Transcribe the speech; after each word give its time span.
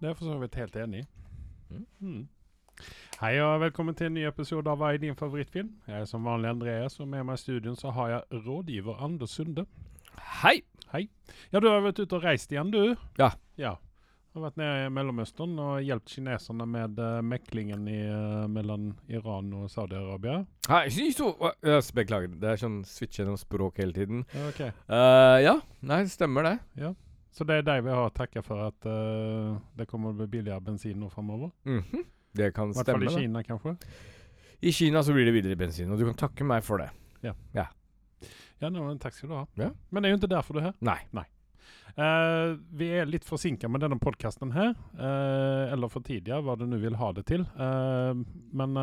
det 0.00 0.06
er 0.06 0.14
jeg 0.14 0.16
for 0.16 0.30
så 0.30 0.38
vidt 0.40 0.54
helt 0.56 0.76
enig 0.80 1.00
i. 1.02 1.08
Mm. 1.70 1.86
Mm. 2.00 2.20
Hei 3.20 3.34
og 3.44 3.58
velkommen 3.60 3.94
til 3.94 4.08
en 4.08 4.14
ny 4.16 4.22
episode 4.24 4.70
av 4.72 4.78
Hva 4.80 4.94
er 4.94 5.02
din 5.02 5.18
favorittfilm? 5.18 5.74
Jeg 5.84 6.00
er 6.00 6.08
som 6.08 6.24
vanlig 6.24 6.48
Andreas, 6.54 6.96
og 7.04 7.10
med 7.12 7.26
meg 7.28 7.36
i 7.36 7.42
studioen 7.42 7.76
så 7.76 7.92
har 7.92 8.14
jeg 8.14 8.40
rådgiver 8.46 9.02
Anders 9.04 9.34
Sunde. 9.36 9.66
Hei! 10.40 10.62
Hei. 10.94 11.04
Ja, 11.52 11.60
du 11.60 11.68
har 11.68 11.84
vært 11.84 12.00
ute 12.00 12.16
og 12.16 12.24
reist 12.24 12.48
igjen, 12.48 12.72
du? 12.72 12.96
Ja. 13.20 13.28
Ja. 13.60 13.74
Du 14.30 14.38
Har 14.38 14.46
vært 14.46 14.62
nede 14.62 14.86
i 14.86 14.88
Mellomøsten 14.94 15.60
og 15.60 15.84
hjulpet 15.84 16.16
kineserne 16.16 16.64
med 16.70 16.96
uh, 17.02 17.20
meklingen 17.20 17.84
i, 17.90 18.00
uh, 18.08 18.48
mellom 18.48 18.94
Iran 19.12 19.52
og 19.58 19.68
Saudi-Arabia. 19.68 20.40
Hei, 20.70 20.86
ikke 20.88 21.12
så, 21.18 21.92
Beklager. 21.92 22.32
Det 22.40 22.54
er 22.54 22.64
sånn 22.64 22.80
switch 22.88 23.20
gjennom 23.20 23.36
språk 23.36 23.84
hele 23.84 23.92
tiden. 23.92 24.24
Ja, 24.32 24.48
ok. 24.48 24.64
Eh, 24.70 25.36
ja, 25.44 25.56
nei, 25.84 26.02
det 26.06 26.14
stemmer 26.16 26.46
det. 26.46 26.56
Så 27.30 27.46
det 27.46 27.60
er 27.60 27.66
deg 27.66 27.84
vi 27.86 27.92
har 27.94 28.08
å 28.08 28.14
takke 28.14 28.42
for 28.42 28.64
at 28.66 28.86
uh, 28.90 29.58
det 29.78 29.86
kommer 29.90 30.10
å 30.10 30.18
bli 30.18 30.26
billigere 30.38 30.62
bensin 30.66 30.98
nå 30.98 31.10
framover? 31.12 31.52
Mhm. 31.68 32.06
Det 32.30 32.52
kan 32.54 32.70
I 32.70 32.76
hvert 32.78 32.86
fall 32.86 33.02
stemme. 33.02 33.10
i 33.10 33.10
da. 33.10 33.20
Kina, 33.20 33.42
kanskje? 33.42 33.76
I 34.62 34.72
Kina 34.76 35.02
så 35.02 35.14
blir 35.14 35.26
det 35.26 35.34
billigere 35.34 35.58
bensin, 35.58 35.90
og 35.90 35.98
du 35.98 36.04
kan 36.06 36.18
takke 36.28 36.46
meg 36.46 36.62
for 36.66 36.78
det. 36.82 36.90
Ja, 38.60 38.68
nå, 38.68 38.82
men 38.84 38.98
takk 39.00 39.16
skal 39.16 39.30
du 39.30 39.34
ha. 39.38 39.44
Ja. 39.56 39.70
Men 39.88 40.02
det 40.02 40.10
er 40.10 40.12
jo 40.14 40.18
ikke 40.20 40.34
derfor 40.34 40.56
du 40.56 40.60
er 40.60 40.66
her. 40.68 40.74
Nei. 40.84 41.24
Eh, 41.96 42.50
vi 42.76 42.90
er 42.92 43.08
litt 43.08 43.24
forsinka 43.26 43.70
med 43.72 43.82
denne 43.82 43.98
podkasten 44.00 44.52
her. 44.52 44.74
Uh, 44.94 45.72
eller 45.72 45.90
for 45.90 46.04
tidligere, 46.04 46.42
hva 46.44 46.58
du 46.60 46.66
nå 46.68 46.78
vil 46.82 46.98
ha 47.00 47.08
det 47.16 47.24
til. 47.30 47.46
Uh, 47.56 48.12
men 48.52 48.76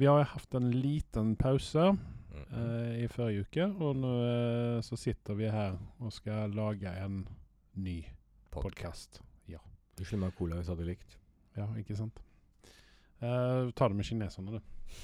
vi 0.00 0.08
har 0.08 0.22
jo 0.22 0.30
hatt 0.32 0.56
en 0.56 0.70
liten 0.72 1.34
pause 1.36 1.92
eh, 2.32 3.02
i 3.04 3.10
forrige 3.12 3.46
uke, 3.46 3.66
og 3.68 3.98
nå 4.00 4.14
eh, 4.28 4.78
så 4.84 4.98
sitter 4.98 5.38
vi 5.38 5.50
her 5.52 5.76
og 6.00 6.14
skal 6.14 6.54
lage 6.56 6.92
en 7.02 7.22
ny 7.74 8.00
podkast. 8.52 9.22
Unnskyld 10.02 10.22
meg, 10.22 10.32
cola 10.34 10.56
hvis 10.58 10.70
hadde 10.72 10.86
likt. 10.88 11.18
Ja, 11.54 11.66
ikke 11.78 11.94
sant? 11.94 12.16
Eh, 13.22 13.68
ta 13.76 13.88
det 13.88 13.98
med 13.98 14.08
kineserne, 14.08 14.56
du. 14.56 14.96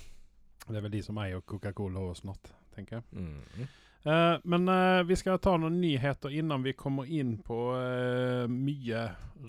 Det 0.68 0.76
er 0.76 0.84
vel 0.84 0.94
de 0.96 1.02
som 1.04 1.20
eier 1.22 1.44
Coca-Cola 1.46 2.02
og 2.08 2.16
snart, 2.18 2.50
tenker 2.74 2.98
jeg. 2.98 3.04
Mm. 3.12 3.68
Uh, 4.08 4.38
men 4.48 4.68
uh, 4.70 5.04
vi 5.04 5.16
skal 5.18 5.40
ta 5.42 5.56
noen 5.58 5.80
nyheter 5.82 6.32
innan 6.32 6.62
vi 6.64 6.74
kommer 6.78 7.08
inn 7.10 7.34
på 7.44 7.56
uh, 7.74 8.44
mye 8.48 9.00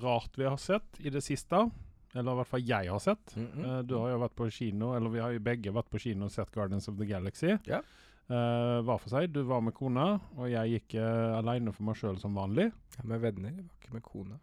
rart 0.02 0.39
vi 0.39 0.47
har 0.47 0.58
sett 0.59 0.99
i 0.99 1.11
det 1.14 1.21
siste. 1.23 1.64
Eller 2.15 2.33
i 2.33 2.39
hvert 2.39 2.49
fall 2.49 2.65
jeg 2.65 2.89
har 2.89 2.99
sett. 3.03 3.35
Mhm. 3.38 3.65
Eh, 3.65 3.81
du 3.85 3.95
har 3.99 4.09
jo 4.15 4.19
vært 4.23 4.35
på 4.35 4.49
kino, 4.52 4.93
eller 4.97 5.09
vi 5.13 5.19
har 5.21 5.31
jo 5.35 5.39
begge 5.45 5.73
vært 5.75 5.89
på 5.93 6.02
kino 6.02 6.25
og 6.25 6.31
sett 6.33 6.52
Guardians 6.55 6.88
of 6.89 6.97
the 6.97 7.05
Galaxy. 7.05 7.55
Yeah. 7.67 7.81
Uh, 8.29 8.81
hver 8.85 8.99
for 9.02 9.09
seg. 9.09 9.31
Du 9.33 9.41
var 9.43 9.61
med 9.65 9.73
kona, 9.73 10.19
og 10.37 10.49
jeg 10.52 10.75
gikk 10.75 10.99
uh, 11.02 11.37
aleine 11.39 11.71
for 11.73 11.87
meg 11.87 11.97
sjøl 11.97 12.19
som 12.21 12.35
vanlig. 12.37 12.67
Ja, 12.97 13.05
med 13.09 13.21
venner, 13.23 13.49
jeg 13.49 13.63
var 13.65 13.80
ikke 13.81 13.93
med 13.95 14.03
kona. 14.05 14.37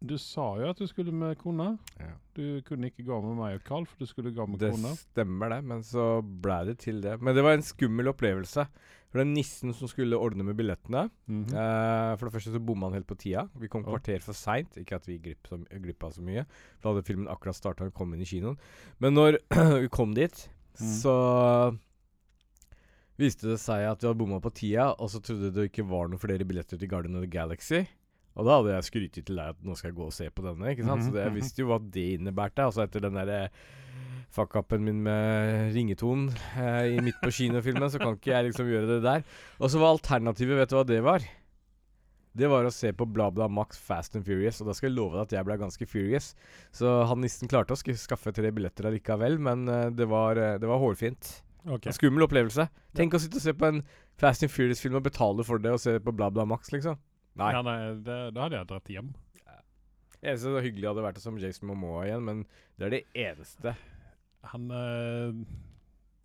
Du 0.00 0.14
sa 0.16 0.46
jo 0.56 0.70
at 0.70 0.78
du 0.80 0.86
skulle 0.88 1.12
med 1.12 1.36
kona. 1.36 1.74
Ja. 2.00 2.14
Du 2.32 2.62
kunne 2.64 2.88
ikke 2.88 3.04
gå 3.04 3.18
med 3.20 3.36
meg 3.36 3.58
og 3.58 3.66
Carl, 3.66 3.84
for 3.84 4.00
du 4.00 4.08
skulle 4.08 4.32
gå 4.32 4.46
med 4.48 4.62
Det 4.62 4.70
kona. 4.72 4.94
stemmer 4.96 5.52
det, 5.52 5.58
men 5.68 5.82
så 5.84 6.06
ble 6.24 6.62
det 6.70 6.78
til 6.86 7.02
det. 7.04 7.18
Men 7.20 7.36
det 7.36 7.44
var 7.44 7.52
en 7.58 7.66
skummel 7.66 8.08
opplevelse. 8.08 8.64
For 9.10 9.18
den 9.18 9.32
nissen 9.34 9.72
som 9.74 9.88
skulle 9.90 10.14
ordne 10.16 10.44
med 10.46 10.54
billettene 10.56 11.08
Mhm. 11.26 11.48
eh, 11.52 12.16
For 12.16 12.28
det 12.28 12.34
første 12.36 12.52
så 12.54 12.60
bomma 12.64 12.86
han 12.86 12.94
helt 12.94 13.06
på 13.08 13.18
tida. 13.18 13.48
Vi 13.58 13.66
kom 13.68 13.82
kvarter 13.84 14.20
for 14.22 14.32
seint. 14.32 14.76
Ikke 14.78 14.94
at 15.00 15.06
vi 15.06 15.18
glipp 15.18 15.48
så, 15.50 15.58
glippa 15.82 16.12
så 16.14 16.22
mye. 16.22 16.46
Da 16.80 16.92
hadde 16.92 17.02
filmen 17.04 17.26
akkurat 17.28 17.56
starta 17.58 17.84
og 17.86 17.94
kom 17.94 18.14
inn 18.14 18.22
i 18.22 18.24
kinoen. 18.24 18.56
Men 19.00 19.14
når 19.14 19.38
vi 19.82 19.88
kom 19.88 20.14
dit, 20.14 20.48
Mm. 20.80 20.86
så 21.02 21.78
viste 23.20 23.50
det 23.50 23.58
seg 23.60 23.84
at 23.84 24.00
vi 24.00 24.08
hadde 24.08 24.18
bomma 24.22 24.38
på 24.40 24.52
tida, 24.56 24.94
og 24.98 25.10
så 25.12 25.20
trodde 25.20 25.50
det 25.52 25.66
ikke 25.70 25.84
var 25.90 26.08
noen 26.08 26.20
flere 26.22 26.46
billetter 26.48 26.78
til 26.80 26.88
Guardian 26.88 27.16
of 27.18 27.24
the 27.26 27.28
Galaxy. 27.30 27.82
Og 28.38 28.46
da 28.46 28.56
hadde 28.60 28.76
jeg 28.76 28.86
skrytt 28.86 29.18
til 29.18 29.36
deg 29.36 29.56
at 29.56 29.66
nå 29.66 29.74
skal 29.78 29.90
jeg 29.90 29.98
gå 29.98 30.06
og 30.06 30.14
se 30.14 30.28
på 30.30 30.44
denne. 30.46 30.70
ikke 30.70 30.86
sant? 30.86 31.02
Mhm, 31.02 31.08
Så 31.08 31.14
det, 31.14 31.22
jeg 31.24 31.32
mhm. 31.32 31.40
visste 31.40 31.62
jo 31.62 31.70
hva 31.72 31.80
det 31.82 32.06
innebærte. 32.16 32.66
Altså 32.68 32.84
etter 32.86 33.04
den 33.04 33.18
derre 33.18 33.42
fuck-upen 34.30 34.84
min 34.86 35.02
med 35.02 35.74
ringetonen 35.74 36.30
eh, 36.54 37.00
midt 37.02 37.18
på 37.22 37.32
kinofilmen, 37.34 37.90
så 37.90 37.98
kan 37.98 38.14
ikke 38.14 38.30
jeg 38.30 38.48
liksom 38.50 38.70
gjøre 38.70 38.94
det 38.94 39.02
der. 39.02 39.24
Og 39.58 39.72
så 39.72 39.82
var 39.82 39.96
alternativet, 39.96 40.60
vet 40.60 40.70
du 40.70 40.76
hva 40.78 40.86
det 40.86 41.00
var? 41.02 41.26
Det 42.30 42.46
var 42.46 42.62
å 42.62 42.70
se 42.70 42.92
på 42.94 43.08
bla 43.10 43.26
bla 43.34 43.48
Max 43.50 43.80
Fast 43.82 44.14
and 44.14 44.26
Furious, 44.26 44.60
og 44.62 44.70
da 44.70 44.76
skal 44.78 44.92
jeg 44.92 44.96
love 45.00 45.16
deg 45.16 45.24
at 45.24 45.34
jeg 45.34 45.46
ble 45.48 45.58
ganske 45.58 45.88
furious. 45.90 46.30
Så 46.70 46.92
han 47.10 47.18
nissen 47.24 47.50
klarte 47.50 47.74
å 47.74 47.78
sk 47.80 47.90
skaffe 47.98 48.30
tre 48.36 48.52
billetter 48.54 48.86
allikevel, 48.86 49.40
men 49.42 49.66
uh, 49.66 49.88
det, 49.90 50.06
var, 50.10 50.38
uh, 50.38 50.54
det 50.62 50.70
var 50.70 50.78
hårfint. 50.78 51.32
Ok. 51.66 51.90
En 51.90 51.96
skummel 51.96 52.24
opplevelse. 52.28 52.68
Tenk 52.96 53.18
å 53.18 53.20
sitte 53.20 53.40
og 53.40 53.44
se 53.44 53.56
på 53.58 53.66
en 53.66 53.82
Fast 54.20 54.46
and 54.46 54.52
Furious-film 54.52 55.00
og 55.00 55.08
betale 55.08 55.44
for 55.48 55.58
det, 55.58 55.74
og 55.74 55.82
se 55.82 55.98
på 55.98 56.14
bla 56.14 56.30
bla 56.30 56.46
Max, 56.46 56.70
liksom. 56.70 57.00
Nei. 57.38 57.50
Ja, 57.54 57.62
nei 57.62 57.78
det, 58.04 58.18
da 58.34 58.46
hadde 58.46 58.58
jeg 58.58 58.70
dratt 58.70 58.90
hjem. 58.90 59.10
Eneste 60.20 60.52
så 60.52 60.60
hyggelig 60.60 60.90
hadde 60.90 61.04
vært 61.04 61.16
det 61.16 61.24
som 61.24 61.38
Jason 61.40 61.70
Momoa 61.70 62.04
igjen, 62.04 62.26
men 62.26 62.42
det 62.76 62.86
er 62.86 62.94
det 62.96 63.02
eneste. 63.22 63.74
Han 64.52 64.70
øh, 64.74 65.42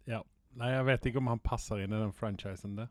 Ja. 0.10 0.22
Nei, 0.56 0.70
jeg 0.72 0.86
vet 0.88 1.08
ikke 1.10 1.20
om 1.20 1.28
han 1.32 1.42
passer 1.44 1.82
inn 1.84 1.92
i 1.96 2.00
den 2.00 2.14
franchisen 2.16 2.78
det. 2.80 2.86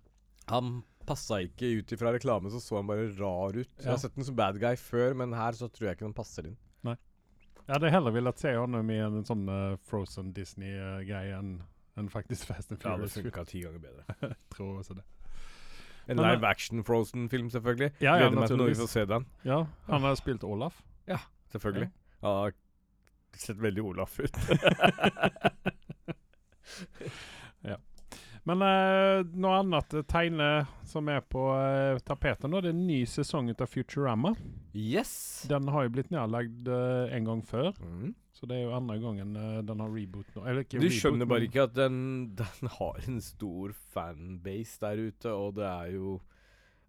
Han 0.52 0.82
passa 1.08 1.38
ikke 1.44 1.70
ut 1.80 1.92
ifra 1.96 2.12
reklame, 2.12 2.50
så 2.52 2.60
så 2.60 2.76
han 2.80 2.88
bare 2.88 3.06
rar 3.16 3.56
ut. 3.56 3.70
Jeg 3.80 3.88
har 3.88 4.00
sett 4.00 4.16
den 4.16 4.26
som 4.28 4.36
bad 4.36 4.58
guy 4.60 4.76
før, 4.80 5.16
men 5.16 5.32
her 5.36 5.56
så 5.56 5.68
tror 5.72 5.88
jeg 5.88 5.98
ikke 5.98 6.08
den 6.08 6.16
passer 6.16 6.48
inn. 6.50 6.58
Nei. 6.84 6.96
Jeg 7.64 7.72
hadde 7.72 7.92
heller 7.92 8.12
villet 8.12 8.40
se 8.40 8.52
ham 8.52 8.92
i 8.92 8.98
en 9.00 9.24
sånn 9.24 9.46
uh, 9.48 9.76
Frozen 9.88 10.34
Disney-greie 10.36 11.36
enn 11.38 11.54
en 11.96 12.10
faktisk 12.12 12.50
Fast 12.50 12.72
and 12.72 12.82
Furious. 12.82 13.00
Ja, 13.00 13.22
det 13.22 13.30
funka 13.30 13.44
ti 13.48 13.62
ganger 13.64 13.80
bedre. 13.80 14.34
Tror 14.54 14.80
også 14.80 14.96
det. 14.98 15.04
En 16.08 16.20
live 16.20 16.46
action 16.46 16.84
Frozen-film, 16.84 17.48
selvfølgelig. 17.50 17.92
Ja, 18.00 18.14
ja, 18.14 18.24
Gleder 18.24 18.40
meg 18.40 18.50
til 18.50 18.60
når 18.60 18.72
vi 18.72 18.74
får 18.82 18.90
se 18.92 19.04
den. 19.08 19.26
Ja, 19.44 19.62
han 19.88 20.00
har 20.04 20.18
spilt 20.20 20.44
Olaf. 20.44 20.82
Ja, 21.08 21.18
Selvfølgelig. 21.54 21.90
Han 22.24 22.30
har 22.40 22.52
sett 23.38 23.60
veldig 23.62 23.82
Olaf 23.82 24.18
ut. 24.20 24.36
ja. 27.70 27.76
Men 28.44 28.60
eh, 28.60 29.22
noe 29.40 29.60
annet 29.62 29.94
eh, 29.96 30.02
tegne 30.04 30.48
som 30.84 31.06
er 31.08 31.22
på 31.32 31.46
eh, 31.56 31.96
tapeten 32.04 32.52
nå, 32.52 32.60
det 32.60 32.72
er 32.72 32.76
en 32.76 32.82
ny 32.86 32.98
sesong 33.08 33.48
av 33.54 33.70
Futurama. 33.72 34.34
yes! 34.76 35.46
Den 35.48 35.68
har 35.72 35.86
jo 35.86 35.94
blitt 35.96 36.10
nedlagd 36.12 36.68
eh, 36.68 37.14
en 37.16 37.24
gang 37.30 37.40
før, 37.48 37.72
Mm. 37.80 38.12
så 38.36 38.46
det 38.50 38.58
er 38.58 38.66
jo 38.66 38.74
andre 38.76 38.98
gangen 39.00 39.32
eh, 39.40 39.62
den 39.64 39.80
har 39.80 39.88
reboot 39.94 40.28
nå. 40.36 40.44
Eller 40.44 40.60
ikke 40.66 40.76
Du 40.76 40.84
reboot, 40.84 40.98
skjønner 41.00 41.30
bare 41.30 41.48
ikke 41.48 41.64
at 41.70 41.74
den, 41.78 41.96
den 42.42 42.68
har 42.76 43.00
en 43.08 43.20
stor 43.24 43.72
fanbase 43.94 44.78
der 44.84 45.00
ute, 45.08 45.32
og 45.32 45.56
det 45.56 45.64
er 45.70 45.94
jo 45.96 46.20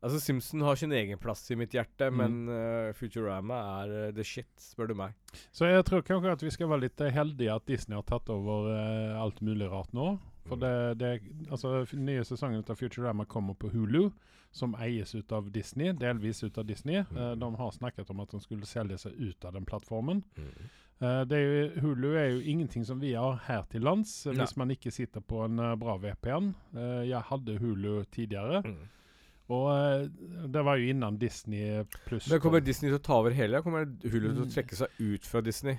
Altså, 0.05 0.19
Simpson 0.21 0.61
har 0.61 0.75
sin 0.77 0.91
egen 0.93 1.17
plass 1.17 1.47
i 1.49 1.55
mitt 1.57 1.71
hjerte, 1.73 2.11
Mm. 2.11 2.17
men 2.19 2.33
uh, 2.51 2.91
Futurama 2.93 3.55
er 3.81 3.93
uh, 4.09 4.11
the 4.13 4.21
shit, 4.27 4.45
spør 4.61 4.91
du 4.91 4.93
meg. 4.99 5.15
Så 5.55 5.65
jeg 5.65 5.81
tror 5.87 6.03
kanskje 6.05 6.33
at 6.35 6.43
vi 6.45 6.51
skal 6.53 6.69
være 6.69 6.83
litt 6.83 7.01
heldige 7.15 7.55
at 7.55 7.65
Disney 7.65 7.95
har 7.97 8.03
tatt 8.05 8.29
over 8.29 8.67
uh, 8.69 9.15
alt 9.23 9.39
mulig 9.41 9.65
rart 9.71 9.89
nå. 9.97 10.11
For 10.45 10.55
det, 10.61 10.97
det 10.99 11.11
altså, 11.49 11.85
nye 11.97 12.23
sesongen 12.23 12.63
av 12.69 12.75
Futurama 12.77 13.25
kommer 13.25 13.53
på 13.57 13.69
Hulu, 13.73 14.11
som 14.51 14.75
eies 14.79 15.15
ut 15.15 15.31
av 15.35 15.49
Disney, 15.51 15.91
delvis 15.93 16.43
ut 16.43 16.57
av 16.57 16.65
Disney. 16.65 16.97
Eh, 17.01 17.31
de 17.35 17.55
har 17.55 17.71
snakket 17.71 18.09
om 18.13 18.19
at 18.23 18.31
de 18.31 18.39
skulle 18.39 18.65
selge 18.69 18.97
seg 19.01 19.13
ut 19.19 19.45
av 19.45 19.53
den 19.57 19.65
plattformen. 19.65 20.21
Eh, 21.01 21.23
det 21.27 21.35
er 21.35 21.41
jo, 21.43 21.81
Hulu 21.81 22.13
er 22.15 22.29
jo 22.35 22.39
ingenting 22.53 22.85
som 22.87 23.01
vi 23.01 23.13
har 23.17 23.35
her 23.47 23.65
til 23.71 23.81
lands, 23.83 24.13
eh, 24.27 24.31
Nei. 24.33 24.45
hvis 24.45 24.55
man 24.57 24.71
ikke 24.71 24.91
sitter 24.95 25.19
på 25.19 25.41
en 25.45 25.59
uh, 25.59 25.73
bra 25.75 25.97
VPN. 25.97 26.53
Jeg 27.09 27.21
hadde 27.31 27.57
Hulu 27.59 28.03
tidligere, 28.11 28.61
Mm. 28.63 28.85
og 29.49 30.09
det 30.53 30.63
var 30.65 30.77
jo 30.77 30.87
innan 30.89 31.17
Disney 31.21 31.83
pluss 32.07 32.29
Men 32.31 32.39
kommer 32.39 32.59
Disney 32.63 32.89
til 32.89 32.97
å 32.99 33.03
ta 33.03 33.19
over 33.19 33.31
hele? 33.31 33.61
Kommer 33.61 33.85
Hulu 33.85 34.29
til 34.33 34.41
å 34.41 34.45
Mm. 34.45 34.53
trekke 34.55 34.75
seg 34.75 34.87
ut 34.99 35.25
fra 35.25 35.41
Disney? 35.41 35.77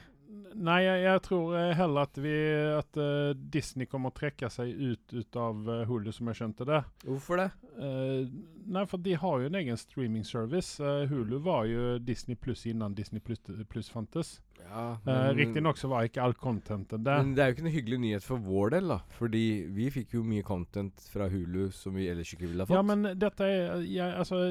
Nei, 0.55 0.79
jeg, 0.85 1.03
jeg 1.05 1.23
tror 1.27 1.55
eh, 1.59 1.73
heller 1.77 2.07
at, 2.07 2.19
vi, 2.23 2.35
at 2.77 2.99
uh, 3.01 3.35
Disney 3.35 3.89
kommer 3.91 4.13
å 4.13 4.17
trekke 4.17 4.49
seg 4.53 4.71
ut, 4.71 5.13
ut 5.13 5.39
av 5.41 5.69
uh, 5.69 5.83
Hulu, 5.89 6.13
som 6.15 6.31
jeg 6.31 6.39
skjønte 6.41 6.67
det. 6.69 6.81
Hvorfor 7.05 7.43
det? 7.43 7.49
Uh, 7.77 8.29
nei, 8.73 8.85
for 8.89 9.03
de 9.03 9.17
har 9.21 9.43
jo 9.43 9.51
en 9.51 9.59
egen 9.61 9.81
streaming-service. 9.81 10.79
Uh, 10.81 11.05
Hulu 11.11 11.39
var 11.45 11.67
jo 11.69 11.97
Disney 11.99 12.39
pluss 12.41 12.67
innan 12.71 12.97
Disney 12.97 13.21
pluss 13.21 13.93
fantes. 13.93 14.39
Ja, 14.67 14.97
Uh, 15.07 15.31
Riktignok 15.37 15.79
så 15.79 15.89
var 15.89 16.07
ikke 16.09 16.23
all 16.25 16.35
contentet 16.35 17.05
der. 17.07 17.21
Men 17.23 17.35
det 17.37 17.43
er 17.43 17.51
jo 17.51 17.55
ikke 17.55 17.65
en 17.67 17.75
hyggelig 17.75 17.99
nyhet 18.03 18.25
for 18.27 18.43
vår 18.43 18.73
del, 18.75 18.89
da. 18.91 18.97
Fordi 19.15 19.45
vi 19.77 19.87
fikk 19.95 20.17
jo 20.17 20.25
mye 20.27 20.43
content 20.47 21.05
fra 21.13 21.29
Hulu 21.31 21.69
som 21.75 21.95
vi 21.95 22.09
ellers 22.11 22.33
ikke 22.35 22.49
ville 22.49 22.65
ha 22.65 22.71
fått. 22.71 22.75
Ja, 22.75 22.83
men 22.87 23.07
dette 23.21 23.47
er 23.47 23.85
ja, 23.87 24.09
altså, 24.19 24.49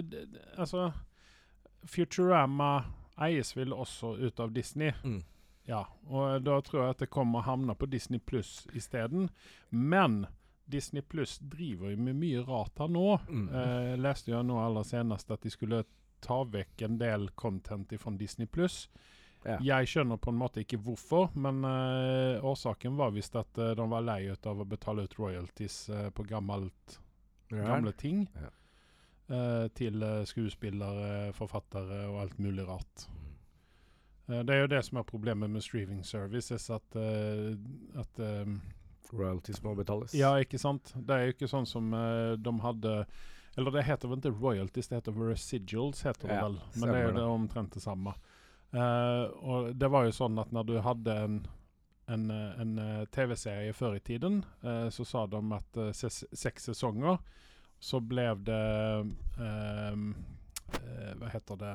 altså 0.56 0.92
Futurama 1.90 2.86
eies 3.28 3.52
vel 3.58 3.74
også 3.76 4.16
ut 4.22 4.40
av 4.40 4.54
Disney. 4.56 4.94
Mm. 5.04 5.24
Ja, 5.66 5.84
og 6.14 6.44
da 6.46 6.60
tror 6.62 6.84
jeg 6.84 6.96
at 6.96 7.04
det 7.06 7.12
kommer 7.14 7.42
å 7.42 7.48
havne 7.48 7.74
på 7.76 7.88
Disney 7.90 8.20
Pluss 8.22 8.68
isteden. 8.78 9.30
Men 9.70 10.28
Disney 10.66 11.02
Pluss 11.02 11.40
driver 11.42 11.90
jo 11.94 11.98
med 12.06 12.18
mye 12.22 12.44
rart 12.46 12.80
her 12.82 12.90
nå. 12.90 13.08
Mm. 13.30 13.48
Eh, 13.50 13.92
leste 14.02 14.32
jo 14.34 14.44
nå 14.46 14.60
aller 14.62 14.86
senest 14.86 15.32
at 15.34 15.42
de 15.46 15.52
skulle 15.54 15.84
ta 16.26 16.40
vekk 16.50 16.82
en 16.88 16.98
del 17.02 17.30
content 17.38 17.94
fra 18.02 18.14
Disney 18.18 18.48
Pluss. 18.50 18.86
Ja. 19.46 19.60
Jeg 19.62 19.90
skjønner 19.92 20.18
på 20.18 20.32
en 20.34 20.40
måte 20.42 20.64
ikke 20.64 20.80
hvorfor, 20.82 21.28
men 21.38 21.62
eh, 21.70 22.42
årsaken 22.46 22.96
var 22.98 23.12
visst 23.14 23.36
at 23.38 23.58
eh, 23.62 23.76
de 23.78 23.86
var 23.92 24.02
lei 24.06 24.24
av 24.34 24.62
å 24.62 24.66
betale 24.66 25.06
ut 25.06 25.18
royalties 25.20 25.84
eh, 25.94 26.08
på 26.10 26.26
gammelt, 26.26 27.00
gamle 27.54 27.94
ting. 27.94 28.24
Ja. 28.34 28.50
eh, 29.30 29.68
til 29.78 30.02
eh, 30.02 30.24
skuespillere, 30.30 31.30
forfattere 31.38 32.08
og 32.10 32.24
alt 32.24 32.42
mulig 32.42 32.66
rart. 32.66 33.06
Eh, 34.28 34.40
det 34.40 34.56
er 34.56 34.64
jo 34.64 34.72
det 34.72 34.82
som 34.86 35.00
er 35.00 35.08
problemet 35.08 35.52
med 35.52 35.64
streaming 35.64 36.04
services, 36.06 36.70
at, 36.74 36.96
eh, 36.96 37.54
at 38.00 38.20
eh, 38.20 38.56
Royalties 39.14 39.62
må 39.64 39.76
betales. 39.78 40.16
Ja, 40.18 40.34
ikke 40.42 40.60
sant? 40.60 40.94
Det 40.96 41.16
er 41.16 41.28
jo 41.28 41.36
ikke 41.36 41.50
sånn 41.50 41.68
som 41.70 41.92
de 42.42 42.54
hadde 42.64 42.94
Eller 43.56 43.72
det 43.72 43.84
heter 43.88 44.10
vel 44.10 44.18
ikke 44.20 44.34
royalties, 44.34 44.90
det 44.90 44.98
heter 44.98 45.20
residuals, 45.30 46.02
heter 46.04 46.28
det 46.28 46.40
Ja, 46.40 46.48
vel. 46.48 46.58
Men 46.76 46.90
det 46.90 46.98
er 46.98 47.06
jo 47.06 47.14
det. 47.16 47.28
omtrent 47.36 47.78
det 47.78 47.84
samme. 47.84 48.16
Uh, 48.76 49.32
og 49.40 49.70
det 49.80 49.88
var 49.88 50.04
jo 50.04 50.12
sånn 50.12 50.36
at 50.42 50.52
når 50.52 50.66
du 50.68 50.74
hadde 50.84 51.14
en, 51.16 51.38
en, 52.12 52.26
en 52.34 52.74
TV-serie 53.16 53.72
før 53.78 53.96
i 53.96 54.04
tiden, 54.04 54.42
eh, 54.66 54.90
så 54.92 55.06
sa 55.08 55.24
de 55.32 55.40
at 55.56 55.80
uh, 55.80 55.94
ses, 55.96 56.26
seks 56.36 56.68
sesonger, 56.74 57.22
så 57.80 58.02
ble 58.04 58.26
det 58.44 58.66
Hva 61.16 61.30
heter 61.32 61.60
det 61.62 61.74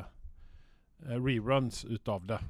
Reruns 1.06 1.84
ut 1.84 2.08
av 2.08 2.26
det. 2.26 2.40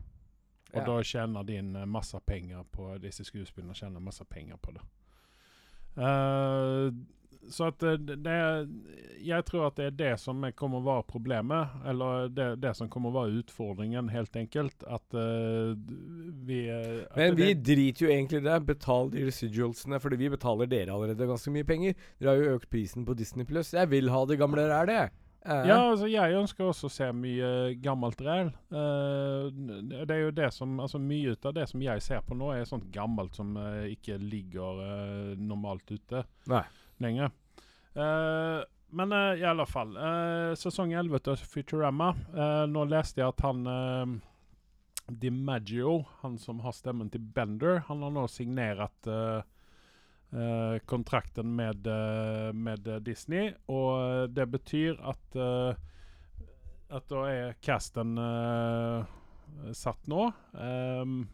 Og 0.73 0.87
Ja. 0.87 1.02
tjener 1.02 1.43
de 1.44 1.56
inn 1.58 1.76
eh, 1.76 1.85
masse 1.87 2.20
penger 2.26 2.64
på 2.73 2.99
disse 3.02 3.25
skuespillene 3.25 3.75
tjener 3.75 4.00
masse 4.00 4.25
penger 4.25 4.56
på 4.62 4.73
det. 4.73 4.82
Uh, 5.99 6.93
så 7.50 7.67
at 7.70 7.82
eh, 7.82 7.97
det, 7.99 8.17
det 8.23 8.35
Jeg 9.25 9.44
tror 9.49 9.67
at 9.67 9.76
det 9.76 9.87
er 9.87 9.97
det 9.97 10.11
som 10.20 10.44
er- 10.44 10.52
kommer 10.52 10.79
å 10.81 10.85
være 10.87 11.06
problemet. 11.08 11.69
Eller 11.88 12.29
det, 12.29 12.61
det 12.61 12.75
som 12.76 12.88
kommer 12.88 13.11
å 13.11 13.17
være 13.19 13.41
utfordringen, 13.43 14.08
helt 14.12 14.37
enkelt. 14.37 14.85
At 14.87 15.17
uh, 15.17 15.75
vi 16.47 16.69
eh, 16.69 17.02
at 17.11 17.17
Men 17.17 17.37
vi 17.37 17.55
driter 17.55 18.06
jo 18.06 18.12
egentlig 18.12 18.41
i 18.41 18.47
det. 18.47 18.58
Betal 18.69 19.11
de 19.11 19.25
residualsene, 19.26 20.00
fordi 20.00 20.17
vi 20.17 20.31
betaler 20.37 20.70
dere 20.70 20.94
allerede 20.94 21.29
ganske 21.29 21.52
mye 21.52 21.67
penger. 21.69 21.97
Dere 22.20 22.31
har 22.31 22.44
jo 22.44 22.55
økt 22.61 22.70
prisen 22.70 23.05
på 23.08 23.17
Disney 23.19 23.44
Pluss. 23.49 23.75
Jeg 23.75 23.91
vil 23.91 24.08
ha 24.14 24.25
det 24.26 24.38
gamle 24.41 24.69
er 24.70 24.87
det. 24.87 25.02
Eh. 25.40 25.62
Ja, 25.70 25.78
altså 25.88 26.08
jeg 26.10 26.37
ønsker 26.37 26.66
også 26.69 26.90
å 26.90 26.92
se 26.92 27.06
mye 27.16 27.50
gammelt 27.81 28.20
ræl. 28.20 28.50
Uh, 28.72 29.48
det 30.04 30.12
er 30.12 30.25
jo 30.26 30.34
det 30.37 30.50
som 30.52 30.75
Altså 30.82 31.00
Mye 31.00 31.32
av 31.32 31.54
det 31.56 31.64
som 31.70 31.81
jeg 31.81 32.04
ser 32.04 32.20
på 32.26 32.37
nå, 32.37 32.50
er 32.52 32.69
sånt 32.69 32.90
gammelt 32.92 33.38
som 33.38 33.54
uh, 33.56 33.87
ikke 33.88 34.19
ligger 34.20 34.82
normalt 35.40 35.88
ute 35.90 36.25
Nei. 36.50 36.64
lenger. 37.00 37.32
Men 38.90 39.12
i 39.12 39.44
alle 39.46 39.64
fall. 39.66 39.96
sesong 40.58 40.92
11 40.94 41.22
til 41.26 41.40
Futurama. 41.52 42.12
Nå 42.70 42.84
leste 42.90 43.20
jeg 43.20 43.32
at 43.32 43.42
han 43.42 43.64
uh, 43.66 44.12
DiMaggio, 45.10 45.96
han 46.22 46.37
som 46.38 46.62
har 46.62 46.75
stemmen 46.76 47.10
til 47.10 47.25
Bender, 47.34 47.82
han 47.88 48.04
har 48.06 48.14
nå 48.14 48.26
signert 48.31 49.10
kontrakten 50.86 51.56
med, 51.56 51.86
eh, 51.86 52.52
med 52.52 52.86
eh, 52.88 53.00
Disney. 53.02 53.52
Og 53.66 53.90
eh, 53.98 54.26
det 54.30 54.46
betyr 54.50 55.00
at 55.02 55.36
eh, 55.36 55.86
At 56.90 57.04
da 57.06 57.20
er 57.30 57.52
casten 57.62 58.16
eh, 58.18 59.04
satt 59.78 60.08
nå. 60.10 60.24
Um, 60.52 61.28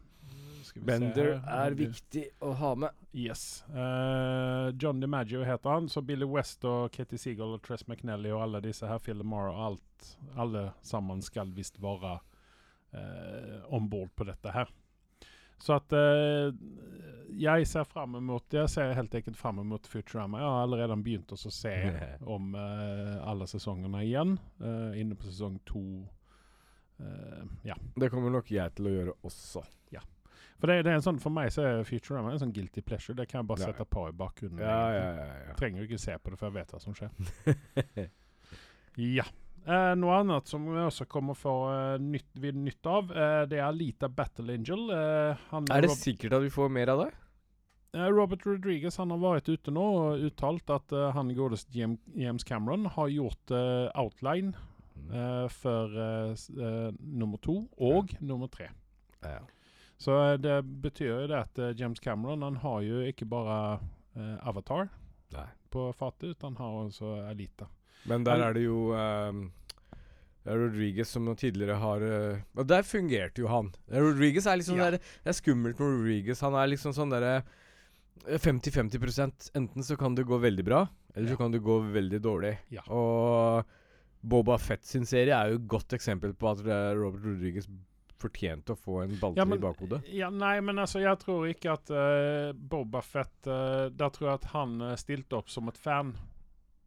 Bender 0.85 1.39
er 1.49 1.77
viktig 1.79 2.27
å 2.45 2.51
ha 2.61 2.75
med. 2.77 2.93
Yes. 3.17 3.65
Uh, 3.73 4.69
John 4.77 5.01
DiMaggio 5.01 5.45
heter 5.49 5.71
han. 5.71 5.89
Så 5.89 6.03
Billy 6.05 6.29
West 6.29 6.65
og 6.69 6.91
Katie 6.93 7.19
Seagull 7.19 7.57
og 7.57 7.63
Tress 7.65 7.87
McNally 7.89 8.33
og 8.35 8.43
alle 8.45 8.61
disse 8.65 8.89
her, 8.89 9.01
Phil 9.01 9.17
Lamar 9.17 9.49
og 9.55 9.63
alt, 9.71 10.11
alle 10.37 10.67
sammen 10.85 11.25
skal 11.25 11.53
visst 11.57 11.81
være 11.81 12.19
uh, 12.93 13.63
om 13.73 13.89
bord 13.89 14.13
på 14.17 14.29
dette 14.29 14.53
her. 14.53 14.69
Så 15.59 15.77
at 15.79 15.93
eh, 15.97 16.51
jeg 17.37 17.67
ser 17.69 17.85
fram 17.85 18.15
mot 18.25 18.53
Jeg 18.55 18.69
ser 18.73 18.95
helt 18.97 19.15
enkelt 19.15 19.37
fram 19.37 19.59
mot 19.69 19.87
Futurama. 19.89 20.39
Jeg 20.41 20.51
har 20.53 20.63
allerede 20.67 20.97
begynt 21.05 21.33
å 21.33 21.39
se 21.41 21.73
om 22.37 22.55
eh, 22.55 23.17
alle 23.29 23.47
sesongene 23.51 24.03
igjen. 24.07 24.37
eh, 24.61 25.01
inne 25.01 25.17
på 25.17 25.29
sesong 25.29 25.59
to. 25.69 25.83
Eh, 27.01 27.43
ja. 27.69 27.77
Det 27.97 28.11
kommer 28.13 28.31
nok 28.33 28.51
jeg 28.53 28.75
til 28.79 28.87
å 28.89 28.95
gjøre 28.95 29.17
også. 29.29 29.65
Ja. 29.93 30.01
For 30.57 30.71
det, 30.73 30.79
det 30.87 30.93
er 30.95 30.97
en 31.01 31.05
sånn, 31.05 31.19
for 31.21 31.35
meg 31.37 31.51
så 31.53 31.65
er 31.69 31.83
Futurama 31.85 32.33
en 32.33 32.41
sånn 32.41 32.55
guilty 32.57 32.81
pleasure. 32.81 33.17
Det 33.19 33.27
kan 33.29 33.43
jeg 33.43 33.49
bare 33.51 33.65
Ja. 33.67 33.73
sette 33.73 33.85
på 33.85 34.07
i 34.09 34.15
bakgrunnen. 34.17 34.61
Ja, 34.65 34.79
ja, 34.95 35.09
ja. 35.19 35.35
ja. 35.51 35.57
Trenger 35.59 35.85
ikke 35.85 35.99
se 36.01 36.17
på 36.17 36.33
det, 36.33 36.39
for 36.41 36.49
jeg 36.49 36.57
vet 36.61 36.73
hva 36.73 36.81
som 36.81 36.97
skjer. 36.97 38.07
ja. 39.19 39.27
Eh, 39.67 39.93
noe 39.99 40.15
annet 40.21 40.47
som 40.47 40.63
vi 40.71 40.79
også 40.79 41.09
kommer 41.11 41.35
for 41.35 41.67
få 41.67 41.71
eh, 41.75 42.03
nytt, 42.03 42.29
vi 42.39 42.53
nytt 42.55 42.87
av, 42.87 43.09
eh, 43.11 43.41
det 43.51 43.59
er 43.59 43.65
Alita 43.67 44.07
Battle 44.09 44.55
Angel. 44.55 44.85
Eh, 44.95 45.41
han, 45.51 45.67
Er 45.75 45.83
det 45.83 45.91
sikkert 45.99 46.37
at 46.39 46.45
vi 46.45 46.53
får 46.55 46.71
mer 46.71 46.93
av 46.93 47.01
det? 47.03 47.09
eh, 47.97 48.07
Robert 48.15 48.45
Rodriguez 48.47 48.97
han 49.01 49.11
har 49.11 49.19
vært 49.19 49.49
ute 49.51 49.73
nå 49.75 49.83
og 49.99 50.23
uttalt 50.29 50.71
at 50.71 50.93
eh, 50.95 51.11
han 51.17 51.33
godeste 51.35 51.75
Jam- 51.75 51.99
James 52.15 52.45
Cameron 52.47 52.87
har 52.95 53.09
gjort 53.11 53.51
outline 53.97 54.55
eh, 55.11 55.49
for 55.51 55.99
nummer 57.01 57.39
to 57.43 57.65
og 57.79 58.15
nummer 58.21 58.47
tre. 58.49 58.69
Ja. 59.25 59.41
Så 59.99 60.37
det 60.39 60.61
betyr 60.83 61.09
jo 61.23 61.27
det 61.27 61.39
at 61.41 61.59
James 61.81 61.99
Cameron 62.05 62.43
han 62.45 62.57
har 62.63 62.83
jo 62.85 63.01
ikke 63.09 63.25
bare 63.27 63.81
Avatar 64.45 64.91
Nei. 65.33 65.47
på 65.73 65.89
fatet, 65.97 66.37
utan 66.37 66.55
han 66.57 66.67
har 66.71 66.85
også 66.91 67.15
Alita. 67.31 67.67
Men 68.05 68.25
der 68.27 68.43
er 68.45 68.55
det 68.55 68.67
jo 68.67 68.93
um, 68.95 69.47
det 70.47 70.55
er 70.55 70.61
Rodriguez 70.63 71.11
som 71.11 71.27
tidligere 71.35 71.75
har 71.83 72.03
uh, 72.07 72.43
Og 72.55 72.69
der 72.71 72.87
fungerte 72.87 73.43
jo 73.43 73.49
han. 73.51 73.73
Eh, 73.91 73.99
Rodriguez 73.99 74.47
er 74.47 74.61
liksom 74.61 74.79
Ja. 74.79 74.91
der, 74.91 74.99
Det 74.99 75.33
er 75.33 75.33
skummelt 75.33 75.81
med 75.81 75.89
Rodriguez. 75.89 76.41
Han 76.41 76.55
er 76.55 76.71
liksom 76.71 76.95
sånn 76.95 77.11
derre 77.11 77.43
eh, 78.29 78.39
50-50% 78.39 79.51
Enten 79.59 79.83
så 79.83 79.97
kan 79.99 80.15
det 80.15 80.27
gå 80.27 80.39
veldig 80.39 80.65
bra, 80.65 80.87
eller 81.17 81.27
Ja. 81.29 81.35
så 81.35 81.39
kan 81.41 81.51
det 81.51 81.65
gå 81.67 81.81
veldig 81.93 82.21
dårlig. 82.23 82.59
Ja. 82.71 82.83
Og 82.87 83.65
Boba 84.23 84.57
Fett 84.59 84.85
sin 84.85 85.05
serie 85.07 85.35
er 85.35 85.51
jo 85.51 85.59
et 85.61 85.67
godt 85.67 85.93
eksempel 85.93 86.33
på 86.35 86.51
at 86.51 86.63
eh, 86.63 86.95
Robert 86.95 87.25
Rodriguez 87.25 87.67
fortjente 88.17 88.73
å 88.73 88.79
få 88.81 89.03
en 89.03 89.19
balltre 89.21 89.43
Ja, 89.43 89.55
i 89.55 89.59
bakhodet. 89.61 90.01
Ja, 90.09 90.31
nei, 90.31 90.61
men 90.65 90.79
altså, 90.79 91.03
jeg 91.03 91.19
tror 91.21 91.45
ikke 91.51 91.75
at 91.75 91.91
uh, 91.93 92.53
Boba 92.57 93.03
Fett 93.05 93.51
uh, 93.51 93.91
Der 93.93 94.09
tror 94.15 94.31
jeg 94.31 94.39
at 94.41 94.47
han 94.55 94.81
uh, 94.81 94.95
stilte 94.97 95.37
opp 95.37 95.51
som 95.53 95.69
et 95.69 95.77
fan 95.77 96.15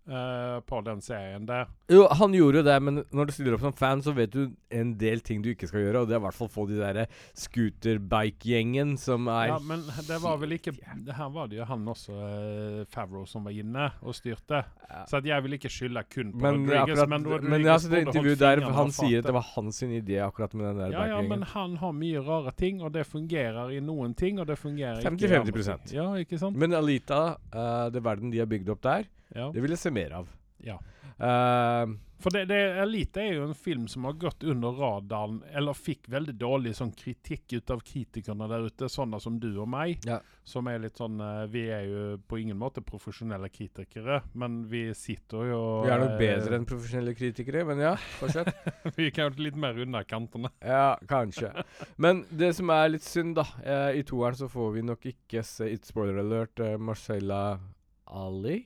eh, 0.09 0.59
på 0.65 0.81
den 0.85 1.01
serien 1.06 1.45
der. 1.47 1.69
Jo, 1.89 2.03
han 2.19 2.33
gjorde 2.33 2.61
jo 2.61 2.65
det, 2.65 2.75
men 2.85 3.01
når 3.15 3.29
du 3.29 3.33
stiller 3.33 3.56
opp 3.56 3.63
som 3.65 3.73
fan, 3.73 4.01
så 4.06 4.13
vet 4.17 4.33
du 4.33 4.50
en 4.73 4.91
del 5.00 5.23
ting 5.25 5.41
du 5.41 5.51
ikke 5.53 5.69
skal 5.69 5.85
gjøre, 5.85 6.03
og 6.03 6.09
det 6.09 6.17
er 6.17 6.21
i 6.21 6.25
hvert 6.27 6.38
fall 6.38 6.51
få 6.53 6.65
de 6.69 6.77
derre 6.79 7.06
scooterbike-gjengen 7.38 8.95
som 9.01 9.29
er 9.31 9.53
Ja, 9.53 9.59
men 9.63 9.85
det 10.07 10.19
var 10.21 10.38
vel 10.41 10.57
ikke 10.57 10.73
det 10.75 11.15
Her 11.17 11.31
var 11.33 11.50
det 11.50 11.59
jo 11.59 11.67
han 11.69 11.88
også, 11.89 12.13
uh, 12.13 12.83
Favreau, 12.94 13.25
som 13.29 13.47
var 13.47 13.56
inne 13.56 13.89
og 14.01 14.17
styrte. 14.17 14.63
Ja. 14.89 15.04
Så 15.09 15.21
jeg 15.25 15.45
vil 15.45 15.57
ikke 15.57 15.71
skylde 15.73 16.04
kun 16.09 16.33
på 16.33 16.44
Men, 16.44 16.63
Rodriguez. 16.63 16.83
akkurat, 16.83 17.09
men 17.09 17.19
men, 17.19 17.31
Rodriguez 17.31 17.66
jeg 17.66 17.71
har 17.71 17.83
sett 17.83 17.97
et 17.97 18.07
intervju 18.07 18.35
der 18.39 18.63
han 18.80 18.94
sier 18.95 19.23
at 19.23 19.30
det 19.30 19.35
var 19.35 19.47
hans 19.56 19.81
sin 19.81 19.94
idé 19.95 20.19
akkurat 20.25 20.54
med 20.54 20.66
den 20.69 20.81
der 20.83 20.95
Ja, 20.97 21.06
ja, 21.13 21.21
men 21.25 21.44
han 21.44 21.78
har 21.81 21.94
mye 21.95 22.23
rare 22.25 22.54
ting, 22.57 22.81
og 22.81 22.94
det 22.94 23.06
fungerer 23.07 23.73
i 23.75 23.80
noen 23.83 24.13
ting, 24.18 24.39
og 24.39 24.47
det 24.49 24.57
fungerer 24.59 25.01
ikke 25.01 25.28
50-50%. 25.28 25.39
andre 25.39 25.78
ting. 25.85 25.97
Ja, 25.97 26.07
ikke 26.21 26.42
sant? 26.42 26.57
Men 26.57 26.73
Alita, 26.73 27.21
uh, 27.54 27.87
det 27.94 28.04
verden 28.04 28.33
de 28.33 28.42
har 28.42 28.49
bygd 28.49 28.69
opp 28.73 28.83
der, 28.85 29.09
Ja. 29.36 29.50
det 29.54 29.62
vil 29.62 29.76
jeg 29.76 29.81
se 29.81 29.94
mer 29.94 30.19
av. 30.21 30.30
Ja. 30.64 30.80
Uh, 31.19 31.98
For 32.19 32.36
det, 32.36 32.45
det, 32.52 32.57
Elite 32.81 33.21
er 33.24 33.38
jo 33.38 33.45
en 33.48 33.56
film 33.56 33.86
som 33.88 34.04
har 34.04 34.18
gått 34.19 34.44
under 34.44 34.76
radaren, 34.76 35.38
eller 35.56 35.76
fikk 35.76 36.09
veldig 36.12 36.33
dårlig 36.36 36.74
sånn 36.76 36.92
kritikk 36.95 37.54
ut 37.56 37.71
av 37.71 37.80
kritikerne 37.88 38.48
der 38.52 38.66
ute, 38.68 38.90
sånne 38.92 39.21
som 39.24 39.38
du 39.40 39.48
og 39.54 39.69
meg. 39.71 40.04
Ja. 40.07 40.18
Som 40.44 40.68
er 40.68 40.81
litt 40.83 41.00
sånn 41.00 41.19
eh, 41.24 41.45
Vi 41.52 41.62
er 41.71 41.86
jo 41.88 42.02
på 42.28 42.42
ingen 42.42 42.57
måte 42.59 42.83
profesjonelle 42.83 43.48
kritikere, 43.54 44.18
men 44.33 44.66
vi 44.68 44.90
sitter 44.98 45.52
jo 45.52 45.59
vi 45.86 45.94
er 45.94 46.04
nok 46.04 46.16
eh, 46.18 46.24
bedre 46.24 46.59
enn 46.59 46.68
profesjonelle 46.68 47.14
kritikere, 47.16 47.64
men 47.69 47.83
ja, 47.86 47.94
fortsett. 48.19 48.52
Vi 49.00 49.07
kan 49.16 49.30
jo 49.30 49.45
litt 49.45 49.59
mer 49.59 49.80
unna 49.80 50.02
kantene. 50.07 50.52
Ja, 50.59 50.98
kanskje. 51.07 51.54
Men 51.95 52.26
det 52.36 52.52
som 52.57 52.71
er 52.74 52.92
litt 52.92 53.06
synd, 53.06 53.38
da 53.40 53.45
eh, 53.64 54.02
I 54.02 54.04
toeren 54.07 54.40
så 54.40 54.50
får 54.52 54.74
vi 54.76 54.83
nok 54.90 55.07
ikke 55.14 55.44
se 55.45 55.69
It's 55.71 55.94
spoiler 55.94 56.19
alert 56.19 56.59
Marcella 56.83 57.59
Ali. 58.09 58.66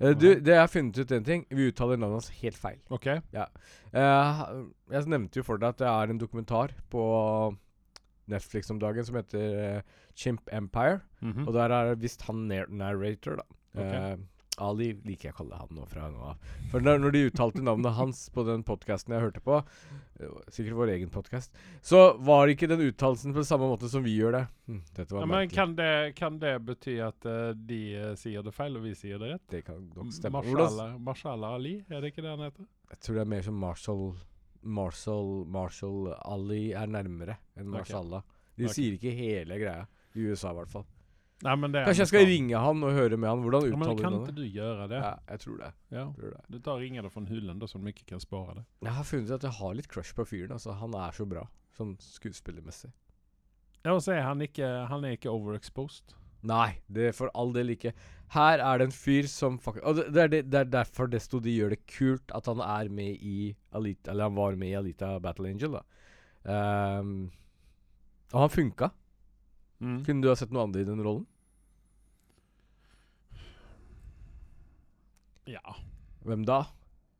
Eh, 0.00 0.14
du, 0.16 0.28
det 0.40 0.54
jeg 0.54 0.60
har 0.62 0.70
funnet 0.70 0.98
ut 0.98 1.12
en 1.12 1.26
ting. 1.26 1.44
Vi 1.50 1.68
uttaler 1.70 2.00
navnet 2.00 2.22
hans 2.22 2.32
helt 2.42 2.58
feil. 2.58 2.80
OK? 2.94 3.06
Eh, 3.10 4.44
jeg 4.94 5.10
nevnte 5.12 5.40
jo 5.40 5.46
for 5.46 5.60
deg 5.60 5.74
at 5.74 5.82
det 5.82 5.90
er 5.90 6.12
en 6.12 6.20
dokumentar 6.20 6.74
på 6.92 7.04
Netflix 8.30 8.70
om 8.72 8.80
dagen 8.80 9.04
som 9.04 9.18
heter 9.18 9.58
uh, 9.58 10.04
Chimp 10.16 10.48
Empire. 10.52 11.02
Mhm. 11.20 11.46
Og 11.46 11.54
der 11.56 11.74
er 11.76 11.94
visst 12.00 12.24
han 12.28 12.46
narrator, 12.48 13.42
da. 13.42 13.46
Ok. 13.74 13.94
Eh, 13.94 14.16
Ali 14.62 14.92
liker 15.06 15.30
jeg 15.30 15.34
å 15.34 15.38
kalle 15.40 15.58
han 15.58 15.72
nå 15.74 15.86
fra 15.90 16.08
nå 16.12 16.28
av. 16.30 16.50
For 16.70 16.84
når, 16.84 17.00
når 17.02 17.14
de 17.14 17.22
uttalte 17.30 17.62
navnet 17.64 17.96
hans 17.96 18.26
på 18.34 18.44
den 18.46 18.62
podkasten 18.66 19.16
jeg 19.16 19.24
hørte 19.24 19.42
på, 19.44 19.62
eh, 20.20 20.36
sikkert 20.54 20.78
vår 20.78 20.92
egen 20.94 21.10
podkast, 21.14 21.56
så 21.82 22.04
var 22.22 22.52
ikke 22.52 22.68
den 22.70 22.84
uttalelsen 22.86 23.34
på 23.34 23.46
samme 23.46 23.70
måte 23.72 23.90
som 23.90 24.04
vi 24.06 24.14
gjør 24.18 24.38
det. 24.38 24.44
Hm, 24.70 24.82
Ja, 25.10 25.26
men 25.26 25.50
kan 25.50 25.74
det, 25.78 26.14
kan 26.16 26.38
det 26.42 26.54
bety 26.64 27.00
at 27.02 27.26
uh, 27.26 27.50
de 27.54 27.80
eh, 27.98 28.14
sier 28.20 28.46
det 28.46 28.54
feil, 28.54 28.78
og 28.78 28.86
vi 28.86 28.94
sier 28.98 29.18
det 29.18 29.34
rett? 29.34 29.46
Det 29.50 29.64
kan 29.66 29.82
nok 29.96 30.14
stemme. 30.14 30.38
Marshala, 30.38 30.88
Marshala 30.98 31.54
Ali, 31.58 31.76
er 31.90 32.00
det 32.00 32.14
ikke 32.14 32.24
det 32.24 32.34
han 32.36 32.46
heter? 32.46 32.70
jeg 32.94 33.02
tror 33.02 33.18
det 33.18 33.24
er 33.24 33.30
mer 33.32 33.42
som 33.42 33.56
Marshall 33.58 34.04
Marshall, 34.64 35.30
Marshall 35.50 36.14
Ali 36.24 36.72
er 36.72 36.88
nærmere 36.88 37.36
enn 37.58 37.68
Marshala. 37.72 38.22
De 38.54 38.64
okay. 38.64 38.76
sier 38.76 38.96
ikke 38.96 39.12
hele 39.12 39.58
greia. 39.60 39.88
I 40.14 40.28
USA, 40.30 40.52
i 40.54 40.58
hvert 40.60 40.70
fall. 40.70 40.86
Nei, 41.42 41.54
men 41.58 41.72
det 41.74 41.80
er 41.80 41.88
Kanskje 41.88 42.04
jeg 42.04 42.10
skal 42.12 42.26
ringe 42.28 42.60
han 42.62 42.84
og 42.86 42.92
høre 42.94 43.16
med 43.18 43.28
han. 43.28 43.40
Hvordan 43.42 43.66
ja, 43.66 43.76
men 43.76 43.88
uttaler 43.90 44.02
Kan 44.04 44.18
ikke 44.20 44.36
du 44.36 44.44
gjøre 44.46 44.88
det? 44.88 45.00
Ja, 45.02 45.14
jeg 45.34 45.42
tror 45.42 45.56
det. 45.60 45.70
Ja. 45.92 46.04
Tror 46.14 46.34
det. 46.36 46.42
Du 46.48 46.58
tar 46.62 46.78
ringer 46.80 47.06
det 47.06 47.12
fra 47.12 47.24
Hyllen, 47.28 47.58
da, 47.60 47.68
så 47.68 47.80
de 47.82 47.92
ikke 47.92 48.06
kan 48.14 48.22
spare 48.22 48.58
det. 48.60 48.64
Jeg 48.86 48.96
har 48.98 49.08
funnet 49.08 49.30
ut 49.30 49.36
at 49.36 49.48
jeg 49.48 49.58
har 49.58 49.78
litt 49.80 49.90
crush 49.90 50.16
på 50.16 50.26
fyren. 50.30 50.54
Altså, 50.56 50.76
han 50.78 50.94
er 50.96 51.16
så 51.16 51.26
bra, 51.28 51.44
sånn 51.76 51.96
skuespillermessig. 52.00 52.92
Ja, 53.84 53.92
og 53.92 54.00
så 54.00 54.14
er 54.14 54.22
han 54.24 54.40
ikke 54.40 54.68
Han 54.88 55.04
er 55.04 55.18
ikke 55.18 55.32
overexposed. 55.32 56.14
Nei, 56.44 56.76
det 56.92 57.10
er 57.10 57.16
for 57.16 57.32
all 57.36 57.52
del 57.56 57.72
ikke. 57.74 57.94
Her 58.34 58.60
er 58.60 58.80
det 58.80 58.88
en 58.88 58.94
fyr 58.94 59.28
som 59.30 59.56
faktisk 59.60 59.84
Og 59.88 60.00
det, 60.12 60.26
det, 60.32 60.40
det 60.52 60.58
er 60.60 60.72
derfor 60.72 61.08
desto 61.12 61.40
de 61.40 61.52
gjør 61.52 61.72
det 61.74 61.84
kult 61.88 62.32
at 62.36 62.48
han 62.50 62.60
er 62.64 62.90
med 62.92 63.20
i 63.20 63.52
Alita 63.76 64.10
Eller 64.12 64.28
han 64.28 64.36
var 64.36 64.56
med 64.60 64.72
i 64.72 64.76
Alita 64.76 65.14
Battle 65.24 65.52
Angel, 65.52 65.78
da. 65.78 65.84
Um, 66.44 67.30
og 68.34 68.40
han 68.42 68.52
funka. 68.52 68.90
Mm. 69.84 70.04
Kunne 70.06 70.24
du 70.24 70.30
ha 70.30 70.36
sett 70.38 70.52
noe 70.54 70.64
annet 70.64 70.80
i 70.80 70.88
den 70.88 71.02
rollen? 71.04 71.26
Ja. 75.44 75.76
Hvem 76.24 76.46
da? 76.48 76.62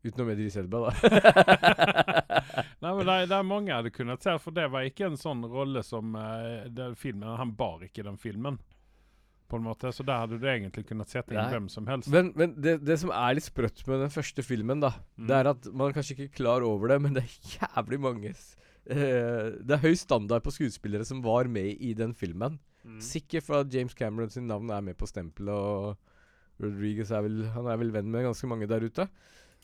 Utenom 0.05 0.29
Idris 0.29 0.53
Selba, 0.53 0.79
da. 0.79 0.93
Nei, 2.81 2.91
men 2.95 3.05
det, 3.05 3.13
det 3.29 3.37
er 3.37 3.45
mange 3.45 3.71
jeg 3.71 3.77
hadde 3.79 3.93
kunnet 3.93 4.25
se, 4.25 4.33
for 4.41 4.53
det 4.53 4.67
var 4.73 4.85
ikke 4.85 5.07
en 5.11 5.17
sånn 5.17 5.45
rolle 5.49 5.81
som 5.85 6.13
uh, 6.17 6.93
filmen 6.97 7.37
Han 7.39 7.53
bar 7.57 7.85
ikke 7.85 8.05
den 8.05 8.17
filmen, 8.21 8.59
på 9.49 9.57
en 9.57 9.63
måte. 9.63 9.91
Så 9.93 10.03
der 10.05 10.17
hadde 10.23 10.39
du 10.41 10.47
egentlig 10.47 10.85
kunnet 10.87 11.07
sette 11.11 11.31
inn 11.35 11.37
Nei. 11.41 11.51
hvem 11.53 11.69
som 11.69 11.85
helst. 11.87 12.09
men 12.09 12.31
men 12.35 12.55
det, 12.59 12.79
det 12.85 12.97
som 12.99 13.11
er 13.11 13.35
litt 13.37 13.43
sprøtt 13.47 13.85
med 13.87 13.99
den 14.01 14.09
første 14.09 14.43
filmen, 14.43 14.79
da, 14.81 14.93
Mm. 15.17 15.27
det 15.27 15.35
er 15.35 15.49
at 15.49 15.65
man 15.73 15.89
er 15.89 15.93
kanskje 15.93 16.15
ikke 16.17 16.35
klar 16.41 16.61
over 16.65 16.87
det, 16.89 17.01
men 17.01 17.13
det 17.13 17.23
er 17.23 17.59
jævlig 17.59 17.99
mange 17.99 18.29
eh, 18.87 19.51
Det 19.61 19.71
er 19.71 19.81
høy 19.81 19.93
standard 19.95 20.43
på 20.43 20.51
skuespillere 20.53 21.05
som 21.05 21.21
var 21.23 21.45
med 21.47 21.77
i 21.81 21.93
den 21.93 22.13
filmen. 22.13 22.59
Mm. 22.85 22.99
Sikker 23.01 23.41
for 23.41 23.61
at 23.61 23.73
James 23.73 23.93
Cameron 23.97 24.29
sin 24.29 24.47
navn 24.47 24.69
er 24.69 24.81
med 24.81 24.97
på 24.97 25.07
stempelet, 25.07 25.49
og 25.49 25.97
Rodriguez 26.61 27.09
er 27.11 27.21
vel 27.25 27.45
Han 27.55 27.65
er 27.67 27.77
vel 27.77 27.91
venn 27.91 28.11
med 28.11 28.23
ganske 28.25 28.47
mange 28.47 28.67
der 28.67 28.79
ute. 28.85 29.07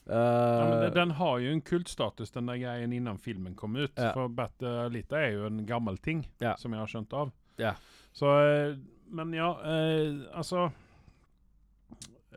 Ja, 0.09 0.67
men 0.69 0.79
det- 0.81 0.93
den 0.95 1.11
har 1.11 1.37
jo 1.39 1.51
en 1.51 1.61
kultstatus, 1.61 2.31
den 2.31 2.47
der 2.47 2.57
greien 2.57 2.91
innan 2.93 3.17
filmen 3.19 3.55
kom 3.55 3.75
ut. 3.75 3.91
Ja. 3.97 4.11
For 4.13 4.27
Bat 4.27 4.59
Lita 4.91 5.15
er 5.17 5.31
jo 5.33 5.45
en 5.45 5.65
gammel 5.65 5.97
ting, 6.01 6.25
Ja. 6.41 6.55
som 6.55 6.71
jeg 6.73 6.79
har 6.79 6.87
skjønt 6.87 7.13
av. 7.13 7.31
Ja. 7.59 7.75
Så 8.13 8.25
eh, 8.71 8.75
Men 9.11 9.33
ja, 9.33 9.49
eh, 9.65 10.21
altså 10.33 10.71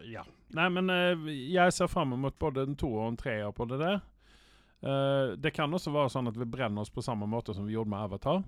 Ja. 0.04 0.25
Nei, 0.54 0.69
men 0.71 0.90
eh, 0.90 1.31
jeg 1.50 1.73
ser 1.75 1.88
fram 1.90 2.12
mot 2.21 2.35
både 2.38 2.66
en 2.66 2.76
to 2.78 2.90
og 2.93 3.09
en 3.09 3.16
treer 3.19 3.50
på 3.54 3.66
det 3.71 3.78
der. 3.81 4.02
Eh, 4.85 5.33
det 5.40 5.54
kan 5.54 5.73
også 5.75 5.95
være 5.95 6.12
sånn 6.12 6.31
at 6.31 6.37
vi 6.38 6.47
brenner 6.47 6.85
oss 6.85 6.93
på 6.95 7.02
samme 7.02 7.26
måte 7.31 7.54
som 7.57 7.66
vi 7.66 7.75
gjorde 7.75 7.90
med 7.90 8.04
Avatar. 8.04 8.43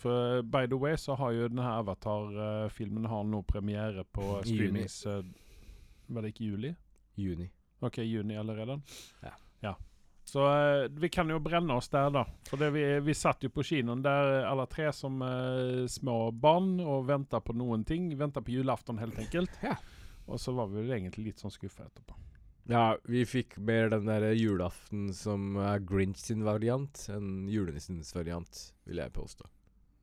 For 0.00 0.42
by 0.42 0.66
the 0.68 0.78
way 0.80 0.96
så 1.00 1.16
har 1.16 1.32
jo 1.32 1.48
denne 1.48 1.66
Avatar-filmen 1.80 3.08
har 3.08 3.24
nå 3.28 3.42
premiere 3.48 4.04
på 4.04 4.38
streamings 4.48 5.00
Var 5.06 6.20
det 6.24 6.32
ikke 6.34 6.48
juli? 6.50 6.74
Juni. 7.16 7.48
Ok, 7.84 7.98
juni 8.04 8.36
allerede? 8.36 8.80
Ja. 9.22 9.32
Ja. 9.64 9.74
Så 10.24 10.44
eh, 10.48 10.88
vi 10.88 11.08
kan 11.12 11.28
jo 11.30 11.38
brenne 11.44 11.76
oss 11.76 11.90
der, 11.92 12.08
da. 12.14 12.24
For 12.48 12.60
det 12.60 12.70
vi, 12.74 12.84
vi 13.04 13.14
satt 13.16 13.44
jo 13.44 13.52
på 13.52 13.64
kinoen 13.66 14.02
der 14.04 14.46
alle 14.48 14.66
tre 14.72 14.88
som 14.96 15.20
eh, 15.22 15.84
små 15.90 16.30
barn 16.32 16.78
og 16.80 17.08
venta 17.10 17.42
på 17.44 17.56
noen 17.56 17.84
ting. 17.84 18.08
Venta 18.18 18.42
på 18.42 18.56
julaften, 18.56 19.00
helt 19.02 19.20
enkelt. 19.20 19.60
Ja. 19.62 19.76
Og 20.24 20.40
så 20.40 20.54
var 20.56 20.70
vi 20.72 20.80
vel 20.80 20.96
egentlig 20.96 21.26
litt 21.28 21.42
sånn 21.44 21.52
skuffa 21.52 21.84
etterpå. 21.84 22.16
Ja, 22.72 22.96
vi 23.04 23.26
fikk 23.28 23.58
mer 23.60 23.90
den 23.92 24.08
der 24.08 24.30
julaften 24.32 25.10
som 25.12 25.58
er 25.60 25.82
Grinch 25.84 26.22
sin 26.24 26.46
variant 26.46 27.02
enn 27.12 27.44
julenissens 27.52 28.14
variant, 28.16 28.60
vil 28.88 29.02
jeg 29.02 29.12
påstå. 29.12 29.50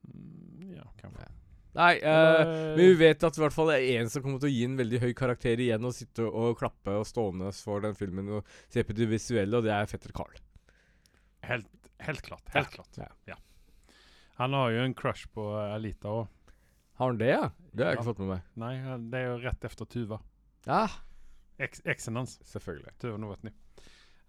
Mm, 0.06 0.76
ja, 0.76 0.86
kanskje. 1.00 1.26
Nei, 1.74 1.94
uh, 2.04 2.42
men 2.76 2.76
vi 2.76 2.94
vet 3.00 3.22
at 3.24 3.38
i 3.38 3.40
hvert 3.40 3.54
fall 3.56 3.70
det 3.72 3.78
er 3.80 4.02
en 4.02 4.10
som 4.12 4.20
kommer 4.22 4.38
til 4.42 4.50
å 4.50 4.52
gi 4.52 4.64
en 4.66 4.74
veldig 4.76 4.98
høy 5.00 5.12
karakter 5.16 5.56
igjen 5.64 5.86
og 5.88 5.94
sitte 5.96 6.26
og 6.28 6.58
klappe 6.60 6.92
og 7.00 7.06
stående 7.08 7.48
for 7.56 7.80
den 7.80 7.94
filmen 7.96 8.28
og 8.28 8.50
se 8.68 8.82
på 8.84 8.92
det 8.98 9.06
visuelle, 9.08 9.56
og 9.56 9.64
det 9.64 9.72
er 9.72 9.86
fetter 9.88 10.12
Carl. 10.12 10.34
helt, 11.48 11.66
helt 12.04 12.22
klart. 12.22 12.44
Helt 12.52 12.68
Ja, 12.68 12.76
klart. 12.76 12.98
ja. 12.98 13.08
Ja. 13.32 13.38
Han 14.38 14.52
har 14.52 14.70
jo 14.70 14.84
en 14.84 14.94
crush 14.94 15.26
på 15.32 15.46
Elita 15.74 15.74
Alita 15.78 16.08
òg. 16.08 16.28
Har 17.00 17.06
han 17.08 17.18
det, 17.18 17.30
ja? 17.32 17.48
Det 17.72 17.84
har 17.86 17.94
jeg 17.94 17.96
Ja. 17.96 18.00
ikke 18.02 18.10
fått 18.12 18.18
med 18.20 18.28
meg. 18.28 18.42
Nei, 18.56 18.98
det 19.10 19.18
er 19.18 19.26
jo 19.30 19.38
rett 19.48 19.64
efter 19.64 19.84
Tuva. 19.86 20.20
Ja, 20.66 20.88
Eks- 21.58 21.82
Eksen 21.86 22.16
hans. 22.16 22.38
selvfølgelig. 22.44 22.92
Tuva 22.98 23.16
Novotny. 23.18 23.50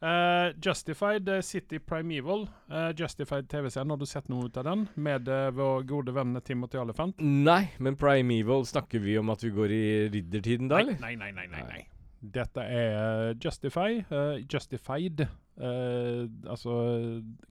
Uh, 0.04 0.52
Justified 0.60 1.30
eh, 1.32 1.40
City 1.48 1.78
Primeval. 1.80 2.42
Uh, 2.68 2.90
Justified 3.00 3.48
TV-serien, 3.48 3.90
har 3.94 3.98
du 4.02 4.06
sett 4.10 4.28
noe 4.28 4.50
ut 4.50 4.58
av 4.60 4.66
den? 4.68 4.82
Med 5.00 5.30
eh, 5.32 5.46
vår 5.56 5.86
gode 5.88 6.12
venn 6.18 6.36
Timothy 6.44 6.78
Olyphant? 6.82 7.22
Nei, 7.24 7.70
men 7.80 7.96
Primeval, 7.96 8.66
snakker 8.68 9.00
vi 9.00 9.16
om 9.22 9.32
at 9.32 9.46
vi 9.46 9.54
går 9.56 9.72
i 9.72 9.84
riddertiden 10.12 10.68
da, 10.68 10.82
eller? 10.84 11.00
Nei, 11.00 11.14
nei, 11.16 11.32
nei. 11.32 11.48
nei, 11.54 11.64
Nei. 11.70 11.86
Dette 12.36 12.64
er 12.68 12.98
eh, 13.30 13.34
Justify. 13.44 14.02
eh, 14.04 14.44
Justified. 14.52 15.24
eh, 15.24 16.28
altså 16.52 16.76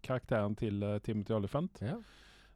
karakteren 0.04 0.54
til 0.60 0.82
eh, 0.82 0.98
Timothy 1.04 1.32
Olyphant. 1.38 1.80
Ja. 1.84 1.96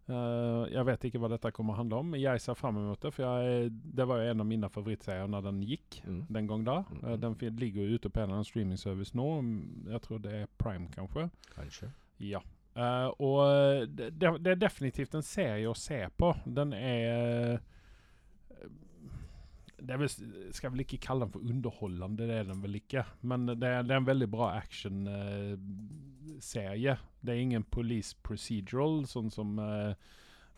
Eh, 0.07 0.65
jeg 0.71 0.87
vet 0.87 1.05
ikke 1.09 1.21
hva 1.23 1.31
dette 1.33 1.51
kommer 1.55 1.75
å 1.75 1.81
handle 1.81 2.01
om. 2.05 2.17
Jeg 2.19 2.43
ser 2.43 2.59
fram 2.59 2.79
mot 2.79 3.01
det, 3.03 3.11
for 3.15 3.27
jeg, 3.27 3.71
det 3.73 4.07
var 4.07 4.23
jo 4.23 4.33
en 4.33 4.45
av 4.45 4.49
mine 4.49 4.71
favorittserier 4.71 5.31
når 5.31 5.47
den 5.49 5.63
gikk. 5.67 6.01
Mm. 6.07 6.21
Den 6.39 6.51
gang 6.51 6.67
da. 6.67 6.77
Mm. 6.91 7.01
Eh, 7.03 7.17
den 7.25 7.39
ligger 7.59 7.83
jo 7.83 7.99
ute 7.99 8.11
på 8.11 8.21
en 8.21 8.29
eller 8.29 8.41
annen 8.41 8.51
streamingservice 8.51 9.17
nå. 9.19 9.31
Mm, 9.43 9.89
Jeg 9.95 10.05
tror 10.07 10.23
det 10.23 10.37
er 10.43 10.53
Prime, 10.63 10.91
kanskje. 10.95 11.29
Kanskje. 11.55 11.91
Ja. 12.23 12.43
Uh, 12.77 13.09
og 13.25 13.89
det, 13.97 14.11
det 14.21 14.31
det 14.45 14.51
er 14.53 14.59
definitivt 14.61 15.15
en 15.17 15.25
serie 15.25 15.69
å 15.71 15.77
se 15.79 16.03
på. 16.21 16.35
Den 16.45 16.75
er 16.77 17.57
det 19.79 19.97
vel, 20.01 20.09
skal 20.57 20.73
vel 20.73 20.81
ikke 20.87 21.05
kalle 21.05 21.27
den 21.27 21.33
for 21.35 21.43
underholdende, 21.45 22.25
det 22.29 22.37
er 22.39 22.45
den 22.49 22.63
vel 22.65 22.75
ikke. 22.79 23.03
Men 23.29 23.41
det 23.49 23.69
er, 23.69 23.83
det 23.85 23.93
er 23.93 24.01
en 24.01 24.09
veldig 24.09 24.31
bra 24.33 24.47
action-serie. 24.57 26.95
det 27.21 27.31
er 27.33 27.43
ingen 27.43 27.65
police 27.65 28.17
procedural, 28.23 29.07
sånn 29.09 29.31
som 29.35 29.59
uh, 29.61 29.95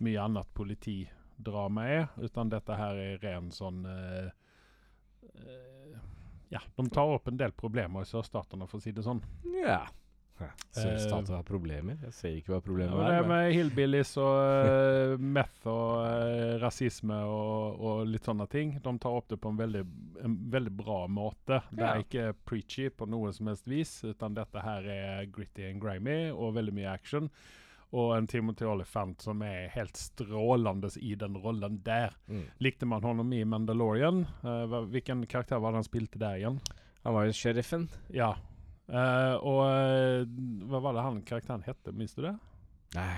mye 0.05 0.23
annet 0.23 0.55
politidrama 0.55 1.89
er. 1.89 2.07
Utan 2.23 2.49
dette 2.53 2.73
her 2.79 2.95
er 3.03 3.19
ren 3.25 3.51
sånn 3.55 3.87
uh, 3.87 4.29
eh, 5.35 5.97
Ja, 6.55 6.61
de 6.77 6.89
tar 6.89 7.07
opp 7.19 7.29
en 7.29 7.41
del 7.41 7.53
problemer 7.53 8.01
i 8.03 8.07
sørstatene, 8.09 8.67
for 8.71 8.79
å 8.79 8.83
si 8.85 8.93
det 8.95 9.03
sånn. 9.07 9.23
Ja. 10.39 10.49
Ser 10.71 10.93
Eh, 10.93 10.99
staten 11.03 11.35
har 11.35 11.43
problemer? 11.43 11.99
Jeg 12.05 12.15
ser 12.15 12.37
ikke 12.39 12.53
hva 12.53 12.59
Ja, 12.59 12.65
problemet 12.65 12.95
ja, 12.95 13.09
er. 13.11 13.23
Det 13.23 13.29
med 13.29 13.53
hillbillies 13.57 14.13
og 14.23 14.37
uh, 14.39 15.25
meth 15.39 15.69
og 15.71 15.93
uh, 16.05 16.57
rasisme 16.63 17.19
og, 17.27 17.81
og 17.81 18.03
litt 18.09 18.29
sånne 18.29 18.47
ting. 18.51 18.75
De 18.83 18.95
tar 18.99 19.21
opp 19.21 19.29
det 19.33 19.41
på 19.43 19.53
en 19.53 19.61
veldig, 19.61 19.85
en 20.25 20.37
veldig 20.55 20.75
bra 20.79 21.01
måte. 21.11 21.63
Det 21.71 21.87
er 21.87 22.05
ikke 22.05 22.33
preachy 22.49 22.91
på 22.91 23.09
noe 23.11 23.33
som 23.37 23.51
helst 23.51 23.69
vis, 23.71 23.99
utan 24.05 24.37
dette 24.39 24.63
her 24.65 24.87
er 24.89 25.31
gritty 25.33 25.67
and 25.69 25.83
grimy 25.83 26.31
og 26.31 26.55
veldig 26.59 26.77
mye 26.79 26.93
action. 26.93 27.31
Og 27.97 28.13
en 28.19 28.27
Timothy 28.29 28.67
Olifant 28.69 29.23
som 29.25 29.41
er 29.47 29.71
helt 29.73 29.97
strålende 29.97 30.91
i 31.01 31.15
den 31.17 31.39
rollen 31.41 31.81
der. 31.87 32.13
Mm. 32.29 32.45
Likte 32.61 32.87
man 32.87 33.07
honom 33.07 33.33
i 33.33 33.45
Mandalorian? 33.49 34.27
Uh, 34.45 34.85
hvilken 34.93 35.25
karakter 35.27 35.63
var 35.63 35.73
det 35.73 35.81
han 35.83 35.89
spilte 35.89 36.21
der 36.21 36.37
igjen? 36.37 36.61
Han 37.07 37.17
var 37.17 37.25
jo 37.25 37.33
sheriffen. 37.33 37.89
Ja. 38.13 38.35
Eh, 38.89 39.35
og 39.45 39.63
uh, 39.69 40.69
hva 40.71 40.81
var 40.81 40.97
det 40.97 41.05
han 41.05 41.23
karakteren 41.29 41.65
hette, 41.67 41.93
minns 41.93 42.15
du 42.17 42.23
det? 42.25 42.35
Nei, 42.97 43.09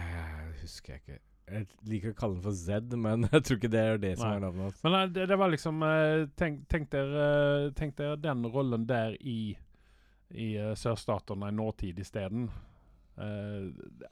det 0.51 0.65
husker 0.65 0.97
jeg 0.97 1.03
ikke. 1.05 1.19
Jeg 1.51 1.67
liker 1.91 2.13
å 2.13 2.19
kalle 2.19 2.39
den 2.39 2.45
for 2.45 2.59
Zed, 2.59 2.95
men 2.99 3.27
jeg 3.33 3.45
tror 3.47 3.61
ikke 3.61 3.73
det 3.75 3.83
er 3.83 4.01
det 4.03 4.15
som 4.19 4.27
Nei. 4.27 4.37
er 4.39 4.45
navnet 4.47 4.67
hans. 4.69 4.81
Men 4.87 4.99
eh, 4.99 5.07
det, 5.15 5.29
det 5.31 5.39
var 5.39 5.53
liksom 5.55 5.85
Tenk, 6.39 6.65
tenk, 6.71 6.91
dere, 6.95 8.17
den 8.23 8.49
rollen 8.51 8.89
der 8.91 9.15
i, 9.21 9.39
i 10.35 10.51
uh, 10.59 10.75
sørstatene 10.79 11.53
i 11.53 11.59
nåtid 11.61 12.03
isteden. 12.03 12.49
Uh, 13.21 13.67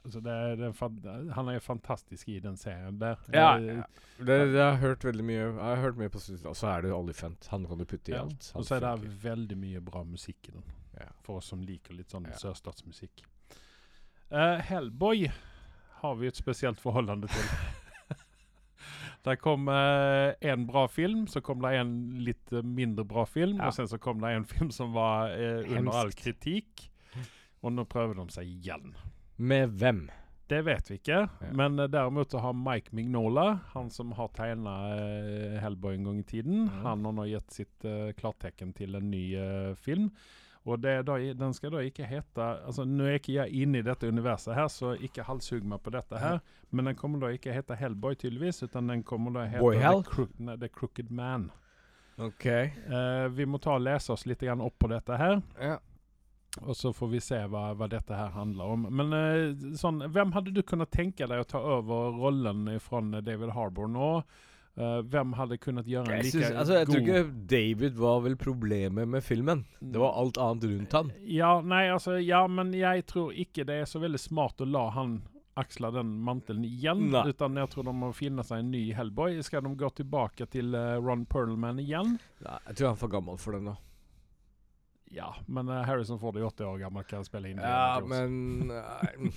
altså 0.05 0.19
det, 0.21 0.33
er- 0.33 0.55
det 0.59 0.67
er 0.69 1.31
han 1.33 1.47
er 1.49 1.55
jo 1.57 1.63
fantastisk 1.65 2.29
i 2.29 2.35
den 2.43 2.57
serien 2.61 2.99
der. 3.01 3.17
Ja, 3.33 3.55
Eh, 3.57 3.65
ja. 3.79 3.83
Det, 4.19 4.25
det 4.53 4.59
har 4.61 4.71
jeg 4.75 4.81
hørt 4.83 5.03
veldig 5.07 5.23
mye 5.25 5.39
Jeg 5.39 5.53
har 5.63 5.81
hørt 5.81 5.97
mye 5.97 6.09
på. 6.13 6.21
Og 6.45 6.55
så 6.55 6.67
er 6.67 6.81
det 6.85 6.89
jo 6.91 6.97
Olifant. 6.99 7.47
Han 7.51 7.65
kan 7.65 7.77
du 7.81 7.85
putte 7.85 8.11
i 8.11 8.15
ja. 8.15 8.21
alt. 8.21 8.51
Og 8.55 8.65
så 8.67 8.75
er 8.75 8.79
det 8.85 8.93
funker. 8.99 9.17
veldig 9.23 9.57
mye 9.57 9.81
bra 9.81 10.03
musikk 10.03 10.49
i 10.49 10.51
den. 10.51 10.63
Ja. 10.99 11.07
For 11.25 11.39
oss 11.39 11.49
som 11.49 11.61
liker 11.65 11.93
litt 11.97 12.11
sånn 12.11 12.27
sørstatsmusikk. 12.37 13.23
Uh, 14.29 14.59
Hellboy 14.61 15.29
har 16.03 16.15
vi 16.15 16.27
et 16.27 16.35
spesielt 16.37 16.79
forholdende 16.79 17.27
til. 17.27 17.49
Der 19.25 19.35
kom 19.35 19.67
én 19.69 20.65
bra 20.67 20.85
film, 20.87 21.25
så 21.27 21.41
kom 21.43 21.59
det 21.61 21.73
en 21.75 21.89
litt 22.23 22.53
eh, 22.55 22.63
mindre 22.63 23.03
bra 23.05 23.25
film, 23.27 23.57
Ja. 23.59 23.67
og 23.67 23.73
sen 23.75 23.87
så 23.91 23.97
kom 23.99 24.21
det 24.21 24.29
en 24.31 24.45
film 24.47 24.71
som 24.71 24.93
var 24.95 25.33
eh, 25.35 25.65
under 25.77 25.91
all 25.91 26.11
kritikk. 26.15 26.88
Og 27.61 27.75
nå 27.75 27.85
prøver 27.89 28.19
de 28.19 28.25
seg 28.33 28.49
igjen. 28.49 28.93
Med 29.37 29.75
hvem? 29.79 30.07
Det 30.49 30.63
vet 30.65 30.87
vi 30.89 30.97
ikke, 30.97 31.17
Ja. 31.29 31.49
men 31.53 31.77
uh, 31.77 31.85
derimot 31.85 32.33
har 32.33 32.53
Mike 32.57 32.95
Mignola, 32.97 33.59
han 33.75 33.91
som 33.93 34.15
har 34.17 34.31
tegna 34.33 34.73
Hellboy 35.61 35.93
en 35.93 36.07
gang 36.07 36.19
i 36.19 36.23
tiden, 36.23 36.63
mm. 36.65 36.79
han 36.81 37.05
har 37.05 37.13
nå 37.13 37.25
gitt 37.29 37.53
sitt 37.53 37.85
uh, 37.85 38.09
klartegn 38.17 38.73
til 38.73 38.97
en 38.97 39.11
ny 39.11 39.23
uh, 39.37 39.75
film. 39.77 40.09
Og 40.67 40.79
det 40.81 40.95
da, 41.07 41.15
den 41.17 41.53
skal 41.55 41.71
da 41.73 41.81
ikke 41.85 42.07
hete 42.07 42.45
altså 42.67 42.83
Nå 42.85 43.05
er 43.07 43.19
ikke 43.19 43.35
jeg 43.37 43.61
inne 43.63 43.79
i 43.79 43.85
dette 43.85 44.09
universet 44.09 44.57
her, 44.57 44.67
så 44.71 44.91
ikke 44.99 45.25
halshugg 45.27 45.65
meg 45.65 45.81
på 45.85 45.93
dette 45.95 46.19
her. 46.19 46.41
Men 46.69 46.89
den 46.89 46.97
kommer 46.99 47.23
da 47.23 47.31
ikke 47.33 47.53
hete 47.55 47.77
Hellboy, 47.79 48.17
tydeligvis, 48.19 48.63
utan 48.67 48.91
den 48.91 49.03
kommer 49.07 49.37
da 49.37 49.47
hete 49.49 49.71
The, 49.79 50.03
Crook, 50.09 50.35
ne, 50.39 50.57
The 50.59 50.69
Crooked 50.69 51.11
Man. 51.11 51.49
OK. 52.19 52.45
Eh, 52.45 53.27
vi 53.31 53.45
må 53.47 53.61
ta 53.63 53.77
og 53.77 53.85
lese 53.85 54.11
oss 54.11 54.25
litt 54.27 54.43
opp 54.43 54.75
på 54.75 54.89
dette 54.91 55.17
her. 55.17 55.39
Ja. 55.55 55.77
Og 56.65 56.75
så 56.75 56.91
får 56.93 57.09
vi 57.11 57.21
se 57.21 57.39
hva, 57.51 57.69
hva 57.77 57.87
dette 57.91 58.15
her 58.15 58.31
handler 58.33 58.75
om. 58.75 58.85
Men 58.89 59.15
eh, 59.15 59.73
sånn, 59.77 60.01
hvem 60.09 60.33
hadde 60.35 60.53
du 60.55 60.63
kunnet 60.65 60.91
tenke 60.91 61.27
deg 61.29 61.43
å 61.43 61.47
ta 61.47 61.61
over 61.77 62.15
rollen 62.17 62.65
fra 62.83 63.03
David 63.21 63.53
Harbour 63.55 63.91
nå? 63.91 64.13
Uh, 64.79 65.01
hvem 65.11 65.33
hadde 65.35 65.57
kunnet 65.59 65.87
gjøre 65.91 66.07
en 66.07 66.21
Jeg, 66.21 66.29
like 66.29 66.31
synes, 66.37 66.53
altså, 66.61 66.75
jeg 66.77 66.87
tror 66.87 67.01
ikke 67.01 67.47
David 67.51 67.97
var 67.99 68.21
vel 68.23 68.37
problemet 68.39 69.09
med 69.11 69.25
filmen. 69.25 69.65
Det 69.81 69.99
var 69.99 70.15
alt 70.21 70.39
annet 70.39 70.67
rundt 70.71 70.95
han. 70.95 71.09
Ja, 71.27 71.49
nei, 71.59 71.81
altså, 71.91 72.15
ja, 72.23 72.45
men 72.47 72.71
jeg 72.77 73.03
tror 73.09 73.33
ikke 73.35 73.65
det 73.67 73.81
er 73.81 73.89
så 73.89 73.99
veldig 73.99 74.21
smart 74.21 74.63
å 74.63 74.69
la 74.69 74.85
han 74.95 75.17
aksle 75.59 75.91
den 75.91 76.13
mantelen 76.23 76.63
igjen. 76.63 77.09
Nei. 77.11 77.25
Utan 77.33 77.59
jeg 77.59 77.73
tror 77.73 77.89
de 77.89 77.95
må 78.05 78.13
finne 78.15 78.45
seg 78.47 78.63
en 78.63 78.71
ny 78.71 78.85
Hellboy. 78.95 79.41
Skal 79.43 79.65
de 79.67 79.73
gå 79.81 79.91
tilbake 79.99 80.47
til 80.53 80.71
uh, 80.77 80.95
Ron 81.03 81.27
Perlman 81.27 81.83
igjen? 81.83 82.15
Nei, 82.45 82.57
jeg 82.69 82.79
tror 82.79 82.93
han 82.93 82.95
er 82.95 83.03
for 83.03 83.17
gammel 83.17 83.41
for 83.41 83.57
det 83.57 83.65
nå. 83.67 83.75
Ja, 85.13 85.33
men 85.47 85.69
uh, 85.71 85.81
Harrison 85.87 86.19
Ford 86.21 86.37
er 86.37 86.45
80 86.45 86.67
år 86.69 86.81
gammel, 86.83 87.05
kan 87.09 87.25
spille 87.25 87.49
inn 87.51 87.61
Ja, 87.63 87.99
men 88.05 88.69
nei. 88.69 89.31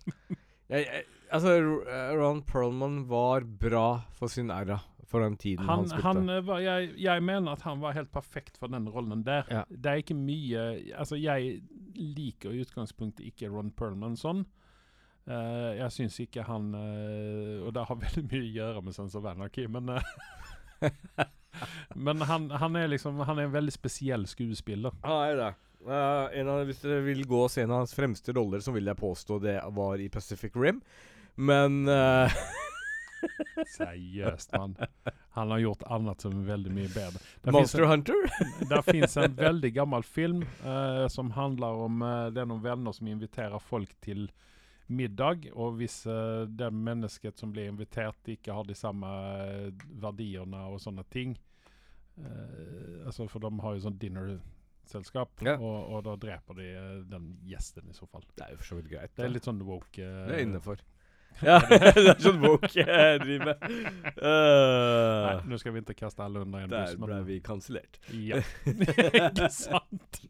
jeg, 0.72 0.86
jeg, 0.86 1.04
Altså, 1.34 1.56
eh, 1.90 2.12
Ron 2.14 2.42
Perlman 2.46 3.00
var 3.10 3.42
bra 3.42 4.02
for 4.14 4.30
sin 4.30 4.50
æra. 4.54 4.78
For 5.06 5.22
den 5.22 5.36
tiden 5.38 5.68
han, 5.68 5.84
han, 5.84 5.88
spilte. 5.88 6.06
han 6.06 6.30
eh, 6.30 6.46
var, 6.46 6.58
jeg, 6.58 6.88
jeg 6.98 7.22
mener 7.22 7.52
at 7.52 7.62
han 7.62 7.80
var 7.82 7.94
helt 7.94 8.10
perfekt 8.12 8.58
for 8.58 8.70
den 8.70 8.88
rollen 8.90 9.22
der. 9.26 9.46
Ja. 9.50 9.62
Det 9.70 9.90
er 9.90 10.02
ikke 10.02 10.16
mye 10.18 10.64
Altså, 10.98 11.14
jeg 11.14 11.60
liker 11.94 12.50
i 12.50 12.64
utgangspunktet 12.64 13.26
ikke 13.26 13.50
Ron 13.52 13.70
Perlman 13.70 14.18
sånn. 14.18 14.44
Uh, 15.26 15.74
jeg 15.74 15.90
syns 15.90 16.20
ikke 16.22 16.44
han 16.46 16.68
uh, 16.70 17.64
Og 17.66 17.72
det 17.74 17.82
har 17.88 17.96
veldig 18.04 18.22
mye 18.28 18.42
å 18.44 18.50
gjøre 18.58 18.82
med 18.86 18.94
Sons 18.94 19.16
of 19.18 19.24
Anarchy, 19.26 19.64
men 19.66 19.90
eh, 19.94 20.12
Men 22.06 22.20
han, 22.28 22.50
han 22.50 22.76
er 22.76 22.90
liksom 22.92 23.16
Han 23.24 23.38
er 23.38 23.46
en 23.48 23.54
veldig 23.54 23.72
spesiell 23.72 24.26
skuespiller. 24.28 24.92
Ja, 25.02 25.20
er 25.30 25.40
det. 25.40 25.52
Uh, 25.86 26.26
en 26.34 26.48
av, 26.50 26.64
hvis 26.66 26.82
dere 26.82 27.04
vil 27.06 27.22
gå 27.28 27.44
og 27.44 27.50
se 27.52 27.62
en 27.62 27.72
av 27.72 27.84
hans 27.84 27.94
fremste 27.94 28.34
roller, 28.34 28.60
så 28.64 28.74
vil 28.74 28.88
jeg 28.90 28.98
påstå 28.98 29.38
det 29.44 29.60
var 29.76 30.02
i 30.02 30.08
Pacific 30.12 30.56
Rim. 30.58 30.80
Men 31.36 31.84
uh, 31.88 32.32
Seriøst, 33.76 34.52
mann. 34.52 34.76
Han 35.36 35.50
har 35.50 35.58
gjort 35.58 35.82
annet 35.86 36.20
som 36.20 36.34
er 36.40 36.48
veldig 36.48 36.72
mye 36.74 36.90
bedre. 36.92 37.20
Der 37.44 37.54
Monster 37.54 37.84
en, 37.84 37.88
Hunter? 37.88 38.26
Det 38.60 38.68
der 38.70 38.82
finnes 38.86 39.16
en 39.20 39.36
veldig 39.36 39.72
gammel 39.76 40.02
film 40.02 40.42
uh, 40.64 41.06
som 41.12 41.30
handler 41.36 41.86
om 41.86 42.02
uh, 42.02 42.26
Det 42.34 42.42
er 42.42 42.50
noen 42.50 42.64
venner 42.64 42.96
som 42.96 43.08
inviterer 43.10 43.62
folk 43.62 43.92
til 44.04 44.26
middag, 44.88 45.48
og 45.54 45.76
hvis 45.80 46.04
eh, 46.06 46.44
det 46.46 46.68
mennesket 46.72 47.38
som 47.40 47.50
blir 47.52 47.68
invitert, 47.70 48.20
ikke 48.30 48.54
har 48.54 48.64
de 48.68 48.74
samme 48.78 49.08
eh, 49.42 49.70
verdiene 50.02 50.60
og 50.70 50.78
sånne 50.82 51.02
ting 51.10 51.34
eh, 52.18 53.06
altså 53.06 53.26
For 53.28 53.42
de 53.42 53.50
har 53.62 53.74
jo 53.76 53.84
sånn 53.86 53.98
dinnerselskap, 54.00 55.42
Ja. 55.46 55.56
og, 55.58 55.78
og 55.96 56.04
da 56.06 56.16
dreper 56.22 56.54
de 56.60 56.68
den 57.10 57.32
gjesten 57.46 57.90
i 57.90 57.96
så 57.96 58.06
fall. 58.10 58.24
Det 58.36 58.46
er 58.46 58.54
jo 58.54 58.60
for 58.62 58.70
så 58.72 58.78
vidt 58.80 58.90
greit. 58.92 59.14
Det 59.16 59.24
er 59.26 59.34
litt 59.34 59.48
sånn 59.48 59.62
woke. 59.66 60.02
Det 60.02 60.36
er 60.38 60.44
innafor. 60.46 60.82
Ja, 61.44 61.58
det 61.68 62.02
er 62.14 62.20
sånn 62.22 62.38
woke 62.40 62.70
jeg 62.78 63.20
driver 63.22 63.50
med. 63.52 63.64
Nei, 63.66 65.34
Uh, 65.36 65.42
nå 65.50 65.58
skal 65.60 65.74
vi 65.74 65.80
ikke 65.82 65.94
kaste 65.98 66.22
alle 66.24 66.40
under 66.46 66.64
en 66.64 66.70
buss. 66.72 66.94
der 66.94 67.00
ble 67.02 67.18
vi 67.26 67.36
kansellert. 67.44 67.98
Ja. 68.14 68.38
ikke 68.66 69.48
sant? 69.52 70.20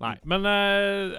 Nei, 0.00 0.12
men 0.28 0.46
uh, 0.46 1.16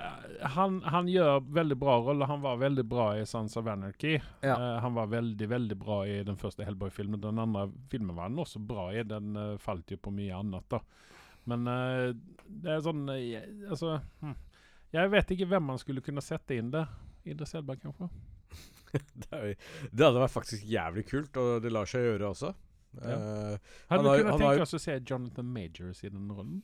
han, 0.55 0.77
han 0.86 1.10
gjør 1.12 1.41
veldig 1.53 1.77
bra 1.81 1.98
rolle. 2.05 2.27
Han 2.29 2.43
var 2.43 2.60
veldig 2.62 2.86
bra 2.89 3.07
i 3.19 3.25
Sons 3.29 3.57
of 3.60 3.67
Anarchy. 3.71 4.15
Ja. 4.45 4.55
Uh, 4.57 4.77
han 4.86 4.93
var 4.98 5.10
veldig 5.12 5.50
veldig 5.51 5.77
bra 5.81 6.01
i 6.07 6.19
den 6.27 6.38
første 6.39 6.65
Hellboy-filmen. 6.67 7.21
Den 7.24 7.41
andre 7.41 7.67
filmen 7.91 8.15
var 8.17 8.29
han 8.29 8.39
også 8.41 8.60
bra 8.63 8.89
i. 8.93 9.03
Den 9.07 9.36
eh, 9.38 9.55
falt 9.62 9.91
jo 9.91 9.98
på 10.01 10.13
mye 10.13 10.36
annet, 10.38 10.65
da. 10.71 10.79
Men 11.50 11.65
eh, 11.67 12.12
det 12.45 12.75
er 12.75 12.81
sånn 12.86 13.08
eh, 13.10 13.21
jeg- 13.34 13.69
Altså 13.71 13.95
hm. 14.21 14.36
Jeg 14.93 15.10
vet 15.13 15.30
ikke 15.34 15.47
hvem 15.47 15.63
man 15.71 15.80
skulle 15.80 16.01
kunne 16.04 16.21
sette 16.23 16.58
inn 16.60 16.69
der. 16.73 16.89
Idris 17.25 17.55
Elba, 17.57 17.77
kanskje? 17.79 18.10
det, 18.91 19.29
er 19.31 19.55
det 19.91 20.05
hadde 20.05 20.19
vært 20.23 20.34
faktisk 20.34 20.67
jævlig 20.67 21.05
kult, 21.07 21.38
og 21.39 21.63
det 21.63 21.71
lar 21.71 21.89
seg 21.89 22.05
gjøre 22.05 22.31
også. 22.34 22.53
Ja. 22.99 23.15
Uh, 23.15 23.75
Hadde 23.88 24.01
Han 24.01 24.03
du 24.03 24.10
kunnet 24.12 24.41
tenke 24.41 24.65
oss 24.65 24.75
å 24.75 24.81
se 24.84 24.97
Jonathan 24.99 25.47
Majors 25.47 26.01
i 26.03 26.12
den 26.12 26.31
rollen? 26.31 26.62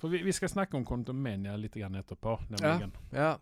For 0.00 0.12
vi, 0.12 0.22
vi 0.24 0.32
skal 0.36 0.50
snakke 0.52 0.76
om 0.76 0.86
Kondomenia 0.88 1.56
litt 1.60 1.76
grann 1.76 1.96
etterpå. 2.00 2.38
Ja, 2.60 2.78
ja. 3.12 3.34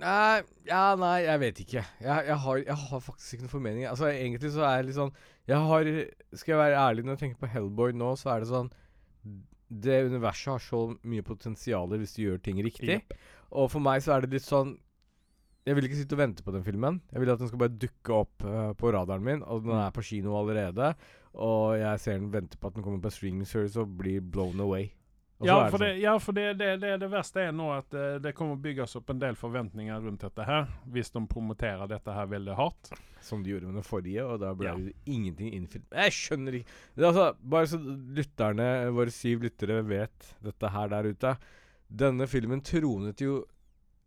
Nei, 0.00 0.42
ja, 0.66 0.94
nei, 0.96 1.16
jeg 1.26 1.40
vet 1.42 1.60
ikke. 1.62 1.82
Jeg, 2.00 2.26
jeg, 2.26 2.36
har, 2.44 2.60
jeg 2.62 2.76
har 2.80 3.02
faktisk 3.04 3.34
ikke 3.34 3.44
noen 3.44 3.52
formening. 3.52 3.84
Altså, 3.90 4.08
egentlig 4.08 4.52
så 4.54 4.64
er 4.64 4.78
jeg 4.78 4.88
litt 4.88 4.96
sånn 4.96 5.12
Jeg 5.50 5.60
har 5.68 5.90
Skal 6.32 6.54
jeg 6.54 6.60
være 6.62 6.78
ærlig, 6.80 7.04
når 7.04 7.16
jeg 7.16 7.22
tenker 7.26 7.42
på 7.42 7.50
Hellboy 7.52 7.92
nå, 8.00 8.08
så 8.20 8.32
er 8.32 8.42
det 8.42 8.48
sånn 8.50 8.70
Det 9.84 9.98
universet 10.08 10.54
har 10.54 10.64
så 10.64 10.80
mye 11.04 11.26
potensial 11.26 11.92
hvis 11.92 12.16
du 12.16 12.22
gjør 12.24 12.40
ting 12.44 12.62
riktig. 12.64 12.98
Jepp. 13.02 13.14
Og 13.52 13.68
for 13.72 13.84
meg 13.84 14.00
så 14.04 14.14
er 14.16 14.24
det 14.24 14.32
litt 14.38 14.46
sånn 14.46 14.76
Jeg 15.66 15.76
vil 15.76 15.86
ikke 15.86 15.98
sitte 16.00 16.16
og 16.16 16.22
vente 16.22 16.42
på 16.42 16.54
den 16.54 16.64
filmen. 16.66 16.96
Jeg 17.12 17.22
vil 17.22 17.30
at 17.30 17.42
den 17.42 17.50
skal 17.50 17.60
bare 17.60 17.76
dukke 17.84 18.16
opp 18.16 18.46
uh, 18.46 18.72
på 18.74 18.90
radaren 18.96 19.22
min, 19.22 19.44
og 19.46 19.62
den 19.62 19.76
er 19.78 19.92
på 19.94 20.02
kino 20.02 20.34
allerede. 20.40 20.88
Og 21.38 21.76
jeg 21.78 22.00
ser 22.02 22.18
den 22.18 22.32
venter 22.32 22.58
på 22.58 22.66
at 22.66 22.74
den 22.74 22.82
kommer 22.82 22.98
på 23.04 23.12
streaming 23.14 23.46
service 23.46 23.78
og 23.78 23.92
blir 24.00 24.24
blown 24.24 24.58
away. 24.60 24.88
Ja, 25.42 25.68
for, 25.70 25.82
det, 25.82 25.92
sånn. 25.94 26.02
ja, 26.02 26.16
for 26.22 26.36
det, 26.36 26.44
det, 26.58 26.72
det, 26.82 26.90
det 27.02 27.08
verste 27.10 27.46
er 27.46 27.54
nå 27.54 27.68
at 27.74 27.94
uh, 27.94 28.18
det 28.22 28.34
kommer 28.38 28.58
bygges 28.62 28.94
opp 28.98 29.14
en 29.14 29.22
del 29.22 29.38
forventninger 29.38 30.02
rundt 30.02 30.22
dette 30.26 30.44
her, 30.46 30.68
hvis 30.94 31.10
de 31.14 31.24
promoterer 31.30 31.88
dette 31.90 32.14
her 32.14 32.28
veldig 32.30 32.58
hardt. 32.58 32.92
Som 33.22 33.42
de 33.42 33.54
gjorde 33.54 33.70
med 33.70 33.78
den 33.78 33.86
forrige, 33.86 34.26
og 34.26 34.42
da 34.42 34.52
ble 34.58 34.70
Ja. 34.70 34.76
det 34.78 34.94
ingenting 35.06 35.54
innfridd. 35.54 35.86
Jeg 35.94 36.14
skjønner 36.18 36.58
ikke 36.58 37.06
altså, 37.06 37.26
Bare 37.38 37.70
så 37.70 37.78
lytterne, 38.18 38.70
våre 38.94 39.14
syv 39.14 39.46
lyttere, 39.46 39.82
vet 39.86 40.32
dette 40.42 40.74
her 40.74 40.90
der 40.90 41.10
ute. 41.14 41.36
Denne 41.92 42.26
filmen 42.30 42.62
tronet 42.64 43.20
jo 43.20 43.42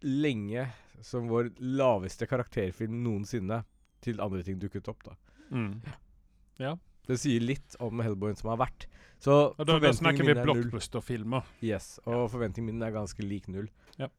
lenge 0.06 0.66
som 1.06 1.28
vår 1.30 1.52
laveste 1.62 2.26
karakterfilm 2.30 2.98
noensinne, 3.04 3.62
til 4.06 4.22
andre 4.22 4.44
ting 4.46 4.58
dukket 4.62 4.90
opp, 4.90 5.06
da. 5.06 5.16
Mm. 5.54 5.80
Det 7.06 7.18
sier 7.22 7.42
litt 7.42 7.78
om 7.84 8.02
Hellboyen 8.02 8.38
som 8.38 8.52
har 8.54 8.60
vært. 8.64 8.86
Så 9.22 9.36
Og 9.54 9.66
da, 9.66 9.78
da 9.82 9.92
snakker 9.94 10.26
vi 10.26 10.34
er 10.34 10.42
blockbuster-filmer. 10.46 11.46
Yes, 11.66 11.96
og 12.06 12.28
forventningen 12.34 12.74
min 12.74 12.86
er 12.86 12.94
ganske 12.94 13.26
lik 13.26 13.48
null. 13.52 13.70
Ja. 14.02 14.10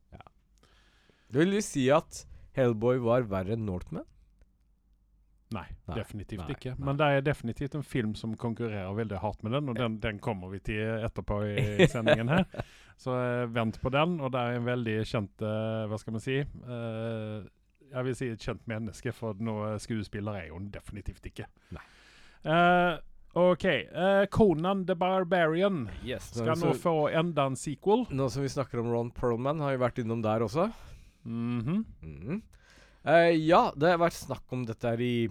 Det 1.30 1.42
vil 1.42 1.58
si 1.66 1.88
at 1.94 2.24
Hellboy 2.56 3.02
var 3.04 3.26
verre 3.30 3.56
enn 3.56 3.66
Northman? 3.68 4.06
Nei, 5.54 5.66
Nei, 5.86 5.94
definitivt 6.00 6.42
nei, 6.42 6.54
ikke. 6.56 6.72
Men 6.82 6.98
det 6.98 7.06
er 7.06 7.20
definitivt 7.22 7.76
en 7.78 7.84
film 7.86 8.14
som 8.18 8.32
konkurrerer 8.34 8.94
veldig 8.98 9.20
hardt 9.22 9.44
med 9.46 9.52
den, 9.54 9.68
og 9.70 9.76
den, 9.78 9.98
den 10.02 10.18
kommer 10.18 10.50
vi 10.50 10.58
til 10.66 11.04
etterpå 11.06 11.36
i 11.52 11.86
sendingen 11.92 12.32
her. 12.32 12.48
Så 12.98 13.14
uh, 13.14 13.44
vent 13.54 13.78
på 13.82 13.92
den. 13.94 14.16
Og 14.24 14.32
det 14.34 14.40
er 14.42 14.58
en 14.58 14.66
veldig 14.66 14.96
kjent 15.06 15.44
uh, 15.46 15.84
Hva 15.86 15.98
skal 16.02 16.16
man 16.16 16.24
si? 16.24 16.40
Uh, 16.66 17.44
jeg 17.92 18.08
vil 18.08 18.16
si 18.18 18.30
et 18.34 18.42
kjent 18.42 18.64
menneske, 18.66 19.12
for 19.14 19.38
noe 19.38 19.76
skuespiller 19.82 20.40
er 20.40 20.48
hun 20.50 20.66
definitivt 20.74 21.28
ikke. 21.30 21.46
Nei. 21.76 21.84
OK. 23.36 23.64
Conan 24.34 24.82
the 24.88 24.96
Barbarian 24.98 25.84
Yes. 26.06 26.32
skal 26.34 26.58
nå 26.58 26.72
få 26.80 26.96
enda 27.14 27.44
en 27.50 27.56
sequel. 27.58 28.02
Nå 28.10 28.26
som 28.32 28.42
vi 28.42 28.50
snakker 28.50 28.82
om 28.82 28.90
Ron 28.90 29.10
Perlman, 29.14 29.62
har 29.62 29.76
vi 29.76 29.82
vært 29.84 30.02
innom 30.02 30.24
der 30.26 30.42
også. 30.46 30.66
Mhm. 31.22 31.84
Mhm. 32.02 32.42
Eh, 33.06 33.36
ja, 33.46 33.70
det 33.76 33.92
har 33.94 34.00
vært 34.02 34.16
snakk 34.18 34.52
om 34.52 34.64
dette 34.66 34.90
her 34.90 35.00
i 35.04 35.28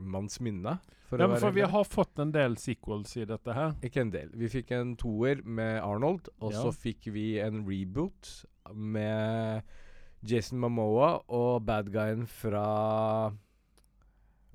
manns 0.00 0.38
minne. 0.40 0.78
For 1.10 1.18
Ja, 1.18 1.26
men 1.26 1.40
for 1.42 1.50
vi 1.50 1.64
har 1.66 1.84
fått 1.84 2.20
en 2.22 2.30
del 2.30 2.54
sequels 2.56 3.16
i 3.18 3.24
dette 3.26 3.52
her. 3.52 3.72
Ikke 3.82 4.00
en 4.04 4.12
del. 4.14 4.28
Vi 4.38 4.46
fikk 4.48 4.70
en 4.76 4.92
toer 4.96 5.42
med 5.44 5.80
Arnold, 5.82 6.28
og 6.40 6.52
Ja. 6.52 6.62
så 6.62 6.70
fikk 6.72 7.10
vi 7.12 7.40
en 7.42 7.64
reboot 7.66 8.44
med 8.72 9.62
Jason 10.22 10.60
Mamoa 10.60 11.22
og 11.28 11.64
bad 11.66 11.90
guyen 11.90 12.26
fra 12.28 13.32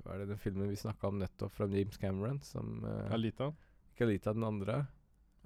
Hva 0.05 0.13
er 0.13 0.19
det 0.19 0.27
den 0.29 0.37
filmen 0.37 0.69
vi 0.69 0.75
snakka 0.77 1.07
om 1.07 1.17
nettopp, 1.19 1.51
fra 1.51 1.65
James 1.67 1.97
Cameron? 1.97 2.39
Som 2.45 2.83
uh, 2.85 3.11
Alita. 3.11 3.51
Ikke 3.95 4.05
Alita, 4.05 4.33
den 4.33 4.43
andre. 4.43 4.85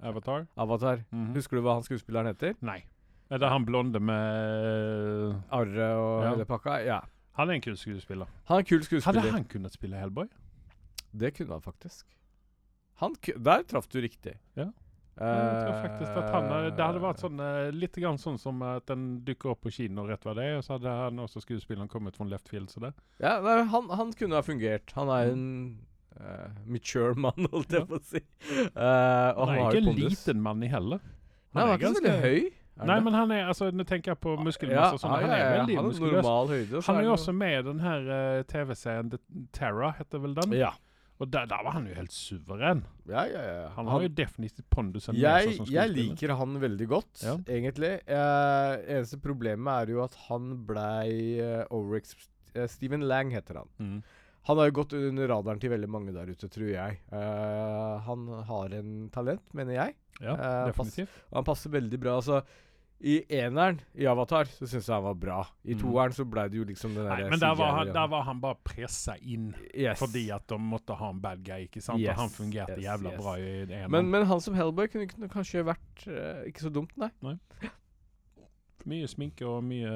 Avatar. 0.02 0.46
Avatar. 0.56 1.04
Mhm. 1.10 1.34
Husker 1.34 1.56
du 1.56 1.62
hva 1.62 1.74
han 1.78 1.82
skuespilleren 1.82 2.26
heter? 2.26 2.54
Nei. 2.60 2.82
Er 3.30 3.38
det 3.38 3.48
han 3.52 3.64
blonde 3.64 4.00
med 4.02 5.42
Arre 5.54 5.88
og 5.96 6.22
Ja. 6.24 6.30
hele 6.34 6.44
pakka? 6.48 6.78
Ja. 6.84 7.00
Han 7.38 7.48
er 7.50 7.54
en 7.54 7.60
kul 7.64 7.76
skuespiller. 7.78 8.26
Han 8.50 8.56
er 8.56 8.64
en 8.64 8.66
kul 8.66 8.82
skuespiller. 8.82 9.20
Hadde 9.22 9.32
han 9.36 9.44
kunnet 9.44 9.72
spille 9.72 9.96
Hellboy? 9.96 10.26
Det 11.16 11.34
kunne 11.36 11.52
han 11.56 11.62
faktisk. 11.62 12.04
Han 13.00 13.14
Der 13.22 13.62
traff 13.62 13.88
du 13.88 14.00
riktig. 14.00 14.34
Ja. 14.56 14.66
Eh, 15.20 15.26
Jeg 15.26 15.64
tror 15.64 15.82
faktisk 15.82 16.16
at 16.16 16.30
han 16.32 16.44
er- 16.52 16.70
Det 16.70 16.84
hadde 16.84 17.00
vært 17.00 17.18
sånn 17.20 17.40
eh, 17.40 17.70
litt 17.72 17.92
grann 17.94 18.16
sånn 18.18 18.38
som 18.38 18.62
at 18.62 18.86
den 18.86 19.20
dukker 19.24 19.50
opp 19.50 19.60
på 19.62 19.70
kino 19.72 20.06
rett 20.06 20.22
hva 20.24 20.34
det 20.34 20.44
er, 20.44 20.56
og 20.58 20.64
så 20.64 20.78
hadde 20.78 20.88
han 20.88 21.16
også 21.18 21.40
skuespilleren 21.44 21.88
kommet 21.88 22.16
fra 22.16 22.24
left 22.26 22.48
field. 22.48 22.68
Så 22.70 22.80
det. 22.80 22.92
Ja, 23.20 23.40
nei, 23.40 23.64
han, 23.64 23.88
han 23.90 24.12
kunne 24.12 24.34
ha 24.34 24.42
fungert. 24.42 24.90
Han 24.92 25.08
er 25.08 25.30
en 25.32 25.78
uh, 26.20 26.48
mature 26.66 27.14
mann, 27.14 27.46
holdt 27.52 27.70
jeg 27.70 27.80
Ja. 27.80 27.84
på 27.86 27.98
å 27.98 28.02
si. 28.02 28.20
Uh, 28.76 29.34
Han 29.36 29.48
er 29.48 29.70
ikke 29.70 29.76
en 29.88 29.96
liten 29.96 30.40
mann 30.42 30.62
i 30.62 30.68
heller. 30.68 31.00
Nei, 31.54 31.62
han 31.66 31.70
er 31.70 31.78
så 31.78 31.94
veldig 31.94 32.20
høy. 32.22 32.50
Nei, 32.88 32.98
men 33.04 33.16
han 33.16 33.32
er 33.34 33.48
altså, 33.52 33.70
Nå 33.74 33.84
tenker 33.88 34.14
jeg 34.14 34.20
på 34.22 34.36
muskelmasse 34.40 34.96
og 34.96 35.02
sånn. 35.02 35.16
Han 35.16 35.32
er 35.34 35.42
veldig 35.58 35.76
han 35.76 35.84
er 35.84 35.88
muskuløs. 35.90 36.86
Han 36.86 37.00
er 37.00 37.08
jo 37.08 37.16
også 37.16 37.34
med 37.36 37.56
i 37.58 37.64
den 37.66 37.82
her 37.84 38.06
uh, 38.10 38.42
TV-serien 38.48 39.10
Terra, 39.56 39.92
heter 39.98 40.22
vel 40.22 40.36
den? 40.38 40.54
Ja. 40.60 40.72
Og 41.20 41.28
der, 41.28 41.44
der 41.50 41.60
var 41.66 41.74
han 41.76 41.84
jo 41.84 41.92
helt 41.98 42.14
suveren. 42.16 42.78
Ja, 43.04 43.26
ja, 43.28 43.40
ja. 43.44 43.64
Han 43.76 43.90
har 43.92 44.06
jo 44.06 44.08
definitivt 44.16 44.64
pondusen 44.72 45.18
jeg, 45.20 45.58
jeg 45.68 45.92
liker 45.92 46.32
han 46.38 46.56
veldig 46.62 46.86
godt, 46.88 47.20
Ja. 47.26 47.34
egentlig. 47.44 47.98
Eh, 48.08 48.72
eneste 48.96 49.18
problemet 49.20 49.82
er 49.82 49.92
jo 49.92 50.00
at 50.06 50.16
han 50.30 50.54
blei 50.68 51.36
uh, 51.44 51.66
overex... 51.76 52.16
Uh, 52.54 52.64
Steven 52.72 53.04
Lang 53.04 53.34
heter 53.36 53.60
han. 53.60 53.68
Mm. 53.76 54.00
Han 54.48 54.58
har 54.62 54.70
jo 54.70 54.76
gått 54.80 54.96
under 54.96 55.28
radaren 55.28 55.60
til 55.60 55.74
veldig 55.74 55.90
mange 55.92 56.14
der 56.16 56.32
ute, 56.32 56.48
tror 56.48 56.70
jeg. 56.72 56.96
Uh, 57.12 58.00
han 58.08 58.24
har 58.48 58.72
en 58.80 58.94
talent, 59.12 59.44
mener 59.52 59.76
jeg. 59.76 59.98
Ja, 60.20 60.34
Eh, 60.36 60.66
definitivt. 60.68 61.12
Og 61.30 61.38
han 61.40 61.46
passer 61.48 61.72
veldig 61.72 62.00
bra. 62.00 62.16
Altså, 62.20 62.40
I 63.00 63.14
eneren 63.32 63.78
i 63.96 64.04
Avatar 64.10 64.44
så 64.52 64.66
syns 64.68 64.84
jeg 64.88 64.92
han 64.92 65.04
var 65.06 65.14
bra. 65.16 65.38
I 65.64 65.72
Mm. 65.72 65.80
toeren 65.80 66.12
så 66.12 66.24
blei 66.28 66.42
det 66.52 66.58
jo 66.58 66.64
liksom 66.68 66.92
den 66.94 67.06
derre 67.08 67.30
men 67.32 67.40
der 67.40 67.54
var, 67.56 67.70
han, 67.78 67.92
der 67.96 68.08
var 68.12 68.22
han 68.26 68.40
bare 68.42 68.58
pressa 68.64 69.14
inn 69.22 69.54
yes. 69.74 69.98
fordi 69.98 70.26
at 70.36 70.44
de 70.52 70.58
måtte 70.60 70.92
ha 71.00 71.08
en 71.08 71.20
bad 71.20 71.40
guy, 71.46 71.64
ikke 71.64 71.80
sant? 71.80 71.98
Yes, 72.02 72.12
Og 72.12 72.20
han 72.20 72.28
fungerte 72.34 72.76
yes, 72.76 72.84
jævla 72.84 73.14
bra 73.16 73.36
i 73.40 73.64
det 73.64 73.78
ene. 73.78 73.88
men, 73.88 74.10
men 74.10 74.26
han 74.28 74.40
som 74.44 74.54
Hellboy 74.54 74.88
kunne, 74.92 75.06
kunne 75.08 75.30
kanskje 75.32 75.64
vært 75.64 76.04
uh, 76.08 76.44
ikke 76.50 76.60
så 76.66 76.72
dumt, 76.76 76.92
nei. 77.00 77.08
nei. 77.24 77.38
mye 78.90 79.08
sminke 79.08 79.48
og 79.48 79.64
mye 79.64 79.90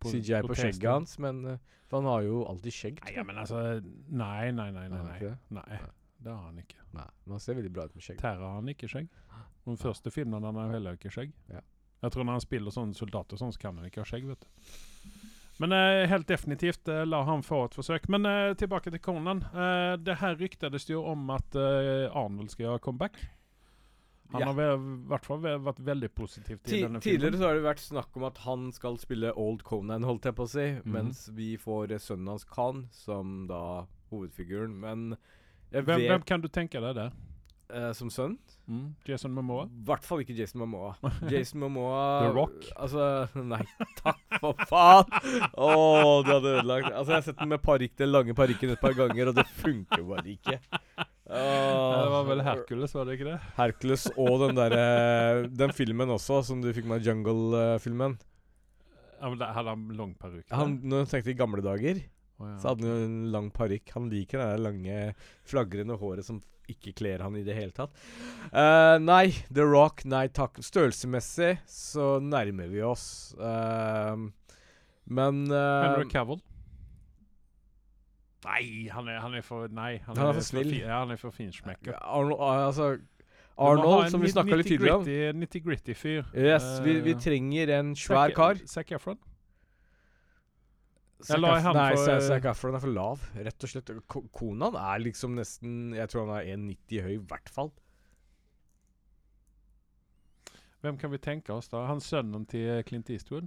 på- 0.00 0.12
CGI 0.12 0.42
på 0.44 0.52
på 0.52 0.58
skjegget 0.60 0.90
hans, 0.90 1.18
men 1.18 1.44
uh, 1.46 1.56
han 1.92 2.04
har 2.08 2.22
jo 2.28 2.44
alltid 2.48 2.72
skjegg. 2.72 3.00
Nei, 3.08 3.22
men 3.24 3.36
altså 3.38 3.58
Nei, 4.08 4.50
nei, 4.50 4.70
nei. 4.70 4.88
nei, 4.88 5.02
nei. 5.02 5.32
nei. 5.48 5.80
Det 6.22 6.30
har 6.30 6.44
han 6.46 6.58
ikke. 6.60 6.78
Nei, 6.92 7.08
men 7.24 7.32
han 7.36 7.40
ser 7.40 7.56
veldig 7.58 7.72
bra 7.72 7.84
ut 7.88 7.94
med 7.96 8.04
skjegg. 8.04 8.18
Terra 8.20 8.46
har 8.52 8.60
han 8.60 8.68
ikke 8.72 8.88
skjegg. 8.88 9.08
Den 9.66 9.76
første 9.78 10.10
filmen 10.10 10.42
han 10.44 10.56
har 10.58 10.70
heller 10.76 10.96
ikke 10.98 11.10
skjegg. 11.12 11.32
Ja. 11.50 11.60
Jeg 12.02 12.10
tror 12.12 12.24
når 12.26 12.32
han 12.38 12.40
spiller 12.44 12.70
sånn 12.74 12.94
soldat 12.98 13.32
og 13.32 13.38
sånn, 13.38 13.52
så 13.54 13.58
kan 13.62 13.76
han 13.78 13.86
ikke 13.86 14.02
ha 14.02 14.08
skjegg. 14.08 14.26
vet 14.26 14.40
du. 14.40 14.46
Men 15.60 15.72
eh, 15.76 16.06
helt 16.10 16.26
definitivt 16.26 16.88
eh, 16.88 17.04
la 17.06 17.22
han 17.28 17.42
få 17.46 17.64
et 17.68 17.74
forsøk. 17.78 18.08
Men 18.10 18.26
eh, 18.26 18.54
tilbake 18.58 18.90
til 18.90 18.98
Conan. 19.04 19.44
Eh, 19.54 19.96
det 20.02 20.16
her 20.18 20.34
ryktades 20.40 20.88
jo 20.90 21.04
om 21.06 21.30
at 21.30 21.54
eh, 21.54 22.08
Arnold 22.10 22.50
skal 22.50 22.66
gjøre 22.66 22.80
comeback. 22.82 23.20
Han 24.32 24.40
Ja. 24.40 24.46
har 24.48 24.60
i 24.74 24.78
hvert 25.12 25.26
fall 25.28 25.42
vært 25.44 25.78
veldig 25.84 26.08
positiv 26.16 26.56
til 26.64 26.72
Ti 26.72 26.80
denne 26.86 27.00
tidligere 27.04 27.32
filmen. 27.34 27.38
så 27.42 27.46
har 27.50 27.54
det 27.58 27.64
vært 27.66 27.82
snakk 27.84 28.16
om 28.16 28.24
at 28.24 28.38
han 28.46 28.72
skal 28.72 28.96
spille 28.98 29.30
Old 29.36 29.62
Conan, 29.62 30.02
holdt 30.08 30.24
jeg 30.24 30.34
på 30.34 30.46
å 30.46 30.48
si, 30.48 30.66
Mhm. 30.80 30.90
mens 30.90 31.28
vi 31.36 31.56
får 31.58 31.92
eh, 31.92 31.98
sønnen 31.98 32.28
hans 32.32 32.44
Khan 32.44 32.88
som 32.90 33.46
da 33.46 33.84
hovedfiguren. 34.10 34.72
Men 34.80 35.16
jeg 35.70 35.84
Hvem, 35.84 35.98
vet 36.00 36.08
hvem 36.08 36.24
kan 36.24 36.40
du 36.40 36.48
tenke 36.48 36.80
deg 36.80 36.94
det? 36.96 37.12
Eh, 37.72 37.90
Som 37.96 38.10
sønn? 38.12 38.36
Mm, 38.70 38.92
Jason 39.08 39.32
Momoa? 39.34 39.64
I 39.66 39.86
hvert 39.88 40.04
fall 40.06 40.22
ikke 40.22 40.36
Jason 40.38 40.62
Momoa. 40.62 40.92
Jason 41.32 41.60
Momoa 41.62 42.02
The 42.22 42.32
Rock? 42.36 42.68
Altså, 42.76 43.06
nei, 43.42 43.62
takk 43.98 44.38
for 44.42 44.66
faen! 44.70 45.16
Å, 45.56 45.70
du 46.22 46.30
hadde 46.30 46.52
ødelagt 46.58 46.90
Altså, 46.92 47.08
jeg 47.10 47.18
har 47.18 47.26
sett 47.26 47.40
den 47.40 47.52
med 47.54 47.64
parykk, 47.64 47.96
den 48.04 48.12
lange 48.12 48.36
parykken 48.38 48.74
et 48.74 48.82
par 48.82 48.94
ganger, 48.98 49.32
og 49.32 49.40
det 49.40 49.46
funker 49.58 50.04
bare 50.06 50.28
ikke. 50.36 50.58
Ja, 51.32 52.02
det 52.02 52.10
var 52.12 52.26
vel 52.28 52.44
Hercules, 52.44 52.94
var 52.94 53.08
det 53.08 53.16
ikke 53.16 53.30
det? 53.30 53.38
Hercules 53.56 54.04
og 54.20 54.34
den 54.42 54.58
derre 54.58 55.46
Den 55.48 55.72
filmen 55.72 56.10
også, 56.12 56.42
som 56.44 56.60
du 56.60 56.68
fikk 56.76 56.88
med 56.90 57.06
Jungle-filmen. 57.06 58.18
Ja, 59.22 59.30
men 59.30 59.38
der 59.40 59.54
Hadde 59.54 59.72
han 59.72 59.86
lang 59.96 60.16
parykk? 60.18 60.44
der? 60.48 60.56
Han, 60.58 60.80
når 60.82 61.04
jeg 61.04 61.12
tenkte 61.12 61.32
i 61.32 61.38
gamle 61.38 61.62
dager, 61.64 62.00
oh, 62.42 62.48
ja. 62.50 62.56
så 62.58 62.72
hadde 62.72 62.88
han 62.88 62.90
jo 62.90 63.06
en 63.06 63.20
lang 63.32 63.50
parykk. 63.54 63.92
Han 63.94 64.08
liker 64.10 64.42
det 64.42 64.48
der 64.50 64.64
lange, 64.66 64.96
flagrende 65.46 65.98
håret 66.00 66.26
som 66.26 66.40
ikke 66.72 66.94
kler 66.98 67.22
han 67.24 67.36
i 67.38 67.44
det 67.46 67.56
hele 67.56 67.74
tatt. 67.76 67.92
Uh, 68.50 68.98
nei, 69.02 69.32
The 69.52 69.66
Rock, 69.66 70.04
nei 70.08 70.26
takk. 70.34 70.60
Størrelsesmessig 70.64 71.54
så 71.70 72.16
nærmer 72.22 72.70
vi 72.72 72.82
oss. 72.86 73.06
Uh, 73.38 74.28
men 75.12 75.44
uh, 75.50 75.86
Henry 75.86 76.08
Cavill? 76.10 76.42
Nei, 78.42 78.88
han 78.90 79.06
er, 79.06 79.20
han 79.22 79.34
er 79.38 79.46
for 79.46 79.70
Nei. 79.70 79.96
Han 80.08 80.18
er 80.18 80.34
for 80.34 80.46
snill. 80.46 80.72
ja, 80.80 81.02
han 81.04 81.14
er 81.14 81.20
for 81.20 81.34
finsmekker. 81.34 81.94
Arnold, 82.02 82.40
ah, 82.42 82.66
altså, 82.66 82.96
Arnold 83.54 84.08
som 84.10 84.22
vi 84.24 84.32
snakka 84.32 84.58
litt 84.58 84.70
tidligere 84.72 84.98
om. 84.98 85.38
Nitty-gritty 85.38 85.94
fyr. 85.94 86.24
Yes, 86.34 86.66
vi, 86.82 86.98
vi 87.04 87.14
trenger 87.20 87.70
en 87.78 87.94
svær 87.98 88.34
kar. 88.34 88.58
Zac 88.66 88.90
Efron? 88.96 89.20
Han 91.28 91.74
Nei, 91.76 91.94
for- 91.94 92.20
Zac 92.20 92.44
Efron 92.50 92.74
er 92.74 92.80
for 92.82 92.88
lav, 92.90 93.20
rett 93.36 93.62
og 93.64 93.70
slett. 93.70 93.90
Ko- 94.10 94.24
Konan 94.34 94.74
er 94.74 94.98
liksom 95.04 95.34
nesten 95.38 95.94
Jeg 95.94 96.08
tror 96.10 96.26
han 96.26 96.40
er 96.40 96.56
1,90 96.56 97.02
høy, 97.06 97.14
i 97.14 97.22
hvert 97.30 97.48
fall. 97.48 97.72
Hvem 100.82 100.96
kan 100.98 101.12
vi 101.12 101.18
tenke 101.22 101.52
oss, 101.54 101.68
da? 101.70 101.84
Han 101.86 102.00
sønnen 102.02 102.46
til 102.50 102.82
Clint 102.88 103.10
Eastwood? 103.14 103.46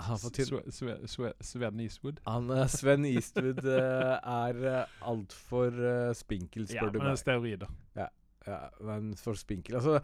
Han, 0.00 0.16
Sve- 0.18 0.64
Sve- 0.74 1.06
Sve- 1.06 1.36
Sven 1.40 1.78
Eastwood? 1.80 2.18
han 2.26 2.50
uh, 2.50 2.64
Sven 2.66 3.04
Eastwood 3.06 3.60
uh, 3.62 4.18
er 4.18 4.58
uh, 4.82 4.84
altfor 5.06 5.70
uh, 5.70 6.12
spinkel, 6.18 6.66
Ja, 6.66 6.80
spør 6.80 6.90
du 6.90 6.98
men 6.98 7.12
meg. 7.12 7.18
steroider. 7.20 7.70
Ja, 7.94 8.08
men 8.84 9.12
for 9.18 9.38
spinkel. 9.38 9.78
Altså, 9.78 10.00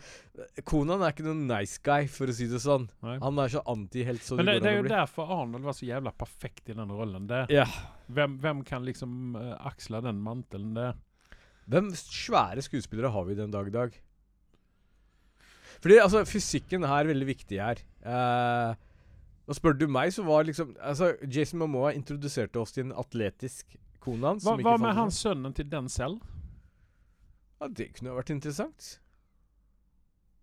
Konan 0.69 1.03
er 1.05 1.13
ikke 1.13 1.27
noen 1.27 1.45
nice 1.49 1.81
guy, 1.85 2.09
for 2.11 2.31
å 2.31 2.35
si 2.37 2.49
det 2.51 2.63
sånn. 2.63 2.87
Nei. 3.05 3.19
Han 3.23 3.41
er 3.43 3.53
så 3.53 3.63
antihelt 3.69 4.25
så 4.25 4.39
Men 4.39 4.49
det, 4.49 4.59
det 4.59 4.65
det 4.65 4.73
er 4.73 4.79
jo 4.79 4.85
bli. 4.87 4.93
derfor 4.95 5.33
Arnold 5.37 5.69
var 5.69 5.77
så 5.77 5.89
jævla 5.89 6.13
perfekt 6.17 6.73
i 6.73 6.77
den 6.79 6.93
rollen 6.95 7.29
Det. 7.31 7.45
Ja. 7.53 7.67
Hvem, 8.11 8.39
hvem 8.43 8.63
kan 8.67 8.87
liksom 8.87 9.37
uh, 9.39 9.55
aksle 9.71 10.01
den 10.03 10.23
mantelen 10.25 10.73
Det 10.75 10.93
Hvem 11.71 11.93
svære 11.95 12.65
skuespillere 12.67 13.13
har 13.15 13.27
vi 13.29 13.37
den 13.39 13.53
dag 13.53 13.69
i 13.69 13.75
dag? 13.75 13.99
Fordi 15.81 16.01
altså, 16.03 16.25
fysikken 16.29 16.85
er 16.85 17.09
veldig 17.09 17.29
viktig 17.29 17.61
her. 17.63 17.85
Uh, 18.05 18.75
og 19.51 19.57
spør 19.59 19.77
du 19.79 19.87
meg, 19.91 20.13
så 20.15 20.25
var 20.27 20.45
liksom 20.47 20.75
altså, 20.79 21.15
Jason 21.27 21.61
Momoa 21.63 21.93
introduserte 21.97 22.61
oss 22.61 22.75
til 22.75 22.89
en 22.89 22.97
atletisk 22.99 23.77
Konan. 24.01 24.39
Hva, 24.41 24.55
som 24.55 24.61
ikke 24.61 24.69
hva 24.71 24.81
med 24.81 24.95
hans 24.97 25.19
han 25.21 25.35
sønnen 25.35 25.57
til 25.57 25.67
Denzel? 25.71 26.21
Ja, 27.61 27.69
det 27.69 27.91
kunne 27.97 28.17
vært 28.17 28.33
interessant. 28.33 28.95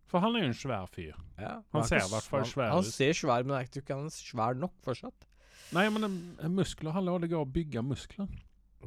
For 0.08 0.24
han 0.24 0.38
er 0.38 0.46
jo 0.46 0.52
en 0.52 0.56
svær 0.56 0.86
fyr. 0.92 1.16
Ja, 1.36 1.58
Han 1.74 1.82
er 1.82 1.88
ser 1.90 2.06
i 2.06 2.12
hvert 2.12 2.30
fall 2.32 2.46
svær 2.48 2.70
ut. 2.70 2.76
Han 2.78 2.86
ser 2.88 3.18
svær 3.18 3.44
men 3.44 3.58
jeg 3.60 3.72
tror 3.74 3.84
ikke 3.84 3.98
han 3.98 4.12
er 4.12 4.16
svær 4.16 4.60
nok 4.62 4.76
fortsatt. 4.86 5.26
Nei, 5.76 5.88
men 5.92 6.08
en, 6.08 6.20
muskler 6.56 6.96
Hallå, 6.96 7.18
det 7.20 7.32
går 7.34 7.44
å 7.44 7.50
bygge 7.58 7.84
muskler. 7.84 8.30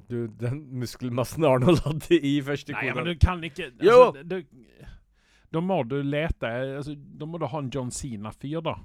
Du, 0.09 0.31
den 0.41 0.63
muskelmassen 0.81 1.45
Arnold 1.45 1.83
hadde 1.85 2.17
i 2.25 2.37
første 2.47 2.73
Nei, 2.73 2.93
men 2.95 3.09
du 3.11 3.17
kan 3.21 3.43
ikke 3.45 3.73
altså, 3.73 4.23
Jo! 4.23 4.47
Da 5.51 5.61
må 5.67 5.81
du 5.83 5.97
lete 6.07 6.47
altså, 6.79 6.95
Da 6.95 7.27
må 7.27 7.41
du 7.43 7.49
ha 7.51 7.59
en 7.59 7.73
John 7.75 7.91
Sina-fyr, 7.93 8.63
da. 8.65 8.77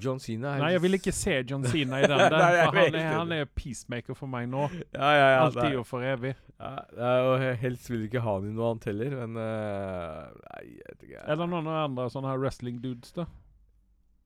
John 0.00 0.20
Cena 0.20 0.54
er 0.54 0.60
Nei, 0.62 0.70
jeg 0.74 0.82
vil 0.84 0.96
ikke 0.98 1.12
se 1.16 1.38
John 1.48 1.64
Cena 1.64 1.98
i 2.02 2.06
den. 2.06 2.20
der 2.32 2.34
Nei, 2.36 2.50
for 2.68 2.78
han, 2.78 2.94
er, 3.00 3.08
han 3.16 3.32
er 3.34 3.48
peacemaker 3.56 4.14
for 4.18 4.30
meg 4.30 4.48
nå. 4.52 4.66
Ja, 4.92 5.08
ja, 5.16 5.26
ja. 5.34 5.38
Alltid 5.46 5.66
er- 5.70 5.78
og 5.80 5.86
for 5.88 6.04
evig. 6.06 6.34
Ja, 6.60 6.74
det 6.92 7.06
er 7.10 7.20
jo 7.24 7.52
helst 7.62 7.88
vil 7.90 8.02
ikke 8.04 8.20
ha 8.20 8.34
han 8.36 8.50
i 8.50 8.52
noe 8.52 8.74
annet 8.74 8.90
heller, 8.90 9.14
men 9.22 9.38
uh, 9.40 10.26
Nei, 10.44 10.64
jeg 10.76 10.90
vet 10.90 11.06
ikke. 11.08 11.22
Eller 11.32 11.48
noen 11.54 11.70
andre 11.72 12.10
sånne 12.12 12.34
her 12.34 12.42
wrestling 12.42 12.82
dudes, 12.84 13.14
da. 13.16 13.24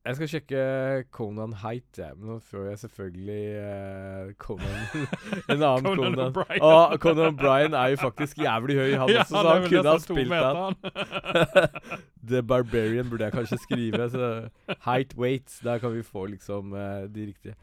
Jeg 0.05 0.15
skal 0.15 0.29
sjekke 0.29 0.63
Conan 1.11 1.53
Height, 1.63 1.97
jeg, 1.97 2.13
men 2.19 2.29
nå 2.29 2.35
får 2.45 2.67
jeg 2.69 2.79
selvfølgelig 2.83 3.45
uh, 3.57 4.33
Conan 4.37 5.07
En 5.51 5.55
annen 5.55 5.85
Conan 5.87 5.97
Conan. 5.97 6.19
O'Brien. 6.27 6.61
Og 6.61 6.99
Conan 7.01 7.31
O'Brien 7.31 7.77
er 7.79 7.87
jo 7.95 7.97
faktisk 8.03 8.37
jævlig 8.37 8.75
høy, 8.77 8.91
han 9.01 9.09
Ja, 9.09 9.23
også, 9.23 9.33
så 9.33 9.49
han 9.49 9.65
kunne 9.65 9.89
ha 9.89 9.97
spilt 10.03 10.29
den. 10.29 10.61
han. 10.61 10.75
The 12.29 12.43
Barbarian 12.43 13.09
burde 13.09 13.23
jeg 13.23 13.33
kanskje 13.33 13.57
skrive. 13.63 14.09
Så 14.09 14.49
height 14.85 15.17
weight. 15.17 15.59
der 15.63 15.77
kan 15.81 15.93
vi 15.95 16.03
få 16.03 16.25
liksom 16.25 16.73
uh, 16.73 16.79
de 17.15 17.25
riktige. 17.31 17.55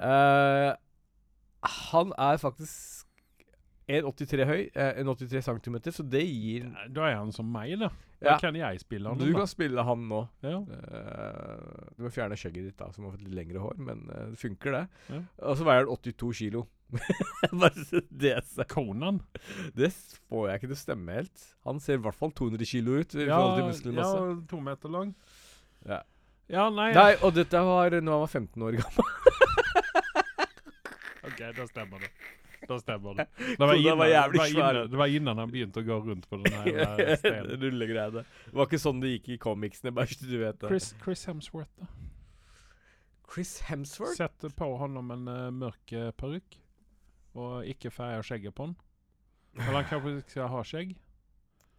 Uh, 0.00 0.72
han 1.92 2.12
er 2.18 2.36
faktisk 2.36 3.06
1,83 3.88 4.44
høy, 4.44 4.62
eh, 4.74 5.04
1,83 5.04 5.40
cm, 5.46 5.76
så 5.94 6.02
det 6.02 6.24
gir 6.26 6.64
Da 6.90 7.06
er 7.06 7.20
han 7.20 7.32
som 7.32 7.46
meg, 7.46 7.76
da. 7.78 7.92
Da 8.20 8.30
Ja. 8.32 8.38
kan 8.40 8.54
jeg 8.56 8.80
spille 8.80 9.08
han. 9.10 9.18
Du 9.20 9.26
da. 9.26 9.32
kan 9.38 9.46
spille 9.50 9.82
han 9.84 10.06
nå. 10.08 10.22
Ja. 10.42 10.56
Uh, 10.64 11.90
du 11.96 12.02
må 12.06 12.10
fjerne 12.14 12.36
skjegget 12.38 12.64
ditt, 12.70 12.78
da, 12.80 12.88
som 12.94 13.04
har 13.04 13.12
fått 13.12 13.22
litt 13.26 13.34
lengre 13.36 13.58
hår, 13.60 13.76
men 13.78 14.06
uh, 14.08 14.30
det 14.32 14.38
funker, 14.40 14.72
det. 14.72 14.88
Ja. 15.12 15.20
Og 15.50 15.56
så 15.60 15.64
veier 15.68 15.84
han 15.84 15.92
82 15.92 16.32
kilo. 16.40 16.64
Det, 18.22 18.32
Conan. 18.70 19.16
det 19.74 19.88
får 20.30 20.44
jeg 20.48 20.54
ikke 20.60 20.68
til 20.70 20.76
å 20.76 20.78
stemme 20.78 21.12
helt. 21.18 21.38
Han 21.66 21.80
ser 21.82 21.94
i 21.98 22.02
hvert 22.04 22.14
fall 22.14 22.30
200 22.30 22.62
kilo 22.70 22.94
ut 23.00 23.14
i 23.18 23.26
Ja, 23.26 23.40
til 23.74 23.94
ja, 23.98 24.06
to 24.48 24.60
meter 24.62 24.88
lang. 24.94 25.10
Ja. 25.84 25.98
Ja, 26.48 26.68
nei, 26.70 26.92
Nei, 26.94 27.16
og 27.26 27.34
dette 27.34 27.58
var 27.58 27.90
når 27.90 28.06
han 28.12 28.22
var 28.22 28.30
15 28.30 28.62
år 28.62 28.72
gammel. 28.78 29.02
OK, 31.26 31.42
da 31.58 31.66
stemmer 31.66 31.98
det. 32.06 32.10
Da 32.70 32.78
stemmer 32.82 33.14
det. 33.20 33.26
Det 33.36 33.60
var, 33.62 33.74
innan, 33.74 33.98
var 33.98 34.10
jævlig 34.10 34.40
det, 34.40 34.42
var 34.42 34.54
innan, 34.54 34.90
det 34.90 35.00
var 35.00 35.14
innan 35.20 35.38
han 35.42 35.52
begynte 35.52 35.82
å 35.82 35.86
gå 35.86 36.00
rundt 36.08 36.28
på 36.30 36.40
den 36.42 36.56
her 36.58 37.04
eh. 37.06 37.52
Rullegreiene. 37.54 38.24
Det 38.26 38.58
var 38.58 38.68
ikke 38.68 38.82
sånn 38.82 39.00
det 39.04 39.14
gikk 39.16 39.32
i 39.36 39.38
comicsene, 39.42 39.94
bare 39.94 40.10
så 40.10 40.26
du 40.26 40.36
vet 40.40 40.60
det. 40.60 40.72
Chris, 40.72 40.92
Chris 41.04 41.26
Hemsworth, 41.30 41.72
da. 41.80 41.88
Chris 43.34 43.60
Hemsworth? 43.60 44.16
Sett 44.16 44.56
på 44.56 44.76
honom 44.76 45.10
en 45.10 45.28
uh, 45.28 45.50
mørk 45.50 45.92
uh, 45.92 46.10
parykk. 46.16 46.58
og 47.36 47.66
ikke 47.68 47.90
färga 47.92 48.22
skjegget 48.24 48.54
på 48.56 48.64
han. 48.64 48.76
Eller 49.56 49.72
han 49.80 49.88
kanskje 49.90 50.18
ikke 50.20 50.30
skal 50.30 50.48
ha 50.52 50.62
skjegg. 50.64 50.94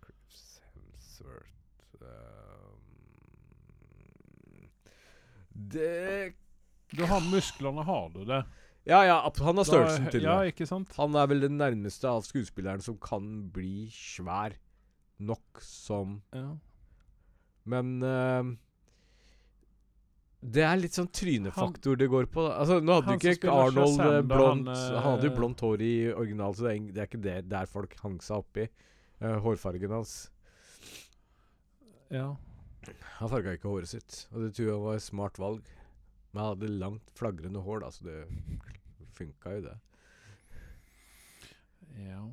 Chris 0.05 0.61
Hemsworth 0.65 2.03
um, 2.03 2.83
Det 5.73 6.33
Du 6.93 7.03
har 7.05 7.21
musklene, 7.31 7.83
har 7.83 8.09
du 8.13 8.23
det. 8.25 8.43
Ja, 8.87 9.01
ja, 9.03 9.17
han 9.19 9.59
har 9.59 9.67
størrelsen 9.67 10.07
til 10.13 10.23
Ja, 10.23 10.37
det. 10.41 10.53
ikke 10.53 10.67
sant? 10.69 10.93
Han 10.95 11.15
er 11.19 11.27
vel 11.27 11.43
den 11.43 11.57
nærmeste 11.59 12.07
av 12.07 12.23
skuespilleren 12.23 12.83
som 12.83 12.95
kan 13.03 13.49
bli 13.51 13.89
svær 13.91 14.55
nok 15.19 15.61
som 15.65 16.21
Ja. 16.35 16.53
Men 17.67 17.99
uh, 17.99 18.55
det 20.47 20.63
er 20.63 20.77
litt 20.79 20.95
sånn 20.95 21.09
trynefaktor 21.11 21.97
det 21.99 22.07
går 22.11 22.27
på. 22.31 22.45
Altså, 22.45 22.77
nå 22.79 22.99
hadde 22.99 23.15
jo 23.17 23.33
ikke 23.33 23.51
Arnold 23.51 24.01
eh, 24.05 24.19
blondt 24.21 24.69
han, 24.69 24.81
han, 24.93 25.05
hadde 25.07 25.25
jo 25.27 25.31
eh, 25.31 25.37
blondt 25.39 25.63
hår 25.65 25.83
i 25.83 25.93
original, 26.13 26.53
så 26.55 26.67
det 26.67 26.73
er, 26.73 26.83
det 26.93 27.01
er 27.01 27.09
ikke 27.09 27.23
det 27.23 27.37
der 27.51 27.71
folk 27.71 27.95
hang 28.03 28.19
seg 28.23 28.43
opp 28.45 28.59
i. 28.61 28.67
eh, 29.19 29.39
hårfargen 29.43 29.95
hans. 29.97 30.13
ja. 32.13 32.35
Han 33.17 33.31
farga 33.33 33.57
ikke 33.57 33.67
håret 33.67 33.89
sitt, 33.89 34.21
og 34.31 34.45
det 34.45 34.53
tror 34.55 34.69
jeg 34.69 34.83
var 34.85 34.99
et 34.99 35.03
smart 35.03 35.39
valg. 35.41 35.65
Men 36.33 36.41
jeg 36.43 36.49
hadde 36.53 36.71
langt, 36.79 37.13
flagrende 37.17 37.61
hår, 37.63 37.79
da, 37.85 37.91
så 37.95 38.03
det 38.07 38.17
funka 39.17 39.55
jo, 39.57 39.61
det. 39.69 39.77
ja. 42.07 42.25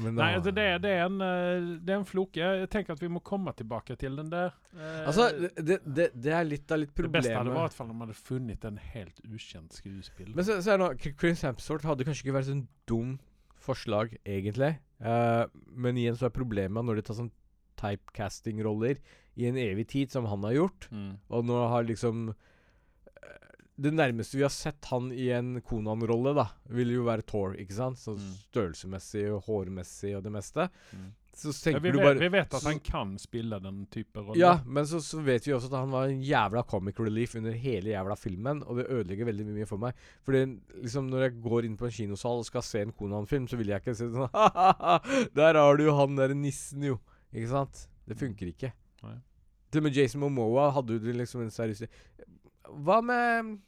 Nei, 0.00 0.30
altså 0.38 0.52
det, 0.54 0.64
det, 0.80 0.90
er 0.96 1.02
en, 1.10 1.16
eh, 1.20 1.64
det 1.84 1.92
er 1.92 1.98
en 2.00 2.06
floke. 2.08 2.40
Jeg 2.40 2.68
tenker 2.72 2.94
at 2.94 3.02
vi 3.02 3.08
må 3.12 3.20
komme 3.26 3.52
tilbake 3.58 3.96
til 4.00 4.14
den 4.16 4.30
der. 4.32 4.54
Eh, 4.72 5.00
Altså, 5.10 5.26
det, 5.58 5.80
det, 5.84 6.06
det, 6.14 6.32
er 6.32 6.46
litt 6.46 6.72
av 6.72 6.80
litt 6.80 6.94
problemet. 6.96 7.26
det 7.26 7.32
beste 7.34 7.36
hadde 7.36 7.56
vært 7.58 7.80
om 7.84 7.90
de 7.92 7.98
hadde 8.06 8.16
funnet 8.16 8.64
en 8.70 8.78
helt 8.94 9.20
ukjent 9.26 9.76
skuespiller. 9.76 10.32
Men 10.38 10.46
så, 10.46 10.56
så 10.64 10.72
er 10.72 10.80
det 10.80 10.86
noe, 10.86 11.12
Chris 11.20 11.42
Hemsworth 11.44 11.84
hadde 11.90 12.06
kanskje 12.08 12.24
ikke 12.24 12.36
vært 12.38 12.48
sånn 12.48 12.64
dum 12.88 13.18
forslag, 13.60 14.14
egentlig. 14.24 14.72
Eh, 15.04 15.42
men 15.76 16.00
igjen 16.00 16.16
så 16.16 16.30
er 16.30 16.36
problemet 16.38 16.86
når 16.86 17.02
de 17.02 17.06
tar 17.10 17.18
sånn 17.20 17.32
typecasting-roller 17.82 19.02
i 19.40 19.50
en 19.50 19.58
evig 19.60 19.86
tid, 19.90 20.14
som 20.14 20.24
han 20.30 20.46
har 20.48 20.56
gjort, 20.62 20.88
Mm. 20.94 21.12
og 21.28 21.44
nå 21.50 21.60
har 21.74 21.84
liksom 21.84 22.30
Det 23.80 23.92
nærmeste 23.96 24.36
vi 24.36 24.42
har 24.44 24.52
sett 24.52 24.84
han 24.90 25.10
i 25.12 25.30
en 25.32 25.54
Konan-rolle, 25.64 26.34
da, 26.36 26.48
vil 26.68 26.90
jo 26.92 27.04
være 27.06 27.22
Thor, 27.26 27.54
ikke 27.56 27.72
sant? 27.72 27.96
Så 27.98 28.12
Mm. 28.18 28.26
størrelsesmessig 28.50 29.22
og 29.32 29.42
hårmessig 29.46 30.16
og 30.18 30.22
det 30.26 30.32
meste. 30.32 30.68
Mm. 30.92 31.08
Så 31.40 31.52
Ja, 31.54 31.72
tenker 31.72 31.80
vi, 31.80 31.90
du 31.94 31.98
vet, 31.98 32.04
bare 32.04 32.18
vi 32.18 32.28
vet 32.28 32.54
at 32.54 32.60
så- 32.60 32.68
han 32.68 32.80
kan 32.80 33.16
spille 33.18 33.60
den 33.62 33.86
type 33.86 34.16
rolle. 34.20 34.36
Ja, 34.36 34.60
men 34.66 34.84
så, 34.84 34.98
så 35.00 35.22
vet 35.24 35.46
vi 35.46 35.52
også 35.54 35.70
at 35.72 35.78
han 35.78 35.90
var 35.90 36.08
en 36.10 36.20
jævla 36.20 36.62
comic 36.66 36.98
relief 37.00 37.34
under 37.36 37.52
hele 37.52 37.94
jævla 37.94 38.16
filmen, 38.18 38.62
og 38.66 38.76
det 38.76 38.88
ødelegger 38.90 39.24
veldig 39.30 39.46
mye 39.46 39.66
for 39.66 39.78
meg. 39.78 39.94
Fordi 40.26 40.42
liksom 40.82 41.08
når 41.08 41.22
jeg 41.30 41.40
går 41.40 41.64
inn 41.64 41.76
på 41.78 41.86
en 41.86 41.90
kinosal 41.92 42.38
og 42.42 42.44
skal 42.44 42.62
se 42.62 42.80
en 42.82 42.92
Konan-film, 42.92 43.46
så 43.48 43.56
vil 43.56 43.68
jeg 43.68 43.80
ikke 43.80 43.96
se 43.96 44.10
sånn 44.10 44.28
«Ha-ha-ha, 44.34 44.98
Der 45.34 45.54
har 45.54 45.76
du 45.76 45.84
jo 45.84 45.94
han 45.96 46.16
derre 46.16 46.34
nissen, 46.34 46.82
jo. 46.82 46.98
Ikke 47.32 47.48
sant? 47.48 47.86
Det 48.06 48.18
funker 48.18 48.52
ikke. 48.52 48.72
Nei. 49.04 49.16
Til 49.70 49.78
og 49.80 49.84
med 49.84 49.94
Jason 49.94 50.20
Momoa 50.20 50.70
hadde 50.74 50.98
jo 51.00 51.12
liksom 51.14 51.40
en 51.42 51.50
seriøs 51.54 51.86
Hva 52.84 53.00
med 53.02 53.60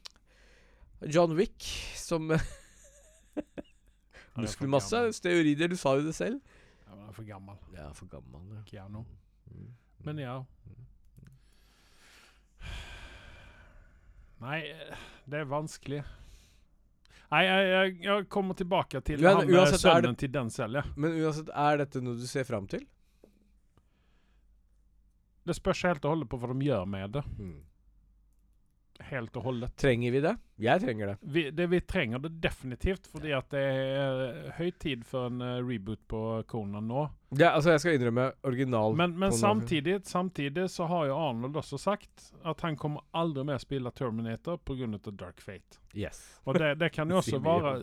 John 1.07 1.35
Wick 1.37 1.63
som 1.99 2.31
Muskelmasse, 4.33 5.13
steorider, 5.13 5.69
du 5.69 5.77
sa 5.77 5.95
jo 5.97 6.07
det 6.07 6.15
selv. 6.17 6.39
Ja, 6.85 6.95
men 6.95 7.03
han 7.03 7.09
er 7.09 7.17
for 7.17 7.27
gammel. 7.27 7.57
Ja, 7.75 7.91
for 7.93 8.09
gammel, 8.09 8.41
ja. 8.55 8.63
Keanu. 8.69 9.03
Mm. 9.51 9.69
Men 10.07 10.21
ja. 10.23 10.37
Nei, 14.43 14.59
eh, 14.71 15.03
det 15.29 15.43
er 15.43 15.47
vanskelig. 15.47 16.01
Nei, 17.33 17.43
jeg, 17.47 17.69
jeg, 17.69 17.93
jeg 18.05 18.25
kommer 18.33 18.57
tilbake 18.57 18.99
til 19.05 19.23
han 19.25 19.39
med 19.41 19.53
uansett 19.55 19.81
sønnen 19.81 20.17
til 20.19 20.31
den 20.33 20.51
selv, 20.53 20.81
ja. 20.81 20.83
Men 20.99 21.15
uansett, 21.21 21.49
er 21.49 21.79
dette 21.81 22.01
noe 22.03 22.19
du 22.19 22.25
ser 22.29 22.45
fram 22.45 22.67
til? 22.69 22.83
Det 25.43 25.55
spørs 25.57 25.83
helt 25.87 26.05
og 26.05 26.13
holde 26.13 26.27
på 26.29 26.39
hva 26.39 26.51
de 26.53 26.67
gjør 26.67 26.85
med 26.87 27.15
det. 27.17 27.23
Mm. 27.39 27.55
Helt 29.09 29.35
og 29.39 29.47
holdet. 29.47 29.73
Trenger 29.79 30.13
vi 30.13 30.21
det? 30.23 30.33
Jeg 30.63 30.81
trenger 30.83 31.11
det. 31.11 31.15
Vi, 31.35 31.43
det 31.51 31.65
vi 31.71 31.79
trenger 31.81 32.21
det 32.23 32.31
definitivt, 32.43 33.07
fordi 33.11 33.33
at 33.35 33.49
det 33.51 33.63
er 33.63 34.53
høy 34.57 34.69
tid 34.79 35.03
for 35.07 35.31
en 35.31 35.41
eh, 35.43 35.59
reboot 35.65 36.01
på 36.09 36.21
Conan 36.49 36.87
nå. 36.87 37.05
Ja, 37.33 37.51
altså, 37.55 37.73
jeg 37.73 37.81
skal 37.81 37.97
innrømme 37.97 38.27
original 38.45 38.93
Men, 38.97 39.15
men 39.19 39.33
samtidig, 39.33 40.03
samtidig 40.05 40.67
så 40.69 40.85
har 40.85 41.07
jo 41.09 41.17
Arnold 41.17 41.57
også 41.63 41.79
sagt 41.81 42.29
at 42.45 42.61
han 42.61 42.77
kommer 42.77 43.01
aldri 43.17 43.47
mer 43.49 43.61
spille 43.61 43.91
Terminator 43.91 44.59
pga. 44.61 44.91
Dark 45.11 45.41
Fate. 45.41 45.81
Yes. 45.95 46.21
Og 46.45 46.59
det, 46.59 46.75
det 46.79 46.91
kan 46.93 47.09
jo 47.09 47.17
også 47.23 47.41
være 47.41 47.79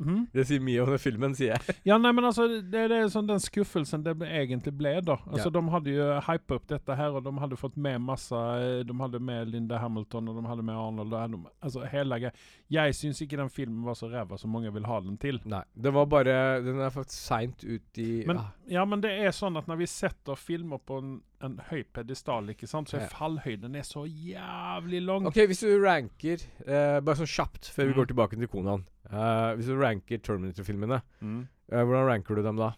Mhm. 0.00 0.20
Det 0.32 0.46
sier 0.48 0.62
mye 0.64 0.80
om 0.82 0.88
den 0.94 0.98
filmen, 1.02 1.34
sier 1.36 1.52
jeg. 1.58 1.76
Ja, 1.84 1.98
nei, 2.00 2.10
men 2.16 2.24
altså, 2.24 2.46
det, 2.48 2.86
det 2.88 2.96
er 2.96 3.10
sånn 3.12 3.28
den 3.28 3.42
skuffelsen 3.42 4.02
det 4.06 4.14
egentlig 4.24 4.72
ble, 4.76 4.94
da. 5.04 5.18
Altså, 5.28 5.50
Ja. 5.50 5.54
De 5.60 5.74
hadde 5.74 5.92
jo 5.94 6.06
hypa 6.26 6.56
opp 6.56 6.66
dette 6.72 6.96
her, 6.96 7.10
og 7.18 7.24
de 7.26 7.32
hadde 7.42 7.58
fått 7.60 7.76
med 7.76 8.00
masse 8.00 8.32
eh, 8.34 8.80
De 8.88 8.96
hadde 9.00 9.20
med 9.20 9.50
Linda 9.52 9.78
Hamilton, 9.82 10.28
og 10.32 10.40
de 10.40 10.46
hadde 10.48 10.64
med 10.64 10.74
Arnold. 10.74 11.12
Og 11.12 11.30
de, 11.36 11.52
altså, 11.60 11.84
hele 11.92 12.18
greia. 12.24 12.32
Jeg 12.70 12.94
syns 12.96 13.20
ikke 13.22 13.36
den 13.40 13.50
filmen 13.52 13.84
var 13.84 13.94
så 13.98 14.08
ræva 14.10 14.38
som 14.40 14.50
mange 14.54 14.72
vil 14.72 14.86
ha 14.88 15.00
den 15.04 15.18
til. 15.20 15.40
Nei. 15.44 15.62
Det 15.74 15.92
var 15.92 16.06
bare 16.06 16.36
Den 16.64 16.80
er 16.80 16.90
faktisk 16.94 17.20
seint 17.20 17.64
ut 17.64 17.98
i 18.00 18.24
Men, 18.26 18.38
ah, 18.38 18.50
ja, 18.70 18.84
men 18.88 19.00
det 19.04 19.10
er 19.20 19.30
sånn 19.36 19.56
at 19.60 19.66
når 19.68 19.82
vi 19.82 19.86
setter 19.90 20.38
filmer 20.38 20.78
på 20.78 20.98
en, 21.02 21.18
en 21.42 21.56
høy 21.70 21.84
pedestal, 21.92 22.48
ikke 22.52 22.68
sant, 22.68 22.88
så 22.90 22.98
Ja. 23.00 23.06
fallhøyden 23.08 23.74
er 23.76 23.82
så 23.82 24.04
jævlig 24.06 25.00
lang. 25.06 25.26
OK, 25.26 25.34
hvis 25.46 25.60
du 25.60 25.82
ranker 25.82 26.38
eh, 26.66 27.00
Bare 27.00 27.16
sånn 27.16 27.26
kjapt, 27.26 27.70
før 27.72 27.86
vi 27.86 27.92
Mm. 27.92 27.96
går 27.96 28.06
tilbake 28.06 28.36
til 28.38 28.48
Konaen. 28.48 28.84
Eh, 29.10 29.56
hvis 29.56 29.66
du 29.66 29.76
ranker 29.80 30.18
Terminator-filmene, 30.18 31.02
Mm. 31.22 31.48
eh, 31.72 31.84
hvordan 31.84 32.06
ranker 32.06 32.34
du 32.36 32.42
dem 32.42 32.56
da? 32.56 32.72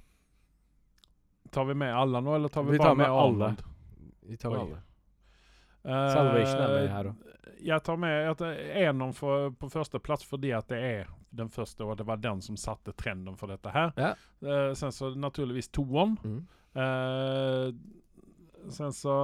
Tar 1.50 1.64
vi 1.64 1.74
med 1.74 1.92
alle 1.94 2.20
nå, 2.22 2.34
eller 2.36 2.48
tar 2.48 2.62
vi, 2.62 2.72
Vi 2.72 2.78
bare 2.78 2.88
tar 2.88 2.94
med 2.94 3.06
med 3.08 3.16
alle. 3.16 3.44
Arnold? 3.44 3.62
Vi 4.28 4.36
tar 4.36 4.50
med 4.50 4.58
Oi. 4.60 4.64
alle. 4.64 4.82
Eh, 5.84 6.14
Salvation 6.14 6.60
er 6.62 6.68
med 6.68 6.90
her 6.90 7.04
òg. 7.04 7.16
Jeg 7.64 7.82
tar 7.82 7.96
med 7.96 8.30
at 8.30 8.40
Enon 8.40 9.12
får 9.12 9.50
på 9.58 9.68
førsteplass 9.70 10.24
fordi 10.24 10.52
at 10.56 10.68
det 10.68 10.78
er 10.78 11.06
den 11.34 11.48
første, 11.48 11.80
og 11.84 11.96
det 11.96 12.06
var 12.06 12.16
den 12.16 12.40
som 12.40 12.56
satte 12.56 12.92
trenden 12.96 13.36
for 13.36 13.46
dette 13.48 13.70
her. 13.70 13.92
Ja. 13.96 14.14
Eh, 14.42 14.74
sen 14.74 14.90
så 14.92 15.14
naturligvis 15.16 15.68
toeren. 15.70 16.16
Mm. 16.24 16.46
Sen 18.70 18.92
så 18.94 19.16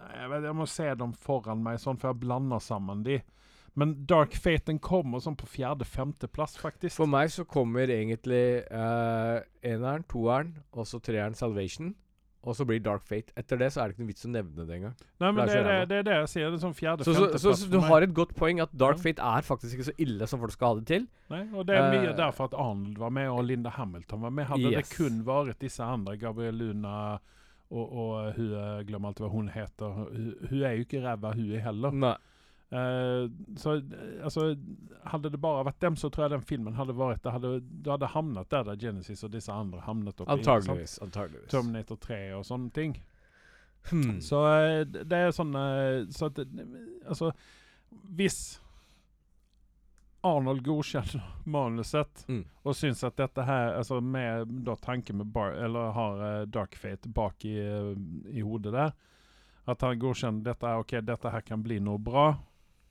jeg, 0.00 0.30
vet, 0.32 0.46
jeg 0.48 0.56
må 0.56 0.66
se 0.70 0.88
dem 0.96 1.12
foran 1.12 1.62
meg, 1.64 1.80
sånn, 1.82 1.98
for 2.00 2.12
jeg 2.12 2.22
blander 2.22 2.62
sammen 2.64 3.04
de. 3.04 3.20
Men 3.78 3.94
Dark 4.10 4.34
Fate 4.34 4.66
den 4.70 4.80
kommer 4.82 5.22
sånn 5.22 5.36
på 5.38 5.46
fjerde-femteplass, 5.48 6.56
faktisk. 6.60 6.96
For 6.96 7.10
meg 7.10 7.30
så 7.32 7.44
kommer 7.48 7.90
egentlig 7.92 8.62
uh, 8.72 9.40
eneren, 9.62 10.06
toeren 10.10 10.56
og 10.72 10.88
så 10.90 10.98
treeren 11.04 11.36
Salvation. 11.38 11.92
Og 12.40 12.56
så 12.56 12.64
blir 12.64 12.80
Dark 12.80 13.04
Fate. 13.04 13.34
Etter 13.36 13.58
det 13.60 13.66
så 13.74 13.82
er 13.82 13.90
det 13.90 13.94
ikke 13.94 14.02
noe 14.06 14.10
vits 14.14 14.24
å 14.24 14.30
nevne 14.32 14.64
det 14.64 14.76
engang. 14.78 14.94
Nei, 15.20 15.28
men 15.28 15.42
det 15.44 15.52
det 15.52 15.58
er 15.60 15.66
det, 15.68 15.88
det 15.90 15.96
er 15.98 16.06
det 16.08 16.14
jeg 16.14 16.28
sier. 16.32 16.46
Det 16.48 16.56
er 16.56 16.62
sånn 16.62 16.72
Så, 16.72 16.78
så, 16.80 16.80
fjerde-femteplass 16.80 17.42
så, 17.42 17.52
så 17.60 17.68
du 17.68 17.76
har 17.84 18.06
et 18.06 18.14
godt 18.16 18.32
poeng 18.38 18.62
at 18.64 18.72
Dark 18.72 18.96
Ja. 18.96 19.02
Fate 19.04 19.26
er 19.36 19.44
faktisk 19.44 19.76
ikke 19.76 19.88
så 19.90 19.94
ille 20.00 20.28
som 20.30 20.40
folk 20.40 20.54
skal 20.56 20.72
ha 20.72 20.78
det 20.80 20.86
til. 20.88 21.04
Nei, 21.30 21.42
og 21.52 21.68
det 21.68 21.76
er 21.76 21.90
mye 21.92 22.14
Eh, 22.14 22.16
derfor 22.16 22.48
at 22.48 22.56
Arnold 22.56 22.96
var 22.98 23.12
med, 23.12 23.28
og 23.28 23.44
Linda 23.44 23.74
Hamilton 23.76 24.24
var 24.24 24.32
med. 24.32 24.48
Hadde 24.48 24.72
Yes. 24.72 24.88
det 24.88 24.96
kun 24.96 25.20
vært 25.28 25.60
disse 25.60 25.84
andre, 25.84 26.16
Gabriel 26.16 26.56
Luna 26.56 26.94
og, 27.70 27.92
og 27.92 28.34
hun 28.36 28.50
Jeg 28.50 28.86
glemmer 28.88 29.08
alltid 29.10 29.24
hva 29.24 29.30
hun 29.32 29.48
heter. 29.54 30.00
Hun, 30.50 30.62
er 30.62 30.74
jo 30.74 30.84
ikke 30.86 31.02
ræva, 31.04 31.32
hun 31.36 31.52
er 31.54 31.64
heller. 31.64 31.96
Nei. 32.06 32.16
Uh, 32.70 33.26
så 33.58 33.72
eh, 33.80 34.22
altså 34.22 34.56
Hadde 35.10 35.32
det 35.32 35.40
bare 35.42 35.64
vært 35.66 35.80
dem, 35.82 35.96
så 35.98 36.06
tror 36.06 36.28
jeg 36.28 36.30
den 36.36 36.44
filmen 36.46 36.76
hadde 36.78 36.94
vært 36.94 37.24
Det 37.24 37.32
hadde, 37.34 37.48
det 37.66 37.90
hadde 37.90 38.10
havnet 38.12 38.50
der 38.52 38.62
der 38.68 38.76
Genesis 38.78 39.24
andre 39.24 39.80
havnet 39.80 40.20
oppi. 40.20 40.38
ikke? 40.38 40.52
Antageligvis. 40.52 40.98
Antageligvis. 41.02 41.50
Terminator 41.50 41.96
3 41.96 42.20
og 42.38 42.44
sånne 42.46 42.70
ting. 42.70 42.94
Hmm. 43.90 44.20
Så 44.22 44.44
uh, 44.44 44.84
det 44.86 45.18
sånn 45.34 45.54
eh, 45.56 46.06
Så 46.14 46.30
at 46.30 46.36
det- 46.36 46.68
Altså, 47.08 47.32
hvis 47.90 48.60
Arnold 50.22 50.62
godkjenner 50.66 51.22
manuset 51.48 52.24
Mm. 52.28 52.42
og 52.64 52.74
syns 52.76 53.02
at 53.04 53.16
dette 53.16 53.44
her 53.46 53.74
Altså 53.78 54.00
med 54.04 54.50
da 54.66 54.74
tanken 54.76 55.16
med 55.16 55.30
bar, 55.32 55.52
Eller 55.56 55.92
har 55.96 56.18
uh, 56.42 56.46
Dark 56.46 56.74
Fate 56.76 57.08
bak 57.08 57.44
i, 57.44 57.54
uh, 57.56 57.94
i 58.28 58.40
hodet 58.44 58.72
der 58.72 58.92
At 59.66 59.80
han 59.80 59.98
godkjenner 59.98 60.42
dette 60.44 60.66
her 60.66 60.82
OK, 60.82 60.96
dette 61.00 61.30
her 61.32 61.40
kan 61.40 61.62
bli 61.62 61.78
noe 61.80 61.98
bra. 61.98 62.34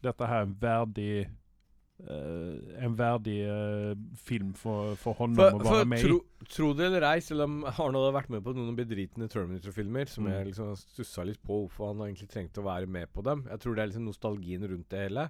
Dette 0.02 0.26
her 0.26 0.42
er 0.42 0.48
en 0.48 0.56
verdig 0.62 1.28
uh, 2.10 2.84
En 2.86 2.96
verdig 2.98 3.38
film 4.24 4.54
for, 4.58 4.96
for 5.00 5.14
honom 5.20 5.36
For, 5.40 5.60
å 5.60 5.64
for 5.66 5.78
være 5.82 5.90
med 5.92 6.00
i. 6.00 6.08
tro, 6.08 6.20
tro 6.50 6.72
det 6.78 6.88
eller 6.90 7.06
ei, 7.12 7.20
selv 7.26 7.46
om 7.46 7.60
Arnold 7.70 8.08
har 8.10 8.16
vært 8.22 8.30
med 8.34 8.44
på 8.46 8.54
noen 8.56 8.76
bedritne 8.78 9.28
Terminator-filmer, 9.30 10.08
som 10.10 10.26
Mm. 10.26 10.32
jeg 10.34 10.50
liksom 10.52 10.74
stussa 10.80 11.26
litt 11.28 11.42
på 11.44 11.62
hvorfor 11.66 11.92
han 11.94 12.06
egentlig 12.08 12.30
trengte 12.34 12.62
å 12.64 12.68
være 12.70 12.88
med 12.88 13.12
på 13.14 13.22
dem 13.24 13.46
Jeg 13.50 13.60
tror 13.60 13.76
det 13.76 13.84
er 13.84 13.92
liksom 13.94 14.06
nostalgien 14.10 14.66
rundt 14.68 14.90
det 14.90 15.06
hele. 15.10 15.30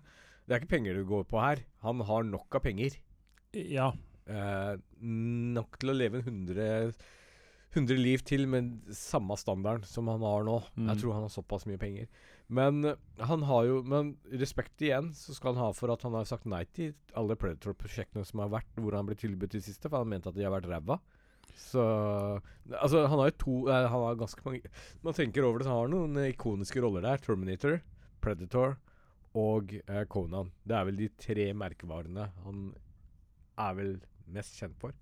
Det 0.49 0.55
er 0.55 0.63
ikke 0.63 0.71
penger 0.79 0.97
du 0.97 1.05
går 1.05 1.27
på 1.29 1.37
her. 1.37 1.59
Han 1.85 2.01
har 2.01 2.23
nok 2.25 2.55
av 2.57 2.63
penger. 2.65 2.95
Ja. 3.53 3.91
Eh, 4.25 4.75
nok 5.05 5.77
til 5.77 5.93
å 5.93 5.97
leve 5.97 6.23
100 6.23 6.89
100 7.69 7.99
liv 8.01 8.23
til 8.25 8.47
med 8.49 8.87
samme 8.97 9.35
standarden 9.37 9.85
som 9.85 10.07
han 10.09 10.23
har 10.25 10.41
nå. 10.47 10.55
Mm. 10.73 10.87
Jeg 10.89 11.01
tror 11.03 11.13
han 11.13 11.27
har 11.27 11.33
såpass 11.35 11.67
mye 11.69 11.77
penger. 11.77 12.09
Men 12.49 12.81
eh, 12.81 12.97
han 13.29 13.45
har 13.45 13.67
jo 13.67 13.83
Men 13.85 14.15
respekt 14.41 14.81
igjen 14.81 15.11
så 15.13 15.37
skal 15.37 15.53
han 15.53 15.67
ha 15.67 15.69
for 15.77 15.93
at 15.93 16.01
han 16.07 16.17
har 16.17 16.25
sagt 16.25 16.49
nei 16.49 16.63
til 16.73 16.95
alle 17.13 17.37
Predator-prosjektene 17.37 18.25
som 18.25 18.41
har 18.41 18.49
vært, 18.57 18.73
hvor 18.81 18.97
han 18.97 19.05
ble 19.05 19.19
tilbudt 19.21 19.53
i 19.53 19.61
siste, 19.61 19.85
for 19.85 20.01
han 20.01 20.09
mente 20.09 20.33
at 20.33 20.37
de 20.37 20.47
har 20.47 20.55
vært 20.55 20.69
ræva. 20.71 20.97
Så 21.59 21.83
Altså, 22.73 23.05
han 23.05 23.21
har 23.21 23.29
jo 23.29 23.37
to 23.41 23.55
eh, 23.69 23.85
Han 23.89 24.03
har 24.07 24.17
ganske 24.17 24.43
mange 24.45 24.69
Man 25.05 25.13
tenker 25.17 25.45
over 25.45 25.59
det, 25.59 25.69
så 25.69 25.73
han 25.73 25.81
har 25.83 25.93
noen 25.93 26.25
ikoniske 26.25 26.81
roller 26.81 27.05
der. 27.05 27.21
Terminator, 27.21 27.83
Predator 28.21 28.79
og 29.37 29.75
eh, 29.85 30.05
Conan. 30.09 30.49
Det 30.63 30.75
er 30.77 30.87
vel 30.89 31.03
de 31.03 31.11
tre 31.19 31.51
merkevarene 31.53 32.31
han 32.45 32.65
er 33.59 33.77
vel 33.77 33.93
mest 34.33 34.57
kjent 34.59 34.77
for. 34.79 34.95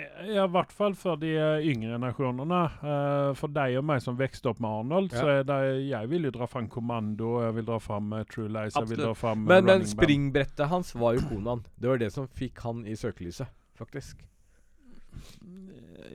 Ja, 0.00 0.46
i 0.46 0.52
hvert 0.52 0.70
fall 0.72 0.94
for 0.96 1.18
de 1.20 1.32
eh, 1.36 1.66
yngre 1.70 1.98
nasjonene. 2.00 2.60
Eh, 2.80 3.32
for 3.38 3.52
deg 3.52 3.76
og 3.80 3.86
meg 3.90 4.00
som 4.04 4.16
vokste 4.18 4.52
opp 4.52 4.62
med 4.62 4.70
Arnold, 4.70 5.12
så 5.12 5.26
er 5.34 5.44
det 5.48 5.58
Jeg 5.90 6.10
vil 6.12 6.28
jo 6.28 6.32
dra 6.34 6.48
fram 6.48 6.70
Kommando, 6.72 7.34
jeg 7.44 7.58
vil 7.58 7.68
dra 7.68 7.78
fram 7.82 8.12
eh, 8.16 8.24
True 8.30 8.48
Lies, 8.48 8.78
jeg 8.78 8.92
vil 8.92 9.02
dra 9.02 9.12
fram 9.18 9.44
eh, 9.44 9.50
Men, 9.52 9.68
men 9.68 9.86
springbrettet 9.88 10.70
hans 10.72 10.94
var 10.96 11.18
jo 11.18 11.26
Conan. 11.28 11.64
Det 11.76 11.92
var 11.92 12.00
det 12.00 12.12
som 12.14 12.28
fikk 12.40 12.62
han 12.64 12.84
i 12.88 12.96
søkelyset, 12.98 13.50
faktisk. 13.78 14.24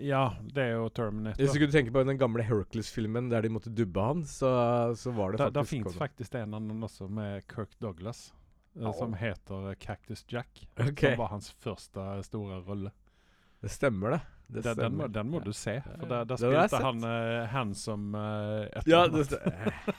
Ja, 0.02 0.36
det 0.42 0.64
er 0.64 0.74
jo 0.76 0.90
Terminator. 0.90 1.40
Hvis 1.40 1.54
du 1.56 1.62
kunne 1.62 1.74
tenke 1.74 1.94
på 1.96 2.04
den 2.08 2.20
gamle 2.20 2.44
Hercules-filmen 2.46 3.30
der 3.32 3.46
de 3.46 3.52
måtte 3.54 3.72
dubbe 3.74 4.04
han, 4.04 4.24
så, 4.28 4.50
så 4.98 5.14
var 5.16 5.34
det 5.34 5.40
da, 5.42 5.50
det 5.50 5.64
faktisk 5.64 5.76
finnes 5.76 5.94
fins 5.94 6.02
faktisk 6.02 6.36
en 6.40 6.58
annen 6.58 6.84
også 6.88 7.08
med 7.08 7.46
Kirk 7.52 7.78
Douglas, 7.80 8.28
oh. 8.76 8.92
Som 8.98 9.16
heter 9.16 9.72
eh, 9.72 9.76
Cactus 9.80 10.26
Jack. 10.28 10.68
Okay. 10.76 11.14
Som 11.14 11.22
var 11.24 11.32
hans 11.36 11.52
første 11.64 12.08
store 12.28 12.60
rolle. 12.68 12.92
Det 13.64 13.72
stemmer, 13.72 14.18
det. 14.18 14.20
det 14.48 14.66
Den, 14.68 14.78
den, 14.78 14.98
må, 15.00 15.08
den 15.08 15.32
må 15.32 15.40
du 15.42 15.54
se, 15.56 15.80
for 15.86 16.12
der, 16.12 16.36
spilte 16.38 16.82
han 16.84 17.00
uh, 17.02 17.46
Handsome 17.50 18.20
uh, 18.20 18.84
Ja, 18.86 19.06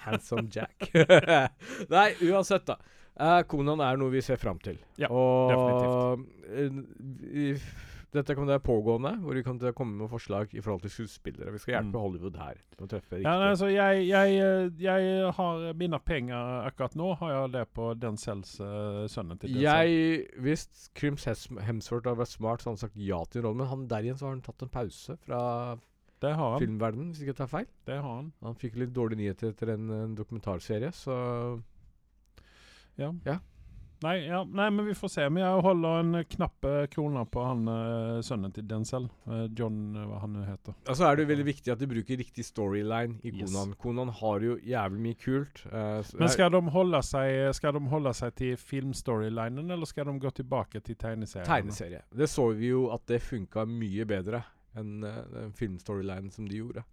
Handsome 0.05 0.51
Jack. 0.53 0.91
Nei, 1.97 2.11
uansett, 2.29 2.69
da. 2.69 2.77
Uh, 3.17 3.41
Conan 3.49 3.81
er 3.81 3.97
noe 3.97 4.13
vi 4.13 4.21
ser 4.23 4.39
fram 4.39 4.61
til. 4.61 4.77
Ja, 5.01 5.09
og 5.09 6.21
definitivt. 6.53 6.95
vi- 7.33 7.86
dette 8.17 8.35
kommer 8.35 8.49
til 8.49 8.55
å 8.55 8.57
være 8.57 8.65
pågående, 8.67 9.13
hvor 9.23 9.37
vi 9.39 9.43
kommer 9.47 9.61
til 9.63 9.71
å 9.71 9.77
komme 9.77 9.97
med 10.01 10.11
forslag 10.11 10.55
i 10.57 10.63
forhold 10.65 10.83
til 10.87 10.93
skuespillere. 10.95 11.53
Vi 11.55 11.61
skal 11.63 11.75
hjelpe 11.77 11.93
Mm. 11.97 12.03
Hollywood 12.03 12.37
her 12.41 12.59
å 12.83 12.89
treffe 12.91 13.21
Ja, 13.23 13.35
nei, 13.39 13.51
altså, 13.55 13.69
jeg, 13.71 14.07
jeg, 14.09 14.37
eh, 14.43 14.71
jeg 14.83 15.33
har 15.39 15.67
mine 15.79 16.01
penger 16.01 16.67
akkurat 16.71 16.97
nå, 16.99 17.11
har 17.21 17.33
jeg 17.37 17.53
det 17.55 17.65
på 17.77 17.91
Denzels 18.03 18.57
uh, 18.61 19.05
sønnen 19.13 19.39
til 19.39 19.53
Denzel. 19.55 19.63
jeg, 19.63 20.27
Hvis 20.43 20.67
Crims 20.99 21.25
Hemsworth 21.27 22.09
hadde 22.09 22.19
vært 22.25 22.35
smart, 22.35 22.61
så 22.65 22.71
hadde 22.71 22.79
han 22.81 22.85
sagt 22.89 22.97
ja 22.97 23.21
til 23.31 23.41
en 23.43 23.47
rolle. 23.51 23.61
Men 23.63 23.71
han 23.75 23.87
der 23.89 24.09
igjen 24.09 24.19
så 24.19 24.27
har 24.31 24.35
han 24.37 24.43
tatt 24.47 24.63
en 24.67 24.73
pause 24.73 25.17
fra 25.27 25.41
Det 26.23 26.35
har 26.35 26.53
han. 26.57 26.61
filmverdenen, 26.65 27.11
hvis 27.13 27.21
ikke 27.23 27.35
jeg 27.35 27.41
tar 27.43 27.51
feil. 27.53 27.67
Det 27.87 27.99
har 28.01 28.15
han. 28.17 28.33
Han 28.43 28.55
fikk 28.57 28.77
litt 28.81 28.95
dårlige 28.97 29.21
nyheter 29.21 29.53
etter 29.53 29.75
en, 29.77 29.91
en 29.91 30.15
dokumentarserie, 30.17 30.89
så 30.97 31.17
Ja. 32.97 33.11
Ja. 33.29 33.39
Nei, 34.05 34.27
ja, 34.27 34.43
nei, 34.45 34.67
men 34.71 34.85
vi 34.87 34.95
får 34.97 35.09
se. 35.09 35.25
Men 35.33 35.43
jeg 35.43 35.63
holder 35.65 36.01
en 36.03 36.19
knappe 36.37 36.73
krone 36.93 37.23
på 37.33 37.45
han 37.47 37.63
eh, 37.73 38.19
sønnen 38.27 38.53
til 38.53 38.67
Denzel. 38.69 39.07
Eh, 39.25 39.47
John, 39.57 39.79
eh, 39.97 40.05
hva 40.11 40.21
han 40.21 40.35
heter. 40.45 40.77
Altså 40.85 41.07
er 41.09 41.17
det 41.17 41.25
jo 41.25 41.31
veldig 41.31 41.47
viktig 41.49 41.73
at 41.73 41.81
de 41.81 41.89
bruker 41.91 42.21
riktig 42.21 42.45
storyline 42.45 43.17
i 43.25 43.33
Yes. 43.33 43.51
Konan. 43.53 43.73
Konan 43.81 44.13
har 44.21 44.45
jo 44.45 44.59
jævlig 44.65 45.01
mye 45.07 45.19
kult. 45.21 45.63
Uh, 45.73 46.01
Men 46.21 46.33
skal 46.33 46.53
de 46.55 46.61
holde 46.77 47.01
seg, 47.05 47.55
skal 47.57 47.77
de 47.77 47.83
holde 47.93 48.13
seg 48.17 48.35
til 48.39 48.57
filmstorylinen, 48.61 49.71
eller 49.71 49.89
skal 49.89 50.09
de 50.11 50.19
gå 50.21 50.31
tilbake 50.43 50.81
til 50.81 50.97
tegneserien? 50.97 51.49
tegneserie. 51.49 52.03
Det 52.13 52.29
så 52.31 52.51
vi 52.57 52.71
jo 52.73 52.87
at 52.95 53.07
det 53.09 53.23
funka 53.25 53.65
mye 53.69 54.07
bedre 54.09 54.45
enn 54.77 55.01
uh, 55.05 55.23
den 55.33 55.53
filmstorylinen 55.57 56.31
som 56.33 56.49
de 56.49 56.61
gjorde 56.61 56.85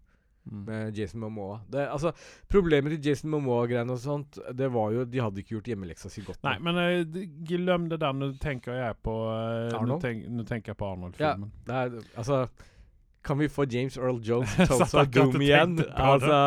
Mm. 0.43 0.65
med 0.67 0.97
Jason 0.97 1.21
Momoa. 1.21 1.61
Det, 1.71 1.85
altså, 1.87 2.11
problemet 2.51 2.91
til 2.91 3.05
Jason 3.09 3.29
Momoa-greiene 3.31 3.95
og 3.95 3.99
sånt, 4.03 4.35
det 4.51 4.67
var 4.73 4.91
jo 4.91 5.05
De 5.07 5.21
hadde 5.23 5.39
ikke 5.39 5.55
gjort 5.55 5.69
hjemmeleksa 5.71 6.09
si 6.11 6.21
godt 6.25 6.43
Nei, 6.43 6.57
men 6.59 6.79
eh, 6.81 7.23
glem 7.47 7.85
det 7.89 8.01
der. 8.01 8.11
Nå 8.17 8.33
tenker 8.43 8.75
jeg 8.75 8.97
på 9.07 9.13
eh, 9.31 9.69
Nå, 9.71 9.77
Arnold? 9.79 10.01
tenk, 10.03 10.25
nå 10.27 10.43
tenker 10.49 10.73
jeg 10.73 10.77
på 10.81 10.89
Arnold-filmen. 10.91 11.51
Ja, 11.69 11.85
altså 12.19 12.41
Kan 13.23 13.39
vi 13.39 13.47
få 13.47 13.63
James 13.71 13.95
Earl 13.97 14.19
Jones 14.19 14.51
Tulsa 14.67 15.05
Doom 15.05 15.39
igjen? 15.41 15.77
Altså, 15.95 16.41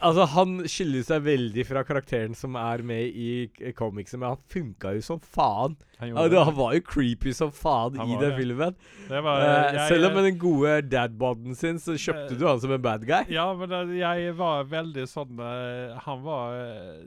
altså 0.00 0.24
Han 0.32 0.52
skiller 0.70 1.02
seg 1.06 1.24
veldig 1.26 1.64
fra 1.68 1.82
karakteren 1.86 2.34
som 2.38 2.56
er 2.60 2.82
med 2.86 3.14
i 3.14 3.72
comicsen, 3.76 4.20
men 4.22 4.34
han 4.34 4.40
funka 4.50 4.94
jo 4.96 5.02
som 5.04 5.20
faen. 5.20 5.76
Han 6.00 6.14
det. 6.30 6.40
han 6.48 6.56
var 6.56 6.74
jo 6.76 6.82
creepy 6.84 7.32
som 7.36 7.52
faen 7.54 7.96
Han 8.00 8.10
i 8.10 8.16
den 8.20 8.30
det. 8.32 8.38
filmen. 8.40 8.76
Det 9.08 9.20
var, 9.24 9.40
uh, 9.40 9.74
jeg- 9.74 9.88
selv 9.92 10.08
om 10.10 10.14
med 10.18 10.24
den 10.30 10.38
gode 10.42 10.74
dadboden 10.90 11.54
sin, 11.58 11.78
så 11.78 11.96
kjøpte 11.96 12.32
uh, 12.34 12.38
du 12.40 12.46
han 12.48 12.60
som 12.60 12.72
en 12.76 12.82
bad 12.82 13.04
guy. 13.06 13.24
Ja, 13.32 13.46
men 13.54 13.68
det, 13.68 13.82
jeg 14.00 14.34
var 14.38 14.64
veldig 14.70 15.06
sånn 15.10 15.38
uh, 15.40 15.98
Han 16.06 16.22
var 16.24 16.56
eh, 16.58 17.04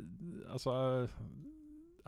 Altså 0.53 0.73
eh, 1.03 1.17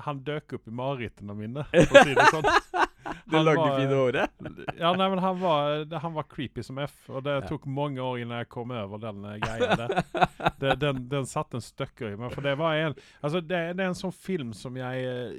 Han 0.05 0.21
døk 0.23 0.53
opp 0.55 0.67
i 0.69 0.71
marerittene 0.71 1.36
mine, 1.36 1.65
for 1.73 1.99
å 1.99 2.03
si 2.08 2.13
det 2.15 2.29
sånn. 2.32 2.47
Det 3.30 3.41
lagde 3.45 3.62
var- 3.62 3.78
fine 3.80 3.95
håret. 4.00 4.30
Ja, 4.80 4.91
nei, 4.95 5.10
men 5.10 5.19
han 5.24 5.39
var, 5.41 5.86
han 6.04 6.13
var 6.15 6.24
creepy 6.30 6.63
som 6.63 6.78
F, 6.84 6.98
og 7.10 7.24
det 7.24 7.36
Ja. 7.41 7.48
tok 7.50 7.65
mange 7.65 8.00
år 8.02 8.19
innan 8.22 8.38
jeg 8.43 8.50
kom 8.50 8.72
over 8.72 8.98
den 9.04 9.24
eh, 9.26 9.39
greia 9.43 9.76
der. 9.76 10.04
Det, 10.60 10.76
den, 10.82 11.02
den 11.10 11.26
satte 11.26 11.58
en 11.60 11.63
støkker 11.63 12.13
i 12.13 12.17
meg, 12.19 12.34
for 12.36 12.41
det 12.43 12.58
var 12.60 12.76
en 12.76 12.95
Altså, 13.22 13.39
det, 13.41 13.60
det 13.78 13.84
er 13.84 13.89
en 13.93 13.95
sånn 13.98 14.12
film 14.15 14.54
som 14.54 14.76
jeg 14.80 15.04
eh, 15.08 15.36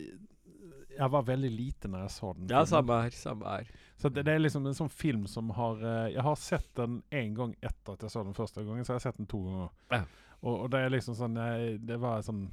Jeg 0.98 1.10
var 1.12 1.22
veldig 1.28 1.50
liten 1.52 1.92
når 1.94 2.02
jeg 2.06 2.12
så 2.16 2.32
den. 2.36 2.48
Ja, 2.50 2.62
samme 2.68 2.96
her. 3.04 3.10
Samme 3.16 3.48
her. 3.54 3.68
Så 4.00 4.08
det, 4.12 4.24
det 4.26 4.32
er 4.34 4.42
liksom 4.42 4.66
en 4.68 4.76
sånn 4.76 4.90
film 4.92 5.26
som 5.28 5.50
har 5.56 5.80
eh, 5.80 6.08
Jeg 6.14 6.24
har 6.24 6.36
sett 6.40 6.68
den 6.76 7.02
en 7.10 7.34
gang 7.36 7.52
etter 7.60 7.94
at 7.96 8.02
jeg 8.06 8.12
så 8.14 8.24
den 8.24 8.36
første 8.36 8.64
gangen, 8.64 8.84
så 8.84 8.94
jeg 8.94 9.00
har 9.00 9.06
sett 9.10 9.20
den 9.20 9.28
to 9.30 9.40
ganger. 9.44 9.70
Ja. 9.92 10.02
Og, 10.40 10.54
og 10.64 10.70
det 10.72 10.80
er 10.86 10.92
liksom 10.94 11.16
sånn 11.18 11.36
jeg, 11.36 11.74
Det 11.84 11.98
var 12.00 12.22
sånn 12.24 12.46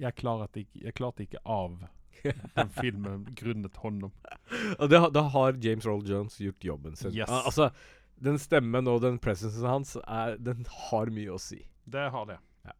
Jeg 0.00 0.12
klarte 0.20 0.60
ikke, 0.64 0.80
jeg 0.84 0.96
klarte 0.98 1.24
ikke 1.24 1.40
av 1.48 1.78
den 2.56 2.70
filmen 2.76 3.24
grunnet 3.38 3.76
honom. 3.82 4.12
Og 4.78 4.90
det, 4.90 5.00
da 5.14 5.22
har 5.34 5.58
James 5.62 5.86
Earl 5.86 6.04
Jones 6.06 6.38
gjort 6.40 6.64
jobben 6.64 6.96
sin. 6.96 7.14
Yes. 7.16 7.28
Al- 7.30 7.46
Altså, 7.50 7.70
den 8.20 8.38
stemmen 8.38 8.88
og 8.90 9.00
den 9.04 9.18
presencen 9.22 9.64
hans, 9.68 9.96
er, 10.04 10.36
den 10.40 10.66
har 10.90 11.10
mye 11.14 11.34
å 11.34 11.40
si. 11.40 11.62
Det 11.90 12.06
har 12.12 12.26
det. 12.28 12.36
Ja. 12.68 12.74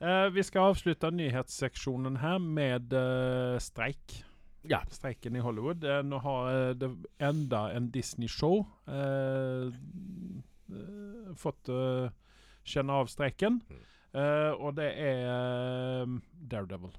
Uh, 0.00 0.26
vi 0.32 0.44
skal 0.46 0.70
avslutte 0.70 1.10
nyhetsseksjonen 1.12 2.20
her 2.22 2.38
med 2.40 2.94
uh, 2.94 3.58
streik. 3.60 4.20
Ja. 4.68 4.82
Streiken 4.92 5.36
i 5.36 5.42
Hollywood. 5.42 5.84
Uh, 5.84 6.00
nå 6.06 6.20
har 6.22 6.74
det 6.78 6.92
enda 7.18 7.66
en 7.74 7.90
Disney-show 7.92 8.62
fått 11.40 11.68
kjenne 12.70 12.96
av 13.02 13.08
streiken. 13.10 13.56
Mm. 13.66 13.86
Og 14.60 14.74
det 14.78 14.88
er 15.02 16.06
Daredevil. 16.50 16.92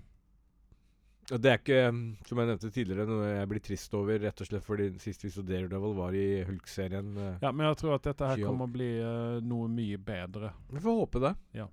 Det 1.31 1.47
er 1.47 1.59
ikke, 1.61 1.77
um, 1.87 1.99
som 2.27 2.39
jeg 2.41 2.47
nevnte 2.49 2.69
tidligere, 2.75 3.05
noe 3.07 3.27
jeg 3.29 3.49
blir 3.51 3.61
trist 3.63 3.93
over, 3.95 4.17
rett 4.19 4.41
og 4.43 4.47
slett 4.49 4.65
fordi 4.65 4.87
sist 4.99 5.21
vi 5.23 5.29
så 5.31 5.43
Daredevil 5.47 5.93
var 5.95 6.17
i 6.17 6.25
Hulk-serien. 6.47 7.13
eh. 7.15 7.37
Ja, 7.45 7.53
men 7.55 7.69
jeg 7.69 7.77
tror 7.79 7.95
at 7.95 8.09
dette 8.09 8.31
her 8.31 8.41
kommer 8.43 8.67
å 8.67 8.73
bli 8.73 8.89
uh, 8.99 9.37
noe 9.39 9.69
mye 9.71 9.99
bedre. 10.01 10.51
Vi 10.73 10.83
får 10.83 10.97
håpe 10.97 11.21
det. 11.23 11.31
Ja. 11.55 11.69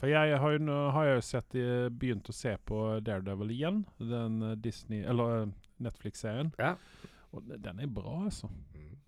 For 0.00 0.12
jeg 0.12 0.36
har 0.42 0.52
jo, 0.56 0.76
har 0.96 1.08
jeg 1.08 1.16
jo 1.16 1.24
sett, 1.28 1.56
eh, 1.60 1.86
begynt 1.92 2.28
å 2.28 2.36
se 2.36 2.54
på 2.68 2.82
Daredevil 3.04 3.50
igjen. 3.56 3.82
Den 4.00 4.38
Disney 4.60 5.02
Eller 5.04 5.50
Netflix-serien. 5.80 6.52
Ja. 6.60 6.74
Og 7.32 7.48
den 7.48 7.80
er 7.80 7.90
bra, 8.00 8.22
altså. 8.26 8.48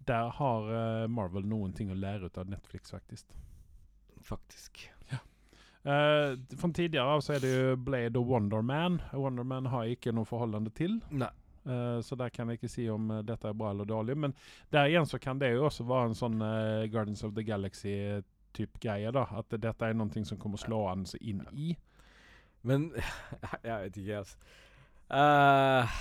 Der 0.09 0.29
har 0.37 1.07
Marvel 1.09 1.47
noen 1.47 1.73
ting 1.77 1.93
å 1.93 1.97
lære 1.97 2.29
ut 2.29 2.39
av 2.39 2.49
Netflix, 2.51 2.93
faktisk. 2.93 3.33
Faktisk. 4.23 4.85
Uh, 5.83 6.39
fra 6.59 6.69
tidligere 6.71 7.15
av 7.17 7.23
så 7.27 7.35
er 7.35 7.43
det 7.43 7.53
jo 7.53 7.77
Blade 7.77 8.21
og 8.21 8.29
Wonder 8.31 8.63
Man. 8.63 9.01
Wonder 9.13 9.47
Man 9.47 9.67
har 9.73 9.87
jeg 9.87 9.99
ikke 9.99 10.15
noe 10.15 10.29
forholdende 10.29 10.71
til. 10.77 11.01
Nei. 11.11 11.31
Uh, 11.63 12.01
så 12.03 12.19
der 12.19 12.31
kan 12.35 12.51
jeg 12.51 12.59
ikke 12.59 12.71
si 12.71 12.89
om 12.91 13.11
uh, 13.11 13.21
dette 13.27 13.51
er 13.51 13.57
bra 13.59 13.71
eller 13.71 13.87
dårlig. 13.87 14.17
Men 14.19 14.35
der 14.75 14.91
igjen 14.91 15.07
så 15.07 15.19
kan 15.23 15.41
det 15.43 15.53
jo 15.55 15.67
også 15.69 15.87
være 15.87 16.11
en 16.11 16.19
sånn 16.19 16.43
uh, 16.43 16.89
Guardians 16.91 17.25
of 17.27 17.35
the 17.35 17.47
Galaxy-type 17.47 18.83
greie. 18.83 19.11
da 19.15 19.27
At 19.39 19.55
dette 19.55 19.89
er 19.89 19.99
noe 19.99 20.25
som 20.27 20.39
kommer 20.39 20.61
å 20.61 20.65
slå 20.67 20.85
an 20.91 21.07
seg 21.11 21.23
inn 21.35 21.43
i. 21.53 21.75
Men 22.63 22.93
jeg 23.67 23.89
vet 23.89 23.99
ikke, 24.03 24.23
altså. 24.23 24.59
Eh, 25.13 25.97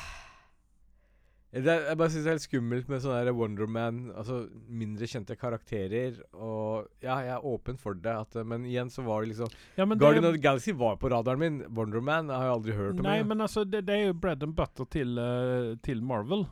det 1.51 1.73
jeg 1.83 1.97
bare 1.99 2.11
syns 2.13 2.23
det 2.23 2.29
er 2.29 2.35
helt 2.37 2.45
skummelt 2.45 2.87
med 2.87 3.01
sånn 3.03 3.25
der 3.25 3.35
Wonderman, 3.35 3.97
altså 4.15 4.37
mindre 4.71 5.09
kjente 5.11 5.35
karakterer. 5.35 6.21
Og 6.31 6.87
ja, 7.03 7.17
jeg 7.25 7.33
er 7.35 7.47
åpen 7.51 7.79
for 7.81 7.97
det, 7.99 8.13
at, 8.23 8.37
eh, 8.39 8.47
men 8.47 8.63
igjen 8.69 8.91
så 8.93 9.03
var 9.03 9.25
det 9.25 9.33
liksom 9.33 9.51
Ja, 9.75 9.85
Guardian 9.85 10.29
of 10.29 10.37
the 10.37 10.41
Galaxy 10.41 10.71
var 10.71 10.95
på 11.01 11.11
radaren 11.11 11.43
min. 11.43 11.59
Wonderman 11.75 12.31
har 12.31 12.47
jeg 12.47 12.55
aldri 12.55 12.77
hørt 12.79 12.95
om. 12.95 13.03
Nei, 13.03 13.17
men 13.27 13.43
altså, 13.43 13.65
det, 13.67 13.83
det 13.89 13.97
er 13.97 14.07
jo 14.11 14.17
bread 14.23 14.47
and 14.47 14.55
butter 14.55 14.87
til, 14.95 15.19
uh, 15.19 15.75
til 15.83 16.01
Marvel. 16.01 16.47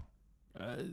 Uh, 0.59 0.83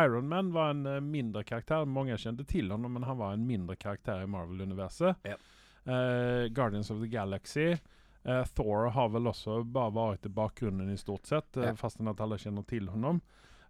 Iron 0.00 0.28
Man 0.32 0.54
var 0.56 0.72
en 0.72 0.86
uh, 0.88 0.96
mindre 1.04 1.44
karakter. 1.44 1.84
Mange 1.84 2.16
kjente 2.16 2.48
til 2.48 2.72
ham, 2.72 2.88
men 2.88 3.04
han 3.04 3.20
var 3.20 3.36
en 3.36 3.44
mindre 3.46 3.76
karakter 3.76 4.24
i 4.24 4.30
Marvel-universet. 4.30 5.20
Ja. 5.28 5.36
Uh, 5.84 6.48
Guardians 6.48 6.90
of 6.90 7.04
the 7.04 7.08
Galaxy. 7.12 7.74
Eh, 8.22 8.44
Thor 8.44 8.90
har 8.90 9.08
vel 9.08 9.30
også 9.30 9.62
bare 9.64 9.92
vært 9.96 10.26
i 10.28 10.32
bakgrunnen 10.36 10.90
i 10.92 10.96
stort 11.00 11.26
sett, 11.26 11.56
eh, 11.56 11.70
Ja. 11.70 11.74
fastän 11.74 12.08
at 12.08 12.20
alle 12.20 12.36
kjenner 12.36 12.66
til 12.66 12.88
honom. 12.88 13.20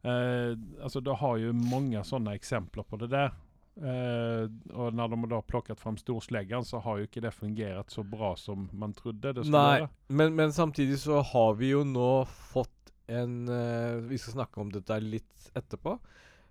Eh, 0.03 0.57
alltså, 0.83 1.01
det 1.05 1.15
har 1.21 1.39
jo 1.43 1.53
mange 1.53 2.03
sånne 2.07 2.35
eksempler 2.39 2.87
på 2.89 3.01
det 3.03 3.11
der. 3.13 3.33
Eh, 3.81 4.45
og 4.77 4.97
når 4.97 5.13
de 5.13 5.29
da 5.31 5.39
har 5.39 5.47
plukket 5.49 5.81
fram 5.81 5.97
storsleggen, 6.01 6.67
så 6.67 6.83
har 6.85 7.01
jo 7.01 7.09
ikke 7.09 7.23
det 7.25 7.33
fungert 7.37 7.93
så 7.93 8.05
bra 8.05 8.35
som 8.37 8.69
man 8.77 8.93
trodde 8.97 9.33
det 9.37 9.45
skulle 9.47 9.63
Nei, 9.63 9.79
gjøre. 9.85 9.93
men, 10.21 10.35
men 10.37 10.53
samtidig 10.53 10.99
så 11.01 11.23
har 11.25 11.55
vi 11.61 11.71
jo 11.73 11.85
nå 11.89 12.11
fått 12.51 12.77
en 13.11 13.49
eh, 13.51 14.01
Vi 14.07 14.19
skal 14.23 14.37
snakke 14.39 14.61
om 14.63 14.73
dette 14.75 15.01
litt 15.03 15.53
etterpå. 15.59 15.97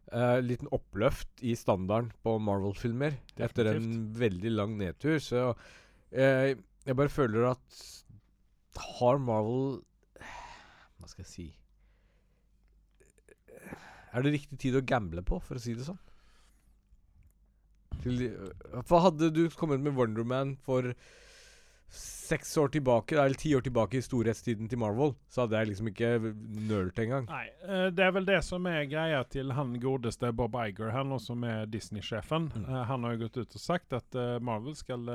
Uh, 0.09 0.39
liten 0.41 0.65
oppløft 0.73 1.43
i 1.45 1.51
standarden 1.53 2.09
på 2.25 2.31
Marvel-filmer 2.41 3.13
etter 3.37 3.69
en 3.75 3.91
veldig 4.17 4.55
lang 4.55 4.73
nedtur. 4.79 5.19
Så 5.21 5.51
eh, 6.09 6.57
jeg 6.57 6.97
bare 6.97 7.13
føler 7.13 7.51
at 7.51 7.83
Har 8.97 9.21
Marvel 9.21 9.83
Hva 10.97 11.11
skal 11.11 11.21
jeg 11.21 11.29
si 11.29 11.47
Er 14.13 14.25
det 14.25 14.35
riktig 14.37 14.59
tid 14.61 14.77
å 14.79 14.85
gamble 14.85 15.23
på, 15.25 15.39
for 15.45 15.59
å 15.59 15.63
si 15.63 15.75
det 15.77 15.87
sånn? 15.87 15.99
Til, 18.03 18.21
øh, 18.29 18.83
for 18.87 19.03
hadde 19.03 19.31
du 19.35 19.47
kommet 19.59 19.81
med 19.83 19.97
Wonderman 19.97 20.55
for 20.63 20.93
seks 21.89 22.51
år 22.61 22.69
tilbake, 22.69 23.17
eller 23.17 23.33
ti 23.33 23.49
år 23.57 23.63
tilbake 23.65 23.97
i 23.97 24.03
storhetstiden 24.05 24.69
til 24.69 24.77
Marvel, 24.77 25.15
så 25.33 25.43
hadde 25.43 25.57
jeg 25.57 25.69
liksom 25.71 25.87
ikke 25.89 26.09
nølt 26.69 27.01
engang. 27.01 27.25
Nei, 27.31 27.47
eh, 27.65 27.87
det 27.89 28.05
er 28.05 28.13
vel 28.13 28.27
det 28.29 28.37
som 28.45 28.67
er 28.69 28.85
greia 28.91 29.23
til 29.25 29.55
han 29.57 29.73
godeste 29.81 30.29
Bob 30.37 30.57
Iger 30.61 30.93
han 30.93 31.15
som 31.19 31.43
er 31.43 31.65
Disney-sjefen. 31.65 32.51
Mm. 32.53 32.67
Eh, 32.67 32.83
han 32.91 33.07
har 33.07 33.15
jo 33.15 33.23
gått 33.25 33.41
ut 33.41 33.57
og 33.57 33.63
sagt 33.63 33.97
at 33.97 34.19
Marvel 34.45 34.77
skal 34.77 35.09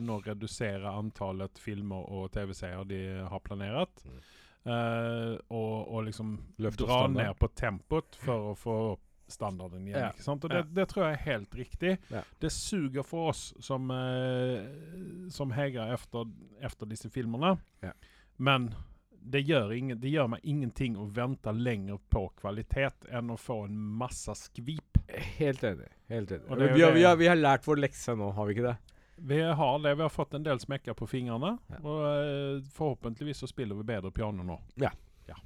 nå 0.00 0.20
redusere 0.26 0.94
antallet 0.94 1.58
filmer 1.58 2.06
og 2.06 2.30
TV-seere 2.38 2.86
de 2.88 3.02
har 3.26 3.42
planert. 3.44 4.06
Mm. 4.06 4.22
Eh, 4.64 5.36
og, 5.48 5.76
og 5.88 6.02
liksom 6.04 6.34
Løfte 6.60 6.84
dra 6.84 7.04
standard. 7.04 7.26
ned 7.26 7.38
på 7.40 7.48
tempot 7.56 8.18
for 8.20 8.50
å 8.50 8.58
få 8.58 8.76
opp 8.90 9.06
standarden 9.30 9.86
igjen. 9.86 10.02
Ja. 10.02 10.10
ikke 10.10 10.26
sant? 10.26 10.44
Og 10.44 10.52
det, 10.52 10.64
det 10.74 10.86
tror 10.90 11.06
jeg 11.06 11.16
er 11.16 11.24
helt 11.28 11.54
riktig. 11.54 11.96
Ja. 12.10 12.22
Det 12.42 12.50
suger 12.52 13.06
for 13.06 13.30
oss 13.30 13.44
som, 13.62 13.90
uh, 13.94 15.28
som 15.30 15.54
heger 15.54 15.94
efter, 15.94 16.26
efter 16.60 16.90
disse 16.90 17.10
filmene. 17.14 17.54
Ja. 17.84 17.94
Men 18.36 18.72
det 19.20 19.44
gjør, 19.44 19.72
ingen, 19.76 20.00
det 20.00 20.10
gjør 20.10 20.30
meg 20.34 20.44
ingenting 20.48 20.96
å 20.98 21.06
vente 21.14 21.52
lenger 21.52 22.00
på 22.10 22.24
kvalitet 22.40 23.06
enn 23.12 23.30
å 23.30 23.38
få 23.38 23.62
en 23.68 23.76
masse 24.00 24.34
skvip. 24.46 24.98
Helt 25.38 25.64
enig. 25.64 25.90
Helt 26.10 26.32
enig. 26.32 26.46
Det 26.48 26.70
Vi 26.74 26.82
har, 26.82 26.94
vi, 26.96 27.04
har, 27.04 27.18
vi 27.20 27.28
har 27.28 27.38
lært 27.38 27.68
vår 27.68 27.84
lekse 27.84 28.16
nå, 28.18 28.32
har 28.36 28.48
vi 28.48 28.56
ikke 28.56 28.70
det? 28.70 28.78
Vi 29.22 29.42
har 29.42 29.78
det, 29.78 29.94
vi 29.94 30.02
har 30.02 30.08
fått 30.08 30.34
en 30.34 30.42
del 30.42 30.60
smekker 30.60 30.94
på 30.94 31.06
fingrene, 31.06 31.58
Ja. 31.68 31.78
og 31.82 32.00
eh, 32.06 32.62
forhåpentligvis 32.72 33.38
så 33.42 33.46
spiller 33.46 33.76
vi 33.76 33.84
bedre 33.84 34.10
piano 34.10 34.42
nå. 34.42 34.56
Ja. 34.80 34.90
ja. 35.28 35.36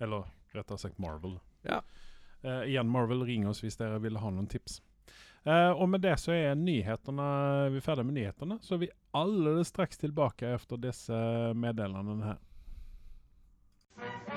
Eller 0.00 0.24
rettere 0.52 0.78
sagt 0.78 0.98
Marvel. 0.98 1.38
Ja. 1.62 1.80
Uh, 2.44 2.62
igjen, 2.64 2.88
Marvel, 2.88 3.24
ring 3.24 3.48
oss 3.48 3.60
hvis 3.60 3.76
dere 3.76 3.98
vil 4.00 4.16
ha 4.16 4.30
noen 4.32 4.48
tips. 4.48 4.80
Uh, 5.44 5.72
og 5.72 5.88
med 5.88 6.00
det 6.04 6.14
så 6.20 6.32
er 6.32 6.54
nyhetene 6.56 7.26
vi 7.72 7.80
er 7.80 7.84
ferdig 7.84 8.04
med 8.08 8.16
nyhetene, 8.16 8.58
så 8.64 8.76
er 8.76 8.84
vi 8.84 8.92
alldeles 9.16 9.68
straks 9.72 10.00
tilbake 10.00 10.54
etter 10.56 10.80
disse 10.80 11.16
meddelandene 11.56 12.32
her. 12.32 12.40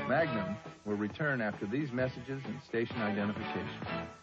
Magnum 0.08 0.56
will 0.86 0.98
return 0.98 1.42
after 1.42 1.66
these 1.66 1.94
messages 1.94 2.44
and 2.46 2.62
station 2.64 3.02
identification. 3.02 4.23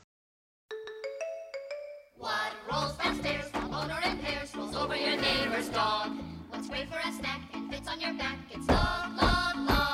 Rolls 2.81 2.97
downstairs, 2.97 3.53
motor 3.71 3.99
and 4.05 4.23
pairs, 4.23 4.55
rolls 4.57 4.75
over 4.75 4.97
your 4.97 5.17
neighbor's 5.21 5.69
dog. 5.69 6.13
What's 6.49 6.69
great 6.69 6.89
for 6.89 6.97
a 6.97 7.13
snack 7.13 7.43
and 7.53 7.71
fits 7.71 7.87
on 7.87 8.01
your 8.01 8.15
back? 8.15 8.39
It's 8.51 8.67
long, 8.69 9.17
long, 9.17 9.67
long. 9.67 9.90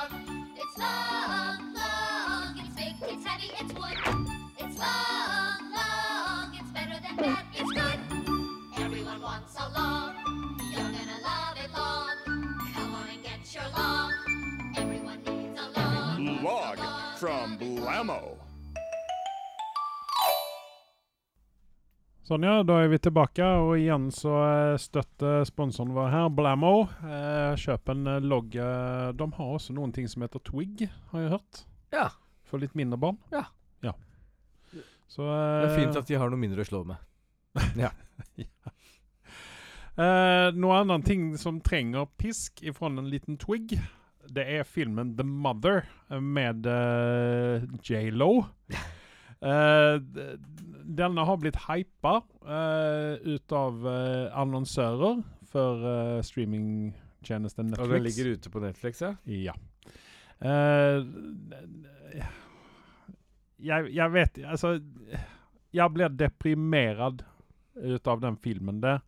Sånn 22.26 22.42
ja, 22.42 22.56
da 22.66 22.80
er 22.82 22.88
vi 22.90 22.98
tilbake, 22.98 23.46
og 23.62 23.76
igjen 23.78 24.08
så 24.10 24.32
eh, 24.42 24.76
støtter 24.82 25.44
sponsoren 25.46 25.92
vår 25.94 26.08
her, 26.10 26.24
Blammo. 26.34 26.88
Eh, 27.06 27.52
kjøp 27.62 27.92
en 27.92 28.00
eh, 28.10 28.24
logg. 28.24 28.56
eh, 28.58 29.12
de 29.14 29.28
har 29.36 29.52
også 29.54 29.76
noen 29.76 29.92
ting 29.94 30.08
som 30.10 30.24
heter 30.26 30.42
Twig, 30.42 30.88
har 31.12 31.22
jeg 31.22 31.30
hørt. 31.36 31.60
Ja. 31.94 32.08
For 32.50 32.58
litt 32.58 32.74
mindre 32.74 32.98
barn. 32.98 33.20
Ja. 33.30 33.44
ja. 33.86 33.94
Så 35.06 35.22
Det 35.22 35.68
er 35.68 35.76
fint 35.76 35.92
eh, 35.92 36.00
at 36.02 36.10
de 36.10 36.18
har 36.18 36.34
noe 36.34 36.42
mindre 36.42 36.66
å 36.66 36.66
slå 36.66 36.82
med. 36.90 36.98
eh, 40.02 40.48
Noe 40.58 40.82
annet 40.82 41.06
ting 41.06 41.30
som 41.38 41.62
trenger 41.62 42.10
pisk 42.18 42.58
ifra 42.66 42.90
en 42.90 43.06
liten 43.06 43.38
Twig, 43.38 43.78
det 44.26 44.48
er 44.58 44.66
filmen 44.66 45.14
The 45.14 45.22
Mother 45.22 45.84
eh, 46.10 46.18
med 46.18 46.66
eh, 46.66 47.70
J.Lo. 47.86 48.32
Eh, 49.36 50.00
denne 50.86 51.24
har 51.26 51.38
blitt 51.42 51.58
hypa 51.66 52.20
uh, 52.46 53.14
ut 53.26 53.54
av 53.56 53.80
uh, 53.86 54.30
annonsører 54.38 55.22
for 55.50 55.82
uh, 55.82 56.20
streamingtjenesten 56.26 57.72
Netflix. 57.72 57.86
Og 57.86 57.94
den 57.96 58.06
ligger 58.06 58.32
ute 58.36 58.52
på 58.52 58.62
Netflix, 58.62 59.02
ja? 59.02 59.14
Ja. 59.26 59.56
Eh, 60.44 61.04
jeg, 63.56 63.86
jeg 63.96 64.12
vet 64.12 64.38
Altså 64.44 64.74
Jeg 65.72 65.92
ble 65.94 66.10
deprimert 66.12 67.22
ut 67.76 68.08
av 68.08 68.20
den 68.20 68.36
filmen 68.40 68.80
der. 68.80 69.02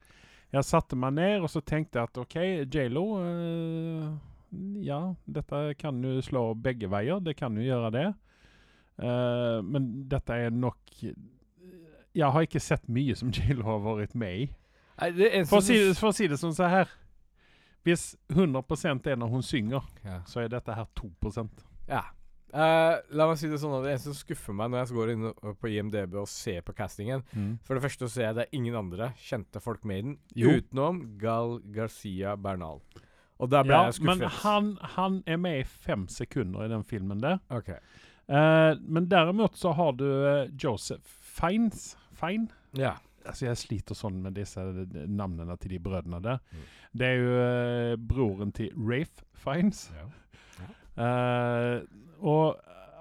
Jeg 0.53 0.64
satte 0.64 0.97
meg 0.97 1.14
ned 1.16 1.45
og 1.45 1.49
så 1.53 1.62
tenkte 1.64 2.01
jeg 2.01 2.11
at 2.11 2.18
OK, 2.20 2.37
J.Lo 2.68 3.05
eh, 3.20 4.09
Ja, 4.85 5.01
dette 5.24 5.62
kan 5.81 6.01
jo 6.05 6.18
slå 6.24 6.51
begge 6.57 6.89
veier. 6.93 7.20
Det 7.24 7.37
kan 7.37 7.57
jo 7.57 7.64
gjøre 7.64 7.93
det. 7.93 8.09
Uh, 8.99 9.62
men 9.62 9.85
dette 10.11 10.35
er 10.35 10.51
nok 10.51 10.91
Jeg 12.17 12.33
har 12.35 12.47
ikke 12.47 12.63
sett 12.63 12.89
mye 12.89 13.17
som 13.19 13.33
Jill 13.37 13.63
har 13.67 13.83
vært 13.85 14.15
med 14.19 14.45
i. 14.45 14.47
Nei, 14.99 15.45
For 15.47 15.61
å, 15.61 15.65
si, 15.65 15.77
for 15.99 16.11
å 16.11 16.17
si 16.17 16.27
det 16.31 16.41
sånn 16.41 16.57
så 16.57 16.67
her 16.67 16.89
Hvis 17.87 18.17
100 18.33 18.65
er 19.13 19.19
når 19.21 19.29
hun 19.31 19.45
synger, 19.47 19.85
ja. 20.03 20.17
så 20.27 20.43
er 20.43 20.49
dette 20.51 20.75
her 20.75 20.89
2% 20.99 21.67
ja. 21.89 22.03
Uh, 22.49 22.97
la 23.13 23.27
meg 23.29 23.37
si 23.37 23.49
det 23.49 23.59
sånn 23.61 23.75
at 23.77 23.83
det 23.85 23.91
eneste 23.93 24.09
som 24.09 24.17
skuffer 24.17 24.57
meg 24.57 24.71
når 24.73 24.81
jeg 24.81 24.97
går 24.97 25.11
inn 25.13 25.27
på 25.61 25.69
IMDb 25.69 26.15
og 26.17 26.29
ser 26.33 26.63
på 26.65 26.73
castingen 26.77 27.21
For 27.67 27.77
det 27.77 27.83
første 27.85 28.07
så 28.07 28.15
ser 28.15 28.27
jeg 28.27 28.37
det 28.39 28.47
er 28.47 28.57
ingen 28.57 28.79
andre 28.79 29.11
kjente 29.21 29.61
folk 29.61 29.85
med 29.89 29.99
i 30.01 30.05
den, 30.07 30.17
Jo. 30.33 30.55
utenom 30.57 31.03
Gal 31.21 31.59
Garcia 31.77 32.35
Bernal. 32.41 32.81
Og 33.39 33.53
der 33.53 33.67
ble 33.69 33.77
Ja, 33.77 33.85
jeg 33.91 33.99
skuffet. 33.99 34.25
men 34.25 34.37
han, 34.41 34.71
han 34.97 35.21
er 35.29 35.37
med 35.45 35.61
i 35.61 35.67
fem 35.69 36.09
sekunder 36.09 36.65
i 36.65 36.73
den 36.73 36.85
filmen 36.89 37.21
der. 37.23 37.39
Ok. 37.53 37.69
Uh, 38.29 38.75
men 38.81 39.11
derimot 39.13 39.57
så 39.57 39.73
har 39.77 39.93
du 39.97 40.05
eh, 40.09 40.51
Joseph 40.61 41.18
Fiennes. 41.39 41.93
Fein. 42.18 42.49
Ja. 42.76 42.97
Altså 43.28 43.49
jeg 43.49 43.61
sliter 43.61 43.99
sånn 43.99 44.22
med 44.24 44.36
disse 44.39 44.62
eh, 44.62 45.03
navnene 45.07 45.57
til 45.61 45.74
de 45.76 45.80
brødrene 45.82 46.20
der. 46.24 46.41
Mm. 46.51 46.64
Det 46.99 47.09
er 47.09 47.18
jo 47.18 47.34
uh, 47.39 47.95
broren 48.11 48.55
til 48.57 48.72
Rafe 48.76 49.26
Fiennes. 49.39 49.89
Eh, 50.99 51.80
og 52.26 52.57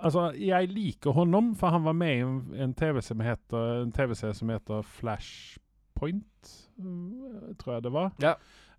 altså, 0.06 0.28
jeg 0.38 0.68
liker 0.70 1.16
honom, 1.18 1.56
for 1.58 1.74
han 1.74 1.86
var 1.88 1.96
med 1.98 2.12
i 2.14 2.22
en, 2.22 2.36
en 2.54 2.76
TV 2.78 3.02
som 3.02 3.24
heter 3.26 3.82
En 3.82 3.92
TV-serie 3.92 4.38
som 4.38 4.52
heter 4.54 4.84
Flashpoint, 4.86 6.52
mm, 6.78 7.56
tror 7.58 7.74
jeg 7.74 7.88
det 7.88 7.94
var. 7.96 8.12
Ja. 8.22 8.36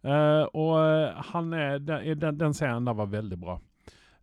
Uh, 0.06 0.46
og 0.54 0.74
eh, 0.78 1.22
han 1.32 1.50
er, 1.52 1.80
den, 1.82 2.20
den, 2.20 2.38
den 2.38 2.54
serien 2.54 2.86
der 2.86 2.94
var 2.94 3.10
veldig 3.10 3.40
bra. 3.40 3.58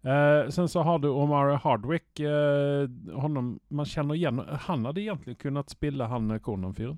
Eh, 0.05 0.49
sen 0.49 0.69
så 0.69 0.81
har 0.85 0.99
du 0.99 1.09
Omar 1.09 1.55
Hardwick. 1.63 2.19
eh, 2.19 2.89
honom, 3.21 3.59
man 3.67 3.85
känner 3.85 4.15
igen 4.15 4.39
Han 4.39 4.85
hadde 4.85 5.01
egentlig 5.01 5.37
kunnet 5.37 5.69
spille 5.69 6.03
han 6.03 6.39
Conan-fyren. 6.39 6.97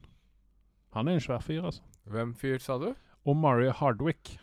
Han 0.91 1.07
er 1.07 1.11
en 1.11 1.21
svær 1.21 1.39
fyr, 1.39 1.63
alltså. 1.63 1.83
Vem 2.03 2.33
fyr 2.35 2.57
sa 2.59 2.77
du? 2.77 2.93
Omari 3.23 3.69
Hardwick. 3.69 4.39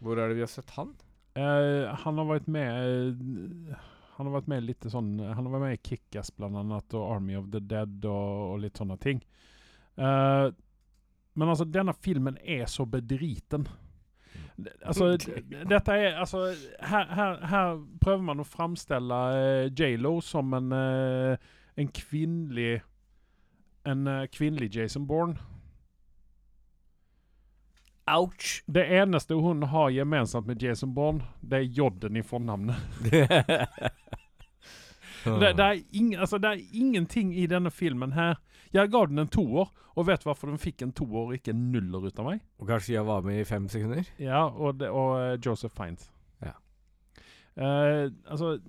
Hvor 0.00 0.18
er 0.18 0.28
det 0.28 0.34
vi 0.34 0.40
har 0.44 0.48
sett 0.48 0.70
han? 0.70 0.94
Eh, 1.34 1.88
han 2.04 2.18
har 2.18 2.24
vært 2.26 2.48
med 2.48 2.68
eh, 2.74 3.76
Han 4.16 4.26
har 4.26 4.40
vært 4.40 4.48
med 4.50 4.64
lite 4.64 4.90
sånn 4.90 5.12
Han 5.20 5.46
har 5.46 5.52
vært 5.52 5.62
med 5.62 5.74
i 5.76 5.82
Kickass 5.88 6.32
blant 6.36 6.56
annet, 6.56 6.94
och 6.94 7.12
Army 7.14 7.36
of 7.36 7.50
the 7.52 7.60
Dead 7.60 8.04
og, 8.04 8.54
og 8.54 8.58
litt 8.60 8.76
sånne 8.76 8.96
ting. 9.00 9.22
Eh, 9.96 10.48
men 11.32 11.48
altså, 11.48 11.64
denne 11.64 11.94
filmen 11.94 12.36
er 12.42 12.66
så 12.66 12.84
bedriten. 12.84 13.68
Altså, 14.82 15.16
dette 15.72 15.92
er 15.92 16.18
Altså, 16.20 16.54
her, 16.80 17.14
her, 17.14 17.46
her 17.46 17.80
prøver 18.00 18.22
man 18.22 18.42
å 18.42 18.46
framstille 18.46 19.20
uh, 19.34 19.68
J.Lo 19.72 20.18
som 20.24 20.54
en, 20.56 20.72
uh, 20.72 21.36
en 21.76 21.92
kvinnelig 21.94 22.80
En 23.88 24.06
uh, 24.08 24.26
kvinnelig 24.32 24.74
Jason 24.76 25.06
Bourne. 25.08 25.38
Ouch! 28.10 28.60
Det 28.66 28.84
eneste 29.00 29.34
hun 29.34 29.62
har 29.62 29.90
gemensamt 29.94 30.46
med 30.46 30.62
Jason 30.62 30.94
Bourne, 30.94 31.24
det 31.40 31.58
er 31.58 31.70
J-en 31.78 32.16
i 32.16 32.22
fornavnet. 32.22 32.76
Det, 35.24 35.50
det, 35.52 35.64
er 35.64 35.80
ing, 35.92 36.14
altså, 36.16 36.38
det 36.38 36.48
er 36.48 36.60
ingenting 36.72 37.34
i 37.36 37.46
denne 37.46 37.70
filmen 37.70 38.12
her 38.16 38.38
Jeg 38.74 38.90
ga 38.92 39.02
den 39.10 39.18
en 39.18 39.30
toer, 39.30 39.70
og 39.98 40.06
vet 40.06 40.22
hvorfor 40.22 40.50
den 40.50 40.60
fikk 40.62 40.84
en 40.84 40.92
toer 40.94 41.24
og 41.24 41.34
ikke 41.34 41.50
en 41.54 41.64
nuller 41.72 42.06
ut 42.06 42.20
av 42.22 42.28
meg? 42.28 42.44
Og 42.62 42.68
kanskje 42.70 42.94
jeg 42.94 43.06
var 43.08 43.24
med 43.26 43.40
i 43.40 43.46
fem 43.48 43.66
sekunder. 43.68 44.06
Ja, 44.22 44.44
og, 44.46 44.78
det, 44.78 44.92
og 44.94 45.16
uh, 45.18 45.34
Joseph 45.42 45.74
Fiennes. 45.74 46.06
Ja. 46.44 46.54
Uh, 47.58 48.12
altså 48.30 48.60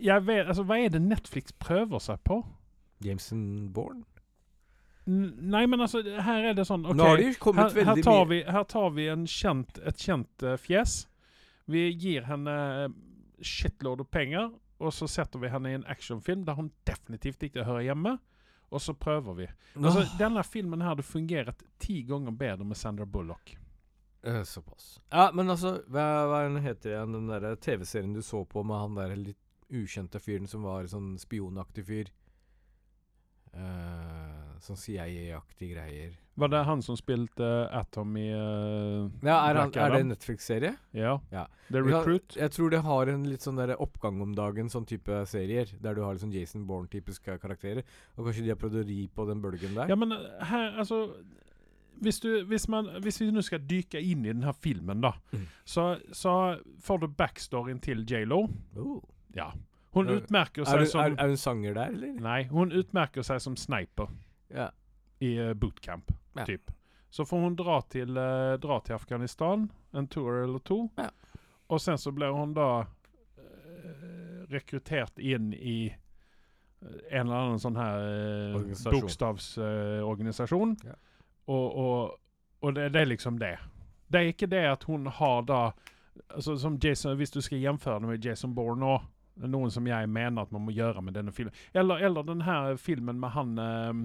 Jeg 0.00 0.26
vet 0.26 0.48
Altså, 0.48 0.64
hva 0.64 0.78
er 0.80 0.88
det 0.88 1.02
Netflix 1.04 1.52
prøver 1.60 2.00
seg 2.00 2.22
på? 2.24 2.40
Jameson 3.04 3.70
Bourne. 3.74 4.06
N 5.04 5.34
nei, 5.52 5.66
men 5.68 5.84
altså, 5.84 6.00
her 6.00 6.48
er 6.48 6.54
det 6.56 6.64
sånn 6.64 6.86
OK, 6.88 6.96
Nå 6.96 7.08
har 7.10 7.20
de 7.20 7.32
kommet 7.36 7.66
her, 7.66 7.74
her, 7.76 7.90
veldig 7.90 8.04
tar 8.06 8.22
mye 8.22 8.30
vi, 8.30 8.38
her 8.56 8.68
tar 8.72 8.92
vi 8.96 9.08
en 9.12 9.26
kjent, 9.28 9.80
et 9.84 10.00
kjent 10.00 10.46
uh, 10.46 10.54
fjes. 10.56 11.02
Vi 11.68 11.90
gir 11.92 12.24
henne 12.24 12.54
shitload 13.44 14.00
av 14.00 14.08
penger, 14.08 14.48
og 14.82 14.92
så 14.94 15.08
setter 15.10 15.42
vi 15.42 15.50
henne 15.52 15.70
i 15.70 15.76
en 15.78 15.86
actionfilm 15.90 16.44
der 16.46 16.58
hun 16.58 16.72
definitivt 16.88 17.42
ikke 17.46 17.66
hører 17.66 17.86
hjemme. 17.88 18.16
Og 18.74 18.80
så 18.82 18.94
prøver 18.98 19.36
vi. 19.38 19.46
Altså, 19.76 20.00
oh. 20.02 20.14
Denne 20.18 20.42
filmen 20.42 20.80
her 20.82 20.94
hadde 20.94 21.04
fungert 21.06 21.62
ti 21.78 22.00
ganger 22.08 22.34
bedre 22.34 22.64
med 22.66 22.76
Sandra 22.76 23.04
Bullock. 23.06 23.54
eh, 24.22 24.42
Såpass. 24.42 25.00
Ja, 25.12 25.28
men 25.34 25.50
altså, 25.52 25.76
hva, 25.86 26.06
hva 26.26 26.40
er 26.42 26.58
heter 26.64 26.90
igjen, 26.94 27.12
den 27.14 27.28
derre 27.30 27.54
TV-serien 27.56 28.16
du 28.16 28.22
så 28.22 28.42
på 28.44 28.64
med 28.66 28.80
han 28.80 28.98
der 28.98 29.14
litt 29.20 29.38
ukjente 29.70 30.18
fyren 30.18 30.48
som 30.50 30.64
var 30.66 30.88
sånn 30.90 31.14
spionaktig 31.20 31.84
fyr? 31.86 32.10
Eh, 33.52 34.23
sånn 34.66 34.78
CIA-aktige 34.80 35.74
greier. 35.76 36.12
Var 36.34 36.50
det 36.50 36.60
han 36.66 36.80
som 36.82 36.96
spilte 36.98 37.46
Atom 37.70 38.16
i 38.18 38.24
uh, 38.34 39.04
Ja, 39.22 39.36
er, 39.46 39.54
han, 39.60 39.70
er 39.70 39.92
det 39.94 40.00
en 40.02 40.08
Netflix-serie? 40.10 40.72
Ja. 40.98 41.12
Ja. 41.30 41.44
The 41.70 41.82
Recruit. 41.84 42.34
Jeg 42.40 42.50
tror 42.56 42.72
det 42.74 42.80
har 42.82 43.10
en 43.12 43.22
litt 43.30 43.44
sånn 43.46 43.60
der 43.60 43.76
oppgang 43.78 44.18
om 44.24 44.32
dagen, 44.34 44.66
sånn 44.72 44.86
type 44.90 45.20
serier. 45.30 45.70
Der 45.84 45.94
du 45.94 46.02
har 46.02 46.16
litt 46.16 46.24
sånn 46.24 46.34
Jason 46.34 46.64
Bourne-typiske 46.66 47.36
karakterer. 47.38 47.86
Og 48.16 48.26
kanskje 48.26 48.42
de 48.48 48.50
har 48.50 48.58
prøvd 48.58 48.80
å 48.82 48.86
ri 48.88 48.98
på 49.14 49.28
den 49.30 49.44
bølgen 49.44 49.78
der. 49.78 49.92
Ja, 49.92 49.98
men 50.00 50.16
eh, 50.16 50.24
her, 50.50 50.74
altså 50.82 51.04
hvis, 52.02 52.18
du, 52.24 52.32
hvis, 52.50 52.66
man, 52.68 52.88
hvis 53.04 53.20
vi 53.22 53.28
nå 53.30 53.44
skal 53.46 53.62
dykke 53.70 54.02
inn 54.02 54.24
i 54.26 54.32
denne 54.32 54.56
filmen, 54.58 55.04
da, 55.04 55.12
Mm. 55.30 55.46
så, 55.64 55.84
så 56.10 56.34
får 56.82 57.04
du 57.04 57.08
backstoryen 57.14 57.78
til 57.80 58.02
J.Lo. 58.10 58.48
Oh. 58.76 58.98
Ja. 59.38 59.52
Hun 59.94 60.08
utmerker 60.10 60.24
utmerker 60.26 60.62
Er, 60.62 60.66
seg 60.66 60.80
du- 60.82 60.90
som 60.90 61.00
er, 61.04 61.14
er 61.22 61.28
hun 61.30 61.36
sanger 61.38 61.74
der, 61.78 61.92
eller? 61.94 62.14
Nei, 62.20 62.40
hun 62.50 62.72
utmerker 62.74 63.22
seg 63.22 63.38
som 63.40 63.54
sniper 63.54 64.10
Ja. 64.48 64.70
i 65.20 65.36
eh, 65.38 65.54
bootcamp, 65.54 66.10
Ja. 66.36 66.44
typ. 66.44 66.70
Så 67.10 67.24
får 67.24 67.40
hun 67.40 67.56
dra 67.56 67.80
til, 67.80 68.16
eh, 68.18 68.56
dra 68.58 68.80
til 68.80 68.94
Afghanistan, 68.94 69.68
en 69.94 70.06
tour 70.08 70.42
eller 70.42 70.58
to. 70.58 70.90
Ja. 70.98 71.10
Og 71.68 71.80
sen 71.80 71.98
så 71.98 72.10
blir 72.12 72.32
hun 72.34 72.52
da 72.54 72.80
eh, 73.38 74.44
rekruttert 74.50 75.18
inn 75.18 75.52
i 75.54 75.86
eh, 75.86 76.88
en 77.10 77.26
eller 77.26 77.36
annen 77.36 77.58
sånn 77.62 77.76
her 77.78 77.98
eh, 78.02 78.56
Organisasjon. 78.58 79.00
bokstavsorganisasjon. 79.00 80.76
Ja. 80.84 80.94
Og, 81.46 81.76
og, 81.76 82.18
og 82.64 82.74
det, 82.76 82.90
det 82.94 83.00
er 83.04 83.10
liksom 83.10 83.38
det. 83.38 83.54
Det 84.12 84.20
er 84.20 84.30
ikke 84.32 84.50
det 84.50 84.64
at 84.70 84.84
hun 84.88 85.06
har 85.06 85.42
da 85.48 85.62
altså 86.30 86.56
som 86.60 86.76
Jason, 86.82 87.16
Hvis 87.18 87.30
du 87.34 87.40
skal 87.42 87.58
gjøre 87.58 87.98
det 88.00 88.08
med 88.08 88.24
Jason 88.24 88.54
Bourne 88.54 88.80
nå, 88.80 88.98
noen 89.50 89.70
som 89.74 89.86
jeg 89.88 90.08
mener 90.08 90.42
at 90.44 90.52
man 90.54 90.62
må 90.62 90.70
gjøre 90.70 91.02
med 91.02 91.14
denne 91.16 91.32
filmen 91.34 91.52
Eller, 91.74 91.96
eller 92.06 92.22
den 92.22 92.44
her 92.46 92.76
filmen 92.78 93.18
med 93.20 93.30
han 93.34 93.58
eh, 93.58 94.04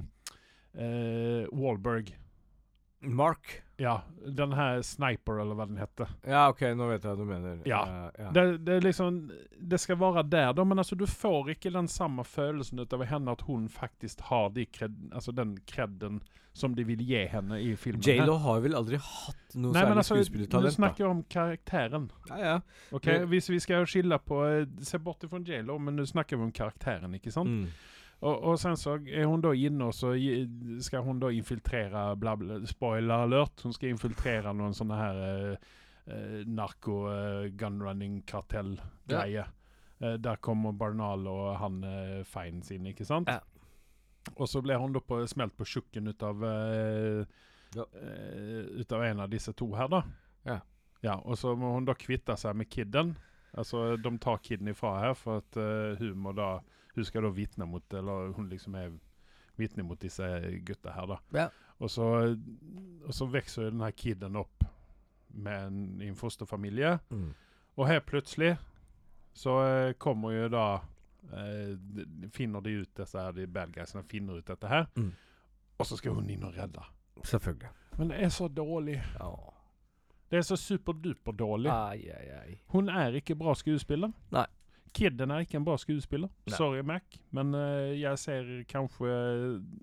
eh, 0.76 1.48
Wahlberg. 1.52 2.16
Mark. 3.02 3.62
Ja, 3.78 4.02
den 4.26 4.54
her 4.54 4.82
Sniper, 4.82 5.40
eller 5.40 5.56
hva 5.56 5.66
den 5.70 5.78
heter. 5.80 6.10
Ja, 6.28 6.50
OK, 6.52 6.66
nå 6.76 6.90
vet 6.90 7.06
jeg 7.06 7.14
hva 7.14 7.16
du 7.16 7.30
mener. 7.30 7.62
Ja. 7.70 7.80
Uh, 7.88 8.08
ja. 8.26 8.32
Det, 8.36 8.44
det 8.68 8.80
liksom 8.84 9.22
Det 9.56 9.80
skal 9.80 9.96
være 10.02 10.26
der, 10.28 10.52
da, 10.54 10.66
men 10.68 10.84
altså 10.84 10.98
du 11.00 11.06
får 11.08 11.54
ikke 11.56 11.72
den 11.72 11.88
samme 11.88 12.26
følelsen 12.28 12.84
av 12.84 13.06
henne 13.08 13.32
at 13.32 13.46
hun 13.48 13.70
faktisk 13.72 14.26
har 14.28 14.52
de 14.56 14.66
kred, 14.68 14.98
altså 15.16 15.32
den 15.32 15.56
kredden 15.68 16.20
som 16.60 16.76
de 16.76 16.84
vil 16.84 17.00
gi 17.08 17.22
henne 17.32 17.62
i 17.64 17.72
filmen. 17.80 18.04
J.Lo 18.04 18.36
har 18.44 18.60
vel 18.66 18.76
aldri 18.76 19.00
hatt 19.00 19.56
noe 19.56 19.72
Nei, 19.72 19.84
men 19.86 19.94
særlig 19.94 20.02
altså, 20.02 20.18
du 20.18 20.20
skuespillertalent. 20.20 20.68
da. 20.68 20.76
snakker 20.76 21.08
om 21.08 21.22
karakteren. 21.32 22.10
Ja, 22.34 22.40
ja. 22.44 22.58
Ok, 22.92 23.08
Hvis 23.32 23.48
vi 23.54 23.62
skal 23.64 23.88
skille 23.88 24.20
på 24.20 24.42
eh, 24.48 24.66
Se 24.84 25.00
bort 25.00 25.24
fra 25.30 25.40
J.Lo, 25.40 25.78
men 25.80 25.96
nå 25.96 26.04
snakker 26.10 26.36
vi 26.36 26.50
om 26.50 26.52
karakteren, 26.52 27.16
ikke 27.16 27.32
sant? 27.32 27.64
Mm. 27.64 27.88
Og, 28.22 28.42
og 28.52 28.58
sen 28.60 28.76
så 28.76 28.98
er 29.08 29.26
hun 29.30 29.40
da 29.42 29.54
inne, 29.56 29.86
og 29.88 29.94
så 29.96 30.10
skal 30.84 31.04
hun 31.06 31.20
da 31.22 31.30
infiltrere 31.32 32.16
bla, 32.20 32.34
bla, 32.36 32.58
Spoiler 32.68 33.16
alert. 33.30 33.62
Hun 33.64 33.72
skal 33.74 33.90
infiltrere 33.94 34.52
noen 34.54 34.74
sånne 34.76 34.98
her 35.00 35.16
eh, 35.28 35.56
eh, 36.12 36.42
narko-gunrunning-kartell-greie. 36.60 39.46
Eh, 40.00 40.14
der 40.20 40.36
kommer 40.36 40.72
Barnal 40.72 41.28
og 41.28 41.58
han 41.60 41.84
uh, 41.84 42.24
Fiennes 42.28 42.72
inn, 42.72 42.86
ikke 42.92 43.06
sant? 43.08 43.28
Ja. 43.32 43.40
Og 44.36 44.48
så 44.52 44.62
blir 44.64 44.78
hun 44.80 44.94
da 44.96 45.00
på, 45.04 45.22
smelt 45.28 45.56
på 45.58 45.66
tjukken 45.68 46.08
ut 46.12 46.24
av 46.24 46.44
eh, 46.46 47.24
Ja. 47.76 47.84
eh, 48.02 48.66
Ut 48.82 48.92
av 48.96 49.04
en 49.06 49.20
av 49.20 49.30
disse 49.30 49.54
to 49.54 49.68
her, 49.76 49.88
da. 49.92 50.04
Ja. 50.48 50.60
Ja, 51.04 51.16
Og 51.24 51.38
så 51.40 51.54
må 51.56 51.74
hun 51.78 51.86
da 51.88 51.94
kvitte 51.96 52.36
seg 52.38 52.56
med 52.60 52.70
kidden. 52.70 53.14
Altså, 53.58 53.96
De 53.98 54.12
tar 54.20 54.38
kidden 54.44 54.68
ifra 54.68 54.98
her, 55.00 55.14
for 55.16 55.38
at 55.44 55.58
eh, 55.58 55.96
hun 56.02 56.18
må 56.20 56.32
da 56.36 56.60
Hun 57.00 57.08
skal 57.08 57.24
da 57.24 57.32
vitne 57.34 57.66
mot 57.66 57.94
Eller 57.96 58.34
hun 58.36 58.50
liksom 58.52 58.76
er 58.76 58.92
vitne 59.60 59.84
mot 59.84 60.00
disse 60.00 60.24
gutta 60.64 60.94
her, 60.96 61.08
da. 61.10 61.18
Ja. 61.36 61.48
Og 61.80 61.92
så, 61.92 62.06
og 63.04 63.14
så 63.16 63.28
vokser 63.28 63.70
denne 63.70 63.90
kidden 63.92 64.38
opp 64.40 64.64
med 65.36 65.66
en, 65.68 65.82
i 66.02 66.08
en 66.08 66.16
fosterfamilie. 66.16 66.98
Mm. 67.10 67.34
Og 67.76 67.88
helt 67.88 68.06
plutselig 68.08 68.54
så 69.34 69.56
eh, 69.64 69.94
kommer 70.00 70.34
jo 70.34 70.48
da 70.52 70.64
eh, 71.36 71.76
Finner 72.36 72.64
de 72.66 72.80
ut 72.82 72.92
disse 72.98 73.20
her, 73.20 73.36
de 73.36 73.48
bad 73.48 73.72
guysene 73.76 74.04
finner 74.08 74.40
ut 74.40 74.48
dette 74.48 74.72
her. 74.72 74.88
Mm. 74.96 75.12
Og 75.80 75.88
så 75.88 76.00
skal 76.00 76.18
hun 76.18 76.30
inn 76.32 76.44
og 76.44 76.56
redde. 76.58 76.84
Selvfølgelig. 77.24 77.72
Men 77.98 78.12
det 78.12 78.24
er 78.24 78.30
så 78.36 78.48
dårlig. 78.48 78.98
Ja. 79.20 79.32
Det 80.32 80.38
er 80.38 80.46
så 80.46 80.56
superduper 80.60 81.36
dårlig. 81.36 81.72
Ai, 81.72 82.10
ai, 82.16 82.26
ai. 82.40 82.58
Hun 82.74 82.90
er 82.90 83.16
ikke 83.20 83.36
bra 83.36 83.56
skuespiller. 83.58 84.12
Nei. 84.32 84.46
Kidden 84.94 85.32
er 85.32 85.44
ikke 85.46 85.58
en 85.60 85.66
bra 85.68 85.76
skuespiller. 85.78 86.30
Nei. 86.48 86.56
Sorry, 86.58 86.82
Mac, 86.86 87.20
men 87.36 87.54
uh, 87.56 87.92
jeg 88.00 88.18
ser 88.22 88.48
kanskje 88.70 89.12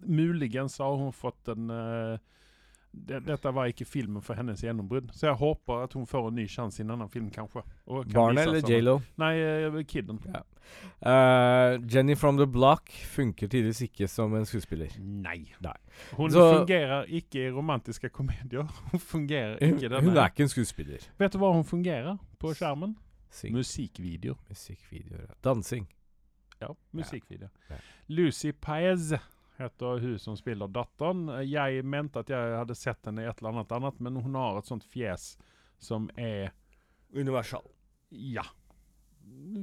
Muligens 0.06 0.78
har 0.82 0.96
hun 0.98 1.12
fått 1.14 1.52
en 1.52 1.70
uh, 1.70 2.16
det, 2.96 3.20
Dette 3.26 3.52
var 3.52 3.68
ikke 3.68 3.84
filmen 3.84 4.22
for 4.24 4.38
hennes 4.38 4.62
gjennombrudd. 4.64 5.10
Så 5.12 5.28
jeg 5.28 5.36
håper 5.36 5.82
at 5.84 5.92
hun 5.98 6.06
får 6.08 6.30
en 6.30 6.38
ny 6.40 6.46
sjanse 6.48 6.80
i 6.80 6.84
en 6.86 6.94
annen 6.94 7.10
film, 7.12 7.30
kanskje. 7.30 7.62
Kan 7.86 8.12
Barnet 8.14 8.46
eller 8.48 8.64
J.Lo? 8.64 8.98
Nei, 9.20 9.34
uh, 9.68 9.80
Kidden. 9.84 10.20
Ja. 10.32 10.42
Eh, 11.06 11.78
Jenny 11.94 12.16
from 12.16 12.36
the 12.40 12.46
Block 12.46 12.90
funker 12.90 13.46
tydeligvis 13.46 13.84
ikke 13.86 14.08
som 14.10 14.34
en 14.34 14.46
skuespiller. 14.48 14.88
Nei. 14.98 15.52
Nei. 15.62 15.76
Hun 16.16 16.30
Så- 16.30 16.58
fungerer 16.58 17.04
ikke 17.04 17.46
i 17.46 17.50
romantiske 17.52 18.08
komedier. 18.08 18.66
Hun 18.90 19.00
fungerer 19.00 19.56
ikke 19.60 19.66
ikke 19.76 20.00
hun 20.00 20.08
denne. 20.08 20.20
er 20.20 20.32
ikke 20.32 20.42
en 20.42 20.48
skuespiller. 20.48 21.06
Vet 21.18 21.32
du 21.32 21.38
hva 21.38 21.52
hun 21.52 21.64
fungerer 21.64 22.16
på 22.40 22.54
skjermen? 22.54 22.96
Syng. 23.36 23.52
Musikkvideo. 23.56 24.36
Musikkvideoer. 24.48 25.26
ja. 25.28 25.34
Dansing. 25.44 25.86
Ja, 26.60 26.70
musikkvideo. 26.96 27.48
Ja. 27.68 27.76
Lucy 28.08 28.52
Paez 28.52 29.10
heter 29.58 30.00
hun 30.00 30.18
som 30.18 30.36
spiller 30.40 30.68
datteren. 30.72 31.26
Jeg 31.48 31.84
mente 31.84 32.22
at 32.24 32.30
jeg 32.32 32.54
hadde 32.56 32.74
sett 32.76 33.04
henne 33.08 33.24
i 33.24 33.28
et 33.28 33.38
eller 33.42 33.52
annet 33.58 33.72
annet, 33.76 34.00
men 34.00 34.16
hun 34.24 34.34
har 34.40 34.58
et 34.62 34.68
sånt 34.68 34.84
fjes 34.88 35.34
som 35.78 36.08
er 36.16 36.50
Universal. 37.12 37.64
Ja. 38.10 38.44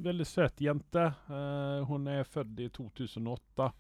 Veldig 0.04 0.26
søt 0.28 0.62
jente. 0.62 1.08
Uh, 1.30 1.82
hun 1.90 2.06
er 2.12 2.24
født 2.30 2.60
i 2.62 2.70
2008. 2.74 3.72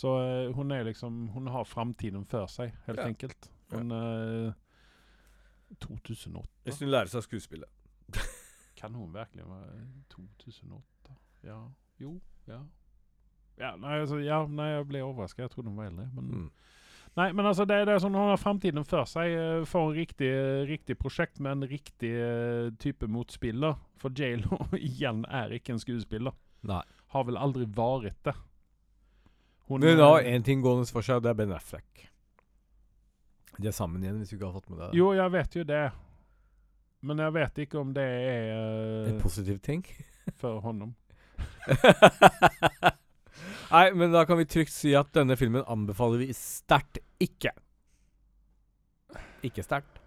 Så 0.00 0.12
uh, 0.22 0.52
hun 0.56 0.70
er 0.72 0.84
liksom 0.86 1.28
Hun 1.34 1.48
har 1.50 1.64
framtiden 1.66 2.24
før 2.30 2.46
seg, 2.48 2.72
helt 2.86 2.98
Ja. 3.02 3.08
enkelt. 3.10 3.50
Hun 3.72 3.90
uh, 3.92 4.52
2008? 5.80 6.48
Hvis 6.64 6.80
hun 6.80 6.90
lærer 6.92 7.10
seg 7.10 7.26
skuespillet. 7.26 7.68
Kan 8.80 8.94
hun 8.96 9.12
virkelig 9.14 9.44
være 9.44 9.80
2008? 10.14 11.14
Ja. 11.44 11.58
Jo. 12.00 12.14
Ja. 12.48 12.62
Ja, 13.60 13.74
nei, 13.76 13.98
altså, 14.00 14.16
ja, 14.24 14.38
nei 14.48 14.70
jeg 14.72 14.86
ble 14.88 15.02
overraska. 15.04 15.42
Jeg 15.44 15.52
trodde 15.52 15.68
hun 15.68 15.76
var 15.76 15.90
eldre. 15.90 16.06
Men, 16.16 16.30
Mm. 16.30 16.50
nei, 17.18 17.26
men 17.36 17.44
altså, 17.46 17.66
det, 17.68 17.76
det 17.86 17.94
er 17.94 18.00
sånn, 18.00 18.16
hun 18.16 18.30
har 18.32 18.40
framtiden 18.40 18.86
før 18.88 19.04
seg. 19.04 19.34
for 19.66 19.66
Får 19.74 19.90
en 19.90 19.96
riktig, 19.98 20.30
riktig 20.70 20.96
prosjekt 20.98 21.40
med 21.40 21.52
en 21.58 21.68
riktig 21.68 22.12
eh, 22.16 22.70
type 22.80 23.06
motspiller. 23.06 23.76
For 24.00 24.08
J.Lo 24.16 24.62
igjen 24.78 25.26
er 25.28 25.52
ikke 25.58 25.74
en 25.76 25.82
skuespiller. 25.82 26.32
Nei. 26.62 26.80
Har 27.12 27.24
vel 27.28 27.36
aldri 27.36 27.66
vært 27.66 28.16
det. 28.24 28.34
Hun, 29.68 29.80
Men 29.84 29.98
har 30.00 30.20
eh, 30.22 30.32
én 30.34 30.42
ting 30.46 30.62
gående 30.64 30.88
for 30.88 31.02
seg, 31.04 31.20
og 31.20 31.22
det 31.22 31.30
er 31.34 31.34
Ben 31.42 31.52
Affleck. 31.52 32.06
De 33.60 33.68
er 33.68 33.76
sammen 33.76 34.02
igjen, 34.02 34.16
hvis 34.22 34.30
du 34.32 34.36
ikke 34.38 34.48
har 34.48 34.56
fått 34.56 34.70
med 34.70 34.78
deg 34.80 34.88
det. 34.90 34.96
Jo, 34.98 35.10
jeg 35.12 35.32
vet 35.36 35.56
jo 35.60 35.64
det. 35.68 35.84
Men 37.00 37.22
jeg 37.24 37.32
vet 37.32 37.58
ikke 37.64 37.80
om 37.80 37.94
det 37.96 38.04
er 38.04 38.50
En 39.08 39.14
eh, 39.16 39.22
positiv 39.22 39.60
ting. 39.64 39.84
for 40.40 40.60
honom. 40.60 40.94
Nei, 43.70 43.86
men 43.94 44.12
da 44.12 44.24
kan 44.26 44.38
vi 44.40 44.44
trygt 44.50 44.72
si 44.74 44.92
at 44.98 45.12
denne 45.14 45.36
filmen 45.38 45.64
anbefaler 45.70 46.20
vi 46.24 46.32
sterkt 46.36 46.98
ikke. 47.22 47.52
Ikke 49.46 49.64
sterkt. 49.64 50.00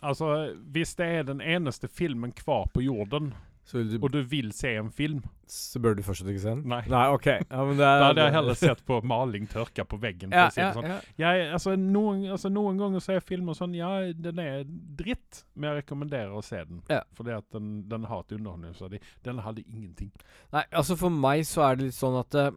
Altså, 0.00 0.54
hvis 0.72 0.94
det 0.96 1.06
er 1.06 1.26
den 1.28 1.42
eneste 1.44 1.88
filmen 1.92 2.32
kvar 2.32 2.70
på 2.72 2.80
jorden 2.86 3.34
du, 3.72 3.98
og 4.02 4.10
du 4.10 4.22
vil 4.26 4.48
se 4.56 4.72
en 4.80 4.88
film, 4.90 5.20
så 5.46 5.78
bør 5.82 5.94
du 5.94 6.02
fortsatt 6.02 6.30
ikke 6.32 6.42
se 6.42 6.54
den? 6.56 6.62
Nei. 6.70 6.80
Nei, 6.90 7.02
ok. 7.14 7.26
Ja, 7.26 7.64
men 7.68 7.76
det 7.78 7.84
er, 7.86 7.98
då 8.00 8.06
hade 8.08 8.24
jag 8.24 8.32
hellre 8.34 8.54
sett 8.58 8.80
på 8.86 9.00
maling 9.06 9.46
tørka 9.46 9.84
på 9.84 9.98
veggen. 10.02 10.32
ja, 10.34 10.48
ja, 10.56 10.70
sånn. 10.74 10.88
ja. 10.90 10.96
Jag, 11.22 11.52
alltså, 11.54 11.74
noen, 11.76 12.24
altså, 12.34 12.50
noen 12.50 12.80
ganger 12.80 13.04
så 13.04 13.14
er 13.14 13.20
filmer 13.26 13.54
sånn 13.58 13.76
Ja, 13.78 13.92
den 14.14 14.40
er 14.42 14.64
dritt, 14.98 15.44
men 15.54 15.70
jeg 15.70 15.84
rekommenderer 15.84 16.34
å 16.34 16.42
se 16.42 16.64
den. 16.64 16.82
Ja. 16.90 17.02
Fordi 17.14 17.36
at 17.36 17.46
den, 17.54 17.70
den 17.90 18.08
har 18.10 18.24
et 18.24 18.34
underholdningsverdi. 18.38 18.98
Den 19.26 19.38
hadde 19.46 19.62
ingenting. 19.68 20.10
Nei, 20.54 20.64
altså 20.72 20.98
for 20.98 21.14
meg 21.14 21.46
så 21.46 21.68
er 21.68 21.78
det 21.78 21.90
litt 21.90 21.98
sånn 21.98 22.18
at 22.18 22.34
eh, 22.40 22.50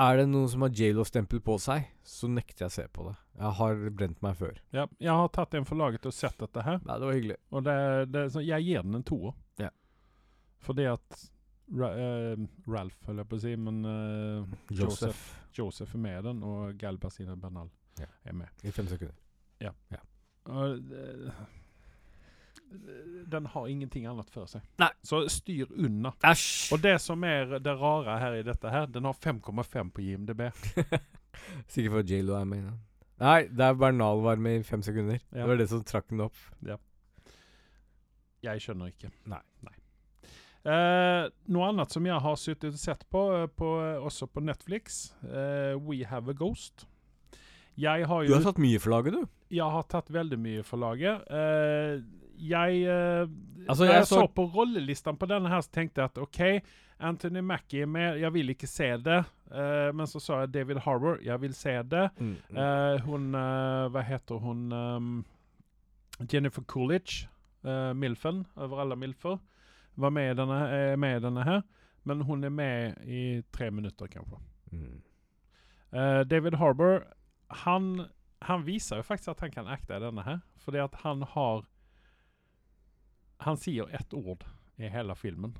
Er 0.00 0.16
det 0.16 0.30
noen 0.32 0.48
som 0.48 0.64
har 0.64 0.72
J.Lo-stempel 0.72 1.42
på 1.44 1.58
seg, 1.60 1.84
så 2.08 2.28
nekter 2.32 2.64
jeg 2.64 2.70
å 2.72 2.76
se 2.78 2.86
på 2.88 3.04
det. 3.10 3.14
Jeg 3.42 3.56
har 3.58 3.82
brent 3.92 4.22
meg 4.24 4.36
før. 4.40 4.56
Ja, 4.72 4.86
jeg 4.98 5.12
har 5.12 5.28
tatt 5.36 5.52
en 5.54 5.68
for 5.68 5.76
laget 5.76 6.06
og 6.08 6.14
sett 6.16 6.38
dette 6.40 6.64
her. 6.64 6.80
Nei, 6.86 6.96
det 6.96 7.06
var 7.10 7.16
hyggelig. 7.18 7.36
Og 7.52 7.64
det, 7.66 7.76
det, 8.14 8.22
så 8.32 8.40
jeg 8.40 8.64
gir 8.64 8.86
den 8.86 8.96
en 8.96 9.04
toer. 9.04 9.34
Ja. 9.60 9.68
Fordi 10.62 10.86
at 10.90 11.22
Ra 11.72 11.88
uh, 11.94 12.42
Ralph, 12.68 12.98
holder 13.06 13.22
jeg 13.22 13.30
på 13.30 13.38
å 13.38 13.42
si, 13.42 13.54
men 13.56 13.80
uh, 13.86 14.58
Joseph. 14.76 15.22
Joseph 15.56 15.94
er 15.96 16.02
med 16.04 16.18
i 16.18 16.26
den, 16.28 16.42
og 16.44 16.76
Galbazina 16.80 17.36
Bernal 17.36 17.70
Ja. 18.00 18.08
er 18.24 18.36
med. 18.36 18.62
I 18.64 18.72
fem 18.72 18.88
sekunder. 18.88 19.16
Ja. 19.60 19.72
ja. 19.92 20.00
Uh, 20.48 21.30
den 23.28 23.46
har 23.52 23.66
ingenting 23.68 24.06
annet 24.08 24.30
for 24.32 24.48
seg. 24.48 24.64
Nei. 24.80 24.88
Så 25.04 25.22
styr 25.32 25.68
unna. 25.76 26.14
Æsj! 26.24 26.72
Og 26.72 26.80
det 26.82 26.94
som 27.04 27.24
er 27.28 27.58
det 27.60 27.74
rare 27.80 28.16
her 28.20 28.38
i 28.38 28.46
dette 28.46 28.72
her, 28.72 28.88
den 28.88 29.04
har 29.08 29.18
5,5 29.20 29.92
på 29.92 30.06
GMDB. 30.06 30.48
Sikkert 31.72 31.92
for 31.92 32.08
J.Lo 32.08 32.36
er 32.38 32.48
med 32.48 32.62
i 32.62 32.66
den. 32.70 32.80
Nei, 33.22 33.38
der 33.54 33.76
Bernal 33.78 34.24
var 34.24 34.40
med 34.42 34.60
i 34.60 34.66
fem 34.66 34.82
sekunder. 34.82 35.20
Ja. 35.30 35.42
Det 35.42 35.48
var 35.52 35.60
det 35.60 35.68
som 35.70 35.84
trakk 35.86 36.08
den 36.10 36.24
opp. 36.24 36.38
Jeg 38.42 38.64
skjønner 38.64 38.90
ikke. 38.90 39.12
Nei. 39.30 39.40
Eh, 40.64 41.24
noe 41.50 41.68
annet 41.72 41.90
som 41.90 42.04
jeg 42.06 42.20
har 42.22 42.36
sittet 42.38 42.74
og 42.76 42.78
sett 42.78 43.02
på, 43.10 43.22
eh, 43.42 43.46
på 43.58 43.68
også 44.06 44.28
på 44.30 44.42
Netflix, 44.46 45.12
eh, 45.26 45.74
We 45.78 46.04
Have 46.06 46.30
a 46.30 46.32
Ghost. 46.38 46.86
Jeg 47.76 48.06
har 48.06 48.26
Du 48.26 48.34
har 48.34 48.42
tatt 48.44 48.58
mye 48.62 48.78
for 48.78 48.90
laget, 48.90 49.12
du. 49.16 49.28
Jeg 49.50 49.64
har 49.74 49.82
tatt 49.88 50.08
veldig 50.12 50.38
mye 50.38 50.62
for 50.62 50.76
laget. 50.78 51.24
Eh, 51.30 52.02
jeg 52.38 52.82
eh, 52.84 53.26
Altså, 53.68 53.84
Når 53.84 53.92
jeg 53.92 53.94
jeg 54.00 54.06
så 54.06 54.20
så- 54.22 54.34
på 54.34 54.46
rollelistan 54.52 55.16
på 55.18 55.26
denne 55.28 55.48
her, 55.48 55.60
så 55.62 55.70
tenkte 55.70 55.98
jeg 56.02 56.04
at 56.04 56.18
OK, 56.18 56.62
Anthony 57.00 57.40
Mackie 57.40 57.82
er 57.82 57.86
med, 57.86 58.18
jeg 58.20 58.32
vil 58.32 58.48
ikke 58.50 58.68
se 58.68 58.96
det. 58.98 59.24
Eh, 59.52 59.90
men 59.92 60.06
så 60.06 60.20
sa 60.20 60.40
jeg 60.40 60.52
David 60.52 60.78
Harbour, 60.78 61.18
jeg 61.22 61.40
vil 61.40 61.52
se 61.54 61.82
det. 61.82 62.10
Mm. 62.20 62.36
Eh, 62.56 62.98
hun 63.06 63.34
eh, 63.34 63.88
Hva 63.90 64.02
heter 64.02 64.38
hun 64.38 64.72
um, 64.72 65.24
Jennifer 66.32 66.62
Coolidge, 66.62 67.26
Uh, 67.64 67.92
Milfen 67.94 68.44
over 68.56 68.80
alle 68.80 68.96
Milfer, 68.96 69.38
var 69.96 70.10
med 70.10 70.36
denne, 70.36 70.58
er 70.72 70.96
med 70.96 71.22
denne 71.22 71.44
her. 71.44 71.62
Men 72.04 72.20
hun 72.26 72.44
er 72.44 72.50
med 72.50 73.04
i 73.06 73.42
tre 73.52 73.70
minutter, 73.70 74.06
kanskje. 74.10 74.38
Mm. 74.72 75.02
Uh, 75.92 76.22
David 76.26 76.56
Harbour, 76.58 77.04
han, 77.62 78.06
han 78.42 78.64
viser 78.66 78.96
jo 78.96 79.02
faktisk 79.06 79.28
at 79.36 79.40
han 79.44 79.50
kan 79.54 79.68
akte 79.70 79.94
i 79.96 80.02
denne 80.02 80.24
her. 80.26 80.40
Fordi 80.64 80.78
at 80.82 80.94
han 81.04 81.22
har 81.34 81.64
Han 83.42 83.56
sier 83.58 83.88
ett 83.90 84.12
ord 84.14 84.44
i 84.78 84.86
hele 84.88 85.14
filmen. 85.18 85.56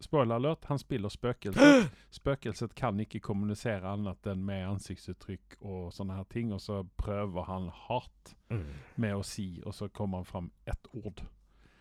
Spoiler 0.00 0.34
alert, 0.36 0.64
han 0.68 0.78
spiller 0.78 1.08
spøkelset. 1.10 1.88
Spøkelset 2.20 2.74
kan 2.78 3.00
ikke 3.02 3.18
kommunisere 3.24 3.88
annet 3.90 4.28
enn 4.30 4.44
med 4.46 4.62
ansiktsuttrykk 4.68 5.56
og 5.66 5.88
sånne 5.96 6.14
her 6.20 6.28
ting, 6.30 6.52
og 6.54 6.60
så 6.62 6.82
prøver 7.00 7.48
han 7.48 7.70
hardt 7.88 8.34
Mm. 8.48 8.62
med 8.94 9.14
å 9.16 9.24
si, 9.26 9.60
og 9.66 9.74
så 9.74 9.88
kommer 9.90 10.18
han 10.20 10.24
fram 10.28 10.50
ett 10.70 10.86
ord. 10.94 11.18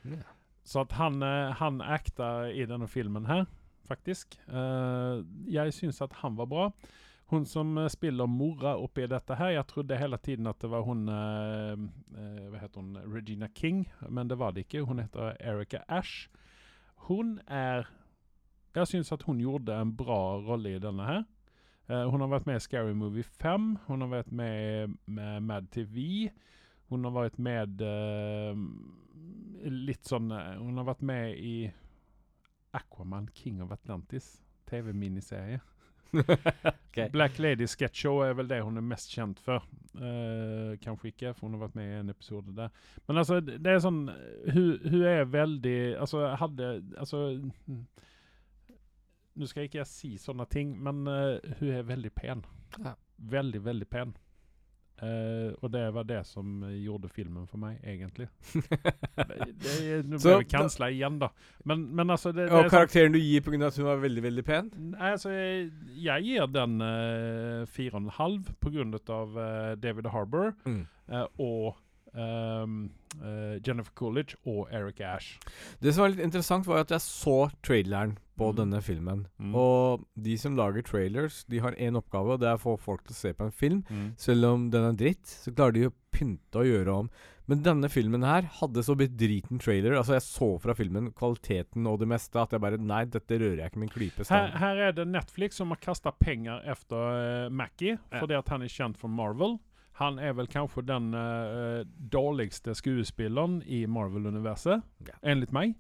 Ja. 0.03 0.24
Så 0.66 0.82
at 0.82 0.95
han, 0.97 1.22
eh, 1.24 1.53
han 1.59 1.82
acta 1.82 2.49
i 2.49 2.66
denne 2.66 2.88
filmen 2.89 3.28
her, 3.30 3.45
faktisk. 3.86 4.39
Eh, 4.49 5.22
jeg 5.53 5.74
syns 5.74 6.01
at 6.01 6.13
han 6.24 6.38
var 6.38 6.49
bra. 6.49 6.70
Hun 7.30 7.45
som 7.45 7.78
eh, 7.78 7.89
spiller 7.89 8.26
mora 8.26 8.74
oppi 8.82 9.05
dette 9.09 9.38
her, 9.38 9.53
jeg 9.53 9.68
trodde 9.70 9.97
hele 9.97 10.18
tiden 10.18 10.49
at 10.49 10.57
det 10.61 10.70
var 10.70 10.82
hun 10.86 11.05
Hva 11.05 12.61
heter 12.61 12.82
hun? 12.82 12.97
Regina 13.13 13.47
King, 13.47 13.86
men 14.09 14.28
det 14.28 14.39
var 14.39 14.51
det 14.51 14.66
ikke. 14.66 14.86
Hun 14.86 14.99
heter 14.99 15.38
Erica 15.39 15.84
Ash. 15.88 16.30
Hun 17.07 17.39
er 17.47 17.86
Jeg 18.76 18.88
syns 18.88 19.11
at 19.11 19.24
hun 19.24 19.39
gjorde 19.39 19.72
en 19.72 19.95
bra 19.95 20.41
rolle 20.41 20.76
i 20.76 20.80
denne 20.80 21.05
her. 21.05 21.24
Hun 21.88 22.20
har 22.20 22.28
vært 22.28 22.45
med 22.45 22.57
i 22.57 22.59
Scary 22.59 22.93
Movie 22.93 23.24
5. 23.24 23.78
Hun 23.88 24.01
har 24.01 24.09
vært 24.09 24.32
med 24.32 24.97
med 25.05 25.39
Mad 25.41 25.70
TV. 25.72 26.32
Hun 26.90 27.08
har 27.08 27.16
vært 27.16 27.38
med 27.42 27.82
eh, 27.82 28.58
litt 29.72 30.06
sånn 30.06 30.30
eh, 30.32 30.58
Hun 30.62 30.78
har 30.82 30.90
vært 30.92 31.06
med 31.06 31.40
i 31.40 31.56
Aquaman 32.76 33.30
King 33.34 33.64
of 33.64 33.72
Atlantis. 33.74 34.36
TV-miniserie. 34.66 35.60
okay. 36.90 37.10
Black 37.10 37.40
Lady 37.40 37.68
Sketch 37.68 38.02
Show 38.02 38.22
er 38.24 38.34
vel 38.34 38.48
det 38.50 38.62
hun 38.64 38.78
er 38.78 38.86
mest 38.86 39.12
kjent 39.14 39.40
for. 39.44 39.66
Eh, 39.96 40.76
kanskje 40.84 41.12
ikke, 41.12 41.34
for 41.36 41.48
hun 41.48 41.58
har 41.58 41.66
vært 41.68 41.78
med 41.80 41.90
i 41.90 42.00
en 42.00 42.12
episode 42.14 42.56
der. 42.58 42.74
Men 43.08 43.22
altså, 43.22 43.40
det 43.40 43.72
er 43.72 43.82
sånn 43.84 44.02
Hun, 44.10 44.66
hun 44.84 45.06
er 45.08 45.22
veldig 45.30 45.78
Altså, 46.02 46.26
hadde 46.36 46.68
Altså 47.00 47.22
mm, 47.40 47.86
Nå 49.40 49.48
skal 49.48 49.70
ikke 49.70 49.82
jeg 49.82 49.92
si 49.92 50.12
sånne 50.20 50.46
ting, 50.52 50.76
men 50.84 51.04
uh, 51.08 51.40
hun 51.60 51.72
er 51.76 51.88
veldig 51.88 52.12
pen. 52.16 52.44
Ja. 52.80 52.94
Veldig, 53.36 53.60
veldig 53.66 53.88
pen. 53.92 54.14
Eh, 55.04 55.52
og 55.60 55.72
det 55.74 55.84
var 55.91 56.06
det 56.08 56.22
som 56.24 56.62
eh, 56.64 56.78
gjorde 56.86 57.10
filmen 57.12 57.43
for 57.52 57.60
meg, 57.60 57.82
egentlig. 57.84 58.30
det, 58.56 59.48
det, 59.60 59.98
nå 60.08 60.20
ble 60.24 60.36
vi 60.39 60.48
kansla 60.54 60.88
igjen, 60.93 61.18
da. 61.20 61.30
Men, 61.68 61.84
men 61.98 62.14
altså 62.16 62.32
det, 62.36 62.48
Og 62.48 62.70
karakteren 62.72 63.12
sånn, 63.12 63.18
du 63.18 63.20
gir 63.20 63.43
pga. 63.43 63.60
at 63.68 63.80
hun 63.82 63.89
var 63.89 64.00
veldig, 64.06 64.24
veldig 64.24 64.46
pen? 64.48 64.70
Nei, 64.93 65.12
altså, 65.18 65.34
jeg, 65.36 65.68
jeg 66.00 66.28
gir 66.30 66.48
den 66.56 66.78
uh, 66.80 67.66
fire 67.76 67.98
og 67.98 68.06
en 68.06 68.14
halv 68.22 68.54
på 68.64 68.72
grunn 68.72 68.96
av 68.96 69.36
eh, 69.36 69.74
David 69.84 70.12
Harbour 70.14 70.54
Mm. 70.66 70.86
uh, 71.12 71.26
og 71.43 71.76
ehm, 72.18 72.89
uh, 73.22 73.55
Jennifer 73.66 73.91
Coolidge 73.95 74.36
og 74.45 74.68
Eric 74.72 75.01
Ash. 75.01 75.38
Det 75.82 75.93
som 75.93 76.03
var 76.05 76.13
litt 76.16 76.24
interessant, 76.26 76.66
var 76.68 76.84
at 76.86 76.89
jeg 76.95 76.99
så 77.05 77.49
traileren 77.63 78.18
på 78.38 78.49
Mm. 78.51 78.55
denne 78.57 78.82
filmen. 78.84 79.28
Mm. 79.39 79.53
Og 79.55 80.03
de 80.22 80.38
som 80.38 80.55
lager 80.57 80.82
trailers, 80.84 81.43
de 81.47 81.59
har 81.59 81.72
én 81.80 81.95
oppgave, 81.95 82.34
og 82.34 82.39
det 82.41 82.49
er 82.49 82.57
å 82.57 82.59
få 82.66 82.78
folk 82.80 83.03
til 83.05 83.13
å 83.13 83.22
se 83.22 83.32
på 83.34 83.45
en 83.45 83.51
film. 83.51 83.84
Selv 84.18 84.43
om 84.45 84.70
den 84.70 84.84
er 84.84 84.93
dritt, 84.99 85.24
så 85.26 85.53
klarer 85.55 85.72
de 85.74 85.86
å 85.88 85.93
pynte 86.11 86.55
og 86.59 86.66
gjøre 86.68 86.97
om. 87.05 87.09
Men 87.47 87.61
denne 87.61 87.88
filmen 87.93 88.24
her 88.26 88.41
hadde 88.59 88.82
så 88.84 88.95
blitt 88.97 89.16
driten 89.16 89.59
trailer. 89.61 89.93
Altså 89.95 90.13
Jeg 90.18 90.24
så 90.26 90.59
fra 90.59 90.74
filmen 90.74 91.11
kvaliteten 91.13 91.86
og 91.88 91.99
det 91.99 92.07
meste 92.09 92.36
at 92.41 92.49
jeg 92.51 92.59
bare 92.59 92.80
Nei, 92.82 93.05
dette 93.05 93.38
rører 93.38 93.59
jeg 93.61 93.70
ikke 93.72 93.80
min 93.84 93.89
klype 93.93 94.26
Her, 94.28 94.47
her 94.57 94.76
er 94.88 94.91
det 94.97 95.05
Netflix 95.07 95.55
som 95.55 95.70
har 95.70 95.78
kastet 95.78 96.18
penger 96.20 96.59
etter 96.66 97.45
uh, 97.45 97.49
Mackie, 97.53 97.99
Ja. 98.11 98.20
fordi 98.20 98.34
at 98.39 98.49
han 98.49 98.63
er 98.63 98.68
kjent 98.68 98.97
for 98.97 99.07
Marvel. 99.07 99.59
Han 99.96 100.18
er 100.20 100.34
vel 100.36 100.48
kanskje 100.52 100.82
den 100.86 101.14
uh, 101.16 101.84
dårligste 102.12 102.74
skuespilleren 102.76 103.62
i 103.64 103.86
Marvel-universet, 103.88 104.82
Ja. 105.08 105.14
enligt 105.24 105.52
meg. 105.56 105.76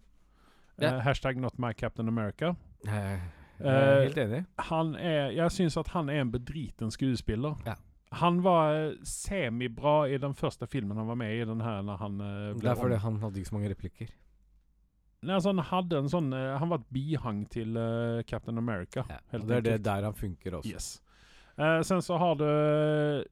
Ja. 0.79 0.93
Uh, 0.97 1.01
hashtag 1.03 1.37
not 1.37 1.57
my 1.59 1.73
Captain 1.73 2.07
America. 2.07 2.53
Jeg 2.85 3.19
Eh, 3.59 3.71
er 3.71 4.01
helt 4.03 4.17
enig. 4.17 4.45
han 4.59 4.95
er, 4.95 5.29
jeg 5.31 5.51
syns 5.51 5.77
at 5.77 5.87
han 5.93 6.09
er 6.09 6.21
en 6.21 6.31
bedriten 6.31 6.89
skuespiller. 6.91 7.55
Ja. 7.65 7.73
Han 8.11 8.41
var 8.43 8.95
semibra 9.07 10.07
i 10.11 10.17
den 10.17 10.33
første 10.35 10.67
filmen 10.67 10.97
han 10.97 11.07
var 11.07 11.15
med 11.15 11.31
i. 11.41 11.45
den 11.45 11.61
her 11.61 11.81
når 11.81 11.97
han 11.97 12.17
ble 12.17 12.59
Det 12.61 12.69
er 12.71 12.75
fordi 12.75 12.95
han 12.95 13.15
hadde 13.21 13.35
ikke 13.39 13.47
så 13.49 13.55
mange 13.55 13.69
replikker. 13.71 14.07
Nei, 15.23 15.33
altså, 15.35 15.53
han 15.55 15.59
hadde 15.59 15.97
en 15.97 16.09
sånn 16.09 16.31
Han 16.59 16.69
var 16.69 16.77
et 16.83 16.89
bihang 16.93 17.45
til 17.49 17.73
Captain 18.27 18.57
America. 18.57 19.03
Ja. 19.09 19.17
helt 19.31 19.43
Og 19.43 19.47
det 19.49 19.57
er 19.57 19.61
det 19.61 19.85
der 19.85 20.03
han 20.03 20.13
funker 20.13 20.51
også. 20.59 20.69
Yes. 20.73 21.01
Uh, 21.57 21.81
sen 21.81 22.01
så 22.03 22.17
har 22.19 22.35
du 22.35 23.23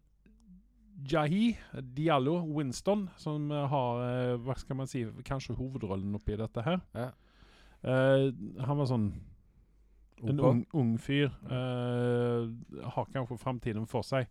Jahi 1.09 1.57
Diallo 1.95 2.37
Winston, 2.57 3.09
som 3.17 3.51
eh, 3.51 3.67
har 3.69 4.01
eh, 4.05 4.37
Hva 4.43 4.55
skal 4.59 4.79
man 4.79 4.89
si 4.89 5.05
Kanskje 5.25 5.57
hovedrollen 5.57 6.15
oppi 6.15 6.37
dette 6.39 6.63
her. 6.65 6.81
Ja. 6.95 7.11
Uh, 7.83 8.29
han 8.63 8.79
var 8.79 8.87
sånn 8.87 9.09
En 10.23 10.37
ung, 10.39 10.61
ung 10.71 10.93
fyr. 11.03 11.33
Uh, 11.49 12.47
har 12.95 13.09
kanskje 13.11 13.35
framtiden 13.41 13.89
for 13.91 14.07
seg. 14.07 14.29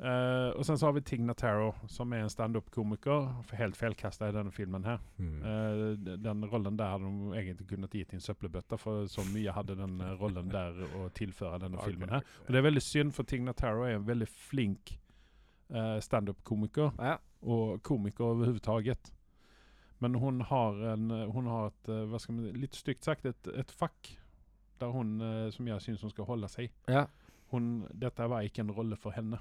Uh, 0.00 0.50
og 0.56 0.64
sen 0.66 0.78
så 0.80 0.88
har 0.88 0.94
vi 0.96 1.02
Tig 1.04 1.20
Notaro, 1.20 1.74
som 1.92 2.14
er 2.16 2.24
en 2.24 2.32
standup-komiker. 2.32 3.28
Helt 3.60 3.76
feilkasta 3.76 4.30
i 4.30 4.34
denne 4.34 4.54
filmen 4.54 4.88
her. 4.88 5.04
Mm. 5.20 5.36
Uh, 5.44 6.16
den 6.24 6.48
rollen 6.48 6.80
der 6.80 6.94
hadde 6.94 7.10
de 7.10 7.36
egentlig 7.36 7.68
kunnet 7.74 7.92
gi 7.92 8.06
til 8.08 8.16
en 8.16 8.24
søppelbøtte, 8.24 8.80
for 8.80 9.04
så 9.12 9.26
mye 9.28 9.52
hadde 9.52 9.76
den 9.82 10.00
rollen 10.22 10.48
der 10.48 10.80
å 10.96 11.10
tilføre 11.12 11.60
denne 11.66 11.82
okay. 11.82 11.92
filmen 11.92 12.16
her. 12.16 12.24
Og 12.46 12.54
det 12.54 12.62
er 12.62 12.68
veldig 12.70 12.86
synd, 12.88 13.12
for 13.12 13.28
Tig 13.28 13.44
Notaro 13.44 13.84
er 13.84 13.98
en 13.98 14.08
veldig 14.08 14.32
flink 14.48 14.96
uh, 15.72 15.98
standup-komiker, 16.00 16.92
Ja. 16.98 17.16
og 17.42 17.82
komiker 17.82 18.24
overhodet. 18.24 19.12
Men 20.00 20.14
hun 20.20 20.40
har, 20.40 20.74
en, 20.94 21.08
hun 21.32 21.46
har 21.46 21.66
et, 21.70 21.88
eh, 21.88 22.04
hva 22.10 22.18
skal 22.20 22.34
man, 22.34 22.52
litt 22.60 22.74
stygt 22.76 23.04
sagt, 23.06 23.24
et, 23.24 23.48
et 23.56 23.70
fakk 23.72 24.10
der 24.80 24.90
hun, 24.92 25.14
eh, 25.22 25.50
som 25.54 25.68
jeg 25.70 25.80
syns 25.80 26.02
hun 26.02 26.10
skal 26.12 26.26
holde 26.28 26.48
seg. 26.52 26.72
ja. 26.88 27.06
Dette 27.94 28.26
var 28.26 28.42
ikke 28.42 28.64
en 28.64 28.72
rolle 28.74 28.96
for 28.98 29.14
henne. 29.14 29.38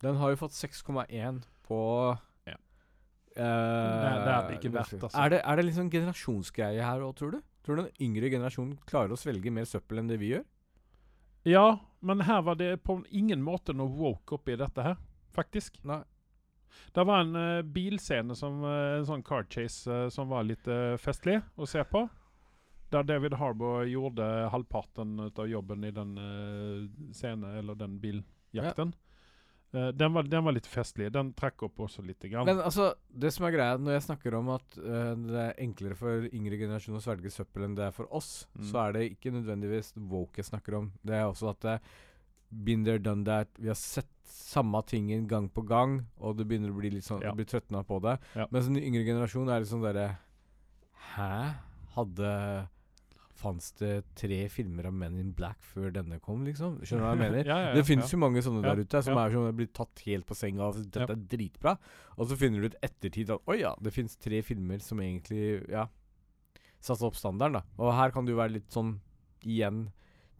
Den 0.00 0.14
har 0.20 0.30
jo 0.30 0.36
fått 0.36 0.54
6,1 0.54 1.40
på 1.66 1.78
Ja. 2.46 2.54
Eh, 3.34 3.34
det 3.34 4.30
er 4.30 4.46
det 4.46 4.58
ikke 4.60 4.70
verdt, 4.72 5.02
altså. 5.02 5.18
Er 5.18 5.28
det, 5.28 5.40
er 5.44 5.56
det 5.56 5.64
liksom 5.66 5.90
generasjonsgreie 5.90 6.84
her 6.86 7.00
òg, 7.02 7.16
tror 7.18 7.32
du? 7.34 7.40
Tror 7.66 7.76
du 7.76 7.82
den 7.82 7.98
yngre 8.06 8.30
generasjonen 8.30 8.78
klarer 8.86 9.10
å 9.10 9.18
svelge 9.18 9.50
mer 9.50 9.66
søppel 9.66 9.98
enn 9.98 10.08
det 10.12 10.20
vi 10.22 10.30
gjør? 10.36 10.44
Ja, 11.50 11.80
men 12.00 12.20
her 12.20 12.42
var 12.46 12.54
det 12.54 12.76
på 12.86 13.00
ingen 13.10 13.42
måte 13.42 13.74
noe 13.74 13.90
woke 13.90 14.36
oppi 14.38 14.54
dette 14.56 14.82
her, 14.86 14.96
faktisk. 15.34 15.78
Nei. 15.88 16.02
Det 16.92 17.04
var 17.04 17.20
en 17.20 17.36
uh, 17.36 17.62
bilscene 17.62 18.34
som 18.36 18.62
uh, 18.64 18.98
En 18.98 19.06
sånn 19.08 19.22
car 19.24 19.44
chase 19.50 19.90
uh, 19.90 20.08
som 20.12 20.30
var 20.32 20.46
litt 20.48 20.64
festlig 21.00 21.38
å 21.56 21.68
se 21.68 21.84
på. 21.84 22.06
Der 22.92 23.04
David 23.08 23.38
Harbour 23.40 23.86
gjorde 23.88 24.24
halvparten 24.52 25.14
av 25.30 25.46
jobben 25.48 25.84
i 25.88 25.90
den 25.96 26.10
scenen, 27.16 27.54
eller 27.56 27.78
den 27.80 27.94
biljakten. 28.02 28.90
Eh, 29.72 29.88
den, 29.96 30.12
var, 30.12 30.28
den 30.28 30.44
var 30.44 30.52
litt 30.52 30.68
festlig. 30.68 31.08
Den 31.14 31.30
trakk 31.32 31.64
opp 31.64 31.80
også 31.86 32.04
litt. 32.04 32.20
Grann. 32.28 32.44
Men 32.44 32.60
altså, 32.60 32.90
det 33.08 33.30
som 33.32 33.46
er 33.48 33.54
greia 33.54 33.78
når 33.80 33.96
jeg 33.96 34.04
snakker 34.10 34.36
om 34.36 34.50
at 34.52 34.76
det 34.76 35.40
er 35.46 35.56
enklere 35.64 35.96
for 35.96 36.28
yngre 36.28 36.60
generasjoner 36.60 37.00
å 37.00 37.06
svelge 37.06 37.32
søppel 37.32 37.64
enn 37.64 37.78
det 37.80 37.86
er 37.88 37.96
for 37.96 38.12
oss, 38.12 38.46
Mm. 38.52 38.68
så 38.68 38.82
er 38.84 38.92
det 38.98 39.06
ikke 39.14 39.32
nødvendigvis 39.38 39.94
woke 39.96 40.42
jeg 40.44 40.50
snakker 40.52 40.76
om. 40.82 40.92
Det 41.00 41.16
er 41.16 41.24
også 41.30 41.54
at 41.54 41.64
det 41.64 41.78
Been 42.52 42.84
there, 42.84 43.00
done 43.00 43.24
that. 43.24 43.48
Vi 43.58 43.70
har 43.72 43.78
sett 43.78 44.08
samme 44.28 44.82
tingen 44.86 45.26
gang 45.28 45.48
på 45.48 45.64
gang, 45.64 46.02
og 46.20 46.36
du 46.36 46.44
begynner 46.44 46.72
å 46.72 46.76
bli 46.76 46.90
litt 46.92 47.06
sånn 47.06 47.22
Ja. 47.24 47.32
Du 47.32 47.40
blir 47.40 47.48
trøttna 47.48 47.82
på 47.88 48.00
det. 48.04 48.18
Ja. 48.36 48.46
Mens 48.52 48.68
den 48.68 48.76
yngre 48.76 49.04
generasjonen 49.06 49.52
er 49.54 49.64
litt 49.64 49.72
sånn 49.72 49.84
derre 49.84 50.18
Hæ? 51.16 51.54
Hadde 51.96 52.68
Fantes 53.42 53.72
det 53.80 54.04
tre 54.14 54.44
filmer 54.52 54.86
av 54.86 54.94
Men 54.94 55.16
in 55.18 55.32
Black 55.34 55.62
før 55.66 55.90
denne 55.94 56.20
kom, 56.22 56.44
liksom? 56.46 56.76
Skjønner 56.84 57.02
du 57.02 57.06
hva 57.08 57.12
jeg 57.16 57.22
mener? 57.22 57.48
ja, 57.52 57.72
Det 57.74 57.84
finnes 57.88 58.12
jo 58.12 58.20
mange 58.22 58.42
sånne 58.44 58.62
der 58.62 58.84
ute 58.84 59.02
som 59.02 59.18
er 59.18 59.34
sånn 59.34 59.56
blir 59.58 59.70
tatt 59.74 60.04
helt 60.06 60.28
på 60.28 60.36
senga 60.38 60.68
og 60.68 60.78
dette 60.84 61.16
er 61.16 61.24
dritbra. 61.32 61.74
Og 62.18 62.28
så 62.30 62.38
finner 62.38 62.62
du 62.62 62.70
ut 62.70 62.78
ettertid 62.84 63.32
at 63.34 63.50
oi 63.50 63.58
ja, 63.62 63.72
det 63.82 63.94
finnes 63.96 64.14
tre 64.20 64.42
filmer 64.46 64.84
som 64.84 65.00
egentlig 65.02 65.64
ja, 65.72 65.88
satte 66.78 67.08
opp 67.08 67.18
standarden. 67.18 67.58
da. 67.58 67.64
Og 67.82 67.96
her 67.96 68.14
kan 68.14 68.28
du 68.28 68.36
være 68.36 68.58
litt 68.60 68.70
sånn 68.72 68.98
igjen 69.42 69.88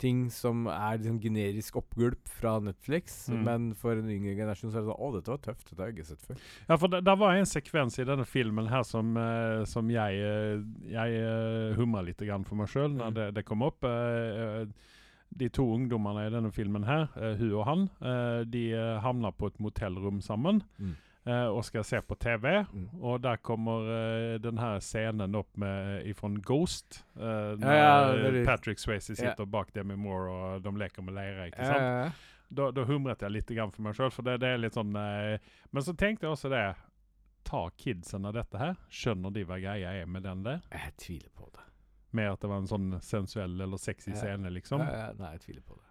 ting 0.03 0.25
som 0.35 0.67
er 0.67 0.99
liksom 0.99 1.21
generisk 1.23 1.77
oppgulp 1.81 2.29
fra 2.41 2.57
Netflix, 2.61 3.29
Mm. 3.31 3.43
men 3.47 3.69
for 3.79 3.93
en 3.97 4.11
yngre 4.11 4.35
generasjon 4.37 4.73
så 4.75 4.81
er 4.81 4.83
det 4.83 4.91
sånn 4.91 5.03
Å, 5.07 5.13
dette 5.15 5.31
var 5.33 5.43
tøft. 5.47 5.69
Dette 5.71 5.79
har 5.85 5.93
jeg 5.93 5.97
ikke 6.01 6.09
sett 6.11 6.27
før. 6.27 6.41
Ja, 6.69 6.77
for 6.83 6.89
det, 6.93 7.03
det 7.07 7.15
var 7.23 7.37
en 7.39 7.47
sekvens 7.47 7.99
i 8.03 8.05
denne 8.09 8.27
filmen 8.27 8.67
her 8.73 8.83
som, 8.89 9.15
uh, 9.17 9.63
som 9.65 9.89
jeg, 9.95 10.19
uh, 10.19 10.65
jeg 10.91 11.23
uh, 11.23 11.77
humra 11.79 12.03
litt 12.03 12.19
grann 12.27 12.45
for 12.45 12.59
meg 12.61 12.69
sjøl 12.75 12.91
når 12.99 13.13
Mm. 13.13 13.15
det, 13.21 13.29
det 13.39 13.45
kom 13.47 13.63
opp. 13.63 13.85
Eh, 13.85 14.43
eh, 14.63 14.67
de 15.33 15.49
to 15.49 15.65
ungdommene 15.65 16.27
i 16.27 16.33
denne 16.35 16.51
filmen 16.53 16.85
her, 16.85 17.07
eh, 17.17 17.37
hun 17.41 17.55
og 17.57 17.65
han, 17.65 17.87
eh, 18.05 18.43
de 18.45 18.67
havner 19.01 19.33
på 19.33 19.47
et 19.49 19.59
motellrom 19.65 20.19
sammen 20.21 20.61
Mm. 20.79 20.93
Eh, 21.27 21.47
og 21.47 21.64
skal 21.64 21.85
se 21.85 22.01
på 22.03 22.14
TV. 22.20 22.64
Mm. 22.73 22.89
Og 23.01 23.20
der 23.23 23.37
kommer 23.45 23.87
uh, 23.87 24.35
denne 24.43 24.73
scenen 24.81 25.35
opp 25.39 25.57
med 25.57 26.07
ifrån 26.11 26.41
Ghost. 26.43 27.05
eh, 27.16 27.55
når 27.59 27.73
ja, 27.79 28.12
ja, 28.16 28.31
det 28.31 28.45
Patrick 28.47 28.79
Swayze 28.83 29.12
Ja. 29.16 29.31
sitter 29.31 29.47
bak 29.47 29.73
Demi 29.75 29.97
Moore 29.97 30.31
og 30.31 30.62
de 30.62 30.73
leker 30.79 31.03
med 31.03 31.14
leire. 31.14 31.47
ikke 31.51 31.64
sant? 31.66 31.79
ja, 31.79 32.05
ja. 32.05 32.11
da, 32.51 32.70
da 32.70 32.85
humret 32.85 33.23
jeg 33.23 33.31
litt 33.33 33.49
grann 33.55 33.70
for 33.73 33.83
meg 33.83 33.95
sjøl, 33.97 34.11
for 34.12 34.23
det, 34.23 34.41
det 34.43 34.49
er 34.55 34.59
litt 34.61 34.75
sånn 34.77 34.95
eh, 34.97 35.39
Men 35.73 35.83
så 35.83 35.95
tenkte 35.97 36.27
jeg 36.27 36.33
også 36.37 36.51
det 36.53 36.64
Tar 37.45 37.70
kidsen 37.77 38.25
av 38.29 38.35
dette 38.37 38.59
her? 38.61 38.77
Skjønner 38.89 39.33
de 39.35 39.43
hva 39.49 39.57
greia 39.59 39.91
er 40.03 40.07
med 40.07 40.23
den 40.23 40.45
der? 40.45 40.61
Jeg 40.70 40.93
tviler 41.03 41.31
på 41.35 41.49
det. 41.51 41.64
Med 42.14 42.29
at 42.31 42.41
det 42.45 42.51
var 42.53 42.61
en 42.61 42.68
sånn 42.70 43.01
sensuell 43.03 43.57
eller 43.64 43.81
sexy 43.81 44.12
Ja. 44.12 44.16
scene, 44.20 44.51
liksom? 44.53 44.79
Ja, 44.85 45.09
ja, 45.09 45.12
nei, 45.18 45.33
jeg 45.33 45.41
tviler 45.47 45.62
på 45.66 45.75
det. 45.75 45.83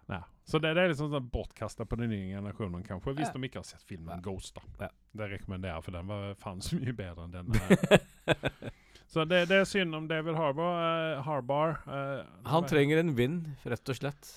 Så 0.44 0.58
det, 0.58 0.72
det 0.74 0.82
er 0.82 0.90
litt 0.90 0.98
sånn, 0.98 1.12
sånn 1.12 1.28
bortkasta 1.30 1.84
på 1.86 1.96
den 2.00 2.10
nye 2.10 2.32
generasjonen, 2.34 2.82
kanskje. 2.86 3.14
Hvis 3.14 3.28
Ja. 3.28 3.32
de 3.36 3.48
ikke 3.48 3.60
har 3.60 3.66
sett 3.68 3.82
filmen 3.86 4.16
Ja. 4.16 4.20
Ghost, 4.24 4.54
da. 4.56 4.62
Ja. 4.86 4.88
Det 5.14 5.28
rekommenderer 5.30 5.76
jeg, 5.78 5.84
for 5.84 5.92
den 5.92 6.06
var 6.06 6.60
så 6.60 6.78
mye 6.80 6.94
bedre 6.98 7.24
enn 7.24 7.30
den. 7.30 7.52
her. 7.54 8.72
så 9.12 9.24
det, 9.28 9.48
det 9.48 9.60
er 9.62 9.68
synd 9.70 9.94
om 9.94 10.08
David 10.08 10.34
Harbour. 10.34 10.72
Uh, 10.82 11.22
Harbar, 11.22 11.78
uh, 11.86 12.24
Han 12.50 12.66
trenger 12.66 12.98
en 12.98 13.14
vind, 13.14 13.52
rett 13.64 13.88
og 13.88 13.96
slett. 14.00 14.32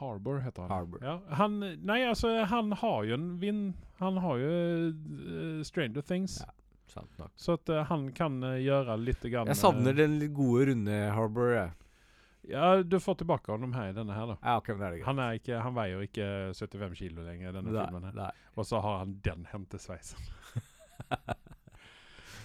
Harbour 0.00 0.40
heter 0.40 0.62
han. 0.62 0.70
Harbour. 0.70 1.00
Ja, 1.04 1.20
han, 1.38 1.60
nei, 1.84 2.02
altså, 2.08 2.44
han 2.50 2.72
har 2.72 3.04
jo 3.04 3.14
en 3.14 3.38
vind 3.38 3.74
Han 4.00 4.16
har 4.18 4.40
jo 4.42 4.52
uh, 4.90 5.62
Stranger 5.62 6.02
Things. 6.02 6.40
Ja. 6.44 6.50
Sant 6.94 7.18
nok. 7.18 7.30
Så 7.36 7.56
at 7.58 7.68
eh, 7.72 7.84
han 7.88 8.10
kan 8.14 8.42
eh, 8.44 8.60
gjøre 8.62 8.96
litt 9.00 9.22
grann, 9.26 9.48
Jeg 9.50 9.58
savner 9.58 9.94
eh, 9.94 10.04
den 10.04 10.34
gode, 10.36 10.68
runde 10.70 10.98
Harbour, 11.16 11.54
jeg. 11.56 11.72
Ja, 12.48 12.82
du 12.82 13.00
får 13.00 13.14
tilbake 13.22 13.52
honom 13.52 13.72
her 13.76 13.88
i 13.90 13.92
denne 13.96 14.12
her, 14.16 14.26
da. 14.34 14.36
Ja, 14.42 14.56
ok, 14.60 14.68
men 14.74 14.78
det 14.80 14.86
er 14.86 14.90
det 14.90 14.98
greit. 15.00 15.06
Han, 15.08 15.18
er 15.24 15.32
ikke, 15.38 15.60
han 15.64 15.74
veier 15.78 15.98
ikke 16.04 16.26
75 16.58 16.98
kilo 16.98 17.20
lenger 17.24 17.48
i 17.48 17.52
denne 17.56 17.70
Nei, 17.72 17.84
filmen. 17.86 18.04
her 18.10 18.14
nei. 18.18 18.30
Og 18.58 18.64
så 18.68 18.76
har 18.84 18.98
han 19.04 19.10
den 19.24 19.46
hentesveisen. 19.52 20.20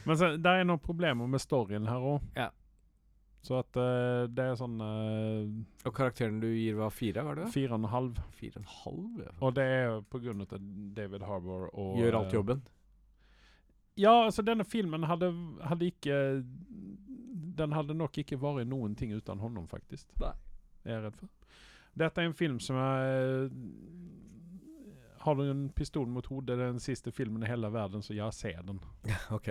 Men 0.07 0.17
så, 0.17 0.25
det 0.39 0.49
er 0.49 0.63
noen 0.65 0.79
problemer 0.81 1.27
med 1.29 1.41
storyen 1.43 1.85
her 1.89 2.01
òg. 2.15 2.21
Ja. 2.39 2.47
Så 3.45 3.53
at 3.61 3.77
uh, 3.79 4.23
det 4.31 4.43
er 4.49 4.55
sånn 4.59 4.79
uh, 4.83 5.43
Og 5.87 5.93
karakteren 5.95 6.41
du 6.41 6.47
gir 6.49 6.75
var 6.79 6.89
fire, 6.91 7.21
var 7.23 7.35
det 7.39 7.45
fire 7.53 7.71
og 7.75 7.79
en 7.83 7.91
halv. 7.93 8.17
Fire 8.35 8.55
og 8.57 8.63
en 8.63 8.71
halv? 8.73 9.05
ja. 9.23 9.31
Og 9.45 9.53
det 9.55 9.63
er 9.75 10.01
på 10.11 10.19
grunn 10.23 10.43
av 10.43 10.47
David 10.97 11.23
Harbour 11.27 11.61
og 11.71 11.99
Gjør 12.01 12.17
alt 12.19 12.35
jobben? 12.35 12.59
jobben? 12.63 12.75
Ja, 13.99 14.13
altså 14.25 14.41
denne 14.47 14.63
filmen 14.67 15.03
hadde, 15.07 15.29
hadde 15.67 15.87
ikke 15.91 16.15
Den 17.59 17.75
hadde 17.75 17.97
nok 17.97 18.21
ikke 18.21 18.39
vært 18.39 18.69
noen 18.69 18.95
ting 18.97 19.11
uten 19.15 19.41
honom, 19.43 19.67
faktisk. 19.71 20.07
Nei. 20.21 20.33
Er 20.85 20.95
jeg 20.95 21.05
redd 21.07 21.19
for. 21.19 21.31
Dette 21.99 22.21
er 22.21 22.29
en 22.29 22.37
film 22.37 22.59
som 22.63 22.77
jeg 22.79 23.49
Har 25.19 25.35
du 25.35 25.43
en 25.49 25.65
pistol 25.75 26.07
mot 26.07 26.25
hodet, 26.31 26.55
det 26.55 26.63
er 26.63 26.71
den 26.71 26.83
siste 26.83 27.11
filmen 27.11 27.43
i 27.43 27.49
hele 27.49 27.67
verden, 27.73 28.03
så 28.05 28.15
ja, 28.15 28.29
se 28.31 28.53
den. 28.65 28.79
ok. 29.37 29.49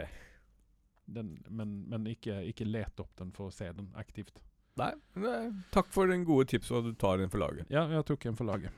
den 1.05 1.37
men 1.49 1.85
men 1.89 2.07
ikke, 2.07 2.41
ikke 2.49 2.65
let 2.65 3.01
opp 3.01 3.13
den 3.21 3.33
for 3.33 3.49
å 3.49 3.55
se 3.55 3.69
den 3.73 3.93
aktivt. 3.97 4.43
Nei, 4.79 4.93
men 5.19 5.31
eh, 5.31 5.55
takk 5.75 5.89
for 5.93 6.07
den 6.07 6.25
gode 6.25 6.47
tipset 6.53 6.77
og 6.77 6.85
at 6.85 6.93
du 6.93 6.99
tar 7.01 7.19
den 7.19 7.31
for 7.33 7.43
laget. 7.43 7.67
Ja, 7.73 7.89
jeg 7.91 8.07
tok 8.09 8.29
en 8.31 8.37
for 8.39 8.49
laget. 8.49 8.73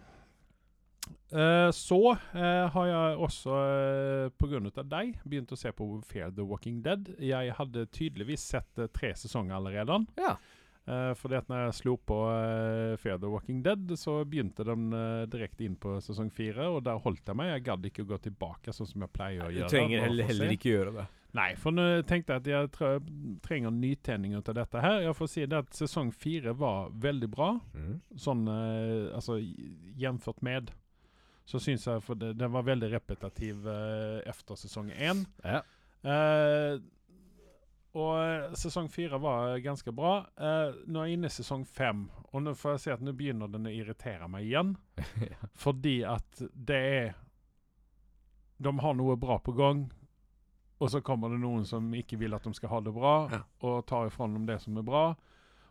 Eh, 1.31 1.71
så 1.71 2.01
eh, 2.35 2.67
har 2.75 2.87
jeg 2.87 3.19
også, 3.27 3.57
uh, 3.57 4.31
pga. 4.35 4.83
deg, 4.83 5.13
begynt 5.25 5.53
å 5.55 5.59
se 5.59 5.71
på 5.73 5.87
Fear 6.07 6.33
the 6.35 6.47
Walking 6.47 6.81
Dead. 6.83 7.13
Jeg 7.23 7.55
hadde 7.59 7.87
tydeligvis 7.95 8.49
sett 8.55 8.79
eh, 8.79 8.91
tre 8.91 9.13
sesonger 9.15 9.55
allerede. 9.61 10.01
Ja. 10.19 10.35
Uh, 10.91 11.13
fordi 11.15 11.37
at 11.39 11.47
når 11.51 11.69
jeg 11.69 11.77
slo 11.77 11.95
på 12.09 12.17
uh, 12.27 12.97
Fear 12.99 13.21
the 13.23 13.31
Walking 13.31 13.61
Dead, 13.63 13.93
så 14.01 14.25
begynte 14.27 14.67
den 14.67 14.89
uh, 14.91 15.23
direkte 15.31 15.69
inn 15.69 15.77
på 15.79 15.99
sesong 16.03 16.33
fire, 16.35 16.67
og 16.67 16.83
der 16.89 16.99
holdt 17.05 17.31
jeg 17.31 17.39
meg. 17.39 17.53
Jeg 17.53 17.67
gadd 17.69 17.87
ikke 17.87 18.07
å 18.07 18.11
gå 18.11 18.19
tilbake 18.27 18.75
sånn 18.75 18.91
som 18.91 19.07
jeg 19.07 19.15
pleier 19.15 19.47
å 19.47 19.53
gjøre. 19.55 19.71
Du 19.71 19.77
trenger 19.77 20.07
heller, 20.09 20.31
heller 20.33 20.55
ikke 20.57 20.73
gjøre 20.73 20.97
det. 20.99 21.07
Nei, 21.39 21.53
for 21.55 21.71
nå 21.71 21.85
tenkte 22.11 22.35
jeg 22.35 22.43
at 22.43 22.49
jeg 22.51 22.71
tre 22.75 22.89
trenger 23.45 23.71
nytenning 23.71 24.35
ut 24.35 24.49
av 24.51 24.57
dette 24.59 24.83
her. 24.83 25.05
Jeg 25.05 25.15
får 25.15 25.31
si 25.31 25.47
det 25.47 25.61
at 25.63 25.77
sesong 25.79 26.11
fire 26.11 26.57
var 26.59 26.91
veldig 26.91 27.31
bra, 27.31 27.53
sånn 28.19 28.49
uh, 28.51 29.15
altså 29.15 29.39
jevnført 29.39 30.43
med. 30.43 30.75
Så 31.51 31.59
syns 31.63 31.87
jeg 31.89 32.03
for 32.07 32.15
det, 32.21 32.35
den 32.39 32.53
var 32.55 32.63
veldig 32.69 32.89
repetitiv 32.93 33.65
eh, 33.67 34.21
etter 34.31 34.59
sesong 34.61 34.93
én. 34.95 35.25
Ja. 35.43 35.61
Eh, 36.07 36.77
og 37.99 38.53
sesong 38.55 38.87
fire 38.93 39.19
var 39.19 39.57
ganske 39.65 39.91
bra. 39.95 40.13
Eh, 40.39 40.77
nå 40.87 41.01
er 41.03 41.09
jeg 41.11 41.17
inne 41.19 41.27
i 41.31 41.35
sesong 41.35 41.65
fem, 41.67 42.05
og 42.31 42.45
nå 42.45 42.53
får 42.55 42.77
jeg 42.77 42.83
si 42.85 42.93
at 42.95 43.03
nå 43.03 43.15
begynner 43.19 43.51
den 43.51 43.67
å 43.67 43.73
irritere 43.75 44.29
meg 44.31 44.47
igjen. 44.47 44.77
Fordi 45.65 45.97
at 46.07 46.45
det 46.55 46.79
er 47.01 47.11
De 48.61 48.71
har 48.79 48.95
noe 48.95 49.17
bra 49.17 49.39
på 49.43 49.55
gang, 49.57 49.87
og 50.81 50.91
så 50.93 51.01
kommer 51.05 51.33
det 51.33 51.41
noen 51.43 51.65
som 51.67 51.87
ikke 51.97 52.19
vil 52.21 52.37
at 52.37 52.45
de 52.47 52.53
skal 52.57 52.71
ha 52.77 52.81
det 52.85 52.93
bra, 52.95 53.15
Ja. 53.33 53.43
og 53.67 53.87
tar 53.89 54.07
ifra 54.13 54.29
dem 54.29 54.47
det 54.47 54.61
som 54.63 54.77
er 54.79 54.85
bra. 54.87 55.05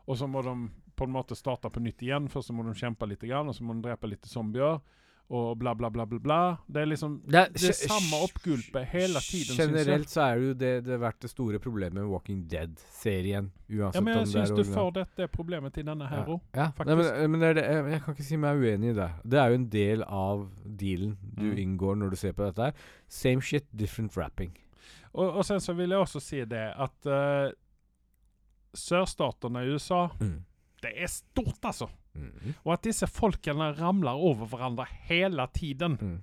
Og 0.09 0.17
så 0.17 0.27
må 0.27 0.41
de 0.43 0.55
på 0.97 1.05
en 1.07 1.13
måte 1.13 1.37
starte 1.37 1.69
på 1.71 1.79
nytt 1.85 2.01
igjen. 2.03 2.27
Først 2.27 2.49
så 2.49 2.53
må 2.57 2.65
de 2.67 2.73
kjempe 2.75 3.07
litt, 3.07 3.23
og 3.23 3.53
så 3.55 3.63
må 3.63 3.77
de 3.77 3.85
drepe 3.87 4.09
litt 4.09 4.25
zombier. 4.27 4.81
Og 5.29 5.59
bla, 5.61 5.75
bla, 5.77 5.91
bla, 5.93 6.07
bla. 6.09 6.17
bla. 6.19 6.37
Det 6.65 6.81
er 6.81 6.87
liksom 6.89 7.19
Det 7.21 7.37
er, 7.37 7.51
det 7.53 7.75
samme 7.77 8.17
oppgulpet 8.25 8.87
hele 8.89 9.19
tiden. 9.21 9.59
Generelt 9.59 10.09
så 10.09 10.23
er 10.23 10.39
det 10.39 10.47
jo 10.47 10.53
det 10.57 10.71
det 10.87 10.95
har 10.95 11.03
vært 11.03 11.19
det 11.21 11.29
store 11.29 11.59
problemet 11.61 11.99
med 11.99 12.07
Walking 12.09 12.39
Dead-serien. 12.49 13.51
Uansett 13.69 13.99
Ja, 13.99 14.01
men 14.01 14.15
jeg 14.15 14.23
om 14.23 14.31
syns 14.31 14.55
du 14.57 14.63
får 14.65 14.89
dette 14.95 15.27
problemet 15.29 15.75
til 15.77 15.85
denne 15.85 16.07
her 16.09 16.25
ja. 16.25 16.39
ja. 16.57 16.65
faktisk. 16.73 16.89
Nei, 16.89 16.97
men, 17.21 17.31
men 17.35 17.43
det 17.45 17.51
det, 17.59 17.65
jeg, 17.69 17.85
jeg 17.93 18.01
kan 18.07 18.17
ikke 18.17 18.25
si 18.31 18.39
meg 18.41 18.63
uenig 18.63 18.89
i 18.89 18.97
det. 18.97 19.09
Det 19.35 19.39
er 19.43 19.53
jo 19.53 19.59
en 19.59 19.69
del 19.77 20.07
av 20.07 20.47
dealen 20.81 21.13
du 21.21 21.45
Mm. 21.49 21.57
inngår 21.61 21.95
når 21.95 22.09
du 22.09 22.15
ser 22.19 22.33
på 22.33 22.43
dette 22.49 22.65
her. 22.71 22.73
Same 23.07 23.41
shit, 23.41 23.69
different 23.71 24.17
wrapping. 24.17 24.51
Og, 25.13 25.37
og 25.39 25.45
sen 25.45 25.61
så 25.61 25.73
vil 25.77 25.93
jeg 25.93 25.99
også 25.99 26.19
si 26.21 26.41
det 26.45 26.65
at 26.73 27.09
uh, 27.09 27.53
sørstatene 28.77 29.63
i 29.65 29.71
USA 29.73 30.07
Det 30.81 30.91
er 30.95 31.07
stort, 31.11 31.59
altså! 31.65 31.89
Mm. 32.19 32.57
Og 32.65 32.73
at 32.75 32.83
disse 32.85 33.07
folkene 33.07 33.71
ramler 33.79 34.19
over 34.29 34.49
hverandre 34.51 34.85
hele 35.07 35.47
tiden. 35.55 35.97
Mm. 36.01 36.19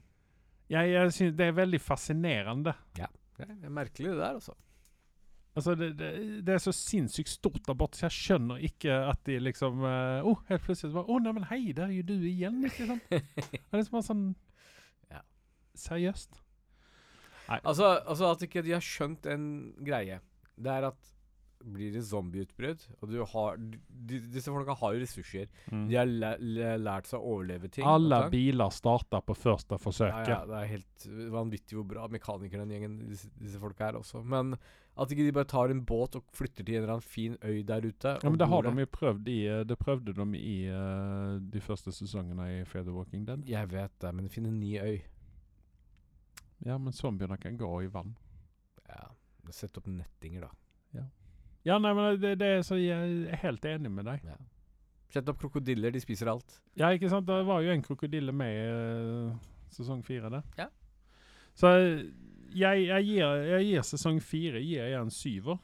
Jeg, 0.73 0.93
jeg 0.93 1.13
synes 1.13 1.37
Det 1.39 1.47
er 1.47 1.59
veldig 1.59 1.81
fascinerende. 1.81 2.75
Ja. 2.99 3.11
Det 3.37 3.51
er 3.51 3.73
merkelig 3.73 4.15
det 4.15 4.19
der, 4.19 4.39
altså. 4.39 4.55
Altså, 5.57 5.75
det, 5.75 5.99
det, 5.99 6.09
det 6.45 6.55
er 6.55 6.61
så 6.61 6.73
sinnssykt 6.73 7.31
stort 7.33 7.63
der 7.65 7.77
borte, 7.79 7.97
så 7.97 8.11
jeg 8.11 8.17
skjønner 8.17 8.65
ikke 8.69 8.93
at 9.09 9.23
de 9.25 9.39
liksom 9.41 9.81
å, 9.89 9.93
oh, 10.29 10.43
Helt 10.51 10.67
plutselig 10.67 10.93
bare 10.93 11.09
Å, 11.09 11.21
neimen, 11.25 11.47
hei, 11.49 11.63
der 11.77 11.87
er 11.89 11.95
jo 11.97 12.05
du 12.11 12.27
igjen, 12.29 12.59
ikke 12.69 12.89
sant? 12.91 13.07
Det 13.15 13.63
er 13.63 13.81
liksom 13.81 13.97
bare 13.97 14.09
sånn 14.11 14.27
Ja. 15.15 15.23
Seriøst. 15.81 16.43
Altså, 17.57 17.89
altså 18.03 18.33
at 18.35 18.45
ikke 18.45 18.65
de 18.67 18.75
har 18.75 18.85
skjønt 18.85 19.29
en 19.31 19.47
greie. 19.87 20.19
Det 20.61 20.73
er 20.73 20.89
at 20.91 21.13
blir 21.73 21.93
det 21.95 22.03
zombieutbrudd, 22.07 22.83
og 23.01 23.11
du 23.11 23.19
har 23.33 23.59
de, 23.59 24.21
Disse 24.33 24.53
folka 24.53 24.77
har 24.79 24.95
jo 24.95 25.03
ressurser. 25.03 25.51
Mm. 25.73 25.85
De 25.91 25.99
har 25.99 26.09
læ 26.09 26.33
læ 26.41 26.73
lært 26.81 27.11
seg 27.11 27.21
å 27.21 27.37
overleve 27.37 27.71
ting. 27.73 27.87
Alle 27.89 28.21
biler 28.33 28.73
starter 28.75 29.25
på 29.27 29.37
første 29.39 29.79
ja, 29.79 29.83
forsøket. 29.83 30.33
ja, 30.33 30.41
Det 30.49 30.59
er 30.61 30.73
helt 30.77 31.07
vanvittig 31.35 31.79
hvor 31.79 31.89
bra 31.91 32.07
mekanikere 32.13 32.65
den 32.65 32.75
gjengen 32.77 32.99
disse, 33.11 33.31
disse 33.41 33.61
folka 33.63 33.91
er 33.91 33.99
også. 34.01 34.23
Men 34.23 34.55
at 34.97 35.13
ikke 35.13 35.27
de 35.27 35.35
bare 35.37 35.49
tar 35.51 35.73
en 35.73 35.83
båt 35.85 36.17
og 36.17 36.25
flytter 36.37 36.65
til 36.65 36.79
en 36.79 36.83
eller 36.85 36.95
annen 36.95 37.05
fin 37.05 37.35
øy 37.43 37.61
der 37.69 37.85
ute. 37.85 38.15
Ja, 38.23 38.31
men 38.31 38.39
det 38.41 38.49
har 38.49 38.65
de 38.65 38.73
jo 38.81 38.93
prøvd 38.95 39.29
i 39.29 39.41
eh, 39.51 39.65
Det 39.69 39.77
prøvde 39.79 40.15
de 40.17 40.41
i 40.41 40.57
uh, 40.73 41.37
de 41.43 41.61
første 41.61 41.93
sesongene 41.93 42.47
i 42.55 42.65
Fear 42.65 42.87
the 42.87 42.95
Walking 42.95 43.27
Dead. 43.29 43.45
Jeg 43.49 43.71
vet 43.73 43.93
det, 44.01 44.15
men 44.17 44.31
finn 44.33 44.49
en 44.49 44.61
ny 44.61 44.79
øy. 44.81 44.97
Ja, 46.65 46.79
men 46.79 46.95
zombiene 46.97 47.37
kan 47.37 47.59
gå 47.61 47.69
i 47.85 47.91
vann. 47.93 48.17
Ja, 48.89 49.11
Sett 49.55 49.77
opp 49.79 49.87
nettinger, 49.87 50.49
da. 50.49 50.66
Ja, 51.67 51.81
nei, 51.83 51.93
men 51.99 52.21
det, 52.23 52.37
det 52.39 52.53
er 52.61 52.63
så 52.67 52.79
jeg 52.79 53.27
er 53.27 53.41
helt 53.43 53.65
enig 53.67 53.91
med 53.91 54.07
deg. 54.07 54.23
Ja. 54.27 54.37
Sett 55.11 55.29
opp 55.31 55.41
krokodiller, 55.41 55.91
de 55.95 56.03
spiser 56.03 56.31
alt. 56.31 56.59
Ja, 56.79 56.93
ikke 56.95 57.11
sant? 57.11 57.27
Det 57.27 57.41
var 57.49 57.63
jo 57.65 57.73
en 57.73 57.83
krokodille 57.83 58.35
med 58.35 58.53
i 58.55 58.67
uh, 58.71 59.33
sesong 59.75 60.03
fire 60.07 60.31
det. 60.31 60.43
Ja. 60.61 60.69
Så 61.57 61.73
eh, 61.73 62.05
jeg, 62.57 62.85
jeg, 62.87 63.07
gir, 63.09 63.43
jeg 63.49 63.69
gir 63.71 63.87
sesong 63.89 64.21
fire 64.23 64.61
gir 64.61 64.85
jeg 64.85 64.99
en 65.01 65.11
syver. 65.15 65.59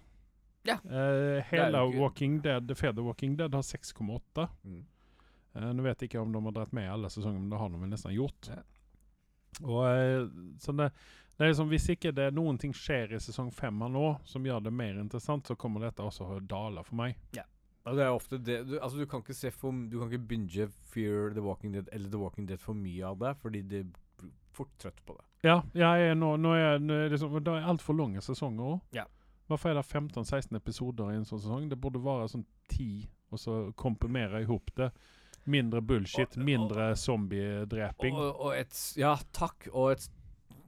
Ja. 0.67 0.79
Uh, 0.87 1.39
hele 1.51 1.85
Walking 1.99 2.41
Dead, 2.43 2.67
The 2.67 2.79
Feather 2.79 3.07
Walking 3.07 3.37
Dead 3.39 3.55
har 3.55 3.67
6,8. 3.67 4.47
Mm. 4.63 4.83
Uh, 5.55 5.71
Nå 5.77 5.87
vet 5.87 6.03
jeg 6.03 6.11
ikke 6.11 6.23
om 6.23 6.35
de 6.35 6.43
har 6.49 6.57
dratt 6.59 6.75
med 6.75 6.91
alle 6.91 7.11
sesonger, 7.13 7.39
men 7.39 7.51
det 7.53 7.63
har 7.63 7.71
de 7.71 7.83
vel 7.83 7.93
nesten 7.93 8.15
gjort. 8.17 8.51
Ja. 8.51 8.63
Og 9.63 9.85
sånn 9.85 10.59
så 10.65 10.73
det, 10.79 10.87
det 11.39 11.45
er 11.47 11.49
liksom, 11.53 11.69
Hvis 11.73 11.89
ikke 11.95 12.13
det 12.15 12.35
noen 12.35 12.59
ting 12.61 12.73
skjer 12.77 13.15
i 13.17 13.21
sesong 13.21 13.51
fem 13.55 13.81
her 13.81 13.89
nå 13.89 14.19
som 14.29 14.45
gjør 14.45 14.63
det 14.63 14.73
mer 14.73 14.99
interessant, 15.01 15.47
så 15.49 15.57
kommer 15.57 15.81
dette 15.81 16.03
også 16.05 16.27
å 16.29 16.41
dale 16.41 16.85
for 16.85 16.95
meg. 17.01 17.17
Ja. 17.35 17.43
Og 17.87 17.97
det 17.99 18.05
er 18.05 18.13
ofte 18.15 18.39
det 18.39 18.61
du, 18.69 18.77
Altså, 18.79 18.99
du 19.01 19.07
kan 19.11 19.25
ikke 19.25 19.35
se 19.35 19.51
for 19.51 19.73
Du 19.91 19.97
kan 19.99 20.07
ikke 20.13 20.29
binge 20.31 20.69
Fear 20.93 21.33
the 21.35 21.43
Walking 21.43 21.73
Dead 21.75 21.89
eller 21.91 22.09
The 22.13 22.19
Walking 22.21 22.47
Dead 22.47 22.61
for 22.63 22.75
mye 22.79 23.03
av 23.09 23.19
det, 23.19 23.33
fordi 23.43 23.63
det 23.67 23.81
blir 24.21 24.31
fort 24.53 24.71
trøtt 24.79 25.01
på 25.09 25.17
det. 25.17 25.25
Ja, 25.49 25.57
jeg 25.75 26.11
er 26.13 26.15
nå, 26.15 26.37
nå 26.39 26.53
er 26.55 26.61
jeg, 26.61 26.83
nå 26.85 26.95
er 26.95 27.09
det, 27.09 27.17
liksom, 27.17 27.35
det 27.43 27.57
er 27.57 27.67
altfor 27.73 27.97
lange 27.99 28.21
sesonger 28.23 28.77
òg. 28.77 28.81
Ja. 28.95 29.07
Hvorfor 29.51 29.73
er 29.73 29.81
det 29.81 29.87
15-16 29.89 30.55
episoder 30.61 31.11
i 31.11 31.17
en 31.19 31.25
sånn 31.27 31.41
sesong? 31.43 31.67
Det 31.73 31.81
burde 31.83 31.99
være 32.05 32.29
sånn 32.31 32.45
10, 32.71 33.09
og 33.33 33.41
så 33.43 33.57
komprimere 33.75 34.45
i 34.45 34.47
hop 34.47 34.71
det. 34.79 34.93
Mindre 35.51 35.81
bullshit, 35.83 36.37
Og- 36.37 36.45
mindre 36.47 36.93
zombiedreping. 36.97 38.15
Og, 38.15 38.41
og 38.47 38.55
et 38.61 38.77
Ja, 39.01 39.17
takk. 39.33 39.67
Og 39.73 39.91
et 39.97 40.07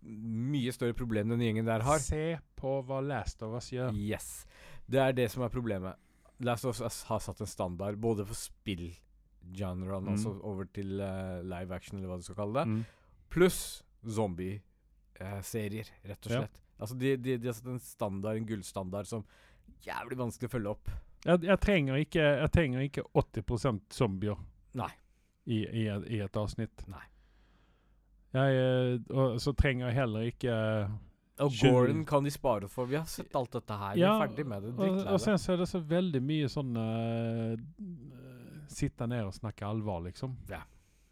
mye 0.05 0.73
større 0.73 0.95
problem 0.97 1.29
den 1.33 1.41
gjengen 1.41 1.65
der 1.67 1.81
har. 1.87 1.99
Se 1.99 2.37
på 2.61 2.79
hva 2.85 3.01
Last 3.05 3.43
of 3.43 3.55
Us 3.57 3.71
gjør. 3.73 3.95
Yes. 3.97 4.47
Det 4.87 5.01
er 5.01 5.13
det 5.17 5.31
som 5.33 5.43
er 5.47 5.49
problemet. 5.53 5.97
Last 6.45 6.65
of 6.69 6.81
Us 6.85 7.03
har 7.09 7.21
satt 7.25 7.41
en 7.41 7.47
standard 7.49 7.97
både 8.03 8.27
for 8.27 8.35
spill-genren, 8.35 10.05
Mm. 10.05 10.09
altså 10.13 10.35
over 10.43 10.65
til 10.75 11.01
uh, 11.01 11.41
live 11.43 11.73
action, 11.75 11.99
eller 11.99 12.09
hva 12.09 12.17
du 12.19 12.23
skal 12.27 12.35
kalle 12.37 12.55
det, 12.61 12.69
Mm. 12.69 12.85
pluss 13.31 13.83
zombie-serier, 14.07 15.89
rett 16.05 16.27
og 16.27 16.33
Ja. 16.33 16.39
slett. 16.43 16.61
Altså, 16.81 16.99
de, 16.99 17.17
de, 17.17 17.37
de 17.39 17.47
har 17.49 17.55
satt 17.55 17.67
en 17.71 17.79
standard, 17.79 18.37
en 18.37 18.47
gullstandard, 18.47 19.07
som 19.07 19.25
jævlig 19.87 20.17
vanskelig 20.19 20.49
å 20.49 20.55
følge 20.57 20.71
opp. 20.71 20.91
Jeg, 21.25 21.41
jeg, 21.43 21.61
trenger 21.61 21.95
ikke, 22.03 22.21
jeg 22.43 22.51
trenger 22.53 22.81
ikke 22.85 23.05
80 23.15 23.81
zombier 23.91 24.37
Nei. 24.75 24.91
i, 25.47 25.63
i, 25.65 25.85
i 26.17 26.21
et 26.21 26.37
avsnitt. 26.37 26.87
Nei. 26.89 27.05
Jeg, 28.35 28.55
eh, 28.59 29.15
og 29.15 29.39
så 29.43 29.53
trenger 29.55 29.89
jeg 29.89 29.99
heller 30.01 30.27
ikke 30.27 30.55
Og 31.45 31.55
Gordon 31.61 32.03
kan 32.07 32.27
de 32.27 32.33
spare 32.35 32.69
for. 32.71 32.91
Vi 32.91 32.99
har 32.99 33.07
sett 33.11 33.35
alt 33.39 33.53
dette 33.55 33.79
her. 33.79 33.95
Vi 33.95 34.03
er 34.07 34.21
ferdig 34.25 34.47
med 34.51 34.67
det. 34.67 34.75
Og, 34.75 35.01
og 35.15 35.21
sen 35.23 35.39
så 35.39 35.55
er 35.55 35.63
det 35.63 35.71
så 35.71 35.81
veldig 35.83 36.23
mye 36.23 36.51
sånn 36.51 36.77
uh, 36.79 37.55
Sitte 38.71 39.07
ned 39.07 39.29
og 39.29 39.35
snakke 39.37 39.67
alvor, 39.67 40.01
liksom. 40.07 40.35
Ja, 40.51 40.63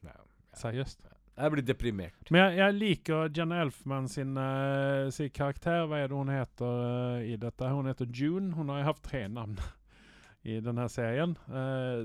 ja. 0.06 0.14
Seriøst. 0.58 1.04
Jeg 1.32 1.52
blir 1.54 1.64
deprimert. 1.64 2.30
Men 2.30 2.42
jeg, 2.42 2.56
jeg 2.58 2.76
liker 2.76 3.30
Jenna 3.36 3.62
Elfman 3.62 4.08
sin, 4.10 4.34
uh, 4.36 5.08
sin 5.14 5.30
karakter. 5.34 5.86
Hva 5.88 6.02
er 6.02 6.10
det 6.10 6.18
hun 6.18 6.32
heter 6.32 6.80
uh, 6.82 7.22
i 7.22 7.36
dette? 7.40 7.70
Hun 7.70 7.90
heter 7.90 8.10
June. 8.10 8.50
Hun 8.56 8.72
har 8.72 8.82
jo 8.82 8.88
hatt 8.90 9.02
tre 9.06 9.24
navn 9.30 9.58
i 10.54 10.58
denne 10.64 10.88
serien. 10.90 11.36
Uh, 11.46 12.02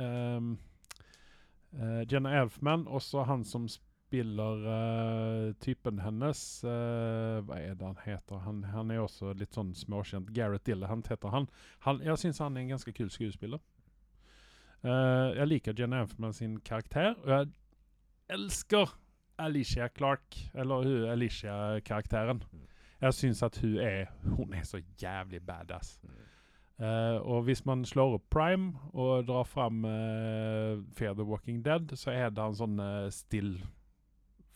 um, 0.00 0.52
eh, 1.72 2.02
Jenna 2.12 2.34
Elfman, 2.42 2.84
også 2.86 3.24
han 3.28 3.44
som 3.44 3.68
spiller 3.68 3.89
eh, 4.12 5.54
typen 5.60 6.00
hennes 6.00 6.64
eh, 6.64 7.40
Hva 7.46 7.58
er 7.58 7.74
det 7.74 7.86
han 7.86 8.00
heter? 8.04 8.38
Han, 8.44 8.64
han 8.64 8.90
er 8.90 9.00
også 9.04 9.32
litt 9.38 9.54
sånn 9.54 9.74
småkjent. 9.74 10.32
Gareth 10.34 10.64
Dillahunt 10.66 11.08
heter 11.08 11.28
han. 11.28 11.48
han 11.86 12.00
jeg 12.04 12.18
syns 12.18 12.38
han 12.38 12.56
er 12.56 12.60
en 12.60 12.74
ganske 12.74 12.92
kul 12.92 13.10
skuespiller. 13.10 13.60
Eh, 14.82 15.28
jeg 15.38 15.48
liker 15.48 15.76
Jenna 15.76 16.02
Elfman 16.04 16.32
sin 16.32 16.58
karakter. 16.60 17.14
Og 17.24 17.30
jeg 17.30 17.52
elsker 18.28 18.96
Alicia 19.40 19.88
Clark, 19.88 20.36
eller 20.54 20.84
hun 20.84 21.08
Alicia-karakteren. 21.10 22.42
Mm. 22.52 22.66
Jeg 23.00 23.14
syns 23.16 23.42
at 23.42 23.56
hun 23.62 23.78
er 23.80 24.10
Hun 24.36 24.52
er 24.52 24.62
så 24.62 24.82
jævlig 25.00 25.40
badass. 25.46 26.00
Eh, 26.80 27.18
og 27.20 27.42
hvis 27.42 27.64
man 27.68 27.84
slår 27.84 28.14
opp 28.16 28.30
Prime 28.32 28.72
og 28.92 29.26
drar 29.28 29.44
fram 29.44 29.84
uh, 29.84 30.80
Fear 30.96 31.12
the 31.14 31.24
Walking 31.24 31.64
Dead, 31.64 31.92
så 31.94 32.10
er 32.10 32.30
det 32.32 32.40
en 32.40 32.56
sånn 32.56 32.80
uh, 32.80 33.10
still 33.12 33.58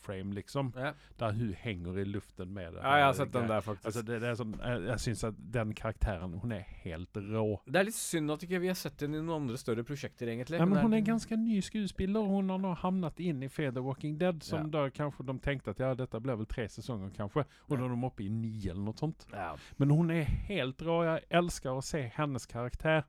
frame, 0.04 0.34
liksom. 0.36 0.70
Ja. 0.76 0.92
Der 1.20 1.32
hun 1.38 1.54
henger 1.64 1.98
i 1.98 2.04
luften 2.08 2.52
med 2.54 2.74
det. 2.76 2.82
ja, 2.84 2.94
jeg 3.00 3.06
har 3.08 3.16
sett 3.18 3.32
den 3.34 3.48
der, 3.50 3.64
faktisk. 3.64 3.86
Altså, 3.90 4.02
det, 4.06 4.20
det 4.22 4.30
er 4.30 4.38
sånn, 4.40 4.54
jeg 4.60 4.84
jeg 4.90 5.02
syns 5.06 5.24
at 5.30 5.38
den 5.54 5.72
karakteren 5.76 6.34
Hun 6.42 6.52
er 6.52 6.64
helt 6.84 7.16
rå. 7.16 7.44
det 7.66 7.80
er 7.80 7.88
litt 7.88 7.96
synd 7.98 8.30
at 8.34 8.44
ikke 8.46 8.60
vi 8.62 8.70
har 8.70 8.78
sett 8.78 9.00
henne 9.04 9.18
i 9.18 9.24
noen 9.24 9.44
andre 9.44 9.58
større 9.60 9.84
prosjekter, 9.86 10.28
egentlig. 10.30 10.58
Ja, 10.60 10.66
men 10.68 10.76
det 10.78 10.84
hun 10.84 10.94
er 10.96 11.02
en 11.02 11.08
ganske 11.08 11.38
ny 11.40 11.60
skuespiller. 11.64 12.28
Hun 12.28 12.52
har 12.52 12.60
nå 12.62 12.74
havnet 12.84 13.20
inn 13.24 13.42
i 13.42 13.48
Feather 13.48 13.82
Walking 13.84 14.18
Dead, 14.20 14.42
som 14.44 14.70
da 14.70 14.86
kanskje 14.94 15.26
de 15.28 15.38
tenkte 15.44 15.74
at 15.74 15.80
ja, 15.82 15.94
dette 15.98 16.20
blir 16.22 16.38
vel 16.42 16.48
tre 16.50 16.68
sesonger, 16.68 17.10
kanskje. 17.16 17.46
Og 17.70 17.78
nå 17.78 17.88
er 17.88 17.94
de 17.96 18.08
oppe 18.10 18.26
i 18.26 18.30
ni 18.32 18.52
eller 18.68 18.82
noe 18.90 18.98
sånt. 18.98 19.26
ja. 19.32 19.52
Men 19.78 19.90
hun 19.90 20.10
er 20.10 20.28
helt 20.48 20.82
rå. 20.84 21.00
Jeg 21.06 21.24
elsker 21.40 21.74
å 21.78 21.82
se 21.84 22.04
hennes 22.16 22.46
karakter 22.50 23.04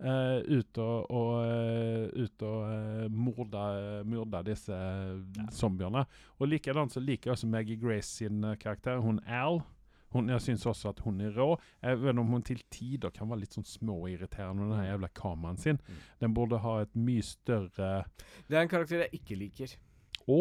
eh, 0.00 0.58
ut 0.58 0.78
og, 0.82 1.10
og, 1.10 1.30
eh, 1.46 2.24
ut 2.24 2.44
og 2.46 2.66
uh, 2.66 3.06
morde, 3.12 3.62
morde 4.08 4.42
disse 4.50 4.74
ja. 4.74 5.46
zombiene. 5.54 6.04
Og 6.40 6.50
likedan 6.50 6.92
så 6.92 7.02
liker 7.02 7.30
jeg 7.30 7.38
også 7.38 7.50
Maggie 7.50 7.80
Grace 7.80 8.10
sin 8.20 8.44
eh, 8.44 8.58
karakter. 8.60 9.00
Hun 9.02 9.20
Al. 9.26 9.62
Hun, 10.14 10.30
jeg 10.30 10.40
syns 10.40 10.64
også 10.70 10.92
at 10.94 11.02
hun 11.04 11.20
er 11.20 11.34
rå. 11.36 11.56
Even 11.84 12.22
om 12.22 12.30
hun 12.32 12.44
til 12.46 12.62
tider 12.72 13.12
kan 13.12 13.28
være 13.28 13.42
litt 13.42 13.56
sånn 13.56 13.66
småirriterende 13.68 14.62
med 14.62 14.76
den 14.76 14.86
jævla 14.86 15.10
kameraen 15.16 15.60
sin. 15.60 15.80
Mm. 15.82 15.98
Den 16.22 16.36
burde 16.36 16.62
ha 16.62 16.78
et 16.84 16.94
mye 16.94 17.24
større 17.26 17.90
Det 18.46 18.56
er 18.56 18.62
en 18.62 18.72
karakter 18.72 19.04
jeg 19.04 19.20
ikke 19.20 19.38
liker. 19.42 19.76
Å! 20.26 20.40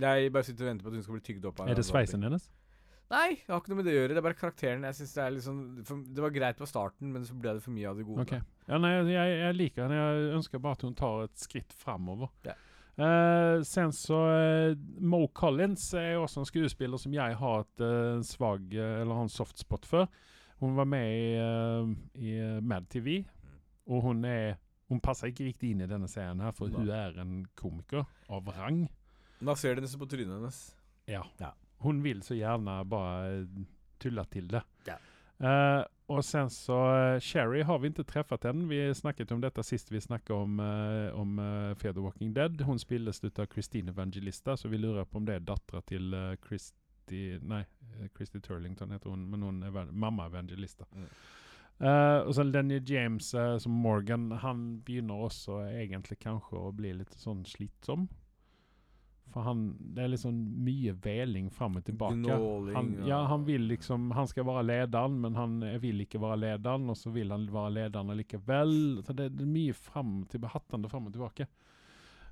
Jeg 0.00 0.32
bare 0.32 0.46
sitter 0.46 0.64
og 0.64 0.70
venter 0.70 0.86
på 0.86 0.92
at 0.92 0.96
hun 0.96 1.04
skal 1.04 1.18
bli 1.18 1.26
tygd 1.26 1.50
opp. 1.50 1.60
av 1.60 1.68
Er 1.68 1.76
det 1.76 1.84
sveisen 1.84 2.24
hennes? 2.24 2.46
Nei, 3.10 3.40
det 3.42 3.50
har 3.50 3.58
ikke 3.58 3.72
noe 3.72 3.80
med 3.80 3.88
det 3.88 3.92
å 3.92 3.98
gjøre. 3.98 4.14
Det 4.14 4.20
er 4.20 4.26
bare 4.28 4.38
karakteren. 4.38 4.84
Jeg 4.86 4.96
synes 5.00 5.12
Det 5.16 5.22
er 5.24 5.38
sånn 5.42 5.62
for, 5.86 6.02
Det 6.06 6.22
var 6.22 6.34
greit 6.34 6.58
på 6.60 6.68
starten, 6.70 7.10
men 7.10 7.24
så 7.26 7.34
ble 7.34 7.56
det 7.56 7.64
for 7.64 7.74
mye 7.74 7.90
av 7.90 7.98
det 7.98 8.06
gode. 8.06 8.22
Ok. 8.22 8.36
Ja, 8.70 8.78
nei, 8.78 8.92
jeg, 9.10 9.32
jeg 9.40 9.56
liker 9.58 9.86
henne. 9.86 9.98
Jeg 9.98 10.34
ønsker 10.38 10.62
bare 10.62 10.78
at 10.78 10.84
hun 10.86 10.94
tar 10.98 11.24
et 11.26 11.42
skritt 11.42 11.74
framover. 11.74 12.30
Ja. 12.46 12.54
Uh, 13.00 13.62
sen 13.64 13.94
så 13.96 14.18
uh, 14.28 14.78
Mo 15.00 15.22
Collins 15.32 15.86
er 15.96 16.18
også 16.20 16.42
en 16.42 16.48
skuespiller 16.48 17.00
som 17.00 17.14
jeg 17.14 17.36
har 17.38 17.62
et 17.62 17.82
uh, 17.86 18.18
svag 18.26 18.74
eh, 18.74 18.96
Eller 19.00 19.16
har 19.16 19.24
en 19.24 19.32
softspot 19.32 19.86
for. 19.88 20.10
Hun 20.60 20.74
var 20.76 20.84
med 20.84 21.06
i, 21.08 22.26
i 22.28 22.34
Mad 22.60 22.90
TV, 22.92 23.22
og 23.88 24.02
hun 24.04 24.26
er 24.28 24.58
Hun 24.90 25.00
passer 25.00 25.30
ikke 25.30 25.46
riktig 25.46 25.70
inn 25.72 25.80
i 25.80 25.88
denne 25.88 26.08
serien, 26.10 26.42
her, 26.42 26.52
for 26.52 26.68
hun 26.68 26.90
er 26.92 27.14
en 27.22 27.46
komiker 27.56 28.04
av 28.28 28.50
rang. 28.58 28.82
Da 29.40 29.54
ser 29.56 29.78
du 29.78 29.84
nesten 29.84 30.02
på 30.02 30.08
trynet 30.10 30.34
hennes. 30.34 30.58
Ja. 31.08 31.22
Ja. 31.40 31.52
Hun 31.80 32.02
vil 32.04 32.22
så 32.22 32.36
gjerne 32.36 32.80
bare 32.88 33.40
eh, 33.40 33.64
tulla 34.00 34.24
til 34.24 34.48
det. 34.48 34.62
Ja. 34.86 34.98
Uh, 35.40 35.84
och 36.06 36.24
sen 36.24 36.50
så, 36.50 36.96
uh, 36.96 37.20
Sherry 37.20 37.62
har 37.62 37.78
vi 37.78 37.86
inte 37.86 38.04
träffat 38.04 38.44
än. 38.44 38.68
Vi 38.68 38.94
snakket 38.94 39.30
om 39.30 39.40
detta 39.40 39.62
sist 39.62 39.92
vi 39.92 40.00
snackade 40.00 40.38
om, 40.38 40.60
uh, 40.60 41.20
om 41.20 41.38
uh, 41.38 41.74
Fear 41.74 41.92
the 41.92 42.00
Walking 42.00 42.34
Dead. 42.34 42.60
Hon 42.60 42.78
ut 43.22 43.38
av 43.38 43.46
Christine 43.46 43.90
Evangelista, 43.90 44.56
så 44.56 44.68
vi 44.68 44.78
lurar 44.78 45.04
på 45.04 45.18
om 45.18 45.26
det 45.26 45.34
är 45.34 45.40
dattera 45.40 45.82
till 45.82 46.14
uh, 46.14 46.36
Christy, 46.48 47.38
nej, 47.42 47.66
eh, 48.00 48.08
Christy 48.16 48.40
Turlington 48.40 48.90
heter 48.90 49.10
hon, 49.10 49.30
men 49.30 49.42
hon 49.42 49.62
är 49.62 49.92
mamma 49.92 50.26
Evangelista. 50.26 50.84
Mm. 50.94 51.06
Uh, 51.80 52.26
og 52.28 52.34
sen 52.34 52.50
Lenny 52.52 52.78
James 52.84 53.34
uh, 53.34 53.58
som 53.58 53.72
Morgan, 53.72 54.32
han 54.32 54.82
begynner 54.84 55.14
også 55.14 55.62
egentlig 55.70 56.18
kanskje 56.20 56.58
å 56.60 56.72
bli 56.76 56.92
litt 56.92 57.14
sånn 57.16 57.40
slitsom. 57.48 58.08
For 59.30 59.46
han, 59.46 59.64
det 59.94 60.02
er 60.04 60.12
liksom 60.14 60.38
mye 60.66 60.96
veling 61.04 61.50
fram 61.54 61.78
og 61.78 61.84
tilbake. 61.86 62.18
Gnåling, 62.18 62.74
Han, 62.74 62.92
ja. 63.06 63.20
han 63.30 63.44
vil 63.46 63.68
liksom 63.70 64.10
Han 64.16 64.26
skal 64.26 64.46
være 64.48 64.66
lederen, 64.66 65.20
men 65.22 65.38
han 65.38 65.58
vil 65.82 66.02
ikke 66.02 66.18
være 66.22 66.40
lederen, 66.44 66.88
og 66.90 66.98
så 66.98 67.12
vil 67.14 67.30
han 67.30 67.46
være 67.52 67.74
lederen 67.78 68.14
likevel. 68.18 68.72
Så 69.06 69.14
det, 69.14 69.30
det 69.38 69.46
er 69.46 69.52
mye 69.54 69.76
fram 69.76 70.24
til, 70.30 70.48
hattende 70.50 70.90
fram 70.90 71.06
og 71.06 71.14
tilbake. 71.14 71.46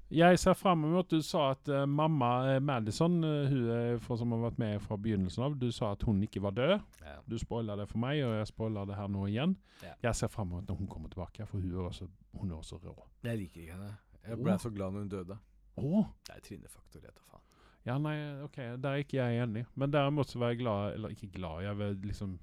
Jeg 0.09 0.38
ser 0.40 0.55
fram 0.57 0.86
mot 0.88 1.11
Du 1.11 1.20
sa 1.22 1.51
at 1.53 1.68
uh, 1.68 1.84
mamma 1.84 2.57
uh, 2.57 2.62
Madison, 2.64 3.18
uh, 3.24 3.49
hun 3.49 3.66
er 3.70 3.99
for, 4.01 4.16
som 4.16 4.32
har 4.32 4.40
vært 4.46 4.61
med 4.61 4.80
fra 4.80 4.96
begynnelsen 4.96 5.44
av, 5.44 5.57
du 5.61 5.68
sa 5.72 5.92
at 5.92 6.05
hun 6.09 6.22
ikke 6.24 6.40
var 6.40 6.57
død. 6.57 6.78
Ja. 7.05 7.18
Du 7.28 7.36
spoiler 7.40 7.76
det 7.76 7.88
for 7.90 8.01
meg, 8.01 8.22
og 8.24 8.38
jeg 8.38 8.49
spoiler 8.49 8.88
det 8.88 8.96
her 8.96 9.11
nå 9.12 9.26
igjen. 9.28 9.57
Ja. 9.84 9.92
Jeg 10.09 10.16
ser 10.22 10.32
fram 10.32 10.49
mot 10.55 10.64
når 10.64 10.80
hun 10.80 10.88
kommer 10.88 11.12
tilbake, 11.12 11.44
for 11.46 11.61
hun 11.61 11.74
er 11.74 11.90
også, 11.90 12.09
hun 12.40 12.51
er 12.51 12.57
også 12.57 12.80
rå. 12.80 12.96
Jeg 13.28 13.42
liker 13.42 13.61
ikke 13.61 13.76
henne. 13.76 13.92
Jeg 14.24 14.40
ble 14.40 14.55
oh. 14.55 14.62
så 14.62 14.72
glad 14.72 14.96
når 14.96 15.05
hun 15.05 15.12
døde. 15.12 15.38
Å! 15.84 16.02
Det 16.26 16.34
er 16.34 16.44
Trine-faktor, 16.44 17.04
jeg 17.04 17.14
tar 17.14 17.24
faen. 17.28 17.44
Ja, 17.86 17.96
nei, 18.02 18.16
OK, 18.44 18.58
der 18.82 18.90
er 18.90 19.02
ikke 19.04 19.20
jeg 19.20 19.44
enig. 19.44 19.64
Men 19.78 19.92
derimot 19.94 20.28
så 20.28 20.40
var 20.42 20.52
jeg 20.52 20.60
glad 20.60 20.98
Eller 20.98 21.14
ikke 21.14 21.30
glad, 21.32 21.62
jeg 21.64 21.78
var 21.78 21.94
liksom 22.04 22.34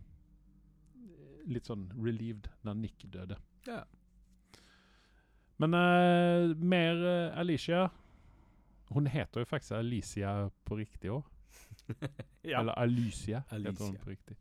Litt 1.46 1.68
sånn 1.70 1.84
relieved 2.02 2.48
når 2.66 2.78
Nick 2.80 3.04
døde. 3.14 3.36
Ja. 3.68 3.84
Men 5.62 5.78
uh, 5.78 6.56
mer 6.58 7.04
uh, 7.04 7.38
Alicia 7.38 7.84
Hun 8.90 9.06
heter 9.12 9.44
jo 9.44 9.50
faktisk 9.50 9.78
Alicia 9.78 10.34
på 10.66 10.80
riktig 10.82 11.14
òg. 11.14 11.28
Ja. 12.46 12.60
Eller 12.60 12.78
Alicia, 12.78 13.40
heter 13.50 13.88
hun 13.88 13.96
på 13.98 14.12
riktig. 14.12 14.36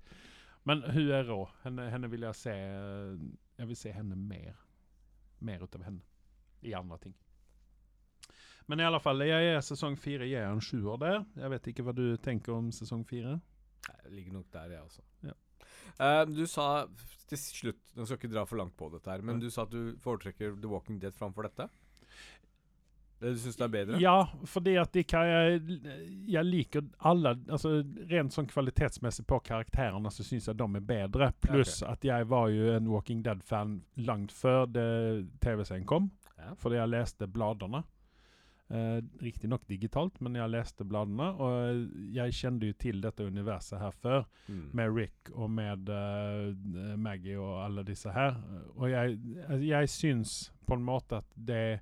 Men 0.68 0.82
hun 0.82 1.10
er 1.12 1.24
rå. 1.24 1.38
Henne, 1.62 1.86
henne 1.92 2.10
vil 2.12 2.26
jeg 2.26 2.36
se 2.36 2.52
eh, 2.52 3.22
Jeg 3.58 3.68
vil 3.70 3.78
se 3.80 3.92
henne 3.92 4.16
mer. 4.16 4.58
Mer 5.40 5.64
ut 5.64 5.76
av 5.76 5.86
henne. 5.86 6.04
I 6.64 6.74
andre 6.76 6.98
ting. 7.00 7.14
Men 8.66 8.80
i 8.80 8.86
alle 8.86 9.00
fall, 9.02 9.20
jeg 9.28 9.54
er 9.54 9.64
sesong 9.64 9.96
fire. 10.00 10.28
Jeg 10.28 10.40
er 10.40 10.52
en 10.52 10.62
sjuer 10.64 11.00
der. 11.00 11.18
Jeg 11.36 11.52
vet 11.52 11.72
ikke 11.72 11.84
hva 11.84 11.92
du 11.96 12.06
tenker 12.24 12.56
om 12.56 12.70
sesong 12.72 13.04
fire. 13.08 13.38
Jeg 13.90 14.12
ligger 14.14 14.38
nok 14.38 14.46
der, 14.54 14.76
jeg 14.76 14.84
også. 14.84 15.04
Ja. 15.26 15.34
Uh, 15.94 16.22
du 16.26 16.46
sa 16.50 16.66
til 17.28 17.38
slutt 17.38 17.92
Nå 17.94 18.02
skal 18.02 18.18
ikke 18.18 18.32
dra 18.32 18.42
for 18.48 18.58
langt 18.58 18.74
på 18.76 18.88
dette 18.90 19.12
her, 19.12 19.22
men 19.22 19.38
ja. 19.38 19.44
du 19.44 19.52
sa 19.52 19.62
at 19.62 19.72
du 19.72 19.94
foretrekker 20.02 20.56
The 20.58 20.70
Walking 20.70 20.98
Dead 21.02 21.14
framfor 21.14 21.46
dette? 21.46 21.68
Du 23.24 23.38
syns 23.38 23.56
det 23.56 23.64
er 23.64 23.72
bedre? 23.72 23.98
Ja, 24.02 24.26
fordi 24.48 24.74
at 24.80 24.92
de 24.92 25.04
kan 25.08 25.24
jeg, 25.28 25.78
jeg 26.28 26.44
liker 26.44 26.82
alle 27.08 27.36
altså 27.46 27.78
Rent 28.10 28.34
sånn 28.34 28.50
kvalitetsmessig 28.50 29.24
på 29.30 29.38
karakterene 29.46 30.10
så 30.12 30.26
syns 30.26 30.50
jeg 30.50 30.58
de 30.60 30.66
er 30.66 30.84
bedre. 30.84 31.30
Pluss 31.46 31.78
at 31.86 32.04
jeg 32.04 32.28
var 32.28 32.50
jo 32.52 32.74
en 32.74 32.90
Walking 32.90 33.22
Dead-fan 33.24 33.78
langt 34.04 34.34
før 34.34 34.66
TV-serien 34.68 35.86
kom. 35.88 36.10
Ja. 36.36 36.52
Fordi 36.60 36.80
jeg 36.80 36.92
leste 36.92 37.30
bladene. 37.30 37.84
Eh, 38.70 39.02
Riktignok 39.20 39.66
digitalt, 39.68 40.16
men 40.24 40.38
jeg 40.38 40.50
leste 40.50 40.86
bladene. 40.88 41.26
Og 41.36 42.12
jeg 42.14 42.36
kjente 42.36 42.70
jo 42.70 42.76
til 42.80 43.00
dette 43.04 43.26
universet 43.26 43.80
her 43.80 43.96
før. 44.02 44.24
Mm. 44.48 44.68
med 44.72 44.92
Rick 44.96 45.30
og 45.32 45.50
med 45.50 45.88
uh, 45.88 46.96
Maggie 47.00 47.38
og 47.40 47.64
alle 47.64 47.84
disse 47.84 48.12
her. 48.12 48.36
Og 48.76 48.90
jeg, 48.90 49.18
altså, 49.48 49.64
jeg 49.64 49.88
syns 49.88 50.34
på 50.66 50.76
en 50.76 50.84
måte 50.84 51.20
at 51.22 51.30
det, 51.34 51.80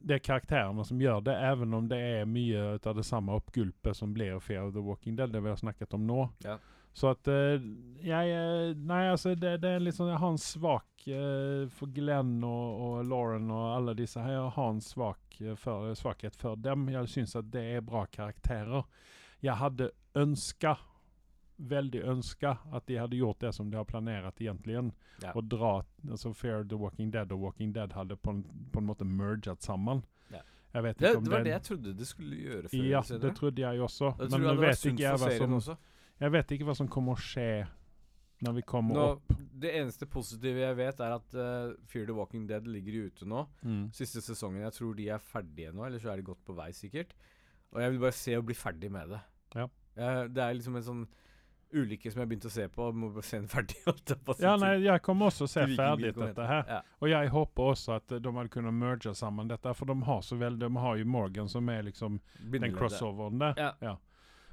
det 0.00 0.18
er 0.18 0.24
karakterene 0.24 0.84
som 0.84 1.00
gjør 1.00 1.22
det, 1.24 1.36
even 1.52 1.74
om 1.74 1.88
det 1.88 1.98
er 1.98 2.28
mye 2.28 2.76
av 2.76 2.96
det 2.96 3.06
samme 3.08 3.32
oppgulpet 3.36 3.96
som 3.96 4.12
blir 4.12 4.40
Fear 4.40 4.68
of 4.68 4.74
the 4.76 4.84
Walking 4.84 5.16
Dead, 5.16 5.32
det 5.32 5.40
vi 5.40 5.52
har 5.52 5.60
snakket 5.60 5.94
om 5.96 6.06
nå. 6.08 6.26
Ja. 6.44 6.58
Så 6.92 7.12
at 7.14 7.28
eh, 7.28 7.62
jeg 8.04 8.32
eh, 8.36 8.76
Nei, 8.76 9.06
altså, 9.08 9.34
det, 9.34 9.56
det 9.62 9.70
er 9.76 9.80
litt 9.80 9.96
sånn 9.96 10.10
Jeg 10.12 10.20
har 10.20 10.34
en 10.34 10.40
svak 10.40 11.06
eh, 11.08 11.64
for 11.72 11.92
Glenn 11.94 12.42
og, 12.44 12.82
og 12.84 13.08
Lauren 13.08 13.48
og 13.50 13.66
alle 13.78 13.96
disse 13.98 14.20
her. 14.20 14.36
Jeg 14.36 14.54
har 14.58 14.70
en 14.74 14.84
svak, 14.84 15.40
for, 15.60 15.92
svakhet 15.98 16.36
for 16.38 16.60
dem. 16.60 16.88
Jeg 16.92 17.12
syns 17.12 17.36
at 17.40 17.48
det 17.54 17.64
er 17.78 17.84
bra 17.86 18.04
karakterer. 18.12 18.84
Jeg 19.42 19.56
hadde 19.58 19.92
ønska 20.18 20.76
veldig 21.62 22.00
ønska 22.02 22.56
at 22.72 22.86
de 22.86 22.96
hadde 22.98 23.16
gjort 23.16 23.40
det 23.40 23.52
som 23.54 23.70
de 23.70 23.76
har 23.76 23.84
planert 23.84 24.40
egentlig. 24.40 24.78
Ja. 25.22 25.32
Og 25.34 25.44
dra 25.50 25.82
altså 26.10 26.32
Fair 26.34 26.64
the 26.68 26.78
Walking 26.78 27.12
Dead 27.12 27.32
og 27.32 27.40
Walking 27.40 27.72
Dead 27.74 27.92
hadde 27.92 28.16
på 28.16 28.30
en, 28.30 28.42
på 28.72 28.82
en 28.82 28.88
måte 28.88 29.04
merget 29.04 29.62
sammen. 29.62 30.02
Ja. 30.32 30.42
Det, 30.72 31.16
om 31.16 31.24
det 31.24 31.30
var 31.30 31.44
det 31.44 31.52
jeg 31.52 31.62
trodde 31.62 31.92
de 31.92 32.06
skulle 32.08 32.36
gjøre 32.36 32.68
før 32.72 32.84
Ja, 32.88 33.02
det 33.22 33.34
trodde 33.36 33.62
jeg 33.62 33.80
også. 33.80 34.14
Jeg 34.18 34.30
Men 34.32 34.46
nå 34.46 34.54
vet 34.60 34.86
ikke 34.88 35.02
jeg 35.04 35.20
hva 35.20 35.32
som 35.36 35.58
også. 35.58 35.76
Jeg 36.20 36.34
vet 36.34 36.52
ikke 36.54 36.66
hva 36.68 36.76
som 36.78 36.90
kommer 36.90 37.16
å 37.16 37.22
skje 37.22 37.64
når 38.42 38.56
vi 38.58 38.62
kommer 38.66 38.96
Nå, 38.96 39.04
opp. 39.16 39.32
det 39.62 39.70
eneste 39.78 40.06
positive 40.10 40.64
jeg 40.64 40.74
vet, 40.78 41.00
er 41.00 41.14
at 41.14 41.34
uh, 41.38 41.74
Fear 41.86 42.08
the 42.08 42.16
Walking 42.16 42.46
Dead 42.50 42.66
ligger 42.66 43.06
ute 43.06 43.26
nå. 43.28 43.44
Mm. 43.62 43.84
Siste 43.94 44.22
sesongen. 44.24 44.64
Jeg 44.64 44.74
tror 44.74 44.96
de 44.98 45.06
er 45.14 45.22
ferdige 45.22 45.70
nå, 45.74 45.84
eller 45.86 46.02
så 46.02 46.10
er 46.10 46.18
de 46.18 46.26
godt 46.26 46.42
på 46.46 46.56
vei, 46.58 46.72
sikkert. 46.74 47.14
Og 47.72 47.82
jeg 47.84 47.94
vil 47.94 48.02
bare 48.02 48.18
se 48.18 48.34
og 48.38 48.48
bli 48.48 48.56
ferdig 48.58 48.90
med 48.92 49.14
det. 49.14 49.20
Ja. 49.54 49.68
Uh, 49.94 50.24
det 50.26 50.42
er 50.42 50.56
liksom 50.58 50.78
en 50.80 50.88
sånn 50.88 51.04
ulykke 51.72 52.10
som 52.10 52.20
jeg 52.20 52.26
har 52.26 52.30
begynt 52.32 52.46
å 52.50 52.52
se 52.52 52.66
på. 52.68 52.88
Må 52.98 53.12
se 53.22 53.38
den 53.38 53.48
ferdig. 53.52 53.78
Ja, 54.42 54.56
nei, 54.60 54.74
jeg 54.82 55.02
kommer 55.06 55.30
også 55.30 55.46
se 55.50 55.64
Til 55.68 55.78
ferdig 55.78 56.12
dette 56.18 56.46
her. 56.48 56.64
Ja. 56.68 56.80
Og 56.98 57.12
jeg 57.12 57.30
håper 57.32 57.74
også 57.76 57.96
at 58.00 58.16
de 58.18 58.36
hadde 58.36 58.52
kunnet 58.52 58.74
merge 58.76 59.14
sammen 59.16 59.50
dette, 59.50 59.74
for 59.78 59.88
de 59.88 59.96
har 60.08 60.24
så 60.26 60.38
vel, 60.40 60.58
de 60.60 60.70
har 60.82 60.98
jo 60.98 61.06
Morgan 61.08 61.50
som 61.52 61.70
er 61.72 61.86
liksom 61.86 62.18
den 62.42 62.74
crossoveren 62.74 63.38
der. 63.42 63.54
Ja. 63.68 63.70
Ja. 63.92 63.98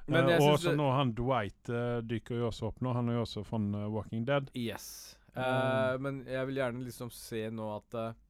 Men 0.09 0.25
Eh, 0.25 0.33
jeg 0.35 0.41
og 0.41 0.55
også 0.55 0.73
nå 0.77 0.87
han 0.95 1.13
Dwight 1.17 1.71
uh, 1.73 1.99
dyker 2.05 2.41
jo 2.41 2.49
også 2.49 2.71
opp 2.71 2.81
nå. 2.85 2.93
Han 2.97 3.11
er 3.11 3.19
jo 3.19 3.25
også 3.27 3.45
fra 3.47 3.59
uh, 3.61 3.85
Walking 3.93 4.25
Dead. 4.27 4.49
Yes. 4.57 5.15
Mm. 5.35 5.43
Eh, 5.43 5.93
men 6.01 6.23
jeg 6.27 6.49
vil 6.49 6.59
gjerne 6.59 6.83
liksom 6.83 7.13
se 7.13 7.45
nå 7.53 7.69
at 7.75 7.95
eh, 8.01 8.25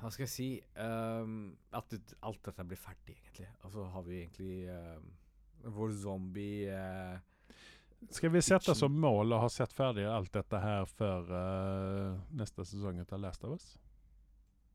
Hva 0.00 0.12
skal 0.12 0.24
jeg 0.24 0.30
si 0.30 0.46
At 0.78 1.90
det, 1.90 2.00
alt 2.22 2.40
dette 2.46 2.66
blir 2.68 2.78
ferdig, 2.78 3.16
egentlig. 3.18 3.48
Og 3.64 3.72
så 3.74 3.84
har 3.90 4.04
vi 4.06 4.20
egentlig 4.22 4.54
vår 5.64 5.90
zombie 5.90 6.68
eh, 6.68 7.18
Skal 8.10 8.30
vi 8.30 8.42
sette 8.42 8.74
som 8.76 8.92
mål 9.00 9.32
å 9.32 9.40
ha 9.44 9.48
sett 9.52 9.72
ferdig 9.72 10.04
alt 10.08 10.32
dette 10.34 10.60
her 10.60 10.84
før 10.90 11.30
eh, 11.40 12.18
neste 12.36 12.66
sesong 12.68 13.00
av 13.04 13.20
Last 13.20 13.44
of 13.44 13.56
Us? 13.56 13.70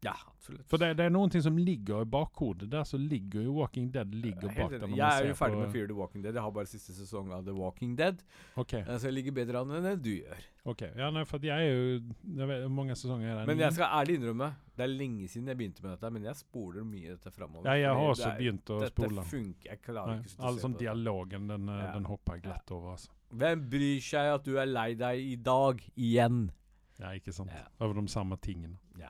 Ja, 0.02 0.14
absolutt. 0.32 0.64
For 0.72 0.80
det, 0.80 0.94
det 0.96 1.06
er 1.06 1.12
noen 1.12 1.28
ting 1.30 1.42
som 1.44 1.58
ligger 1.60 2.06
i 2.06 2.08
bakhodet 2.08 2.70
der, 2.72 2.86
så 2.88 2.96
ligger 2.98 3.44
jo 3.44 3.52
Walking 3.58 3.90
Dead 3.92 4.14
ligger 4.16 4.48
er 4.48 4.56
bak 4.56 4.72
der. 4.72 4.88
Jeg 4.96 5.24
er 5.26 5.28
jo 5.28 5.34
ferdig 5.36 5.58
med 5.60 5.74
Fear 5.74 5.88
the 5.90 5.98
Walking 5.98 6.22
Dead. 6.24 6.34
Jeg 6.40 6.42
har 6.46 6.52
bare 6.56 6.70
siste 6.72 6.94
sesong 6.96 7.34
av 7.36 7.44
The 7.44 7.52
Walking 7.58 7.98
Dead. 8.00 8.22
Ok, 8.56 8.74
eh, 8.80 8.86
Så 8.98 9.10
jeg 9.10 9.14
ligger 9.18 9.36
bedre 9.36 9.60
an 9.60 9.74
enn 9.76 9.84
det 9.84 10.02
du 10.06 10.10
gjør. 10.22 10.40
ok. 10.72 10.82
Ja, 10.96 11.10
nei, 11.12 11.26
for 11.28 11.44
jeg 11.44 11.52
er 11.68 11.76
jo 11.76 12.00
jeg 12.40 12.48
vet, 12.48 12.64
mange 12.72 12.96
sesonger 12.96 13.42
er? 13.42 13.46
Men 13.46 13.60
jeg 13.60 13.74
skal 13.76 13.92
ærlig 14.00 14.16
innrømme, 14.22 14.50
det 14.78 14.84
er 14.88 14.94
lenge 14.94 15.28
siden 15.28 15.48
jeg 15.52 15.58
begynte 15.58 15.84
med 15.84 15.92
dette, 15.98 16.14
men 16.16 16.24
jeg 16.24 16.36
spoler 16.36 16.84
mye 16.88 17.10
dette 17.18 17.32
framover. 17.36 17.66
Ja, 17.68 17.74
jeg 17.76 18.00
har 18.00 18.14
også 18.16 18.30
er- 18.32 18.38
begynt 18.40 18.66
å 18.72 18.80
Dette 18.86 18.96
spole. 19.04 19.24
funker 19.34 19.70
Jeg 19.74 19.82
klarer 19.82 20.16
Nei, 20.16 20.24
ikke 20.24 20.32
å 20.32 20.40
og 20.40 20.46
All 20.48 20.56
sånn 20.64 20.74
på 20.76 20.80
dialogen, 20.80 21.48
den, 21.52 21.68
eh, 21.70 21.84
Ja. 21.84 21.92
den 21.94 22.06
hopper 22.06 22.34
jeg 22.40 22.44
glatt 22.44 22.72
over, 22.72 22.92
altså. 22.96 23.10
Hvem 23.36 23.70
bryr 23.70 24.00
seg 24.00 24.34
at 24.36 24.44
du 24.46 24.56
er 24.58 24.66
lei 24.66 24.94
deg 24.96 25.20
i 25.20 25.36
dag 25.36 25.82
igjen? 25.98 26.52
Ja, 27.00 27.08
ikke 27.12 27.34
sant? 27.34 27.50
Ja. 27.52 27.68
Over 27.82 28.00
de 28.02 28.08
samme 28.08 28.38
tingene. 28.40 28.78
Ja. 28.98 29.10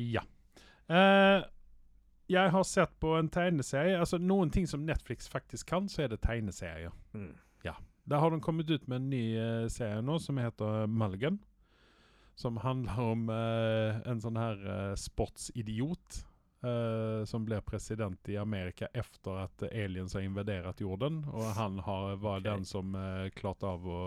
Ja. 0.00 0.22
Uh, 0.90 1.44
jeg 2.30 2.50
har 2.54 2.64
sett 2.66 2.92
på 3.02 3.14
en 3.18 3.28
tegneserie. 3.30 3.98
Altså 3.98 4.18
Noen 4.22 4.50
ting 4.54 4.66
som 4.70 4.86
Netflix 4.86 5.28
faktisk 5.30 5.70
kan, 5.70 5.88
så 5.90 6.04
er 6.04 6.12
det 6.14 6.22
tegneserier. 6.26 6.94
Mm. 7.12 7.36
Der 8.10 8.18
har 8.18 8.30
de 8.32 8.40
kommet 8.42 8.70
ut 8.70 8.88
med 8.88 8.96
en 8.96 9.10
ny 9.12 9.24
uh, 9.38 9.68
serie 9.70 10.00
nå 10.02 10.16
som 10.18 10.38
heter 10.40 10.86
Mulligan. 10.90 11.36
Som 12.34 12.56
handler 12.58 12.96
om 12.98 13.28
uh, 13.28 14.00
en 14.08 14.22
sånn 14.22 14.40
her 14.40 14.96
sportsidiot 14.98 16.24
som 16.60 17.46
blir 17.48 17.62
president 17.64 18.28
i 18.28 18.34
Amerika 18.36 18.84
efter 18.92 19.38
at 19.46 19.62
aliens 19.70 20.12
har 20.12 20.26
invadert 20.26 20.82
jorden. 20.84 21.22
Og 21.32 21.46
han 21.56 21.78
har, 21.86 22.18
var 22.20 22.42
okay. 22.42 22.50
den 22.50 22.66
som 22.68 22.92
klarte 23.32 23.64
av 23.64 23.86
å 23.88 24.00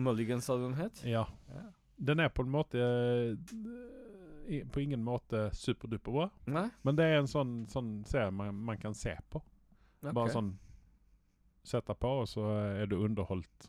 Mulligan 0.00 0.40
sa 0.40 0.56
du 0.56 0.64
den 0.70 0.78
het? 0.78 1.02
Ja. 1.04 1.26
Ja. 1.52 1.66
Den 1.98 2.22
er 2.24 2.32
på 2.32 2.46
en 2.46 2.54
måte 2.54 2.80
På 4.72 4.80
ingen 4.80 5.02
måte 5.04 5.50
superduper 5.52 6.12
bra. 6.12 6.28
Nei? 6.46 6.68
Men 6.82 6.96
det 6.96 7.04
er 7.04 7.18
en 7.20 7.28
sånn, 7.30 7.52
sånn 7.68 7.90
serie 8.08 8.30
man, 8.32 8.54
man 8.70 8.78
kan 8.80 8.94
se 8.96 9.12
på. 9.30 9.42
Bare 10.06 10.30
sånn 10.32 10.54
Sette 11.68 11.92
på, 12.00 12.08
og 12.22 12.28
så 12.30 12.46
er 12.80 12.86
du 12.88 12.94
underholdt 13.04 13.66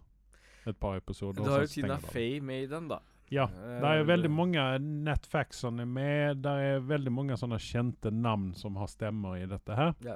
et 0.70 0.78
par 0.80 0.96
episoder. 1.02 1.44
Du 1.44 1.50
har 1.52 1.66
jo 1.66 1.72
Tina. 1.74 1.98
Fey 2.00 2.38
med 2.40 2.64
i 2.64 2.68
den, 2.72 2.88
da. 2.88 3.02
Ja. 3.30 3.44
Eh, 3.50 3.80
Det 3.82 3.90
er 3.90 4.06
veldig 4.08 4.30
mange 4.32 4.64
Nat 4.80 5.26
Faxon 5.28 5.80
er 5.84 5.90
med. 5.90 6.40
Det 6.46 6.54
er 6.70 6.80
veldig 6.80 7.12
mange 7.12 7.36
sånne 7.38 7.60
kjente 7.60 8.12
navn 8.14 8.54
som 8.56 8.78
har 8.80 8.88
stemmer 8.88 9.42
i 9.42 9.50
dette 9.52 9.76
her. 9.76 9.92
Ja. 10.06 10.16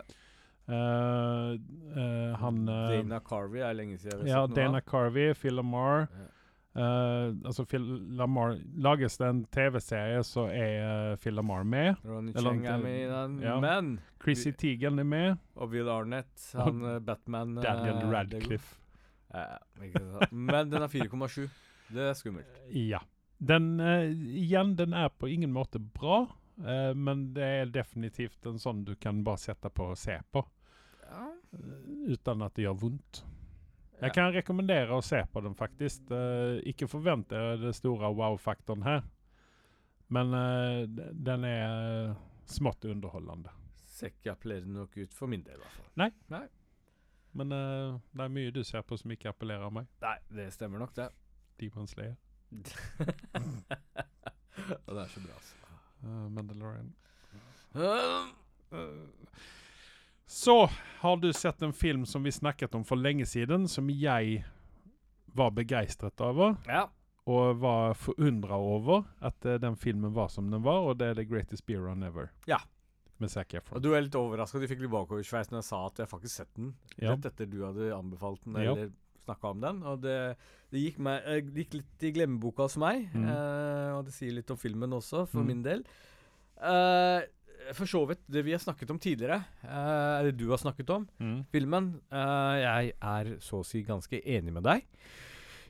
Uh, 0.64 1.58
uh, 1.98 2.36
han 2.40 2.62
uh, 2.70 2.94
Dana 2.94 3.18
Carvey 3.20 3.60
er 3.68 3.74
lenge 3.76 3.98
siden 4.00 4.22
jeg 4.24 4.32
har 4.32 4.46
Ja, 4.46 4.46
sett 4.48 4.54
noe 4.54 4.62
Dana 4.62 4.80
av. 4.80 4.86
Carvey, 4.88 5.34
Phil 5.36 5.60
Amar. 5.60 6.06
Ja. 6.08 6.30
Eh, 6.76 7.26
altså 7.46 7.66
Phil 7.70 7.84
Lamar 8.18 8.56
Lages 8.82 9.20
det 9.22 9.28
en 9.30 9.42
TV-serie, 9.54 10.24
så 10.26 10.48
er 10.50 11.12
uh, 11.12 11.18
Phil 11.22 11.36
Lamar 11.38 11.66
med. 11.70 12.00
Ronny 12.02 12.34
Eller 12.34 12.50
Cheng 12.50 12.66
er 12.66 12.80
med 12.82 12.96
i 12.98 13.10
den. 13.12 13.36
ja. 13.44 13.58
Men 13.62 14.00
Chrissy 14.24 14.56
Teigen 14.58 15.00
er 15.00 15.06
med. 15.06 15.36
Og 15.56 15.70
Will 15.70 15.90
Arnett, 15.90 16.34
han 16.58 16.82
eh, 16.82 17.00
Batman 17.00 17.60
Daniel 17.62 18.02
Radcliffe. 18.10 18.80
Uh. 19.34 19.58
Men 20.32 20.72
den 20.72 20.82
er 20.82 20.90
4,7. 20.90 21.46
Det 21.94 22.08
er 22.10 22.18
skummelt. 22.18 22.64
Ja. 22.74 23.04
Den 23.38 23.76
igjen, 23.82 24.74
den 24.80 24.94
er 24.96 25.10
på 25.10 25.28
ingen 25.28 25.52
måte 25.52 25.80
bra, 25.82 26.24
men 26.96 27.26
det 27.36 27.44
er 27.44 27.72
definitivt 27.74 28.46
en 28.48 28.62
sånn 28.62 28.86
du 28.88 28.94
kan 28.96 29.20
bare 29.26 29.42
sette 29.42 29.68
på 29.74 29.90
og 29.92 30.00
se 30.00 30.16
på. 30.32 30.46
Ja. 31.04 31.26
uten 32.14 32.46
at 32.46 32.56
det 32.56 32.64
gjør 32.64 32.78
vondt. 32.86 33.20
Ja. 34.04 34.10
Jeg 34.10 34.16
kan 34.18 34.34
rekommendere 34.36 34.98
å 34.98 35.02
se 35.06 35.22
på 35.32 35.42
den, 35.46 35.54
faktisk. 35.56 36.10
Uh, 36.12 36.60
ikke 36.68 36.90
forvent 36.92 37.30
det 37.32 37.72
store 37.78 38.10
wow-faktoren 38.12 38.84
her. 38.84 39.06
Men 40.12 40.34
uh, 40.36 40.84
den 41.16 41.46
er 41.48 42.12
smått 42.50 42.84
underholdende. 42.86 43.54
Appellerer 43.94 44.34
appellerende 44.34 44.82
nok 44.82 44.98
ut 44.98 45.14
for 45.16 45.32
min 45.32 45.46
del, 45.46 45.56
i 45.56 45.64
hvert 45.64 45.78
fall. 45.78 45.88
Nei. 46.04 46.10
Nei. 46.34 46.44
Men 47.40 47.56
uh, 47.56 47.96
det 48.12 48.28
er 48.28 48.36
mye 48.36 48.52
du 48.54 48.60
ser 48.68 48.84
på 48.84 49.00
som 49.00 49.16
ikke 49.16 49.32
appellerer 49.32 49.72
meg. 49.72 49.88
Nei, 50.04 50.18
det 50.36 50.50
stemmer 50.58 50.84
nok, 50.84 50.94
det. 51.00 51.08
Demon 51.62 51.88
Slayer. 51.88 52.20
Og 54.84 54.92
det 54.94 55.02
er 55.02 55.10
så 55.16 55.24
bra, 55.24 55.40
altså. 55.40 55.56
Mandalorian. 56.04 56.92
Uh, 57.74 58.28
Eh, 58.74 59.08
så 60.34 60.56
har 61.04 61.18
du 61.22 61.30
sett 61.36 61.62
en 61.62 61.74
film 61.78 62.06
som 62.10 62.24
vi 62.26 62.32
snakket 62.34 62.74
om 62.76 62.84
for 62.88 62.98
lenge 62.98 63.26
siden, 63.30 63.68
som 63.70 63.90
jeg 63.94 64.40
var 65.38 65.52
begeistret 65.54 66.22
over. 66.26 66.56
ja. 66.68 66.88
Og 67.26 67.56
var 67.62 67.94
forundra 67.96 68.58
over 68.60 69.06
at 69.24 69.46
eh, 69.48 69.56
den 69.64 69.78
filmen 69.80 70.12
var 70.12 70.28
som 70.28 70.50
den 70.52 70.60
var, 70.66 70.82
og 70.90 70.98
det 71.00 71.08
er 71.08 71.14
The 71.22 71.24
Greatest 71.24 71.64
Beer 71.66 71.86
On 71.88 72.02
Ever. 72.04 72.26
Ja. 72.50 72.58
Med 73.22 73.32
Zac 73.32 73.54
Og 73.72 73.80
du 73.82 73.94
er 73.96 74.02
litt 74.04 74.18
overraska 74.20 74.58
at 74.60 74.66
du 74.66 74.68
fikk 74.68 74.82
litt 74.84 74.92
bakoversveis 74.92 75.48
når 75.54 75.62
jeg 75.62 75.68
sa 75.70 75.80
at 75.88 76.02
jeg 76.04 76.10
faktisk 76.12 76.36
sett 76.42 76.52
den. 76.58 76.74
Ja. 76.98 77.14
Rett 77.14 77.30
etter 77.30 77.48
du 77.48 77.62
hadde 77.64 77.94
anbefalt 77.96 78.44
den, 78.44 78.58
Ja. 78.60 78.74
eller 78.74 78.92
snakka 79.24 79.54
om 79.54 79.62
den. 79.64 79.80
Og 79.88 80.02
det, 80.04 80.18
det 80.74 80.82
gikk, 80.84 81.00
meg, 81.00 81.22
eh, 81.24 81.40
det 81.48 81.64
gikk 81.64 81.78
litt 81.80 82.04
i 82.10 82.12
glemmeboka 82.18 82.68
hos 82.68 82.76
meg. 82.84 83.08
Mm. 83.16 83.24
Uh, 83.30 83.92
og 84.00 84.04
det 84.10 84.18
sier 84.18 84.36
litt 84.36 84.52
om 84.52 84.60
filmen 84.60 84.92
også, 85.00 85.24
for 85.32 85.40
Mm. 85.46 85.48
min 85.54 85.64
del. 85.64 85.86
Eh, 86.60 87.22
for 87.74 87.86
så 87.90 88.02
vidt, 88.10 88.20
det 88.30 88.44
vi 88.46 88.52
har 88.52 88.60
snakket 88.60 88.90
om 88.92 89.00
tidligere, 89.00 89.40
eh, 89.64 90.20
eller 90.20 90.32
du 90.36 90.50
har 90.50 90.58
snakket 90.58 90.90
om, 90.90 91.08
Mm. 91.20 91.46
filmen 91.52 92.02
eh, 92.12 92.56
Jeg 92.64 92.94
er 93.02 93.26
så 93.40 93.60
å 93.62 93.66
si 93.66 93.84
ganske 93.84 94.20
enig 94.26 94.52
med 94.54 94.64
deg. 94.64 94.84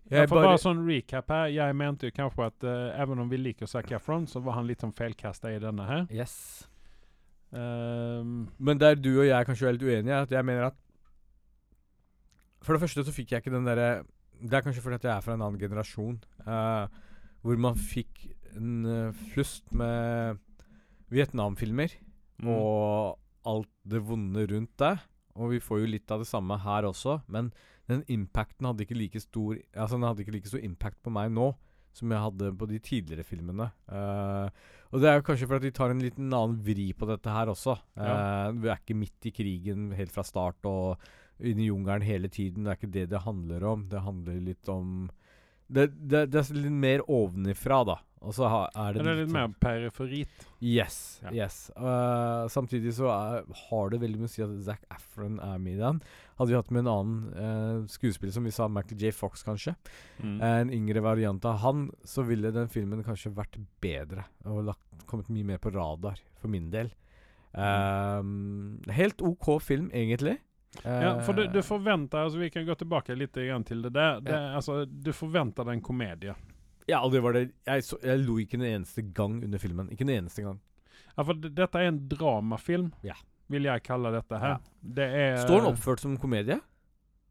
Jeg 0.10 0.28
får 0.28 0.44
bare 0.44 0.58
sånn 0.60 0.86
recap 0.86 1.30
her. 1.30 1.48
Jeg 1.48 1.76
mente 1.76 2.04
jo 2.10 2.12
kanskje 2.12 2.46
at 2.46 2.60
selv 2.60 3.02
even 3.02 3.20
om 3.20 3.30
vi 3.30 3.38
liker 3.38 3.66
Zac 3.66 3.86
Efron, 3.92 4.26
så 4.28 4.42
var 4.44 4.54
han 4.54 4.68
litt 4.68 4.82
sånn 4.82 4.94
feilkasta 4.94 5.54
i 5.56 5.60
denne 5.60 5.86
her. 5.88 6.08
Yes. 6.12 6.68
Um, 7.52 8.50
Men 8.60 8.80
der 8.80 8.96
du 8.96 9.20
og 9.22 9.28
jeg 9.28 9.46
kanskje 9.46 9.68
er 9.70 9.74
litt 9.78 9.84
uenige, 9.86 10.10
er 10.12 10.22
at 10.26 10.32
jeg 10.32 10.44
mener 10.46 10.64
at 10.72 10.74
For 12.64 12.74
det 12.74 12.82
første 12.82 13.04
så 13.06 13.14
fikk 13.14 13.30
jeg 13.32 13.44
ikke 13.44 13.54
den 13.54 13.68
derre 13.68 14.04
Det 14.42 14.54
er 14.58 14.62
kanskje 14.66 14.82
fordi 14.82 14.96
at 14.96 15.04
jeg 15.04 15.12
er 15.16 15.22
fra 15.22 15.34
en 15.36 15.42
annen 15.46 15.60
generasjon, 15.62 16.18
uh, 16.48 16.88
hvor 17.44 17.60
man 17.62 17.76
fikk 17.80 18.24
en 18.58 18.86
uh, 18.86 19.12
flust 19.34 19.72
med 19.72 20.40
Vietnamfilmer 21.14 21.94
mm. 22.42 22.50
og 22.50 23.20
alt 23.50 23.72
det 23.88 24.02
vonde 24.08 24.48
rundt 24.50 24.74
det. 24.82 24.96
Og 25.40 25.56
vi 25.56 25.62
får 25.64 25.84
jo 25.84 25.92
litt 25.96 26.12
av 26.14 26.22
det 26.22 26.30
samme 26.30 26.60
her 26.62 26.86
også, 26.86 27.20
men 27.32 27.50
den 27.90 28.04
impacten 28.12 28.68
hadde 28.70 28.86
ikke 28.86 28.96
like 28.96 29.20
stor 29.20 29.58
Altså 29.74 29.98
den 29.98 30.06
hadde 30.08 30.24
ikke 30.24 30.36
like 30.38 30.48
stor 30.48 30.62
impact 30.64 31.02
på 31.04 31.12
meg 31.12 31.34
nå 31.34 31.50
som 31.94 32.10
jeg 32.10 32.26
hadde 32.26 32.52
på 32.58 32.68
de 32.70 32.80
tidligere 32.82 33.26
filmene. 33.28 33.68
Uh, 33.86 34.50
og 34.94 35.02
det 35.02 35.10
er 35.10 35.20
jo 35.20 35.26
kanskje 35.28 35.50
fordi 35.50 35.70
de 35.70 35.78
tar 35.78 35.94
en 35.94 36.02
liten 36.02 36.30
annen 36.34 36.60
vri 36.66 36.88
på 36.98 37.08
dette 37.10 37.34
her 37.34 37.50
også. 37.50 37.76
Ja. 37.98 38.14
Eh, 38.14 38.50
vi 38.62 38.70
er 38.70 38.82
ikke 38.82 38.98
midt 38.98 39.26
i 39.26 39.34
krigen 39.34 39.88
helt 39.98 40.14
fra 40.14 40.22
start 40.26 40.68
og 40.70 41.02
inne 41.42 41.64
i 41.66 41.70
jungelen 41.72 42.06
hele 42.06 42.30
tiden. 42.30 42.66
Det 42.66 42.74
er 42.74 42.78
ikke 42.78 42.94
det 42.94 43.08
det 43.10 43.24
handler 43.26 43.66
om. 43.72 43.88
Det 43.90 44.04
handler 44.06 44.38
litt 44.52 44.70
om 44.70 45.10
Det, 45.66 45.88
det, 45.98 46.28
det 46.30 46.44
er 46.44 46.60
litt 46.60 46.78
mer 46.78 47.02
ovenifra, 47.10 47.80
da. 47.90 47.96
Og 48.24 48.34
så 48.38 48.48
ha, 48.48 48.62
er 48.86 48.96
det 48.96 49.04
det 49.04 49.12
er 49.12 49.18
litt 49.20 49.34
mer 49.36 49.50
periferit. 49.60 50.46
Yes. 50.64 50.98
Ja. 51.26 51.34
yes. 51.44 51.58
Uh, 51.76 52.48
samtidig 52.52 52.94
så 52.96 53.10
er, 53.12 53.44
har 53.68 53.92
det 53.92 54.00
veldig 54.04 54.22
mye 54.22 54.30
å 54.30 54.32
si 54.32 54.44
at 54.46 54.54
Zac 54.64 54.86
Efron 54.96 55.42
er 55.44 55.58
med 55.60 55.76
i 55.76 55.82
den. 55.82 56.00
Hadde 56.40 56.54
vi 56.54 56.58
hatt 56.58 56.72
med 56.72 56.86
en 56.86 56.92
annen 56.94 57.18
uh, 57.36 57.90
skuespiller, 57.92 58.32
som 58.36 58.48
vi 58.48 58.54
sa, 58.56 58.70
Michael 58.72 59.04
J. 59.04 59.12
Fox 59.16 59.44
kanskje, 59.44 59.76
Mm. 60.24 60.38
en 60.48 60.70
yngre 60.72 61.02
variant 61.04 61.46
av 61.50 61.58
han, 61.66 61.88
så 62.08 62.24
ville 62.24 62.52
den 62.56 62.70
filmen 62.72 63.04
kanskje 63.04 63.34
vært 63.36 63.58
bedre 63.84 64.24
og 64.48 64.64
lagt, 64.70 65.04
kommet 65.10 65.28
mye 65.34 65.52
mer 65.52 65.60
på 65.60 65.74
radar, 65.74 66.22
for 66.40 66.48
min 66.54 66.70
del. 66.72 66.94
Um, 67.54 68.80
helt 68.90 69.22
OK 69.22 69.58
film, 69.62 69.92
egentlig. 69.94 70.38
Ja, 70.82 71.20
for 71.22 71.34
du, 71.34 71.44
Eh, 71.44 71.52
du 71.54 71.62
forventer 71.62 72.24
altså 72.26 72.40
Vi 72.40 72.50
kan 72.50 72.66
gå 72.66 72.74
tilbake 72.76 73.14
litt 73.16 73.34
til 73.34 73.84
det 73.84 73.92
det, 73.94 74.24
Det, 74.26 74.40
altså, 74.58 74.86
du 74.86 75.12
forventer 75.14 75.70
en 75.70 75.82
komedie. 75.82 76.34
Ja, 76.90 77.00
det 77.10 77.22
var 77.24 77.34
det 77.38 77.44
jeg, 77.66 77.84
så, 77.88 77.98
jeg 78.04 78.20
lo 78.26 78.38
ikke 78.42 78.58
en 78.60 78.66
eneste 78.68 79.04
gang 79.16 79.38
under 79.44 79.62
filmen. 79.62 79.90
Ikke 79.94 80.04
en 80.08 80.14
eneste 80.18 80.44
gang. 80.44 80.60
Ja, 81.16 81.24
for 81.24 81.34
dette 81.38 81.80
er 81.80 81.88
en 81.92 82.02
dramafilm, 82.10 82.92
Ja. 83.06 83.14
vil 83.50 83.64
jeg 83.70 83.84
kalle 83.84 84.12
dette 84.12 84.40
her. 84.40 84.56
Ja. 84.58 84.58
Det 84.82 85.08
er 85.14 85.38
Står 85.46 85.62
den 85.62 85.72
oppført 85.74 86.00
som 86.04 86.18
komedie? 86.18 86.60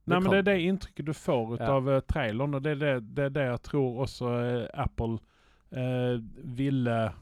Nei, 0.07 0.19
men 0.19 0.31
det 0.33 0.39
er 0.43 0.47
det 0.51 0.61
inntrykket 0.67 1.05
du 1.07 1.13
får 1.15 1.55
ut 1.55 1.61
Ja. 1.61 1.77
av 1.77 1.89
eh, 1.89 2.01
traileren, 2.01 2.55
og 2.55 2.63
det 2.63 2.73
er 2.73 2.81
det, 2.81 3.15
det 3.15 3.25
er 3.29 3.35
det 3.37 3.45
jeg 3.51 3.63
tror 3.69 4.01
også 4.07 4.31
eh, 4.39 4.69
Apple 4.75 5.19
eh, 5.73 6.17
ville 6.45 7.13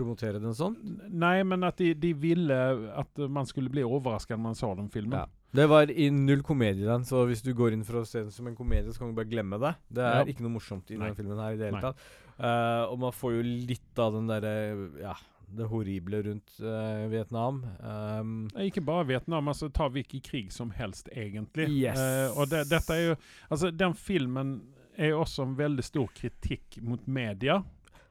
Promotere 0.00 0.38
den 0.40 0.54
sånn? 0.56 0.76
Nei, 1.12 1.42
men 1.44 1.62
at 1.66 1.76
de, 1.76 1.90
de 1.94 2.14
ville 2.16 2.56
at 2.96 3.18
man 3.28 3.44
skulle 3.44 3.68
bli 3.68 3.82
overrasket 3.84 4.38
når 4.38 4.42
man 4.46 4.54
så 4.56 4.70
den 4.78 4.88
filmen. 4.88 5.18
Ja. 5.18 5.26
Det 5.52 5.66
var 5.66 5.90
i 5.90 6.06
null 6.14 6.42
komedie 6.46 6.86
den, 6.86 7.02
så 7.08 7.24
hvis 7.26 7.42
du 7.42 7.50
går 7.58 7.74
inn 7.74 7.82
for 7.86 8.00
å 8.00 8.06
se 8.06 8.20
den 8.22 8.30
som 8.34 8.46
en 8.46 8.54
komedie, 8.58 8.92
så 8.94 9.02
kan 9.02 9.10
du 9.10 9.16
bare 9.18 9.30
glemme 9.30 9.58
det. 9.58 9.72
Det 9.90 10.04
er 10.06 10.20
Ja. 10.20 10.24
ikke 10.30 10.44
noe 10.46 10.54
morsomt 10.60 10.90
i 10.90 10.96
Nei. 10.96 11.08
denne 11.10 11.16
filmen 11.18 11.38
her 11.42 11.56
i 11.56 11.58
det 11.58 11.72
hele 11.72 11.80
tatt. 11.82 12.04
Uh, 12.38 12.84
og 12.92 12.98
man 13.02 13.12
får 13.12 13.34
jo 13.34 13.42
litt 13.68 13.98
av 14.00 14.14
den 14.14 14.30
derre 14.30 14.54
Ja, 15.02 15.14
det 15.50 15.66
horrible 15.68 16.22
rundt 16.22 16.54
uh, 16.62 17.08
Vietnam. 17.10 17.64
Um, 17.82 18.48
Ikke 18.62 18.80
bare 18.86 19.08
Vietnam, 19.10 19.48
altså 19.50 19.68
ta 19.74 19.88
hvilken 19.90 20.22
krig 20.22 20.52
som 20.54 20.70
helst, 20.70 21.10
egentlig. 21.12 21.66
Yes. 21.82 21.98
Uh, 21.98 22.38
og 22.40 22.48
det, 22.48 22.68
dette 22.70 22.94
er 22.94 23.02
jo 23.10 23.16
Altså, 23.50 23.70
den 23.74 23.94
filmen 23.98 24.60
er 24.96 25.16
også 25.18 25.42
en 25.48 25.56
veldig 25.58 25.82
stor 25.84 26.06
kritikk 26.14 26.78
mot 26.82 27.02
media. 27.08 27.62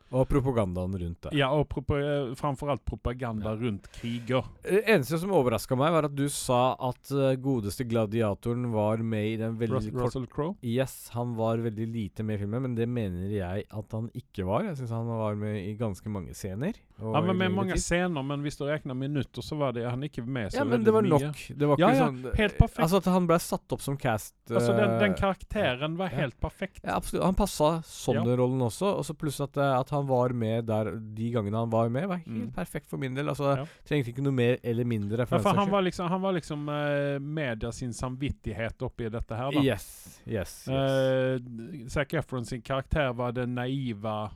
Og 0.10 0.26
propagandaen 0.30 0.95
rundt 0.97 1.28
det. 1.28 1.34
Ja, 1.38 1.51
og 1.53 1.68
propa 1.70 1.99
eh, 2.01 2.32
framfor 2.38 2.72
alt 2.74 2.84
propaganda 2.88 3.53
rundt 3.57 3.89
kriger. 3.93 4.47
Det 4.64 4.82
eneste 4.89 5.20
som 5.22 5.34
overraska 5.38 5.78
meg, 5.78 5.93
var 5.93 6.07
at 6.10 6.16
du 6.18 6.26
sa 6.34 6.74
at 6.89 7.12
uh, 7.14 7.34
godeste 7.38 7.86
gladiatoren 7.89 8.70
var 8.74 9.03
med 9.05 9.36
i 9.36 9.38
den 9.41 9.57
veldig 9.60 9.78
Russell, 9.78 9.99
Russell 10.01 10.28
Crowe. 10.32 10.57
Yes, 10.66 11.12
han 11.14 11.36
var 11.38 11.62
veldig 11.62 11.89
lite 11.93 12.26
med 12.26 12.39
i 12.39 12.43
filmen, 12.43 12.66
men 12.66 12.78
det 12.78 12.89
mener 12.89 13.30
jeg 13.34 13.68
at 13.70 13.97
han 13.97 14.10
ikke 14.18 14.47
var. 14.49 14.66
Jeg 14.66 14.80
syns 14.82 14.95
han 14.97 15.10
var 15.10 15.38
med 15.39 15.62
i 15.62 15.76
ganske 15.80 16.14
mange 16.14 16.34
scener. 16.38 16.80
Og 17.02 17.26
men 17.26 17.38
med 17.38 17.52
mange 17.52 17.74
tid. 17.74 17.82
scener, 17.84 18.24
men 18.24 18.41
hvis 18.41 18.58
du 18.58 18.66
regner 18.66 18.93
minutter, 18.95 19.41
så 19.41 19.56
var 19.58 19.72
det 19.74 19.86
han 19.89 20.02
ikke 20.04 20.26
med 20.26 20.52
så 20.52 20.58
Ja, 20.58 20.64
men 20.66 20.84
det 20.84 20.91
var 20.93 21.02
mye. 21.02 21.10
nok. 21.10 21.38
Det 21.58 21.68
var 21.68 21.78
Ja, 21.80 21.88
ikke 21.89 21.97
ja, 21.97 22.08
sånn 22.08 22.36
helt 22.36 22.58
perfekt. 22.58 22.80
Altså 22.84 22.97
at 22.97 23.06
han 23.06 23.28
ble 23.28 23.39
satt 23.39 23.72
opp 23.72 23.82
som 23.82 23.97
cast 23.97 24.36
Altså, 24.50 24.74
den, 24.76 25.00
den 25.00 25.12
eh, 25.14 25.18
karakteren 25.20 25.95
var 25.95 26.10
ja. 26.10 26.18
helt 26.24 26.39
perfekt. 26.41 26.80
Ja, 26.84 26.95
absolutt. 26.97 27.24
Han 27.24 27.36
passa 27.36 27.82
sånn 27.86 28.16
Ja. 28.26 28.36
rollen 28.36 28.60
også. 28.66 28.97
Og 28.97 29.06
så 29.06 29.14
pluss 29.14 29.39
at, 29.39 29.56
eh, 29.58 29.80
at 29.80 29.89
han 29.91 30.08
var 30.08 30.30
med 30.34 30.66
der 30.66 30.95
de 30.97 31.32
gangene 31.32 31.56
han 31.58 31.70
var 31.70 31.88
med, 31.89 32.08
var 32.08 32.18
helt 32.18 32.28
Mm. 32.28 32.52
perfekt 32.56 32.88
for 32.89 32.97
min 32.97 33.14
del. 33.14 33.28
Altså, 33.30 33.56
Ja. 33.58 33.66
Trengte 33.86 34.10
ikke 34.12 34.24
noe 34.24 34.32
mer 34.34 34.58
eller 34.64 34.84
mindre. 34.86 35.20
Ja, 35.20 35.26
For 35.26 35.39
for 35.39 35.54
han 35.54 35.70
var 35.70 35.82
liksom, 35.84 36.08
han 36.10 36.22
var 36.22 36.34
liksom 36.34 36.68
uh, 36.68 37.20
media 37.20 37.72
sin 37.72 37.93
samvittighet 37.93 38.82
oppi 38.82 39.10
dette 39.10 39.36
her, 39.36 39.52
da. 39.52 39.62
Yes, 39.62 40.20
yes, 40.28 40.66
yes. 40.68 40.68
Uh, 40.68 41.88
Zac 41.88 42.14
Efron 42.14 42.45
sin 42.45 42.62
karakter 42.62 43.14
var 43.14 43.32
den 43.32 43.54
naiva 43.56 44.32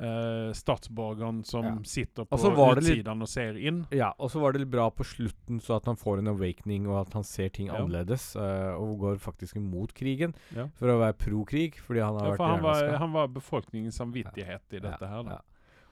eh, 0.00 0.52
statsborgeren 0.52 1.44
som 1.44 1.64
Ja. 1.64 1.74
sitter 1.84 2.24
på 2.24 2.36
utsidan 2.76 3.22
og 3.22 3.28
ser 3.28 3.54
inn. 3.56 3.86
ja, 3.90 4.12
og 4.18 4.30
så 4.30 4.40
var 4.40 4.52
det 4.52 4.60
litt 4.64 4.70
bra 4.70 4.90
på 4.90 5.04
slutten, 5.04 5.60
så 5.60 5.76
at 5.76 5.84
han 5.86 5.96
får 5.96 6.18
en 6.18 6.28
awakening, 6.28 6.86
og 6.88 7.06
at 7.06 7.12
han 7.14 7.22
ser 7.24 7.48
ting 7.48 7.66
Ja. 7.68 7.74
annerledes. 7.74 8.34
Uh, 8.36 8.74
og 8.80 8.98
går 8.98 9.16
faktisk 9.18 9.56
imot 9.56 9.94
krigen, 9.94 10.34
Ja. 10.54 10.66
for 10.74 10.86
å 10.88 10.98
være 10.98 11.12
pro-krig, 11.16 11.74
fordi 11.76 12.00
han 12.00 12.16
har 12.18 12.36
vært 12.36 12.46
han 12.46 12.62
var, 12.62 12.96
han 12.98 13.12
var 13.12 13.28
befolkningens 13.28 13.96
samvittighet 13.98 14.60
i 14.72 14.78
dette 14.80 15.06
her. 15.06 15.22
Da. 15.22 15.40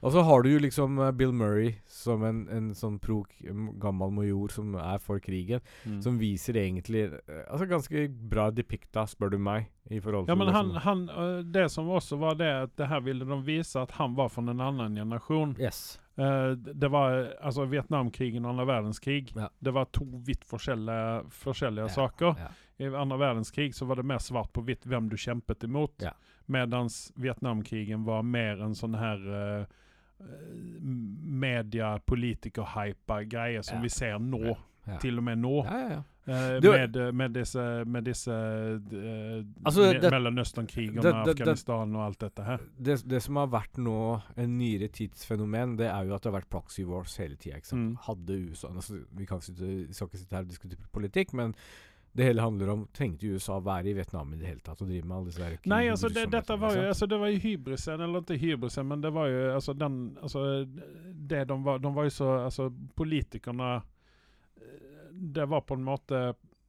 Ja. 0.03 0.09
Og 0.09 0.13
så 0.17 0.23
har 0.27 0.43
du 0.43 0.49
jo 0.51 0.59
liksom 0.59 0.99
eh, 0.99 1.13
Bill 1.15 1.31
Murray 1.33 1.77
som 1.87 2.25
en, 2.27 2.41
en 2.51 2.73
sånn 2.75 2.97
pro 2.99 3.21
gammel 3.79 4.11
major 4.11 4.51
som 4.51 4.75
er 4.75 4.99
for 4.99 5.21
krigen. 5.23 5.61
Mm. 5.87 6.01
Som 6.03 6.19
viser 6.19 6.59
egentlig 6.59 7.05
eh, 7.15 7.45
Altså 7.47 7.69
ganske 7.71 8.09
bra 8.11 8.49
depikta, 8.51 9.05
spør 9.07 9.31
du 9.31 9.39
meg. 9.39 9.69
I 9.91 10.01
forhold 10.03 10.27
Ja, 10.29 10.35
til 10.35 10.39
men 10.43 10.47
det 10.51 10.55
han, 10.57 10.73
som- 10.75 11.09
han, 11.15 11.53
det 11.53 11.69
som 11.71 11.89
også 11.91 12.19
var 12.19 12.35
det 12.39 12.51
at 12.65 12.75
det 12.79 12.89
her 12.91 13.01
ville 13.07 13.25
de 13.25 13.39
vise 13.47 13.79
at 13.79 13.91
han 13.99 14.15
var 14.19 14.29
fra 14.29 14.43
en 14.43 14.61
annen 14.61 14.95
generasjon. 14.99 15.55
Yes. 15.61 15.99
Uh, 16.19 16.53
det 16.59 16.91
var 16.93 17.31
altså 17.41 17.65
Vietnamkrigen 17.71 18.45
og 18.45 18.53
andra 18.57 18.67
verdenskrig. 18.69 19.31
Ja. 19.39 19.49
Det 19.65 19.73
var 19.73 19.87
to 19.95 20.05
vitt 20.27 20.43
forskjellige, 20.45 21.31
forskjellige 21.31 21.87
Ja, 21.89 21.95
saker. 21.95 22.35
Ja. 22.43 22.51
I 22.83 22.91
andra 22.99 23.17
verdenskrig 23.23 23.71
så 23.75 23.87
var 23.87 23.97
det 23.97 24.05
mer 24.11 24.19
svart 24.19 24.51
på 24.53 24.65
vitt 24.67 24.83
hvem 24.85 25.07
du 25.09 25.17
kjempet 25.17 25.63
imot. 25.65 26.03
Ja. 26.03 26.13
Medans 26.51 27.13
Vietnamkrigen 27.17 28.03
var 28.05 28.23
mer 28.27 28.61
en 28.67 28.75
sånn 28.75 28.95
her 28.99 29.23
m- 29.23 29.67
media, 30.83 31.99
politiker-hypa 32.07 33.23
grejer 33.25 33.63
som 33.63 33.77
Ja. 33.77 33.83
vi 33.83 33.89
ser 33.89 34.19
nå. 34.19 34.57
Ja. 34.87 34.97
Til 34.99 35.19
og 35.19 35.25
med 35.25 35.39
nå. 35.39 35.65
Ja, 35.65 35.79
ja, 35.79 35.89
ja. 35.91 36.03
Eh, 36.25 36.61
med, 36.63 36.97
eh, 36.97 37.13
med 37.13 37.33
disse, 37.35 37.85
med 37.85 38.05
disse 38.05 38.31
eh, 38.33 39.45
Altså, 39.65 39.81
me- 39.93 40.01
det- 40.01 40.13
Afghanistan 40.15 41.97
og 41.97 42.05
alt 42.05 42.19
dette 42.21 42.43
her. 42.45 42.59
Det, 42.79 43.03
det 43.09 43.23
som 43.23 43.37
har 43.37 43.47
vært 43.49 43.79
nå 43.79 44.23
en 44.37 44.59
nyere 44.59 44.89
tidsfenomen, 44.89 45.77
det 45.77 45.87
er 45.87 46.05
jo 46.07 46.15
at 46.15 46.23
det 46.23 46.33
har 46.33 46.41
vært 46.41 46.49
proxy 46.51 46.85
wars 46.85 47.17
hele 47.17 47.37
tida. 47.37 47.59
Mm. 47.73 47.97
Hadde 48.07 48.51
USA 48.51 48.69
altså, 48.69 49.05
Vi 49.17 49.25
kan 49.27 49.41
sitte, 49.41 49.61
vi 49.89 49.93
skal 49.93 50.07
ikke 50.09 50.19
sitte 50.19 50.33
her 50.37 50.43
og 50.43 50.49
diskutere 50.49 50.79
politikk, 50.93 51.33
men 51.35 51.55
det 52.13 52.25
hele 52.25 52.43
handler 52.45 52.69
om 52.69 52.87
Trengte 52.93 53.27
USA 53.27 53.57
være 53.65 53.89
i 53.89 53.93
Vietnam 53.97 54.35
i 54.35 54.37
det 54.37 54.47
hele 54.47 54.61
tatt 54.61 54.83
og 54.85 54.89
drive 54.91 55.07
med 55.09 55.17
alle 55.17 55.31
disse 55.31 55.41
der 55.41 55.71
Nei, 55.73 55.87
altså 55.89 56.11
det, 56.13 56.27
dette 56.33 56.57
var 56.61 56.77
jo 56.77 56.83
altså, 56.91 57.07
Det 57.09 57.19
var 57.23 57.33
jo 57.33 57.39
hybrisen, 57.41 58.01
eller 58.05 58.21
ikke 58.21 58.37
hybrisen, 58.43 58.89
men 58.89 59.01
det 59.01 59.13
var 59.17 59.31
jo 59.33 59.41
altså 59.55 59.73
den 59.73 59.97
altså, 60.21 60.43
det 61.33 61.45
de 61.49 61.59
var 61.65 61.81
De 61.81 61.95
var 61.95 62.09
jo 62.09 62.13
så 62.13 62.31
Altså, 62.45 62.69
politikerne 62.97 63.71
eh, 63.77 65.07
Det 65.13 65.49
var 65.49 65.65
på 65.65 65.79
en 65.81 65.87
måte 65.89 66.25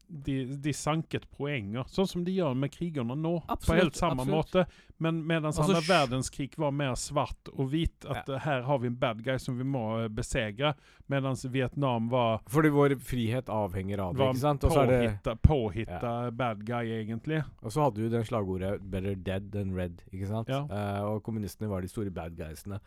de, 0.07 0.45
de 0.45 0.73
sanket 0.73 1.25
poenger, 1.33 1.85
sånn 1.89 2.07
som 2.09 2.23
de 2.25 2.35
gjør 2.35 2.53
med 2.57 2.71
krigerne 2.73 3.15
nå. 3.17 3.37
på 3.47 3.77
helt 3.77 3.97
samme 3.97 4.21
absolutt. 4.21 4.53
måte. 4.53 4.65
Men 5.03 5.21
mens 5.27 5.45
Altså, 5.45 5.65
andre 5.65 5.81
verdenskrig 5.87 6.53
var 6.59 6.71
mer 6.75 6.93
svart 6.99 7.49
og 7.53 7.71
hvit, 7.73 8.05
at 8.05 8.29
ja. 8.29 8.39
her 8.45 8.61
har 8.67 8.79
vi 8.79 8.91
en 8.91 8.97
bad 8.99 9.23
guy 9.25 9.39
som 9.41 9.57
vi 9.59 9.65
må 9.67 9.83
eh, 10.03 10.07
besegre, 10.13 10.73
mens 11.11 11.43
Vietnam 11.51 12.07
var, 12.13 12.43
Fordi 12.51 12.71
vår 12.73 12.95
frihet 13.03 13.51
avhenger 13.51 14.05
av 14.05 14.15
det, 14.15 14.29
ikke 14.29 14.43
sant? 14.45 14.67
Og 14.67 14.75
så 14.75 14.85
er 14.85 14.93
det 14.93 15.35
påhitta, 15.43 16.13
ja. 16.27 16.31
bad 16.31 16.63
guy, 16.67 16.93
egentlig. 17.01 17.43
Og 17.63 17.73
så 17.73 17.87
hadde 17.87 18.03
du 18.03 18.09
den 18.13 18.25
slagordet 18.27 18.79
'better 18.81 19.15
dead 19.15 19.51
than 19.51 19.75
red', 19.75 20.05
ikke 20.13 20.29
sant? 20.29 20.49
Ja. 20.49 20.63
Uh, 20.69 21.13
og 21.13 21.23
kommunistene 21.23 21.71
var 21.71 21.81
de 21.81 21.91
store 21.91 22.13
bad 22.13 22.37
guysene. 22.37 22.79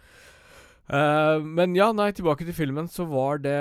Uh, 0.87 1.43
men 1.43 1.75
ja, 1.77 1.91
nei, 1.93 2.13
tilbake 2.15 2.47
til 2.47 2.55
filmen, 2.55 2.89
så 2.89 3.05
var 3.11 3.43
det 3.43 3.59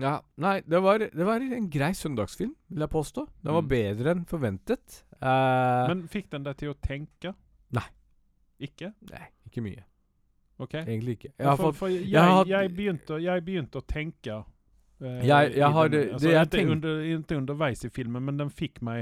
Ja, 0.00 0.20
nei, 0.40 0.60
det 0.66 0.80
var, 0.82 0.98
det 0.98 1.24
var 1.26 1.40
en 1.44 1.68
grei 1.68 1.90
søndagsfilm, 1.92 2.54
vil 2.70 2.80
jeg 2.80 2.88
påstå. 2.88 3.26
Den 3.44 3.52
var 3.52 3.62
Mm. 3.62 3.68
bedre 3.68 4.10
enn 4.14 4.24
forventet. 4.24 5.02
Eh, 5.20 5.88
Men 5.88 6.06
fikk 6.08 6.30
den 6.30 6.42
deg 6.44 6.56
til 6.56 6.70
å 6.72 6.74
tenke? 6.80 7.34
Nei. 7.72 7.84
Ikke? 8.60 8.92
Nei, 9.10 9.26
ikke 9.46 9.62
mye. 9.62 9.84
OK? 10.58 10.74
Egentlig 10.74 11.16
ikke. 11.18 11.32
Jeg 11.38 11.46
har 11.46 11.56
for, 11.56 11.72
fått 11.72 11.76
for 11.76 11.88
jeg, 11.88 12.08
jeg 12.10 12.20
har 12.22 12.68
begynte, 12.68 13.20
jeg 13.22 13.44
begynte 13.44 13.80
å 13.82 13.86
tenke 13.86 14.44
eh, 15.02 15.26
Jeg- 15.26 15.52
jeg 15.56 15.68
i 15.68 15.72
har 15.72 15.88
den, 15.88 16.00
det- 16.00 16.12
altså, 16.14 16.28
jeg 16.30 16.46
ikke, 16.46 16.56
tenk- 16.56 16.70
under, 16.70 17.02
ikke 17.02 17.36
underveis 17.36 17.84
i 17.84 17.88
filmen, 17.90 18.22
men 18.24 18.36
den 18.36 18.48
fikk 18.50 18.80
meg 18.82 19.00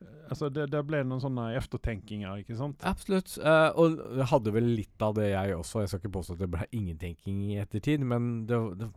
eh, 0.00 0.06
Altså, 0.30 0.48
det, 0.52 0.70
det 0.70 0.86
ble 0.86 1.02
noen 1.04 1.20
sånne 1.20 1.56
eftertenkinger, 1.56 2.38
ikke 2.44 2.56
sant? 2.56 2.78
Absolutt. 2.84 3.36
eh, 3.38 3.70
og 3.74 3.98
jeg 4.16 4.26
hadde 4.26 4.52
vel 4.52 4.64
litt 4.76 5.02
av 5.02 5.14
det, 5.14 5.30
jeg 5.32 5.54
også. 5.56 5.80
Jeg 5.80 5.88
skal 5.88 6.00
ikke 6.00 6.12
påstå 6.20 6.32
at 6.32 6.38
det 6.38 6.50
ble 6.50 6.66
ingentenking 6.72 7.42
i 7.50 7.56
ettertid, 7.60 8.00
men 8.00 8.46
det, 8.46 8.78
det, 8.78 8.88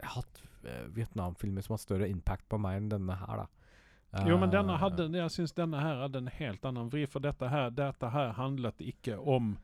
jeg 0.00 0.08
har 0.08 0.22
hatt 0.22 0.40
eh, 0.42 0.47
Vietnamfilmer 0.94 1.64
som 1.66 1.74
har 1.76 1.82
større 1.82 2.08
impact 2.08 2.48
på 2.48 2.58
meg 2.60 2.76
enn 2.82 2.88
denne 2.92 3.16
her, 3.20 3.44
da. 3.44 4.24
Jo, 4.24 4.38
men 4.40 4.48
denne 4.50 4.72
Eh, 4.72 4.80
hadde, 4.80 5.08
jeg 5.12 5.30
syns 5.34 5.52
denne 5.52 5.80
her 5.84 5.98
hadde 6.00 6.22
en 6.22 6.30
helt 6.38 6.64
annen 6.64 6.88
vri, 6.90 7.02
for 7.06 7.20
dette 7.20 7.48
her, 7.52 7.70
dette 7.70 8.08
her 8.14 8.32
handlet 8.38 8.80
ikke 8.80 9.18
om 9.20 9.58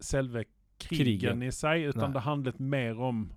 selve 0.00 0.44
krigen, 0.78 1.18
Krigen. 1.18 1.42
i 1.42 1.50
seg, 1.50 1.88
utan 1.90 2.10
Nei. 2.10 2.16
det 2.18 2.22
handlet 2.26 2.60
mer 2.60 3.00
om 3.02 3.30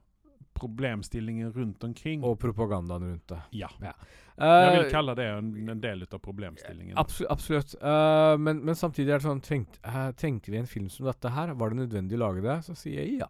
problemstillingen 0.53 1.53
rundt 1.55 1.83
omkring. 1.83 2.23
Og 2.27 2.35
propagandaen 2.39 3.07
rundt 3.07 3.27
det. 3.31 3.39
ja. 3.51 3.69
Ja. 3.81 3.93
Jeg 4.41 4.71
vil 4.73 4.85
Eh, 4.87 4.91
kalle 4.91 5.13
det 5.15 5.25
en, 5.29 5.69
en 5.69 5.81
del 5.81 6.01
av 6.11 6.19
problemstillingen. 6.19 6.97
Absolutt. 6.97 7.31
absolutt. 7.31 7.75
Uh, 7.81 8.37
men, 8.41 8.61
men 8.65 8.75
samtidig 8.75 9.11
er 9.13 9.19
det 9.19 9.27
sånn 9.27 9.41
trengt, 9.43 9.77
eh, 9.85 10.11
Trengte 10.17 10.49
vi 10.51 10.57
en 10.57 10.67
film 10.69 10.87
som 10.89 11.05
dette 11.05 11.29
her? 11.29 11.51
Var 11.53 11.69
det 11.69 11.77
nødvendig 11.83 12.17
å 12.17 12.21
lage 12.23 12.41
det? 12.41 12.55
Så 12.65 12.73
sier 12.79 13.03
jeg 13.03 13.19
ja. 13.19 13.27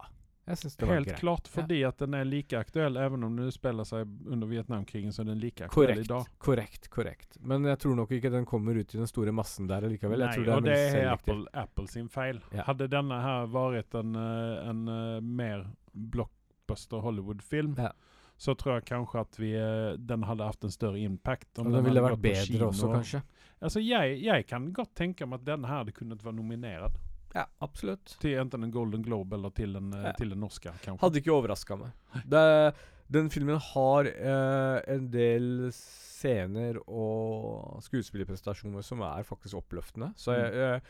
Helt 0.55 1.07
greit. 1.07 1.19
klart, 1.19 1.47
fordi 1.47 1.83
at 1.87 1.97
den 1.97 2.13
er 2.13 2.23
like 2.25 2.57
aktuell, 2.57 2.97
even 2.97 3.23
om 3.23 3.35
den 3.37 3.51
spiller 3.51 3.83
seg 3.87 4.07
under 4.27 4.47
Vietnamkrigen, 4.47 5.11
så 5.13 5.21
er 5.21 5.25
den 5.31 5.39
like 5.39 5.65
aktuell 5.65 5.87
Korrekt. 6.03 6.07
dag 6.09 6.25
Korrekt. 6.37 6.89
korrekt 6.89 7.37
Men 7.41 7.63
jeg 7.65 7.79
tror 7.79 7.95
nok 7.95 8.11
ikke 8.11 8.31
den 8.31 8.45
kommer 8.45 8.75
ut 8.75 8.95
i 8.95 8.97
den 8.97 9.07
store 9.07 9.31
massen 9.31 9.67
der 9.67 9.81
likevel. 9.89 10.19
Tror 10.33 10.45
det 10.45 10.53
er 10.53 10.61
det 10.61 11.01
är. 11.03 11.11
Apple, 11.13 11.45
Apple 11.53 11.87
sin 11.87 12.09
feil. 12.09 12.41
Ja. 12.51 12.63
Hadde 12.63 12.87
denne 12.87 13.21
her 13.21 13.47
vært 13.47 13.93
en, 13.95 14.15
eh, 14.15 14.69
en 14.69 14.87
eh, 14.87 15.19
mer 15.21 15.67
blockbuster 15.93 17.01
Hollywood-film 17.01 17.75
Ja. 17.77 17.91
så 18.37 18.55
tror 18.57 18.79
jeg 18.79 18.85
kanskje 18.85 19.19
at 19.21 19.39
vi, 19.39 19.53
eh, 19.55 19.97
den 19.97 20.23
hadde 20.23 20.43
hatt 20.43 20.63
en 20.63 20.71
større 20.71 20.99
impact. 20.99 21.59
om 21.59 21.67
Og 21.67 21.73
den 21.73 21.83
ville 21.85 22.01
vært 22.01 22.21
bedre 22.21 22.67
også, 22.67 22.91
kanskje. 22.91 23.21
Altså, 23.61 23.79
jeg, 23.79 24.21
jeg 24.23 24.47
kan 24.47 24.71
godt 24.73 24.95
tenke 24.95 25.25
meg 25.27 25.39
at 25.41 25.45
denne 25.45 25.67
her 25.67 25.83
hadde 25.83 25.91
kunnet 25.93 26.23
være 26.23 26.33
nominert 26.35 26.97
Ja, 27.35 27.45
absolutt. 27.63 28.17
til 28.19 28.37
enten 28.41 28.63
en 28.63 28.71
Golden 28.71 29.01
Globe 29.05 29.33
eller 29.37 29.49
til 29.55 29.75
en, 29.79 29.93
eh, 29.93 30.03
Ja. 30.09 30.11
til 30.17 30.31
en 30.33 30.43
Oscar. 30.43 30.73
kanskje. 30.83 30.99
Hadde 30.99 31.21
ikke 31.21 31.31
overraska 31.35 31.77
meg. 31.79 31.91
Det, 32.27 32.75
den 33.11 33.29
filmen 33.29 33.57
har 33.59 34.05
eh, 34.05 34.81
en 34.87 35.09
del 35.11 35.71
scener 35.71 36.77
og 36.87 37.81
skuespillerprestasjoner 37.83 38.83
som 38.83 39.01
er 39.01 39.23
faktisk 39.27 39.55
oppløftende. 39.61 40.11
Så 40.19 40.35
jeg, 40.35 40.53
jeg, 40.53 40.81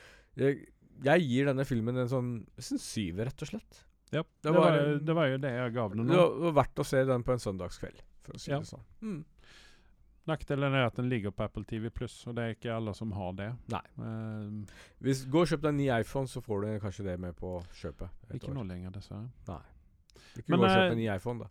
jeg, 0.42 0.68
jeg 1.06 1.26
gir 1.28 1.46
denne 1.52 1.66
filmen 1.66 1.98
en 1.98 2.10
sånn 2.12 2.32
en 2.58 2.82
syver, 2.82 3.26
rett 3.30 3.42
og 3.46 3.48
slett. 3.54 3.84
Ja, 4.12 4.24
Det 4.24 4.50
det, 4.50 4.52
var 4.58 4.72
var, 4.76 5.00
det 5.08 5.16
var 5.16 5.28
jo 5.32 5.38
det 5.40 5.52
jeg 5.56 5.74
gav 5.74 5.94
den. 5.96 6.06
Det 6.08 6.16
nå. 6.18 6.24
var 6.26 6.52
var 6.52 6.58
verdt 6.66 6.82
å 6.84 6.86
se 6.86 7.04
den 7.08 7.24
på 7.24 7.32
en 7.32 7.40
søndagskveld, 7.40 8.02
for 8.26 8.34
å 8.36 8.40
si 8.44 8.52
Ja. 8.52 8.60
det 8.60 8.68
sånn. 8.68 8.84
Mm. 9.02 9.22
Nackdelen 10.30 10.76
er 10.78 10.86
at 10.86 10.98
den 11.00 11.10
ligger 11.10 11.34
på 11.34 11.44
Apple 11.48 11.66
TV 11.66 11.90
Pluss, 11.90 12.20
og 12.30 12.36
det 12.38 12.44
er 12.44 12.56
ikke 12.56 12.74
alle 12.76 12.94
som 12.98 13.12
har 13.18 13.34
det. 13.38 13.50
Nei. 13.74 13.84
Eh, 14.06 14.80
Hvis 15.02 15.26
Gå 15.26 15.46
og 15.46 15.50
kjøp 15.50 15.64
deg 15.64 15.74
en 15.74 15.80
ny 15.82 15.90
iPhone, 15.98 16.30
så 16.30 16.44
får 16.46 16.66
du 16.66 16.72
kanskje 16.84 17.08
det 17.10 17.20
med 17.20 17.38
på 17.38 17.58
kjøpet. 17.82 18.10
et 18.30 18.36
ikke 18.38 18.52
år. 18.52 18.60
nå 18.60 18.68
lenger, 18.70 18.94
dessverre. 18.94 19.30
Ikke 20.38 20.54
Men, 20.54 20.62
gå 20.62 20.66
og 20.66 20.72
kjøp 20.72 20.84
eh, 20.84 20.92
en 20.92 21.00
ny 21.02 21.08
iPhone, 21.16 21.44
da. 21.44 21.50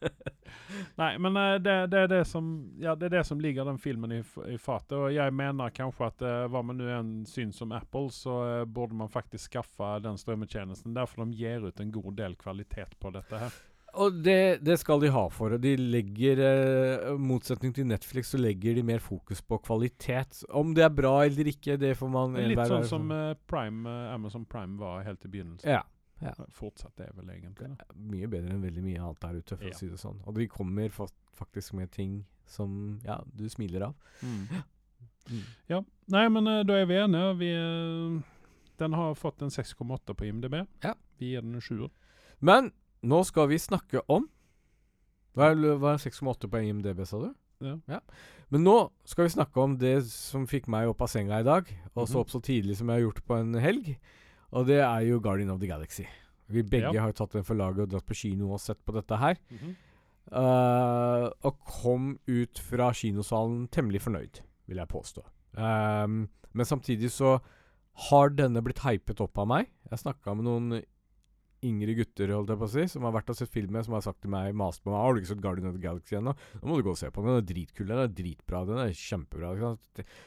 Nei, 1.00 1.10
men 1.22 1.36
eh, 1.36 1.54
det, 1.62 1.74
det, 1.92 2.00
er 2.00 2.10
det, 2.10 2.24
som, 2.26 2.48
ja, 2.80 2.96
det 2.98 3.10
er 3.10 3.18
det 3.18 3.24
som 3.28 3.40
ligger 3.42 3.68
den 3.68 3.78
filmen 3.78 4.16
i, 4.16 4.20
i 4.50 4.56
fatet. 4.58 4.96
Og 4.96 5.12
jeg 5.14 5.34
mener 5.36 5.74
kanskje 5.76 6.08
at 6.08 6.24
uh, 6.24 6.46
hva 6.50 6.64
man 6.66 6.80
nå 6.80 6.88
enn 6.96 7.12
syns 7.28 7.60
om 7.62 7.74
Apple, 7.76 8.08
så 8.14 8.38
uh, 8.40 8.64
burde 8.64 8.96
man 8.98 9.12
faktisk 9.12 9.52
skaffe 9.52 9.92
den 10.02 10.18
strømmetjenesten. 10.18 10.96
Derfor 10.96 11.28
de 11.28 11.38
gir 11.38 11.68
ut 11.68 11.84
en 11.84 11.92
god 11.94 12.16
del 12.18 12.38
kvalitet 12.40 12.96
på 12.98 13.12
dette 13.14 13.44
her. 13.44 13.60
Og 13.94 14.20
det, 14.22 14.62
det 14.62 14.76
skal 14.78 15.00
de 15.02 15.08
ha 15.10 15.24
for. 15.32 15.54
og 15.56 15.60
De 15.62 15.72
legger, 15.76 16.38
eh, 16.44 17.16
motsetning 17.18 17.72
til 17.74 17.86
Netflix, 17.90 18.30
så 18.30 18.38
legger 18.38 18.74
de 18.74 18.82
mer 18.86 18.98
fokus 19.02 19.40
på 19.42 19.58
kvalitet. 19.64 20.44
Om 20.54 20.74
det 20.74 20.84
er 20.84 20.92
bra 20.94 21.24
eller 21.24 21.44
ikke, 21.50 21.76
det 21.80 21.96
får 21.98 22.10
man 22.12 22.34
Litt 22.38 22.58
sånn 22.58 22.84
som 22.86 23.08
sånn- 23.08 23.30
eh, 23.30 23.34
Prime, 23.50 23.86
eh, 23.88 24.14
Amazon 24.14 24.44
Prime 24.44 24.78
var 24.78 25.02
helt 25.02 25.24
i 25.24 25.28
begynnelsen. 25.28 25.68
Ja. 25.70 25.82
ja. 26.22 26.34
Fortsatt 26.50 27.00
er 27.00 27.10
vel 27.16 27.30
egentlig 27.34 27.68
det. 27.68 27.88
Mye 27.96 28.28
bedre 28.30 28.50
enn 28.54 28.62
veldig 28.62 28.82
mye 28.84 29.00
annet 29.00 29.20
der 29.20 29.34
ute, 29.40 29.56
for 29.56 29.64
Ja. 29.64 29.70
å 29.74 29.78
si 29.78 29.88
det 29.88 29.98
sånn. 29.98 30.20
Og 30.26 30.34
de 30.34 30.46
kommer 30.48 30.88
faktisk 30.90 31.72
med 31.74 31.90
ting 31.90 32.24
som 32.46 33.00
ja, 33.04 33.20
du 33.34 33.48
smiler 33.48 33.82
av. 33.88 33.94
Mm. 34.22 34.62
Ja. 35.68 35.82
Nei, 36.10 36.28
men 36.28 36.46
eh, 36.46 36.62
da 36.66 36.74
er 36.80 36.86
vi 36.86 36.94
enige. 36.94 37.38
Vi, 37.38 37.50
eh, 37.54 38.22
den 38.78 38.92
har 38.92 39.14
fått 39.14 39.42
en 39.42 39.50
6,8 39.50 40.14
på 40.14 40.26
IMDb. 40.26 40.66
Ja. 40.82 40.94
Vi 41.18 41.32
gir 41.34 41.42
den 41.42 41.54
en 41.54 41.60
7. 41.60 41.88
Men 42.40 42.72
nå 43.02 43.24
skal 43.24 43.48
vi 43.48 43.56
snakke 43.58 44.02
om 44.08 44.28
Hva 45.36 45.52
er, 45.52 45.54
hva 45.78 45.92
er 45.94 46.00
6,8 46.02 46.48
på 46.50 46.58
IMDb, 46.66 47.04
sa 47.06 47.20
du? 47.22 47.28
Ja. 47.62 48.00
Men 48.50 48.64
nå 48.64 48.90
skal 49.06 49.28
vi 49.28 49.34
snakke 49.36 49.60
om 49.62 49.76
det 49.78 50.00
som 50.10 50.46
fikk 50.50 50.66
meg 50.66 50.88
opp 50.90 51.02
av 51.02 51.08
senga 51.12 51.38
i 51.38 51.44
dag, 51.46 51.68
og 51.94 52.08
så 52.08 52.16
Mhm. 52.16 52.20
opp 52.20 52.30
så 52.30 52.40
tidlig 52.42 52.76
som 52.76 52.88
jeg 52.88 52.96
har 52.98 53.04
gjort 53.12 53.24
på 53.26 53.36
en 53.38 53.52
helg. 53.54 53.96
Og 54.52 54.66
det 54.66 54.80
er 54.80 55.00
jo 55.06 55.20
Guardian 55.20 55.50
of 55.50 55.60
the 55.60 55.68
Galaxy. 55.68 56.04
Vi 56.48 56.62
begge 56.62 56.92
Ja. 56.92 57.02
har 57.02 57.12
tatt 57.12 57.30
den 57.30 57.44
for 57.44 57.54
laget 57.54 57.78
og 57.82 57.90
dratt 57.90 58.06
på 58.06 58.14
kino 58.16 58.50
og 58.52 58.58
sett 58.60 58.84
på 58.84 58.92
dette 58.92 59.16
her. 59.16 59.36
Eh, 60.32 61.30
og 61.44 61.56
kom 61.66 62.18
ut 62.28 62.58
fra 62.58 62.90
kinosalen 62.92 63.68
temmelig 63.68 64.00
fornøyd, 64.02 64.40
vil 64.66 64.76
jeg 64.78 64.88
påstå. 64.88 65.22
Um, 65.56 66.28
men 66.54 66.66
samtidig 66.66 67.10
så 67.10 67.40
har 68.10 68.30
denne 68.30 68.62
blitt 68.62 68.78
hypet 68.80 69.20
opp 69.20 69.38
av 69.38 69.46
meg. 69.46 69.68
Jeg 69.90 69.98
snakka 70.00 70.34
med 70.36 70.44
noen 70.44 70.84
yngre 71.66 71.94
gutter 71.98 72.32
holdt 72.34 72.52
jeg 72.52 72.60
på 72.60 72.66
å 72.66 72.72
si, 72.72 72.84
som 72.90 73.06
har 73.06 73.14
vært 73.14 73.30
og 73.32 73.38
sett 73.38 73.52
filmen, 73.52 73.84
som 73.84 73.96
har 73.96 74.04
sagt 74.04 74.22
til 74.24 74.32
meg, 74.32 74.54
mast 74.56 74.82
på 74.84 74.92
meg 74.92 75.00
'Har 75.00 75.14
du 75.14 75.20
ikke 75.20 75.32
sett 75.32 75.42
Guardian 75.44 75.68
of 75.68 75.74
the 75.76 75.82
Galaxy 75.82 76.16
ennå?' 76.16 76.34
'Nå 76.34 76.66
må 76.66 76.76
du 76.76 76.82
gå 76.82 76.90
og 76.90 76.98
se 76.98 77.10
på 77.10 77.22
den. 77.22 77.30
Den 77.30 77.42
er 77.42 77.48
dritkul. 77.52 77.86
Den 77.86 77.98
er 77.98 78.08
dritbra. 78.08 78.64
Den 78.66 78.78
er 78.78 78.92
kjempebra.' 78.92 79.78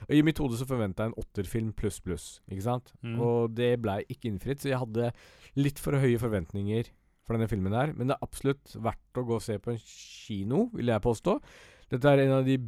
Og 0.09 0.13
I 0.13 0.21
mitt 0.21 0.37
hode 0.37 0.57
så 0.57 0.67
forventa 0.67 1.03
jeg 1.03 1.13
en 1.13 1.23
åtterfilm 1.23 1.73
pluss 1.73 1.99
pluss, 1.99 2.41
ikke 2.49 2.63
sant? 2.63 2.93
Mm. 3.01 3.19
Og 3.19 3.55
det 3.55 3.81
blei 3.81 4.03
ikke 4.09 4.29
innfridd, 4.29 4.59
så 4.59 4.69
jeg 4.69 4.79
hadde 4.79 5.13
litt 5.55 5.79
for 5.79 5.93
høye 5.93 6.19
forventninger 6.19 6.89
for 7.23 7.35
denne 7.35 7.49
filmen 7.49 7.73
her. 7.73 7.93
Men 7.93 8.07
det 8.07 8.17
er 8.17 8.25
absolutt 8.25 8.75
verdt 8.75 9.17
å 9.17 9.25
gå 9.25 9.37
og 9.39 9.45
se 9.45 9.57
på 9.57 9.71
en 9.73 9.79
kino, 9.79 10.69
vil 10.73 10.91
jeg 10.91 11.01
påstå. 11.01 11.39
Dette 11.89 12.09
er 12.09 12.25
en 12.25 12.39
av 12.39 12.45
de 12.45 12.59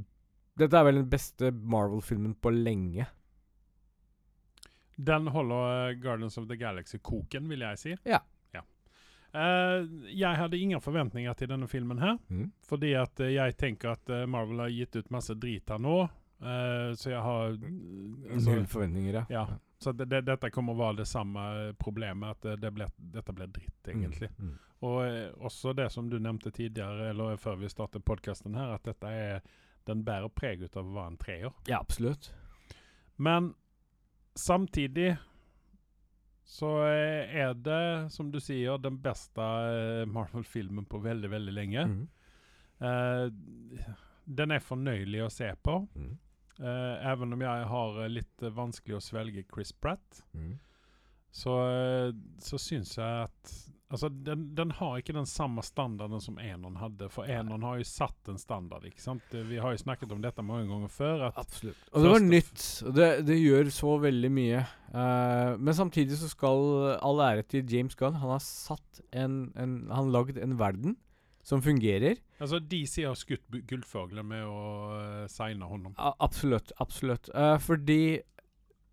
Dette 0.56 0.72
er 0.72 0.86
vel 0.88 1.02
den 1.02 1.10
beste 1.12 1.50
Marvel-filmen 1.52 2.38
på 2.40 2.48
lenge. 2.56 3.04
Den 4.96 5.28
holder 5.28 5.90
eh, 5.90 5.98
Guardians 6.00 6.38
of 6.40 6.48
the 6.48 6.56
Galaxy-koken, 6.56 7.50
vil 7.52 7.66
jeg 7.66 7.82
si. 7.82 7.96
Ja. 8.08 8.22
Eh, 9.36 9.86
jeg 10.16 10.38
hadde 10.40 10.58
ingen 10.58 10.82
forventninger 10.82 11.34
til 11.34 11.50
denne 11.52 11.68
filmen 11.68 12.00
her. 12.00 12.20
Fordi 12.66 12.94
at 13.00 13.20
uh, 13.20 13.32
jeg 13.32 13.58
tenker 13.60 13.96
at 13.96 14.12
uh, 14.14 14.24
Marvel 14.30 14.64
har 14.64 14.72
gitt 14.72 14.96
ut 14.96 15.12
masse 15.12 15.36
drit 15.36 15.70
her 15.70 15.82
nå. 15.82 16.06
så 17.00 17.10
jeg 17.10 17.22
har 17.24 17.54
altså, 17.56 18.52
Null 18.52 18.66
forventninger, 18.68 19.14
ja. 19.14 19.24
Ja. 19.30 19.46
Så 19.80 19.92
det, 19.92 20.06
det, 20.12 20.22
dette 20.28 20.50
kommer 20.52 20.76
å 20.76 20.78
være 20.78 21.00
det 21.00 21.06
samme 21.08 21.74
problemet, 21.80 22.36
at 22.36 22.60
det, 22.62 22.72
ble, 22.76 22.86
dette 22.98 23.34
ble 23.34 23.48
dritt, 23.48 23.88
egentlig. 23.88 24.30
Mm, 24.38 24.50
mm. 24.50 24.58
Og 24.86 25.46
også 25.48 25.74
det 25.74 25.88
som 25.94 26.10
du 26.12 26.20
nevnte 26.20 26.52
tidligere, 26.52 27.10
eller 27.10 27.40
før 27.42 27.56
vi 27.64 27.72
startet 27.72 28.06
podkasten 28.06 28.56
her, 28.60 28.76
at 28.76 28.84
dette 28.86 29.08
er 29.08 29.40
Den 29.86 30.04
bærer 30.04 30.32
preg 30.34 30.64
av 30.66 30.82
å 30.82 30.96
være 30.96 31.12
en 31.12 31.18
treer. 31.22 31.52
Ja, 31.70 31.80
absolutt. 31.80 32.32
Men 33.16 33.54
samtidig 34.36 35.16
så 36.46 36.70
eh, 36.86 37.38
er 37.42 37.56
det, 37.58 38.12
som 38.14 38.30
du 38.32 38.38
sier, 38.44 38.78
den 38.78 39.00
beste 39.02 39.42
eh, 39.42 40.04
Marvel-filmen 40.06 40.86
på 40.86 41.02
veldig, 41.02 41.32
veldig 41.32 41.56
lenge. 41.56 41.86
Mm. 41.90 42.04
Uh, 42.76 43.88
den 44.26 44.52
er 44.52 44.62
fornøyelig 44.62 45.24
å 45.26 45.32
se 45.32 45.48
på. 45.64 45.80
Mm. 45.96 46.14
Uh, 46.60 47.12
even 47.12 47.34
om 47.34 47.42
jeg 47.44 47.68
har 47.72 47.98
litt 48.12 48.46
vanskelig 48.56 48.98
å 49.00 49.04
svelge 49.04 49.46
Chris 49.50 49.74
Pratt, 49.74 50.22
Mm. 50.36 50.54
så, 51.36 51.54
så 52.40 52.60
syns 52.62 52.94
jeg 52.98 53.26
at 53.26 53.56
Altså, 53.94 54.10
den, 54.10 54.48
den 54.58 54.72
har 54.80 54.98
ikke 54.98 55.14
den 55.14 55.28
samme 55.30 55.62
standarden 55.62 56.22
som 56.24 56.40
Enon 56.42 56.80
hadde. 56.82 57.06
For 57.14 57.30
Enon 57.30 57.64
har 57.68 57.78
jo 57.78 57.86
satt 57.86 58.32
en 58.32 58.40
standard. 58.42 58.88
ikke 58.88 59.04
sant? 59.04 59.24
Vi 59.30 59.60
har 59.62 59.76
jo 59.76 59.82
snakket 59.84 60.16
om 60.16 60.24
dette 60.24 60.42
mange 60.46 60.66
ganger 60.72 60.90
før. 60.90 61.28
Absolutt. 61.30 61.84
Og 61.94 62.02
det 62.02 62.14
var 62.16 62.26
nytt. 62.26 62.66
Det, 62.98 63.10
det 63.28 63.38
gjør 63.38 63.70
så 63.76 63.96
veldig 64.02 64.32
mye. 64.34 64.66
Uh, 64.90 65.54
men 65.62 65.78
samtidig 65.78 66.18
så 66.18 66.32
skal 66.32 66.98
all 66.98 67.22
ære 67.28 67.46
til 67.52 67.66
James 67.70 67.98
Gunn. 68.00 68.18
Han 68.24 68.34
har 68.34 68.42
satt 68.42 69.04
en, 69.14 69.52
en 69.60 69.84
Han 69.94 70.14
lagd 70.14 70.42
en 70.42 70.58
verden 70.60 70.98
som 71.46 71.62
fungerer. 71.62 72.18
Altså, 72.42 72.58
DC 72.60 73.04
har 73.06 73.18
skutt 73.20 73.46
gullfuglen 73.70 74.26
med 74.26 74.48
å 74.50 74.62
uh, 74.98 75.26
signe 75.30 75.70
honom. 75.70 75.94
Uh, 75.94 76.10
absolutt. 76.26 76.74
Absolutt. 76.82 77.30
Uh, 77.38 77.60
fordi 77.62 78.18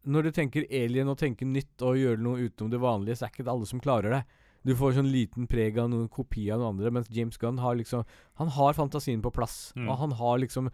når 0.04 0.28
du 0.28 0.36
tenker 0.36 0.68
alien 0.68 1.08
og 1.08 1.16
tenker 1.20 1.48
nytt 1.48 1.80
og 1.86 1.96
gjøre 1.96 2.20
noe 2.20 2.44
utenom 2.44 2.72
det 2.74 2.80
vanlige, 2.82 3.16
så 3.16 3.26
er 3.26 3.32
ikke 3.32 3.46
det 3.46 3.54
alle 3.54 3.68
som 3.70 3.80
klarer 3.80 4.18
det. 4.18 4.22
Du 4.66 4.74
får 4.78 4.96
sånn 4.96 5.10
liten 5.10 5.48
preg 5.50 5.78
av 5.82 5.90
noen 5.90 6.10
kopi 6.12 6.46
av 6.52 6.60
noen 6.60 6.76
andre, 6.76 6.92
mens 6.94 7.10
James 7.10 7.38
Gunn 7.40 7.58
har 7.62 7.74
liksom 7.78 8.04
Han 8.40 8.52
har 8.54 8.76
fantasien 8.78 9.22
på 9.22 9.32
plass. 9.34 9.72
Mm. 9.76 9.88
Og 9.88 9.98
han 9.98 10.14
har 10.20 10.38
liksom 10.42 10.70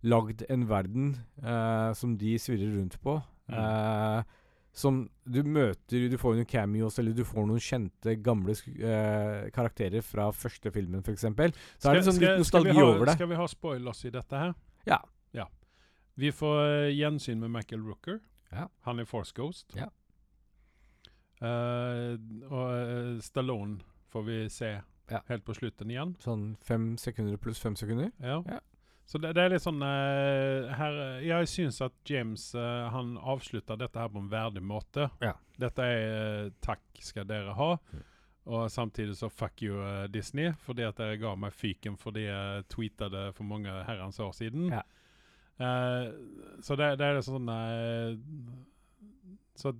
lagd 0.00 0.44
en 0.48 0.66
verden 0.68 1.14
uh, 1.44 1.92
som 1.96 2.16
de 2.20 2.36
svirrer 2.40 2.76
rundt 2.76 2.98
på. 3.04 3.18
Mm. 3.50 3.56
Uh, 3.58 4.36
som 4.72 5.00
du 5.26 5.40
møter 5.42 6.04
Du 6.06 6.14
får 6.20 6.36
noen 6.38 6.46
cameos, 6.46 6.98
eller 7.02 7.16
du 7.16 7.24
får 7.26 7.48
noen 7.48 7.62
kjente, 7.62 8.14
gamle 8.22 8.54
eh, 8.54 9.48
karakterer 9.50 10.04
fra 10.06 10.28
første 10.30 10.70
filmen, 10.70 11.02
f.eks. 11.02 11.24
Så 11.26 11.90
er 11.90 11.98
det 11.98 12.04
sånn 12.06 12.20
litt 12.22 12.38
nostalgi 12.38 12.76
ha, 12.76 12.84
over 12.86 13.10
det. 13.10 13.16
Skal 13.18 13.32
vi 13.32 13.38
ha 13.40 13.48
spoilers 13.50 14.04
i 14.06 14.12
dette 14.14 14.42
her? 14.44 14.54
Ja. 14.86 15.00
ja. 15.34 15.48
Vi 16.14 16.30
får 16.30 16.92
gjensyn 16.94 17.42
med 17.42 17.50
Michael 17.56 17.82
Rooker. 17.82 18.20
Ja. 18.54 18.68
Han 18.86 19.02
er 19.02 19.10
Force 19.10 19.34
Ghost. 19.34 19.74
Ja. 19.74 19.90
Eh, 21.40 22.16
og 22.50 22.66
eh, 22.76 23.20
Stallone 23.24 23.80
får 24.12 24.24
vi 24.26 24.48
se 24.52 24.80
Ja. 25.10 25.20
helt 25.26 25.44
på 25.44 25.54
slutten 25.56 25.90
igjen. 25.90 26.12
Sånn 26.22 26.56
fem 26.62 26.92
sekunder 27.00 27.40
pluss 27.40 27.58
fem 27.58 27.74
sekunder. 27.76 28.12
Ja. 28.22 28.42
Ja. 28.46 28.60
Så 29.10 29.18
det, 29.18 29.32
det 29.34 29.42
er 29.42 29.50
litt 29.50 29.64
sånn 29.64 29.82
uh, 29.82 30.70
her, 30.78 30.98
Jeg 31.26 31.48
syns 31.50 31.80
at 31.82 31.96
James 32.06 32.44
uh, 32.54 32.86
han 32.94 33.16
avslutter 33.18 33.80
dette 33.80 33.98
her 33.98 34.12
på 34.12 34.20
en 34.22 34.28
verdig 34.30 34.62
måte. 34.62 35.08
Ja. 35.18 35.32
Dette 35.58 35.82
er 35.82 36.04
uh, 36.46 36.52
takk 36.62 37.00
skal 37.02 37.26
dere 37.26 37.56
ha. 37.58 37.72
Mm. 37.90 38.04
Og 38.54 38.70
samtidig 38.70 39.16
så 39.18 39.26
fuck 39.28 39.64
you 39.66 39.82
Disney, 40.14 40.52
fordi 40.62 40.86
at 40.86 40.96
dere 40.98 41.18
ga 41.20 41.34
meg 41.36 41.52
fyken 41.54 41.98
fordi 41.98 42.28
jeg 42.28 42.64
tweeta 42.72 43.10
det 43.10 43.24
for 43.34 43.46
mange 43.46 43.74
herrens 43.86 44.18
år 44.22 44.30
siden. 44.34 44.70
Ja. 44.72 44.84
Så 46.64 46.74
det, 46.80 46.94
det 46.98 47.04
er 47.04 47.20
sånn 47.20 47.50
eh, 47.52 48.14
Så 49.60 49.74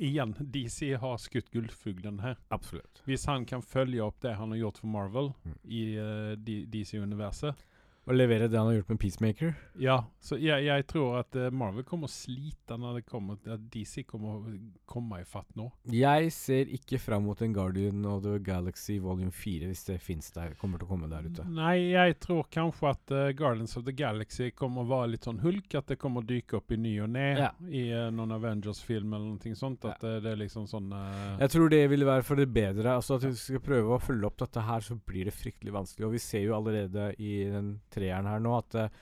igjen, 0.00 0.32
DC 0.40 0.94
har 1.02 1.18
skutt 1.20 1.50
gullfuglen 1.52 2.20
her. 2.24 2.38
Absolutt. 2.54 3.02
Hvis 3.04 3.26
han 3.28 3.44
kan 3.48 3.62
følge 3.62 4.00
opp 4.04 4.22
det 4.24 4.34
han 4.38 4.54
har 4.54 4.62
gjort 4.62 4.80
for 4.82 4.92
Marvel 4.94 5.32
Mm. 5.44 5.58
i 5.64 5.82
uh, 5.98 6.32
DC-universet 6.72 7.54
Og 8.02 8.16
levere 8.16 8.48
det 8.50 8.58
han 8.58 8.66
har 8.66 8.80
gjort 8.80 8.88
med 8.90 8.98
Peacemaker. 8.98 9.52
Ja, 9.78 10.00
så 10.18 10.34
jeg, 10.40 10.64
jeg 10.66 10.86
tror 10.90 11.20
at 11.20 11.36
eh, 11.38 11.52
Marvel 11.54 11.84
kommer 11.86 12.10
å 12.10 12.12
slite 12.12 12.74
når 12.74 12.98
det 12.98 13.02
kommer 13.06 13.38
at 13.46 13.66
DC 13.70 14.02
kommer 14.08 14.40
å 14.40 14.54
komme 14.90 15.20
i 15.22 15.26
fatt 15.28 15.46
nå. 15.58 15.68
Jeg 15.94 16.32
ser 16.34 16.72
ikke 16.74 16.98
fram 16.98 17.28
mot 17.28 17.38
en 17.44 17.54
Guardian 17.54 18.02
of 18.10 18.24
the 18.24 18.40
Galaxy 18.42 18.96
volume 19.02 19.30
4 19.30 19.68
hvis 19.70 19.84
det 19.86 20.00
fins 20.02 20.32
der. 20.34 20.56
Kommer 20.58 20.82
til 20.82 20.88
å 20.88 20.90
komme 20.90 21.10
der 21.12 21.28
ute. 21.30 21.46
Nei, 21.46 21.92
jeg 21.92 22.16
tror 22.24 22.48
kanskje 22.50 22.90
at 22.90 23.14
uh, 23.14 23.28
Guardians 23.38 23.76
of 23.78 23.86
the 23.86 23.94
Galaxy 23.94 24.50
kommer 24.50 24.82
å 24.82 24.90
være 24.90 25.12
litt 25.14 25.30
sånn 25.30 25.38
hulk. 25.44 25.70
At 25.78 25.94
det 25.94 26.00
kommer 26.02 26.24
å 26.24 26.28
dyke 26.32 26.58
opp 26.58 26.74
i 26.74 26.80
ny 26.82 26.96
og 27.06 27.12
ne 27.14 27.28
Ja. 27.38 27.52
i 27.70 27.84
uh, 27.94 28.08
noen 28.10 28.34
Avengers-film 28.34 29.14
eller 29.14 29.30
noe 29.30 29.54
sånt. 29.62 29.86
At 29.86 30.02
ja. 30.02 30.18
det 30.24 30.34
er 30.34 30.42
liksom 30.42 30.66
sånn 30.70 30.90
Jeg 31.38 31.54
tror 31.54 31.70
det 31.70 31.84
ville 31.94 32.08
være 32.08 32.26
for 32.26 32.42
det 32.42 32.50
bedre. 32.50 32.98
Altså 32.98 33.20
At 33.20 33.28
vi 33.30 33.32
skal 33.38 33.62
prøve 33.62 33.94
å 33.94 34.02
følge 34.02 34.26
opp 34.26 34.42
dette 34.42 34.66
her, 34.66 34.82
så 34.82 34.98
blir 34.98 35.30
det 35.30 35.38
fryktelig 35.38 35.78
vanskelig. 35.78 36.10
Og 36.10 36.16
vi 36.18 36.24
ser 36.26 36.48
jo 36.48 36.58
allerede 36.58 37.12
i 37.22 37.38
den 37.46 37.76
treeren 37.92 38.28
her 38.30 38.42
nå 38.42 38.56
at 38.58 38.78
eh, 38.80 39.00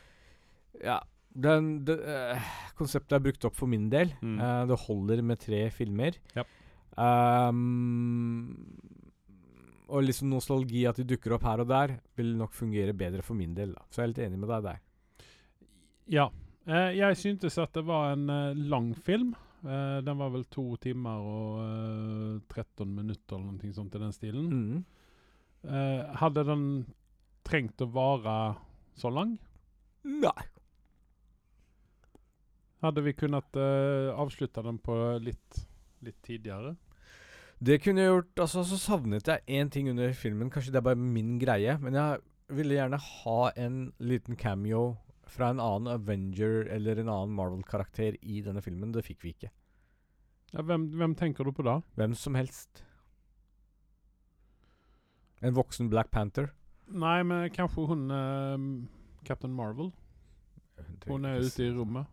Ja, 0.84 1.00
den, 1.30 1.84
det, 1.86 1.96
uh, 2.02 2.52
konseptet 2.78 3.14
er 3.16 3.22
brukt 3.22 3.44
opp 3.46 3.56
for 3.58 3.70
min 3.70 3.88
del. 3.92 4.12
Mm. 4.22 4.38
Uh, 4.40 4.62
det 4.70 4.78
holder 4.86 5.22
med 5.22 5.40
tre 5.42 5.62
filmer. 5.74 6.16
Yep. 6.34 6.56
Um, 6.98 8.56
og 9.90 10.04
liksom 10.06 10.30
nostalgi, 10.30 10.84
at 10.90 10.98
de 10.98 11.06
dukker 11.12 11.36
opp 11.36 11.46
her 11.46 11.62
og 11.62 11.70
der, 11.70 11.96
vil 12.18 12.32
nok 12.38 12.54
fungere 12.54 12.94
bedre 12.96 13.22
for 13.26 13.38
min 13.38 13.54
del. 13.54 13.74
da 13.74 13.86
Så 13.90 14.02
jeg 14.02 14.08
er 14.08 14.12
litt 14.14 14.24
enig 14.26 14.40
med 14.42 14.52
deg 14.54 14.66
der. 14.66 14.80
Ja. 16.10 16.26
Uh, 16.66 16.90
jeg 16.94 17.18
syntes 17.18 17.58
at 17.62 17.74
det 17.78 17.86
var 17.86 18.14
en 18.16 18.26
lang 18.70 18.92
film. 18.98 19.34
Den 19.60 20.16
var 20.16 20.30
vel 20.32 20.46
to 20.48 20.62
timer 20.80 21.20
og 21.20 21.58
eh, 21.60 22.36
13 22.48 22.94
minutter 22.96 23.36
eller 23.36 23.58
noe 23.58 23.72
sånt 23.76 23.92
i 23.92 24.00
den 24.00 24.14
stilen. 24.16 24.46
Mm. 24.48 24.78
Hadde 26.16 26.44
den 26.48 26.62
trengt 27.44 27.84
å 27.84 27.90
vare 27.92 28.36
så 28.98 29.12
lang? 29.12 29.36
Nei. 30.04 30.46
Hadde 32.80 33.04
vi 33.04 33.12
kunnet 33.12 33.58
uh, 33.60 34.16
avslutte 34.16 34.62
den 34.64 34.78
på 34.80 34.96
litt, 35.20 35.60
litt 36.04 36.20
tidligere? 36.24 36.76
Det 37.60 37.76
kunne 37.84 38.00
jeg 38.00 38.08
gjort 38.08 38.40
Altså, 38.46 38.64
så 38.64 38.78
savnet 38.80 39.28
jeg 39.28 39.44
én 39.60 39.68
ting 39.72 39.90
under 39.92 40.12
filmen. 40.16 40.50
Kanskje 40.52 40.72
det 40.72 40.80
er 40.80 40.88
bare 40.88 41.00
min 41.00 41.36
greie, 41.42 41.76
men 41.82 41.98
jeg 41.98 42.22
ville 42.56 42.78
gjerne 42.78 42.98
ha 42.98 43.40
en 43.60 43.80
liten 44.00 44.36
cameo 44.36 44.96
fra 45.30 45.50
en 45.52 45.60
annen 45.62 45.92
Avenger 45.92 46.64
eller 46.72 46.98
en 46.98 47.10
annen 47.12 47.34
Marvel-karakter 47.36 48.16
i 48.22 48.40
denne 48.42 48.62
filmen. 48.64 48.94
Det 48.94 49.04
fikk 49.06 49.24
vi 49.24 49.34
ikke. 49.34 49.50
Ja, 50.54 50.64
hvem, 50.66 50.88
hvem 50.98 51.14
tenker 51.14 51.46
du 51.46 51.52
på 51.54 51.62
da? 51.66 51.78
Hvem 52.00 52.16
som 52.18 52.34
helst. 52.34 52.82
En 55.40 55.54
voksen 55.54 55.92
Black 55.92 56.10
Panther. 56.10 56.50
Nei, 56.90 57.22
men 57.22 57.50
kanskje 57.54 57.86
hun 57.86 58.10
eh, 58.10 58.64
Captain 59.26 59.52
Marvel? 59.54 59.92
Hun 61.06 61.24
er 61.28 61.44
ute 61.44 61.64
i 61.64 61.70
rommet. 61.74 62.06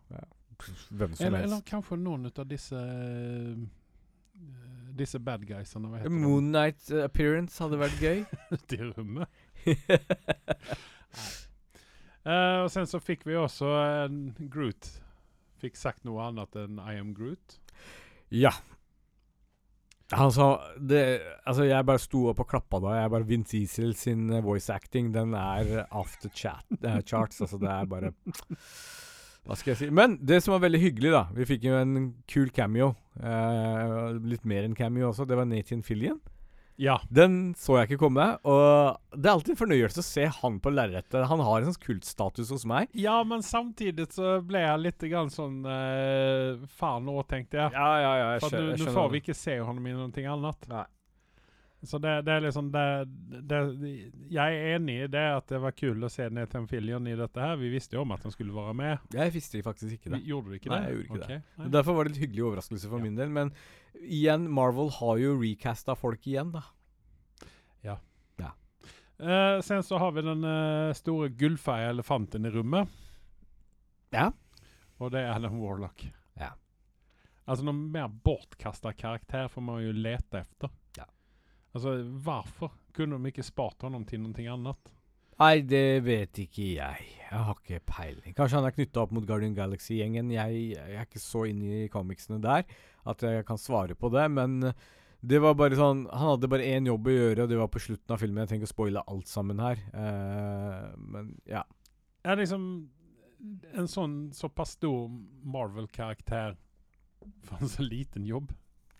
Hvem 0.90 1.14
som 1.14 1.26
Eller, 1.26 1.38
eller 1.44 1.56
helst. 1.58 1.66
kanskje 1.70 1.96
noen 2.00 2.26
av 2.28 2.46
disse 2.50 2.74
uh, 2.74 3.58
Disse 4.98 5.20
bad 5.22 5.44
guysene, 5.46 5.86
hva 5.90 6.00
heter 6.00 6.10
Moon 6.14 6.48
Knight 6.50 6.88
eh, 6.90 7.04
appearance 7.06 7.62
hadde 7.62 7.78
vært 7.78 8.00
gøy. 8.02 8.24
Ute 8.56 8.78
i 8.78 8.88
rommet. 8.88 9.28
uh, 12.26 12.64
og 12.64 12.70
sen 12.74 12.88
så 12.90 13.00
fikk 13.02 13.26
vi 13.28 13.36
også 13.38 13.68
en 13.82 14.18
Groot. 14.50 14.90
Fikk 15.62 15.78
sagt 15.78 16.04
noe 16.06 16.26
annet 16.30 16.58
enn 16.58 16.78
I 16.82 16.98
am 16.98 17.14
Groot. 17.14 17.58
Ja. 18.34 18.52
Han 20.16 20.30
sa 20.32 20.46
det, 20.80 21.02
Altså, 21.44 21.66
jeg 21.68 21.84
bare 21.84 22.00
sto 22.00 22.22
opp 22.30 22.40
og 22.44 22.48
klappa 22.48 22.80
da. 22.80 22.94
Jeg 23.02 23.12
bare 23.12 23.28
Vince 23.28 23.58
Easel 23.58 23.92
sin 23.98 24.30
eh, 24.32 24.44
voice 24.44 24.72
acting, 24.72 25.10
den 25.12 25.34
er 25.36 25.84
after 25.88 26.32
chat, 26.32 26.64
uh, 26.80 27.00
charts. 27.04 27.42
Altså, 27.44 27.60
det 27.60 27.68
er 27.68 27.90
bare 27.90 28.14
Hva 29.48 29.56
skal 29.56 29.72
jeg 29.72 29.80
si? 29.82 29.90
Men 29.92 30.18
det 30.24 30.42
som 30.44 30.54
var 30.54 30.64
veldig 30.64 30.80
hyggelig, 30.80 31.12
da 31.12 31.22
Vi 31.36 31.46
fikk 31.48 31.68
jo 31.68 31.76
en 31.76 32.10
kul 32.28 32.50
cameo. 32.54 32.94
Uh, 33.20 34.16
litt 34.24 34.44
mer 34.48 34.64
enn 34.64 34.76
cameo 34.76 35.10
også. 35.10 35.28
Det 35.28 35.36
var 35.36 35.48
Nathan 35.48 35.84
Fillion. 35.84 36.20
Ja. 36.78 36.96
Den 37.10 37.54
så 37.58 37.80
jeg 37.80 37.88
ikke 37.88 38.04
komme. 38.04 38.24
Og 38.46 38.98
det 39.12 39.26
er 39.26 39.34
alltid 39.34 39.54
en 39.56 39.60
fornøyelse 39.60 40.02
å 40.02 40.06
se 40.06 40.26
han 40.38 40.60
på 40.62 40.72
lerretet. 40.72 41.26
Han 41.30 41.42
har 41.42 41.60
en 41.60 41.72
sånn 41.72 41.82
kultstatus 41.82 42.52
hos 42.54 42.66
meg. 42.68 42.92
ja, 42.94 43.16
men 43.26 43.42
samtidig 43.42 44.08
så 44.14 44.38
ble 44.46 44.62
jeg 44.62 44.84
litt 44.84 45.08
grann 45.10 45.32
sånn 45.32 45.60
uh, 45.66 46.62
Faen 46.78 47.10
òg, 47.10 47.24
tenkte 47.30 47.58
jeg. 47.58 47.74
Ja, 47.74 47.90
ja, 48.02 48.12
ja. 48.22 48.30
jeg 48.36 48.46
For 48.46 48.54
nu, 48.54 48.70
nu 48.78 48.94
får 48.94 49.10
vi 49.12 49.24
ikke 49.24 49.36
se 49.36 49.58
ham 49.58 49.82
i 49.82 49.96
noe 49.98 50.30
annet. 50.38 50.70
Nei. 50.70 50.86
Så 51.82 51.98
det, 52.02 52.22
det 52.26 52.32
er 52.32 52.40
liksom 52.42 52.72
det, 52.74 52.84
det, 53.46 53.58
Jeg 54.34 54.54
er 54.54 54.72
enig 54.74 54.96
i 55.04 55.10
det 55.10 55.22
at 55.36 55.46
det 55.52 55.60
var 55.62 55.76
kul 55.78 56.02
å 56.02 56.10
se 56.10 56.26
Nathan 56.34 56.66
Fillion 56.70 57.06
i 57.06 57.14
dette 57.18 57.42
her. 57.42 57.54
Vi 57.60 57.70
visste 57.70 57.94
jo 57.94 58.02
om 58.02 58.14
at 58.16 58.24
han 58.26 58.34
skulle 58.34 58.54
være 58.54 58.74
med. 58.74 59.04
Jeg 59.14 59.34
visste 59.34 59.62
faktisk 59.62 59.94
ikke 59.94 60.10
det. 60.10 60.18
Vi, 60.24 60.32
gjorde 60.32 60.50
du 60.50 60.58
ikke 60.58 60.72
Nei, 60.72 60.80
det? 60.80 60.88
jeg 60.88 60.96
gjorde 60.96 61.06
ikke 61.06 61.20
okay. 61.28 61.44
det. 61.60 61.70
Derfor 61.76 61.98
var 61.98 62.08
det 62.08 62.14
litt 62.14 62.24
hyggelig 62.24 62.46
overraskelse 62.48 62.90
for 62.90 62.98
Ja. 62.98 63.06
min 63.06 63.20
del. 63.20 63.30
Men 63.30 63.52
igjen, 64.02 64.48
Marvel 64.52 64.90
har 64.98 65.18
jo 65.22 65.36
recasta 65.40 65.94
folk 65.98 66.26
igjen, 66.26 66.52
da. 66.54 66.66
Eh, 69.18 69.60
sen 69.60 69.82
så 69.82 69.98
har 69.98 70.12
vi 70.12 70.22
den 70.22 70.44
uh, 70.44 70.94
store 70.94 71.28
gullfeie 71.28 71.90
elefanten 71.90 72.46
i 72.46 72.50
rommet. 72.54 72.88
Ja. 74.14 74.30
Og 74.98 75.10
det 75.10 75.24
er 75.24 75.32
Alan 75.34 75.58
Warlock. 75.58 76.04
Ja. 76.38 76.52
Altså 77.44 77.66
noen 77.66 77.88
mer 77.90 78.06
bortkasta 78.08 78.92
karakter 78.94 79.50
får 79.50 79.64
man 79.64 79.82
jo 79.82 79.94
lete 79.94 80.44
efter. 80.44 80.70
Ja. 80.96 81.08
Altså, 81.74 81.96
hvorfor 82.02 82.76
kunne 82.94 83.18
de 83.18 83.32
ikke 83.32 83.46
spart 83.46 83.82
honom 83.82 84.06
til 84.06 84.22
noe 84.22 84.46
annet? 84.54 84.94
Nei, 85.38 85.60
det 85.62 86.02
vet 86.02 86.38
ikke 86.42 86.64
jeg. 86.74 87.08
Jeg 87.28 87.42
har 87.46 87.58
ikke 87.60 87.84
peiling. 87.86 88.34
Kanskje 88.34 88.58
han 88.58 88.66
er 88.66 88.74
knytta 88.74 89.04
opp 89.04 89.12
mot 89.14 89.26
Guardian 89.28 89.54
Galaxy-gjengen. 89.54 90.32
Jeg, 90.34 90.62
jeg 90.74 90.96
er 90.96 91.06
ikke 91.06 91.22
så 91.22 91.44
inne 91.46 91.84
i 91.84 91.90
comicsene 91.92 92.40
der 92.42 92.64
at 93.08 93.22
jeg 93.22 93.44
kan 93.46 93.60
svare 93.60 93.94
på 93.94 94.10
det, 94.12 94.24
men 94.34 94.58
det 95.18 95.40
var 95.42 95.56
bare 95.58 95.74
sånn 95.78 96.04
Han 96.12 96.32
hadde 96.34 96.50
bare 96.50 96.66
én 96.66 96.86
jobb 96.86 97.08
å 97.08 97.14
gjøre, 97.14 97.44
og 97.44 97.50
det 97.50 97.58
var 97.58 97.70
på 97.72 97.82
slutten 97.82 98.14
av 98.14 98.22
filmen. 98.22 98.42
Jeg 98.42 98.52
trenger 98.52 98.66
ikke 98.66 98.72
å 98.72 98.76
spoile 98.76 99.04
alt 99.14 99.30
sammen 99.30 99.62
her. 99.62 99.82
uh, 99.94 100.94
men 100.98 101.32
ja. 101.48 101.64
Er 102.26 102.38
liksom 102.38 102.64
en 103.78 103.86
sånn 103.90 104.16
såpass 104.34 104.74
stor 104.74 105.06
Marvel-karakter 105.46 106.56
for 107.46 107.62
en 107.62 107.70
så 107.70 107.86
liten 107.86 108.26
jobb? 108.26 108.50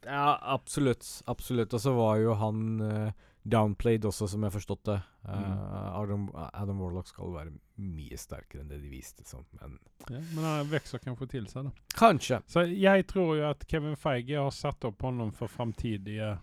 Ja, 0.07 0.39
absolutt. 0.55 1.07
Absolutt. 1.27 1.75
Og 1.75 1.83
så 1.83 1.95
var 1.97 2.21
jo 2.23 2.37
han 2.39 2.63
uh, 2.79 3.11
downplayed 3.43 4.07
også, 4.09 4.29
som 4.31 4.47
jeg 4.47 4.55
forstått 4.55 4.85
det. 4.89 4.99
Mm. 5.29 5.59
Adam, 5.99 6.29
Adam 6.53 6.81
Warlock 6.81 7.09
skal 7.11 7.33
være 7.35 7.53
mye 7.77 8.17
sterkere 8.19 8.63
enn 8.65 8.71
det 8.73 8.79
de 8.83 8.89
viste 8.93 9.25
som. 9.29 9.45
Men 9.61 9.79
Ja, 10.09 10.21
men 10.35 10.45
han 10.45 10.71
vokser 10.71 11.03
kanskje 11.05 11.29
til 11.35 11.47
seg, 11.51 11.69
da. 11.69 11.71
kanskje. 11.99 12.41
Så 12.49 12.65
jeg 12.71 13.07
tror 13.11 13.37
jo 13.37 13.49
at 13.51 13.67
Kevin 13.69 13.97
Feige 13.97 14.39
har 14.41 14.51
satt 14.51 14.85
opp 14.89 15.03
honom 15.03 15.33
for 15.33 15.49
framtidige 15.53 16.39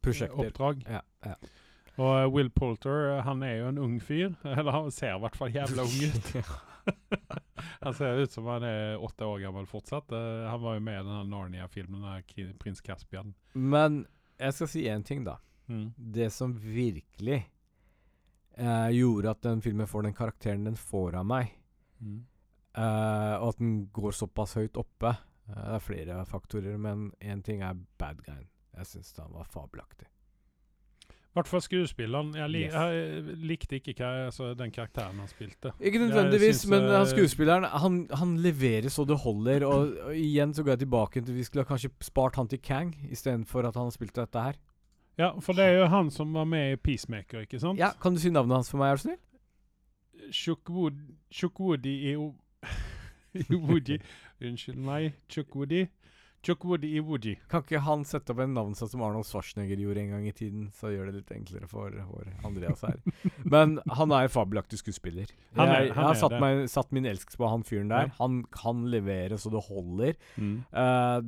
Prosjekter. 0.00 0.46
uppdrag. 0.46 0.84
Ja, 0.88 1.02
ja. 1.24 1.36
Och 1.96 2.18
eh, 2.20 2.30
Will 2.34 2.50
Poulter, 2.50 3.16
eh, 3.16 3.22
han 3.22 3.42
er 3.42 3.56
jo 3.56 3.68
en 3.68 3.78
ung 3.78 4.00
fyr. 4.00 4.34
Eller 4.42 4.70
han 4.72 4.90
ser 4.90 5.16
i 5.16 5.20
hvert 5.20 5.36
fall 5.36 5.54
jævla 5.54 5.82
ung 5.82 6.00
ut. 6.10 6.34
han 7.80 7.94
ser 7.94 8.18
ut 8.18 8.32
som 8.32 8.46
han 8.46 8.62
er 8.62 8.98
åtte 9.00 9.24
år 9.24 9.38
gammel 9.40 9.66
fortsatt. 9.66 10.12
Uh, 10.12 10.44
Han 10.50 10.60
var 10.60 10.74
jo 10.74 10.80
med 10.80 11.00
i 11.00 11.04
den 11.08 11.30
Narnia-filmen, 11.30 12.22
Prins 12.60 12.80
Caspian. 12.84 13.34
Men 13.54 14.06
jeg 14.38 14.52
skal 14.54 14.68
si 14.68 14.84
én 14.90 15.04
ting, 15.06 15.24
da. 15.24 15.38
Mm. 15.68 15.92
Det 15.96 16.30
som 16.32 16.52
virkelig 16.60 17.46
eh, 18.56 18.88
gjorde 18.94 19.30
at 19.30 19.42
den 19.42 19.60
filmen 19.64 19.86
får 19.90 20.02
den 20.08 20.14
karakteren 20.14 20.64
den 20.64 20.76
får 20.76 21.14
av 21.20 21.26
meg, 21.26 21.52
Mm. 22.02 22.24
eh, 22.76 23.34
og 23.40 23.48
at 23.54 23.58
den 23.58 23.86
går 23.92 24.12
såpass 24.12 24.54
høyt 24.58 24.76
oppe 24.76 25.12
eh, 25.14 25.54
Det 25.54 25.74
er 25.76 25.84
flere 25.84 26.24
faktorer, 26.26 26.76
men 26.78 27.12
én 27.22 27.42
ting 27.42 27.62
er 27.62 27.74
bad 27.98 28.22
guyen. 28.26 28.48
Jeg 28.76 28.86
syns 28.86 29.14
han 29.18 29.32
var 29.32 29.44
fabelaktig. 29.44 30.06
Vart 31.34 31.48
fall 31.50 31.60
skuespilleren. 31.62 32.32
Jeg, 32.38 32.48
li 32.50 32.60
Yes. 32.62 32.72
jeg 32.74 33.36
likte 33.42 33.76
ikke 33.80 33.94
hva, 33.98 34.26
altså, 34.28 34.52
den 34.54 34.70
karakteren 34.70 35.18
han 35.18 35.26
spilte. 35.28 35.72
Ikke 35.80 35.98
nødvendigvis, 35.98 36.60
men 36.70 36.84
uh, 36.86 37.00
skuespilleren 37.10 37.64
han, 37.64 37.96
han 38.14 38.36
leverer 38.38 38.86
så 38.88 39.04
det 39.06 39.16
holder. 39.18 39.64
Og, 39.66 39.96
og 40.06 40.14
igjen 40.14 40.54
så 40.54 40.62
går 40.62 40.76
jeg 40.76 40.84
tilbake 40.84 41.24
til 41.24 41.34
Vi 41.34 41.42
skulle 41.44 41.64
kanskje 41.66 41.90
spart 42.06 42.36
han 42.38 42.46
til 42.48 42.60
Kang 42.62 42.94
istedenfor 43.10 43.66
at 43.66 43.74
han 43.74 43.90
spilte 43.90 44.22
dette 44.22 44.44
her. 44.46 44.54
Ja, 45.18 45.28
for 45.40 45.54
det 45.54 45.64
er 45.68 45.76
jo 45.78 45.86
han 45.92 46.08
som 46.10 46.32
var 46.34 46.44
med 46.50 46.72
i 46.72 46.76
Peacemaker, 46.76 47.44
ikke 47.46 47.60
sant? 47.62 47.78
Ja, 47.78 47.92
Kan 48.02 48.14
du 48.16 48.20
si 48.22 48.30
navnet 48.34 48.56
hans 48.58 48.70
for 48.72 48.78
meg, 48.82 48.92
er 48.92 48.96
du 48.98 49.04
snill? 49.06 49.20
Chukwudi 51.34 52.14
Iwoji 53.50 53.98
Unnskyld 54.44 54.78
meg. 54.78 55.12
Chukwudi. 55.28 55.86
Chukwudi 56.44 56.90
Iwoji. 56.98 57.36
Kan 57.48 57.62
ikke 57.64 57.80
han 57.80 58.02
sette 58.04 58.34
opp 58.34 58.42
en 58.44 58.52
navn 58.54 58.74
sånn 58.76 58.90
som 58.92 59.02
Arnold 59.06 59.24
Schwarzenegger 59.28 59.80
gjorde 59.80 60.02
en 60.02 60.10
gang 60.12 60.26
i 60.28 60.34
tiden? 60.36 60.66
Så 60.76 60.90
gjør 60.92 61.08
det 61.08 61.14
litt 61.22 61.32
enklere 61.32 61.68
for 61.70 61.94
vår 62.10 62.28
Andreas 62.44 62.82
her. 62.84 62.98
Men 63.54 63.78
han 63.96 64.12
er 64.12 64.26
en 64.28 64.34
fabelaktig 64.34 64.78
skuespiller. 64.82 65.30
Han 65.56 65.68
er- 65.72 65.86
jeg, 65.86 65.94
han 65.96 66.04
jeg 66.04 66.10
har 66.10 66.14
er 66.18 66.20
satt, 66.20 66.36
meg, 66.44 66.64
satt 66.74 66.92
min 66.92 67.08
elsk 67.08 67.32
på 67.40 67.48
han 67.48 67.64
fyren 67.64 67.88
der. 67.94 68.10
Ja. 68.10 68.16
Han 68.20 68.42
kan 68.54 68.84
levere 68.92 69.38
så 69.40 69.50
det 69.54 69.64
holder. 69.70 70.18
Mm. 70.36 70.56
Eh, 70.68 71.18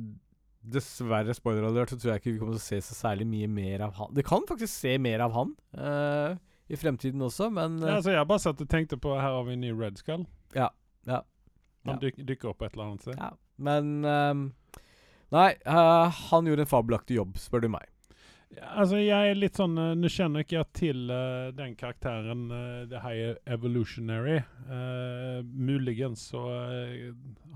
dessverre, 0.73 1.33
spoiler 1.37 1.67
alert, 1.69 1.93
så 1.93 1.97
tror 1.99 2.13
jeg 2.13 2.21
ikke 2.21 2.33
vi 2.33 2.41
kommer 2.41 2.57
til 2.57 2.63
å 2.63 2.67
se 2.67 2.81
så 2.85 2.97
særlig 2.97 3.27
mye 3.29 3.47
mer 3.51 3.85
av 3.87 3.95
han. 3.99 4.13
Det 4.15 4.25
kan 4.27 4.45
faktisk 4.49 4.73
se 4.73 4.97
mer 5.01 5.23
av 5.25 5.35
han 5.37 5.53
uh, 5.79 6.37
i 6.67 6.79
fremtiden 6.79 7.23
også, 7.23 7.49
men 7.53 7.79
Ja, 7.81 7.93
eh, 7.93 7.97
altså, 7.99 8.13
jeg 8.15 8.29
bare 8.29 8.43
satt 8.43 8.63
og 8.63 8.69
tenkte 8.71 8.99
på 8.99 9.15
her 9.15 9.37
har 9.39 9.43
vi 9.47 9.55
en 9.55 9.63
ny 9.63 9.73
Red 9.77 9.99
Skull. 10.01 10.25
Ja, 10.55 10.69
ja, 11.07 11.21
Han 11.87 11.95
ja. 11.95 11.99
dyk, 12.03 12.23
dykker 12.27 12.51
opp 12.51 12.65
et 12.67 12.73
eller 12.75 12.91
annet 12.91 13.07
sted. 13.07 13.19
ja. 13.19 13.33
Men 13.57 14.05
um, 14.05 14.41
Nei, 15.33 15.51
uh, 15.65 16.07
han 16.29 16.45
gjorde 16.47 16.63
en 16.63 16.69
fabelaktig 16.69 17.17
jobb, 17.17 17.39
spør 17.41 17.65
du 17.65 17.71
meg. 17.73 17.87
Ja, 18.55 18.67
altså, 18.79 18.99
jeg 19.01 19.31
er 19.31 19.35
litt 19.35 19.57
sånn 19.59 19.73
uh, 19.75 19.91
Nå 19.97 20.07
kjenner 20.11 20.45
ikke 20.45 20.55
jeg 20.55 20.67
til 20.77 21.01
uh, 21.11 21.49
den 21.55 21.73
karakteren. 21.75 22.45
uh, 22.53 22.99
her 23.03 23.17
er 23.17 23.41
evolutionary. 23.57 24.37
Uh, 24.69 25.41
muligens 25.43 26.29
så 26.31 26.43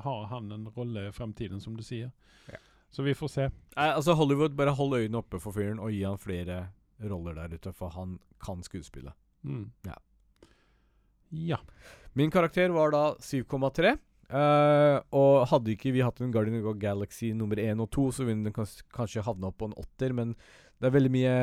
har 0.03 0.25
han 0.33 0.51
en 0.51 0.67
rolle 0.75 1.07
i 1.07 1.13
fremtiden, 1.15 1.61
som 1.63 1.77
du 1.77 1.83
sier. 1.85 2.11
Ja. 2.51 2.59
Så 2.91 3.05
vi 3.05 3.15
får 3.15 3.31
se. 3.31 3.47
Nei, 3.77 3.89
altså 3.89 4.15
Hollywood, 4.19 4.55
bare 4.59 4.75
hold 4.75 4.97
øynene 4.99 5.21
oppe 5.21 5.39
for 5.39 5.55
fyren 5.55 5.79
og 5.79 5.93
gi 5.95 6.03
han 6.03 6.19
flere 6.19 6.65
roller 7.07 7.37
der 7.39 7.55
ute, 7.55 7.71
for 7.73 7.93
han 7.95 8.17
kan 8.43 8.63
skuespille. 8.65 9.13
Mm. 9.47 9.69
Ja. 9.87 9.95
Ja. 11.31 11.59
Min 12.13 12.31
karakter 12.31 12.73
var 12.75 12.91
da 12.91 13.03
7,3. 13.23 13.93
eh, 14.31 14.97
og 15.15 15.47
hadde 15.47 15.71
ikke 15.73 15.93
vi 15.95 16.03
hatt 16.03 16.19
en 16.21 16.31
Guardian 16.31 16.59
of 16.65 16.77
Galaxy 16.79 17.31
nummer 17.35 17.59
1 17.59 17.79
og 17.79 17.89
2, 17.95 18.05
så 18.11 18.27
ville 18.27 18.43
den 18.43 18.55
kans 18.55 18.81
kanskje 18.93 19.23
havna 19.23 19.49
opp 19.49 19.57
på 19.63 19.71
en 19.71 19.77
åtter, 19.79 20.13
men 20.13 20.35
det 20.81 20.89
er 20.89 20.95
veldig 20.97 21.11
mye 21.13 21.33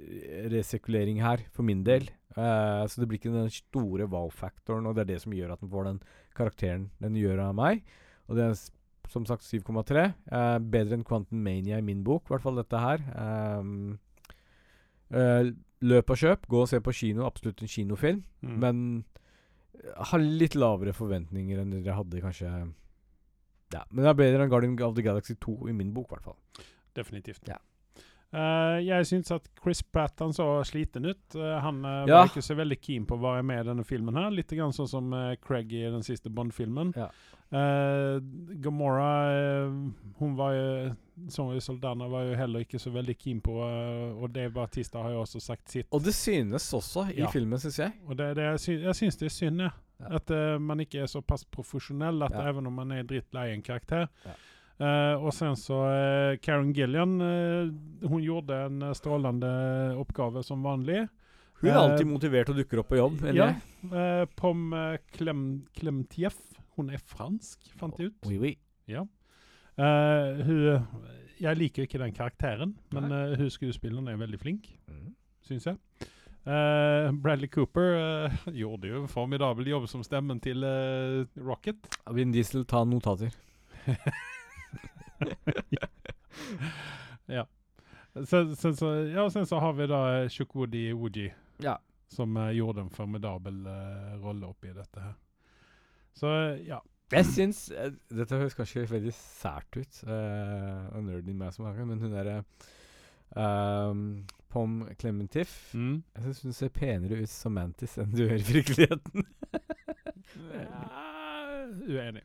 eh, 0.00 0.46
resirkulering 0.50 1.22
her, 1.22 1.46
for 1.54 1.66
min 1.66 1.84
del. 1.86 2.10
Uh, 2.34 2.82
så 2.90 2.98
det 2.98 3.06
blir 3.06 3.20
ikke 3.20 3.30
den 3.30 3.50
store 3.52 4.08
wow-faktoren, 4.10 4.88
og 4.88 4.96
det 4.96 5.04
er 5.04 5.12
det 5.12 5.20
som 5.22 5.34
gjør 5.36 5.52
at 5.54 5.60
den 5.62 5.70
får 5.70 5.84
den 5.86 6.00
karakteren 6.34 6.88
den 6.98 7.18
gjør 7.20 7.44
av 7.44 7.52
meg. 7.54 7.84
Og 8.26 8.34
det 8.38 8.48
er 8.48 8.56
som 9.12 9.26
sagt 9.28 9.44
7,3. 9.46 10.04
Eh, 10.32 10.58
bedre 10.58 10.98
enn 10.98 11.04
Quantum 11.06 11.42
Mania 11.44 11.78
i 11.78 11.84
min 11.86 12.04
bok, 12.06 12.26
i 12.26 12.34
hvert 12.34 12.44
fall 12.44 12.60
dette 12.60 12.80
her. 12.80 13.02
Um, 13.58 13.98
eh, 15.10 15.50
løp 15.84 16.14
og 16.14 16.20
kjøp, 16.20 16.48
gå 16.48 16.62
og 16.62 16.70
se 16.70 16.80
på 16.80 16.94
kino, 16.96 17.26
absolutt 17.26 17.62
en 17.62 17.70
kinofilm. 17.70 18.22
Mm. 18.42 18.56
Men 18.62 19.04
har 20.10 20.22
litt 20.22 20.56
lavere 20.56 20.94
forventninger 20.96 21.60
enn 21.60 21.74
dere 21.74 21.98
hadde, 21.98 22.22
kanskje. 22.24 22.50
Ja, 23.74 23.84
Men 23.90 24.04
det 24.04 24.10
er 24.10 24.18
bedre 24.18 24.44
enn 24.44 24.50
Guardian 24.52 24.78
of 24.86 24.94
the 24.96 25.04
Galaxy 25.04 25.34
2 25.40 25.68
i 25.68 25.76
min 25.76 25.92
bok, 25.94 26.10
i 26.10 26.14
hvert 26.14 26.28
fall. 26.30 26.66
Definitivt. 26.94 27.48
Ja. 27.50 27.58
Uh, 28.34 28.80
jeg 28.82 29.06
syns 29.06 29.30
at 29.30 29.44
Chris 29.62 29.80
Pratt 29.94 30.18
han 30.18 30.32
så 30.34 30.46
sliten 30.66 31.06
ut. 31.06 31.22
Uh, 31.36 31.54
han 31.62 31.84
uh, 31.84 32.02
Ja. 32.08 32.18
var 32.18 32.32
ikke 32.32 32.42
så 32.42 32.56
veldig 32.58 32.80
keen 32.82 33.04
på 33.06 33.14
å 33.14 33.22
være 33.22 33.44
med 33.46 33.62
i 33.62 33.68
denne 33.68 33.84
filmen. 33.86 34.16
her 34.18 34.34
Litt 34.34 34.50
grann 34.50 34.74
sånn 34.74 34.90
som 34.90 35.14
Craig 35.42 35.70
i 35.72 35.84
den 35.86 36.02
siste 36.02 36.30
Bond-filmen. 36.30 36.92
Ja. 36.96 37.10
Eh, 37.54 38.16
Gamora 38.64 39.10
uh, 39.68 39.74
Hun 40.18 40.32
var 40.34 40.54
jo 40.56 40.94
Som 41.30 41.52
i 41.54 41.60
Soldana 41.62 42.08
var 42.10 42.24
jo 42.26 42.32
heller 42.34 42.64
ikke 42.64 42.80
så 42.82 42.90
veldig 42.90 43.14
keen 43.20 43.38
på 43.44 43.54
uh, 43.60 44.16
Og 44.18 44.32
det 44.34 44.48
Batista 44.56 45.04
har 45.04 45.12
jo 45.14 45.20
også 45.22 45.38
sagt 45.44 45.70
sitt. 45.70 45.86
Og 45.94 46.02
det 46.02 46.16
synes 46.18 46.66
også 46.74 47.04
i 47.12 47.20
Ja. 47.20 47.28
filmen, 47.30 47.60
syns 47.62 47.78
jeg. 47.78 47.92
Og 48.08 48.16
det, 48.18 48.32
det, 48.40 48.48
jeg, 48.48 48.60
sy 48.64 48.72
jeg 48.82 48.98
syns 48.98 49.20
det 49.20 49.28
er 49.28 49.34
synd, 49.36 49.62
ja. 49.62 49.70
Ja. 50.02 50.16
At 50.18 50.32
man 50.58 50.82
ikke 50.82 51.04
er 51.04 51.06
såpass 51.06 51.44
profesjonell 51.54 52.24
at 52.26 52.34
Ja. 52.34 52.48
even 52.50 52.66
om 52.66 52.74
man 52.74 52.90
er 52.90 53.04
drittlei 53.06 53.52
en 53.54 53.62
karakter. 53.62 54.08
Og 55.22 55.30
sen 55.32 55.54
så 55.54 55.76
Karen 56.42 56.72
Gillian, 56.74 57.12
hun 58.02 58.24
gjorde 58.24 58.58
en 58.66 58.82
strålende 58.98 59.52
oppgave 60.02 60.42
som 60.42 60.66
vanlig. 60.66 61.04
Hun 61.60 61.70
er 61.70 61.78
alltid 61.78 62.10
motivert 62.10 62.50
og 62.50 62.58
dukker 62.58 62.82
opp 62.82 62.90
på 62.90 62.98
jobb. 62.98 63.22
Ja. 63.38 63.52
Pom 64.34 64.72
eh, 64.74 64.98
Clem, 65.14 65.62
Hun 66.76 66.90
er 66.90 66.98
fransk, 66.98 67.68
fant 67.78 67.98
jeg 68.00 68.10
ut. 68.10 68.26
Oui, 68.28 68.38
oui. 68.42 68.52
Ja. 68.90 69.04
Uh, 69.78 70.42
hun, 70.46 70.86
jeg 71.40 71.56
liker 71.58 71.82
ikke 71.86 71.98
den 72.02 72.12
karakteren, 72.14 72.76
men 72.94 73.04
uh, 73.10 73.34
hun 73.38 73.50
skuespilleren 73.50 74.08
er 74.08 74.16
veldig 74.20 74.38
flink 74.42 74.68
Mm. 74.88 75.14
syns 75.42 75.66
jeg. 75.66 75.76
Uh, 76.44 77.08
Bradley 77.24 77.48
Cooper 77.48 78.28
gjorde 78.52 78.88
jo 78.90 79.02
en 79.02 79.08
formidabel 79.08 79.66
jobb 79.70 79.86
som 79.88 80.02
stemmen 80.04 80.40
til 80.44 80.60
Rocket. 81.40 81.88
Vin 82.12 82.32
Diesel, 82.32 82.64
ta 82.68 82.84
notater. 82.84 83.32
ja. 87.26 87.46
Sen, 88.26 88.56
sen, 88.56 88.76
så, 88.76 88.86
ja, 89.14 89.30
sen 89.30 89.46
så 89.46 89.58
har 89.58 89.72
vi 89.72 89.86
da 89.90 90.28
Chukwudi 90.28 90.92
Woji, 90.92 91.32
Ja. 91.62 91.78
som 92.08 92.36
gjorde 92.52 92.80
en 92.84 92.90
formidabel 92.90 93.64
rolle 94.22 94.46
oppi 94.46 94.68
dette 94.76 95.00
her. 95.00 95.14
Så 96.14 96.30
eh, 96.30 96.66
ja. 96.68 96.80
Jeg 97.12 97.26
syns 97.28 97.66
eh, 97.70 97.92
Dette 98.10 98.38
høres 98.40 98.56
kanskje 98.56 98.86
veldig 98.90 99.12
sært 99.14 99.76
ut, 99.76 100.00
uh, 100.08 100.88
og 100.96 101.04
nerden 101.04 101.30
i 101.30 101.36
meg 101.36 101.52
som 101.54 101.66
har 101.68 101.76
men 101.84 102.00
hun 102.00 102.14
derre 102.14 102.38
ehm, 103.36 104.24
Pom 104.50 104.80
Clementiff 104.98 105.74
Mm. 105.74 106.02
Jeg 106.14 106.24
syns 106.24 106.42
hun 106.46 106.56
ser 106.56 106.72
penere 106.74 107.20
ut 107.22 107.30
som 107.30 107.54
Mantis 107.54 107.98
enn 107.98 108.14
du 108.14 108.24
gjør 108.24 108.38
i 108.38 108.46
virkeligheten. 108.52 109.26
Ja, 110.34 110.80
Uenig. 111.86 112.22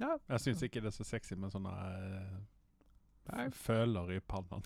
Ja. 0.00 0.16
Jeg 0.32 0.42
syns 0.42 0.62
ikke 0.66 0.80
det 0.82 0.90
er 0.90 0.94
så 0.96 1.04
sexy 1.06 1.36
med 1.38 1.52
sånne 1.54 1.72
eh, 3.30 3.50
føler 3.54 4.16
i 4.16 4.18
pannen. 4.20 4.64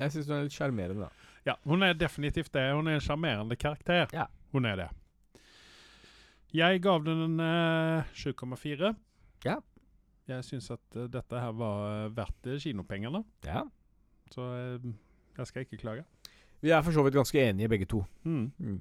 Jeg 0.00 0.14
syns 0.14 0.30
hun 0.30 0.36
er 0.36 0.46
litt 0.46 0.56
sjarmerende, 0.56 1.08
da. 1.08 1.28
Ja, 1.46 1.56
hun 1.68 1.84
er 1.84 1.94
definitivt 1.98 2.52
det. 2.54 2.64
Hun 2.72 2.88
er 2.88 2.98
en 2.98 3.04
sjarmerende 3.04 3.56
karakter. 3.56 4.06
Ja. 4.14 4.26
Hun 4.52 4.68
er 4.68 4.80
det. 4.80 4.88
Jeg 6.54 6.82
gav 6.84 7.04
den 7.04 7.22
en 7.24 7.40
eh, 7.40 8.04
7,4. 8.14 8.94
Ja. 9.44 9.56
Jeg 10.28 10.44
syns 10.44 10.70
at 10.70 10.96
eh, 10.96 11.06
dette 11.10 11.40
her 11.40 11.52
var 11.56 12.04
eh, 12.06 12.10
verdt 12.16 12.46
eh, 12.52 12.58
kinopengene, 12.62 13.24
Ja. 13.46 13.62
så 14.30 14.48
eh, 14.54 14.90
jeg 15.38 15.46
skal 15.48 15.62
ikke 15.66 15.80
klage. 15.80 16.04
Vi 16.62 16.70
er 16.70 16.82
for 16.82 16.92
så 16.94 17.02
vidt 17.02 17.14
ganske 17.16 17.40
enige, 17.42 17.68
begge 17.72 17.86
to. 17.90 18.04
Mm. 18.24 18.52
Mm. 18.58 18.80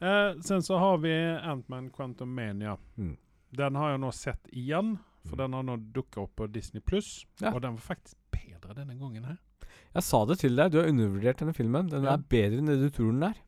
Eh, 0.00 0.40
sen 0.42 0.62
så 0.66 0.78
har 0.80 0.96
vi 0.98 1.12
Ant-Man 1.14 1.90
Quantum 1.94 2.28
Mania. 2.34 2.76
Mm. 2.96 3.16
Den 3.54 3.74
har 3.78 3.90
jeg 3.92 4.00
nå 4.02 4.10
sett 4.12 4.48
igjen, 4.52 4.96
for 5.28 5.36
Mm. 5.36 5.42
den 5.44 5.52
har 5.52 5.62
nå 5.62 5.76
dukka 5.94 6.20
opp 6.24 6.34
på 6.36 6.46
Disney 6.52 6.80
pluss. 6.82 7.24
Ja. 7.40 7.52
Og 7.54 7.62
den 7.62 7.76
var 7.76 7.80
faktisk 7.94 8.16
bedre 8.34 8.74
denne 8.74 8.98
gangen 8.98 9.24
her. 9.24 9.36
Jeg 9.94 10.02
sa 10.02 10.24
det 10.26 10.38
til 10.40 10.56
deg, 10.56 10.72
du 10.72 10.80
har 10.80 10.88
undervurdert 10.90 11.38
denne 11.38 11.54
filmen. 11.54 11.88
Den 11.88 12.02
Ja. 12.04 12.14
er 12.14 12.18
bedre 12.28 12.58
enn 12.58 12.66
det 12.66 12.80
du 12.80 12.90
tror 12.90 13.12
den 13.12 13.22
er. 13.22 13.38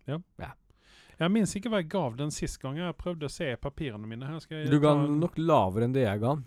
Jeg 1.18 1.32
minnes 1.32 1.54
ikke 1.56 1.70
hva 1.72 1.78
jeg 1.80 1.88
gav 1.88 2.16
den 2.18 2.30
sist 2.30 2.58
gang. 2.60 2.76
Jeg 2.76 2.96
prøvde 2.98 3.24
å 3.24 3.30
se 3.32 3.56
papirene 3.56 4.06
mine. 4.06 4.26
her 4.26 4.38
Skal 4.40 4.58
jeg 4.58 4.70
Du 4.70 4.78
ga 4.80 4.92
ta 4.94 5.00
den 5.02 5.14
en- 5.14 5.20
nok 5.20 5.36
lavere 5.38 5.84
enn 5.84 5.92
det 5.94 6.02
jeg 6.04 6.20
ga 6.20 6.34
den. 6.34 6.44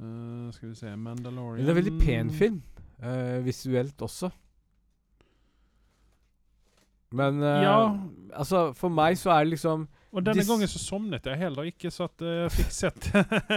Eh, 0.00 0.52
skal 0.52 0.68
vi 0.70 0.74
se 0.74 0.96
Mandalorian 0.96 1.66
det 1.66 1.68
er 1.68 1.76
en 1.78 1.84
veldig 1.84 1.98
pen 2.06 2.30
film. 2.30 2.62
eh, 3.02 3.42
visuelt 3.44 3.96
også. 4.00 4.30
Men 7.12 7.42
eh, 7.42 7.62
Ja. 7.62 7.98
altså, 8.34 8.72
for 8.74 8.88
meg 8.88 9.16
så 9.20 9.30
er 9.34 9.44
det 9.44 9.58
liksom 9.58 9.86
Og 10.12 10.20
denne 10.20 10.42
Dis- 10.42 10.48
gangen 10.50 10.68
så 10.68 10.76
sovnet 10.76 11.24
jeg 11.24 11.38
heller 11.40 11.68
ikke, 11.70 11.88
så 11.92 12.04
at 12.04 12.20
eh, 12.20 12.42
jeg 12.42 12.52
fikk 12.52 12.72
sett, 12.76 13.06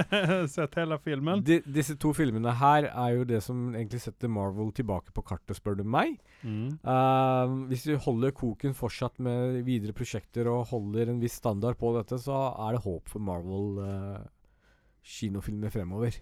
sett 0.55 0.77
hele 0.79 0.97
filmen. 1.03 1.41
De, 1.43 1.57
Disse 1.67 1.97
to 1.99 2.13
filmene 2.15 2.53
her 2.55 2.87
er 2.87 3.15
jo 3.17 3.25
det 3.27 3.41
som 3.43 3.73
egentlig 3.73 3.99
setter 4.05 4.31
Marvel 4.31 4.71
tilbake 4.75 5.11
på 5.15 5.23
kartet, 5.27 5.57
spør 5.59 5.75
du 5.81 5.83
meg. 5.83 6.13
Mm. 6.47 6.77
Uh, 6.79 7.67
hvis 7.71 7.83
du 7.89 7.97
holder 8.05 8.31
koken 8.35 8.75
fortsatt 8.77 9.19
med 9.19 9.59
videre 9.67 9.95
prosjekter 9.97 10.47
og 10.51 10.69
holder 10.71 11.11
en 11.11 11.19
viss 11.19 11.35
standard 11.41 11.75
på 11.81 11.91
dette, 11.97 12.21
så 12.23 12.37
er 12.69 12.77
det 12.77 12.85
håp 12.85 13.11
for 13.11 13.23
Marvel 13.27 13.81
eh, 13.83 14.23
kinofilmer 15.03 15.73
fremover. 15.75 16.15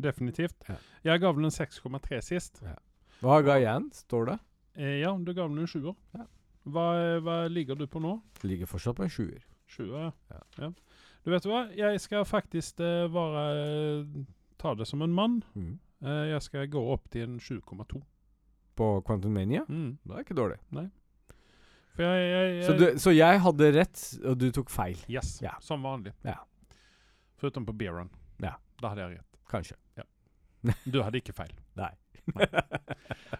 Definitivt. 0.00 0.56
Ja. 0.66 0.80
Jeg 1.12 1.22
ga 1.22 1.30
den 1.36 1.46
en 1.46 1.54
6,3 1.54 2.20
sist. 2.26 2.58
Hva 3.22 3.38
ga 3.44 3.54
jeg 3.60 3.68
igjen, 3.68 3.86
står 3.94 4.32
det? 4.32 4.36
Eh, 4.80 4.98
ja, 5.04 5.14
du 5.14 5.30
ga 5.30 5.46
den 5.46 5.62
en 5.62 5.70
sjuer. 5.70 5.94
Ja. 6.18 6.26
Hva, 6.70 6.88
hva 7.24 7.38
ligger 7.48 7.78
du 7.78 7.86
på 7.88 8.02
nå? 8.02 8.18
Ligger 8.42 8.68
fortsatt 8.68 8.98
på 8.98 9.06
en 9.06 9.12
sjuer. 9.12 9.40
Sjuer, 9.70 10.08
ja. 10.08 10.12
Ja. 10.34 10.40
ja. 10.64 10.70
Du 11.24 11.30
vet 11.34 11.46
hva? 11.46 11.64
Jeg 11.76 12.00
skal 12.02 12.24
faktisk 12.26 12.80
uh, 12.80 13.06
bare 13.12 13.42
eh, 13.60 14.22
ta 14.60 14.72
det 14.74 14.86
som 14.88 15.02
en 15.04 15.12
mann. 15.14 15.40
Mm. 15.54 15.74
Uh, 16.00 16.24
jeg 16.32 16.42
skal 16.46 16.70
gå 16.72 16.80
opp 16.94 17.10
til 17.12 17.26
en 17.28 17.36
7,2. 17.42 18.00
På 18.80 18.88
Quantum 19.06 19.34
Mania? 19.36 19.66
Mm. 19.68 19.98
Det 20.02 20.16
er 20.16 20.24
ikke 20.24 20.38
dårlig. 20.38 20.56
For 21.94 22.06
jeg, 22.06 22.30
jeg, 22.30 22.54
jeg 22.56 22.64
Så, 22.64 22.76
du, 22.80 22.86
så 23.02 23.12
jeg 23.12 23.42
hadde 23.44 23.72
rett, 23.76 24.04
og 24.24 24.38
du 24.40 24.48
tok 24.56 24.72
feil. 24.72 24.96
Yes, 25.12 25.36
Ja. 25.44 25.58
som 25.60 25.84
vanlig. 25.84 26.14
Ja. 26.24 26.38
Foruten 27.40 27.66
på 27.68 27.76
beer 27.76 27.92
run. 27.98 28.08
Ja. 28.40 28.54
Da 28.80 28.94
hadde 28.94 29.04
jeg 29.04 29.18
rett. 29.20 29.40
Kanskje. 29.50 29.76
Du 30.84 31.02
hadde 31.02 31.20
ikke 31.20 31.36
feil. 31.36 31.52
Nei. 31.80 31.92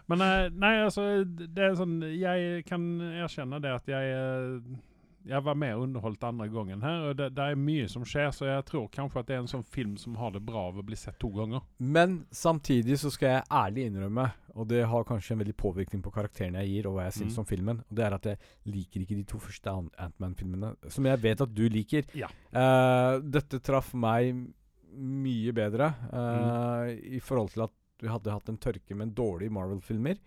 Men 0.09 0.21
eh, 0.25 0.47
nei, 0.51 0.71
altså 0.83 1.03
Det 1.23 1.61
er 1.63 1.75
sånn 1.77 2.01
Jeg 2.17 2.63
kan 2.67 2.81
erkjenne 3.21 3.59
det 3.63 3.69
at 3.71 3.87
jeg 3.87 4.15
eh, 4.17 4.79
Jeg 5.27 5.43
var 5.45 5.55
mer 5.55 5.75
underholdt 5.77 6.23
andre 6.23 6.47
gangen 6.49 6.81
her. 6.81 7.09
Og 7.09 7.15
det, 7.19 7.27
det 7.37 7.43
er 7.51 7.55
mye 7.59 7.87
som 7.91 8.03
skjer, 8.07 8.31
så 8.33 8.47
jeg 8.47 8.65
tror 8.65 8.87
kanskje 8.89 9.19
at 9.21 9.27
det 9.27 9.35
er 9.35 9.41
en 9.43 9.49
sånn 9.51 9.63
film 9.65 9.97
som 10.01 10.15
har 10.17 10.31
det 10.33 10.41
bra 10.47 10.67
av 10.71 10.79
å 10.81 10.85
bli 10.87 10.95
sett 10.97 11.19
to 11.21 11.29
ganger. 11.35 11.61
Men 11.77 12.25
samtidig 12.31 12.97
så 12.99 13.11
skal 13.13 13.35
jeg 13.35 13.43
ærlig 13.51 13.85
innrømme, 13.91 14.25
og 14.55 14.67
det 14.67 14.81
har 14.89 15.05
kanskje 15.07 15.35
en 15.35 15.43
veldig 15.43 15.55
påvirkning 15.61 16.01
på 16.03 16.11
karakteren 16.15 16.57
jeg 16.59 16.71
gir, 16.73 16.87
og 16.89 16.97
hva 16.97 17.05
jeg 17.09 17.19
syns 17.21 17.37
Mm. 17.37 17.39
om 17.43 17.45
filmen, 17.45 17.83
og 17.89 17.95
det 17.95 18.05
er 18.07 18.13
at 18.17 18.25
jeg 18.31 18.37
liker 18.65 19.01
ikke 19.05 19.15
de 19.21 19.23
to 19.29 19.37
første 19.39 19.69
Ant- 19.71 19.95
Ant-Man-filmene, 19.97 20.73
som 20.89 21.05
jeg 21.05 21.21
vet 21.21 21.41
at 21.41 21.53
du 21.53 21.63
liker. 21.69 22.03
Ja. 22.17 22.27
Uh, 22.51 23.19
dette 23.21 23.59
traff 23.63 23.93
meg 23.93 24.33
mye 24.91 25.53
bedre 25.55 25.93
uh, 26.11 26.83
Mm. 26.91 27.15
i 27.15 27.19
forhold 27.23 27.51
til 27.53 27.61
at 27.63 27.71
vi 28.01 28.09
hadde 28.09 28.31
hatt 28.33 28.49
en 28.49 28.57
tørke 28.57 28.95
med 28.97 29.13
dårlige 29.15 29.51
Marvel-filmer. 29.53 30.17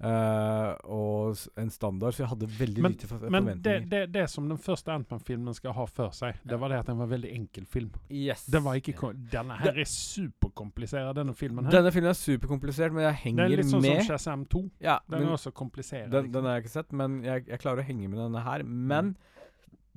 Eh, 0.00 0.72
og 0.84 1.36
en 1.58 1.70
standard, 1.74 2.14
så 2.14 2.22
jeg 2.22 2.30
hadde 2.30 2.48
veldig 2.58 2.82
Men- 2.84 2.92
lite 2.92 3.08
for 3.10 3.30
Men 3.30 3.48
det, 3.62 3.88
det, 3.90 4.02
det 4.12 4.24
som 4.30 4.48
den 4.48 4.58
første 4.58 4.92
Ant-Man-filmen 4.94 5.54
skal 5.54 5.72
ha 5.72 5.86
for 5.86 6.10
seg, 6.14 6.36
det 6.46 6.58
var 6.60 6.68
det 6.68 6.78
at 6.78 6.86
den 6.86 6.98
var 6.98 7.06
veldig 7.10 7.32
enkel 7.34 7.66
film. 7.66 7.90
yes. 8.10 8.46
Den 8.46 8.62
var 8.64 8.74
ikke 8.78 8.94
Denne 9.30 9.56
her 9.58 9.72
er 9.78 9.84
superkomplisert, 9.84 11.14
denne 11.14 11.34
filmen 11.34 11.64
her. 11.64 11.72
Denne 11.72 11.92
filmen 11.92 12.10
er 12.10 12.18
superkomplisert, 12.18 12.92
men 12.92 13.04
jeg 13.04 13.14
henger 13.24 13.36
med. 13.36 13.50
Den 13.50 13.58
er 13.58 13.62
litt 13.62 13.72
sånn 13.72 13.82
med. 13.82 14.02
som 14.04 14.12
Shazam 14.16 14.46
2. 14.46 14.70
ja, 14.80 14.98
Den 15.08 15.20
men- 15.20 15.28
er 15.28 15.32
også 15.34 15.52
komplisert. 15.52 16.10
Den, 16.10 16.30
den 16.32 16.44
har 16.44 16.54
jeg 16.58 16.64
ikke 16.64 16.76
sett, 16.78 16.92
men 16.92 17.22
jeg, 17.22 17.46
jeg 17.46 17.58
klarer 17.58 17.82
å 17.82 17.86
henge 17.86 18.08
med 18.08 18.18
denne 18.18 18.42
her. 18.44 18.62
Men 18.64 19.16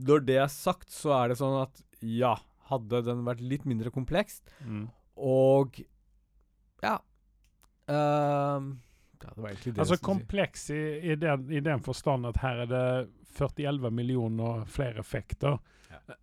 når 0.01 0.25
det 0.25 0.37
er 0.37 0.47
sagt, 0.47 0.89
så 0.89 1.13
er 1.23 1.27
det 1.29 1.37
sånn 1.37 1.61
at 1.61 1.81
ja, 2.01 2.35
hadde 2.71 3.03
den 3.05 3.23
vært 3.27 3.41
litt 3.41 3.65
mindre 3.65 3.91
komplekst, 3.91 4.41
mm. 4.65 4.87
og 5.17 5.81
ja 6.81 6.97
ehm, 7.91 8.79
Ja, 9.23 9.33
det 9.35 9.41
var 9.41 9.49
egentlig 9.49 9.73
det 9.75 9.83
Altså 9.83 9.97
kompleks 10.03 10.69
i, 10.73 10.81
i, 11.11 11.15
den, 11.15 11.47
i 11.51 11.59
den 11.63 11.83
forstand 11.85 12.27
at 12.29 12.41
her 12.41 12.63
er 12.65 12.71
det 12.71 12.85
41 13.37 13.91
millioner 13.91 14.65
flere 14.65 14.99
effekter. 14.99 15.57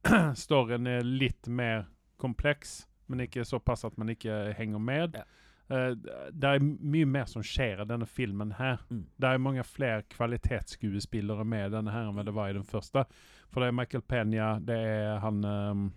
Storyen 0.35 0.87
er 0.87 1.07
litt 1.07 1.49
mer 1.49 1.87
kompleks, 2.21 2.83
men 3.07 3.25
ikke 3.25 3.47
såpass 3.47 3.87
at 3.89 3.97
man 3.97 4.11
ikke 4.13 4.53
henger 4.59 4.83
med. 4.83 5.17
Ja. 5.17 5.27
Uh, 5.69 5.93
det 6.33 6.49
er 6.49 6.63
mye 6.65 7.07
mer 7.09 7.27
som 7.29 7.45
skjer 7.45 7.83
i 7.83 7.89
denne 7.89 8.09
filmen 8.09 8.55
her. 8.57 8.81
Mm. 8.89 9.05
Det 9.21 9.31
er 9.31 9.43
mange 9.45 9.65
flere 9.69 10.05
kvalitetsskuespillere 10.15 11.45
med 11.45 11.75
denne 11.77 11.93
her 11.93 12.09
enn 12.09 12.23
det 12.25 12.37
var 12.37 12.53
i 12.53 12.57
den 12.57 12.67
første. 12.69 13.05
For 13.53 13.61
det 13.61 13.69
er 13.69 13.77
Michael 13.77 14.05
Penya, 14.09 14.55
det 14.65 14.79
er 14.79 15.21
han 15.25 15.43
um, 15.45 15.91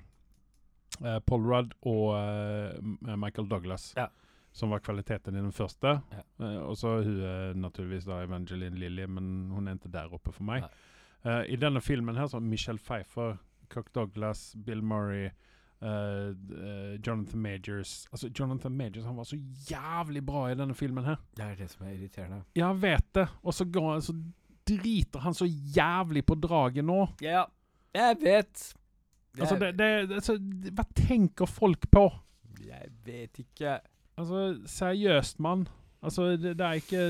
uh, 0.99 1.19
Paul 1.23 1.47
Rudd 1.47 1.75
og 1.87 2.11
uh, 2.15 3.15
Michael 3.15 3.47
Douglas. 3.51 3.91
Ja. 3.97 4.09
Som 4.53 4.69
var 4.73 4.79
kvaliteten 4.83 5.35
i 5.35 5.39
den 5.41 5.51
første. 5.55 5.87
Ja. 6.11 6.21
Uh, 6.39 6.69
og 6.69 6.77
så 6.77 6.97
hun 7.03 7.21
er 7.23 7.53
naturligvis 7.55 8.03
da 8.05 8.21
Evangeline 8.25 8.75
Lilly, 8.79 9.05
men 9.07 9.49
hun 9.51 9.67
er 9.67 9.77
ikke 9.79 9.91
der 9.93 10.11
oppe 10.13 10.31
for 10.35 10.43
meg. 10.43 10.65
Eh, 11.23 11.43
I 11.53 11.55
denne 11.61 11.81
filmen 11.81 12.17
her 12.17 12.27
så 12.27 12.39
Michelle 12.41 12.79
Pfeiffer, 12.81 13.37
Kirk 13.69 13.91
Douglas, 13.95 14.55
Bill 14.65 14.81
Murray, 14.83 15.29
uh, 15.81 16.33
Jonathan 17.07 17.39
Majors 17.41 18.07
Altså 18.11 18.29
Jonathan 18.39 18.71
Majors 18.77 19.05
han 19.05 19.17
var 19.17 19.23
så 19.29 19.37
jævlig 19.69 20.25
bra 20.25 20.47
i 20.51 20.55
denne 20.55 20.75
filmen 20.75 21.05
her. 21.05 21.15
Det 21.37 21.45
er 21.45 21.55
det 21.55 21.69
som 21.71 21.85
er 21.87 21.93
irriterende. 21.95 22.41
Ja, 22.55 22.67
jeg 22.73 22.81
vet 22.81 23.07
det. 23.15 23.27
Og 23.43 23.53
så, 23.53 23.65
så 24.01 24.15
driter 24.67 25.19
han 25.19 25.33
så 25.37 25.45
jævlig 25.75 26.25
på 26.25 26.35
draget 26.35 26.85
nå. 26.85 27.07
Ja, 27.21 27.43
jeg 27.95 28.17
vet. 28.21 28.73
Altså, 29.39 29.55
Jeg- 29.55 29.61
det, 29.61 29.79
det, 30.09 30.15
altså, 30.19 30.37
hva 30.75 30.83
tenker 30.95 31.45
folk 31.45 31.87
på? 31.91 32.09
Jeg 32.65 32.89
vet 33.05 33.39
ikke. 33.39 33.79
Altså, 34.21 34.41
seriøst, 34.69 35.39
mann. 35.43 35.67
Altså, 36.01 36.31
det, 36.33 36.55
det, 36.57 36.65
er 36.65 36.79
ikke, 36.81 37.01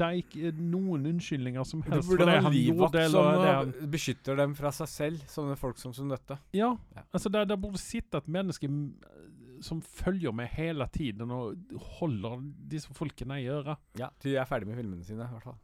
det 0.00 0.06
er 0.06 0.20
ikke 0.22 0.52
noen 0.56 1.02
unnskyldninger 1.10 1.64
som 1.68 1.82
helst 1.84 2.08
Du 2.08 2.14
burde 2.14 2.30
ha 2.30 2.38
en 2.48 2.54
livvakt 2.54 2.96
som 3.12 3.26
han, 3.44 3.74
beskytter 3.92 4.38
dem 4.40 4.54
fra 4.56 4.70
seg 4.72 4.88
selv, 4.88 5.26
sånne 5.28 5.58
folk 5.60 5.76
som, 5.82 5.92
som 5.96 6.08
dette. 6.08 6.38
ja, 6.56 6.70
Ja. 6.96 7.02
altså 7.12 7.28
det, 7.34 7.42
det 7.50 7.58
burde 7.60 7.80
sitte 7.82 8.16
et 8.22 8.28
menneske 8.32 8.70
som 9.60 9.82
følger 9.84 10.32
med 10.32 10.48
hele 10.56 10.86
tiden 10.88 11.28
og 11.36 11.74
holder 11.98 12.38
disse 12.70 12.88
folkene 12.96 13.42
i 13.42 13.48
øret. 13.52 13.76
Ja, 14.00 14.08
til 14.18 14.32
de 14.32 14.38
er 14.40 14.48
ferdig 14.48 14.70
med 14.70 14.78
filmene 14.80 15.04
sine, 15.04 15.26
i 15.28 15.34
hvert 15.34 15.44
fall. 15.44 15.58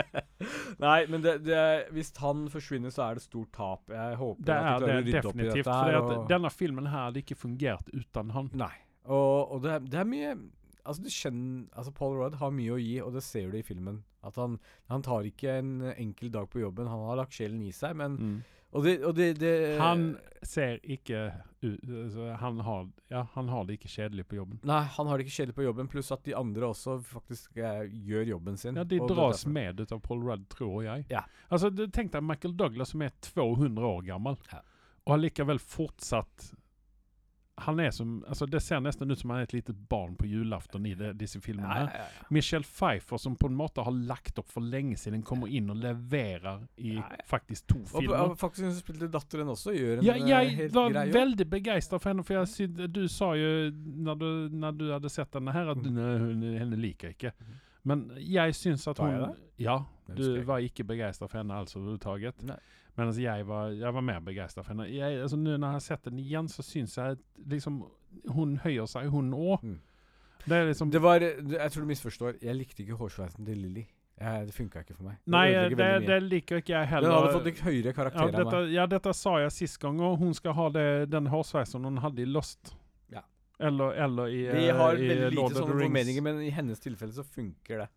Nei, 0.80 1.02
men 1.12 1.20
det, 1.24 1.34
det, 1.44 1.60
hvis 1.92 2.08
han 2.22 2.46
forsvinner, 2.52 2.88
så 2.94 3.10
er 3.10 3.18
det 3.20 3.24
stort 3.26 3.50
tap. 3.52 3.90
Jeg 3.92 4.16
håper 4.16 4.46
Det 4.48 4.54
at 4.54 4.62
de 4.62 4.70
klarer 4.70 4.86
det 4.86 4.94
å 4.94 5.04
rydde 5.10 5.28
opp 5.28 5.40
i 5.44 5.48
dette 5.50 5.74
her. 5.76 5.98
og- 6.00 6.28
denne 6.32 6.50
filmen 6.56 6.86
her 6.88 7.04
hadde 7.10 7.20
ikke 7.20 7.36
fungert 7.36 7.92
uten 7.92 8.30
han. 8.32 8.48
Nei. 8.54 8.72
Og, 9.06 9.52
og 9.56 9.62
det, 9.64 9.70
er- 9.76 9.86
det 9.90 10.00
er 10.02 10.04
mye 10.08 10.32
Altså, 10.80 11.02
du 11.04 11.10
kjenner 11.12 11.66
Altså, 11.76 11.92
Paul 11.92 12.14
Rudd 12.16 12.38
har 12.40 12.50
mye 12.56 12.72
å 12.72 12.78
gi, 12.80 12.94
og 13.04 13.12
det 13.14 13.20
ser 13.22 13.50
du 13.52 13.58
i 13.58 13.62
filmen. 13.66 13.98
At 14.24 14.36
han, 14.40 14.58
han 14.88 15.02
tar 15.04 15.26
ikke 15.28 15.58
en 15.60 15.74
enkel 15.92 16.30
dag 16.32 16.48
på 16.50 16.60
jobben. 16.62 16.88
Han 16.88 17.04
har 17.08 17.18
lagt 17.20 17.36
sjelen 17.36 17.60
i 17.62 17.70
seg, 17.72 17.94
men 18.00 18.42
Og 18.72 18.84
det, 18.84 18.94
og 19.04 19.14
det, 19.16 19.26
det 19.40 19.78
Han 19.80 20.16
ser 20.46 20.78
ikke 20.86 21.32
ut 21.62 21.80
altså, 21.84 22.30
han, 22.40 22.60
har, 22.64 22.84
ja, 23.12 23.24
han 23.34 23.48
har 23.52 23.64
det 23.68 23.76
ikke 23.76 23.90
kjedelig 23.92 24.24
på 24.30 24.36
jobben. 24.38 24.60
Nei, 24.64 24.80
han 24.96 25.06
har 25.10 25.18
det 25.18 25.26
ikke 25.26 25.36
kjedelig 25.36 25.56
på 25.58 25.64
jobben, 25.66 25.88
pluss 25.92 26.12
at 26.16 26.22
de 26.24 26.34
andre 26.38 26.68
også 26.72 26.94
faktisk 27.04 27.58
eh, 27.60 27.82
gjør 28.08 28.30
jobben 28.36 28.56
sin. 28.56 28.78
Ja, 28.80 28.84
De 28.88 29.00
dras 29.10 29.44
med 29.46 29.80
ut 29.82 29.92
av 29.92 30.00
Paul 30.00 30.22
Rudd, 30.24 30.46
tror 30.54 30.84
jeg. 30.86 31.04
Ja. 31.12 31.24
Altså, 31.50 31.68
du, 31.74 31.84
Tenk 31.92 32.12
deg 32.14 32.24
Michael 32.24 32.54
Douglas 32.56 32.94
som 32.94 33.02
er 33.04 33.12
200 33.26 33.84
år 33.90 34.06
gammel, 34.08 34.38
Ja. 34.52 34.62
og 35.04 35.12
har 35.16 35.22
likevel 35.26 35.58
fortsatt 35.60 36.52
Han 37.66 37.80
er 37.80 37.90
som 37.92 38.24
altså 38.28 38.46
Det 38.50 38.60
ser 38.62 38.80
nesten 38.80 39.10
ut 39.10 39.18
som 39.20 39.30
han 39.30 39.40
er 39.40 39.48
et 39.48 39.52
lite 39.52 39.72
barn 39.90 40.14
på 40.16 40.26
julaften 40.30 40.86
i 40.88 40.94
de, 40.94 41.12
disse 41.14 41.40
filmene. 41.44 41.68
Ja, 41.68 41.88
ja, 41.92 42.06
ja. 42.06 42.26
Michelle 42.30 42.64
Pfeiffer, 42.64 43.18
som 43.20 43.36
på 43.36 43.46
en 43.50 43.56
måte 43.58 43.84
har 43.84 43.92
lagt 43.92 44.38
opp 44.40 44.48
for 44.48 44.60
lenge 44.64 44.96
siden, 44.96 45.22
kommer 45.26 45.48
inn 45.52 45.68
og 45.70 45.76
leverer 45.82 46.62
i 46.78 46.94
Ja, 46.96 47.04
ja. 47.10 47.24
faktisk 47.28 47.66
to 47.68 47.82
filmer. 47.86 48.16
og 48.30 48.36
faktisk 48.40 48.64
hun 48.68 48.74
spilte 48.78 49.08
datteren 49.12 49.48
også, 49.52 49.74
gjør 49.76 49.98
en 49.98 50.04
Ja, 50.04 50.14
eh, 50.14 50.26
jeg 50.28 50.56
helt 50.56 50.74
var 50.74 50.90
grei 50.90 51.06
jobb. 51.06 51.14
veldig 51.20 51.48
begeistret 51.50 52.00
for 52.02 52.10
henne, 52.10 52.24
for 52.24 52.34
jeg 52.44 52.92
du 52.92 53.02
sa 53.08 53.32
jo 53.36 53.70
når 53.70 54.18
du, 54.18 54.30
når 54.56 54.78
du 54.78 54.86
hadde 54.92 55.10
sett 55.10 55.34
henne 55.34 55.52
her, 55.52 55.70
at 55.70 55.76
Mm. 55.80 55.94
«Nei, 55.94 56.18
hun, 56.18 56.42
henne 56.58 56.76
liker 56.76 57.08
ikke. 57.14 57.32
Mhm. 57.40 57.58
Men 57.84 58.10
jeg 58.18 58.52
syns 58.54 58.86
at 58.88 58.98
hun? 58.98 59.34
Ja, 59.58 59.78
du 60.14 60.42
var 60.44 60.58
ikke 60.60 60.84
begeistret 60.84 61.30
for 61.30 61.38
henne 61.38 61.54
alls 61.56 61.74
overhodet. 61.76 62.58
Nei. 63.00 63.06
altså, 63.08 63.22
jeg 63.24 63.46
var, 63.48 63.70
jeg 63.80 63.94
var 63.96 64.04
mer 64.06 64.20
begeistret 64.24 64.66
for 64.66 64.74
henne. 64.74 64.88
Jeg, 64.92 65.20
altså, 65.24 65.38
nå 65.40 65.56
når 65.56 65.66
jeg 65.66 65.78
har 65.78 65.86
sett 65.86 66.04
den 66.08 66.18
igjen, 66.22 66.50
så 66.52 66.64
syns 66.66 66.98
jeg 66.98 67.16
at 67.16 67.24
liksom 67.54 67.82
Hun 68.34 68.56
høyer 68.64 68.88
seg, 68.90 69.08
hun 69.10 69.32
òg. 69.36 69.62
Mm. 69.62 69.78
Det 70.44 70.56
er 70.56 70.66
liksom 70.66 70.90
Det 70.90 71.02
var 71.02 71.22
Jeg 71.22 71.72
tror 71.72 71.84
du 71.84 71.88
misforstår. 71.90 72.40
Jeg 72.42 72.56
likte 72.56 72.82
ikke 72.82 72.98
hårsveisen 72.98 73.46
til 73.46 73.58
Lilly. 73.58 73.86
Det 74.20 74.52
funka 74.52 74.82
ikke 74.84 74.94
for 74.98 75.06
meg. 75.08 75.20
Nei, 75.32 75.46
det, 75.48 75.76
det, 75.80 75.86
det 76.04 76.16
liker 76.26 76.60
ikke 76.60 76.74
jeg 76.74 76.88
heller. 76.90 77.08
Den 77.08 77.16
hadde 77.16 77.36
fått 77.38 77.46
litt 77.48 77.62
høyere 77.64 77.88
ja, 77.88 77.94
karakter 77.96 78.26
enn 78.26 78.34
dette, 78.36 78.58
ja, 78.74 78.84
dette 78.92 79.14
sa 79.16 79.32
jeg 79.40 79.54
sist 79.54 79.78
gang, 79.80 80.02
og 80.04 80.18
hun 80.20 80.34
skal 80.36 80.52
ha 80.58 80.66
det, 80.74 80.84
den 81.08 81.30
hårsveisen 81.32 81.88
hun 81.88 82.02
hadde 82.04 82.20
i 82.20 82.26
Lost. 82.28 82.74
Ja. 83.08 83.22
Eller, 83.56 83.96
eller 84.04 84.28
i, 84.28 84.42
Vi 84.44 84.66
eh, 84.66 84.76
har 84.76 85.00
i 85.00 85.08
veldig 85.08 85.30
lite 85.38 85.62
sånne 85.62 85.78
formeninger, 85.86 86.26
men 86.26 86.42
i 86.44 86.50
hennes 86.52 86.84
tilfelle 86.84 87.16
så 87.16 87.24
funker 87.24 87.86
det. 87.86 87.88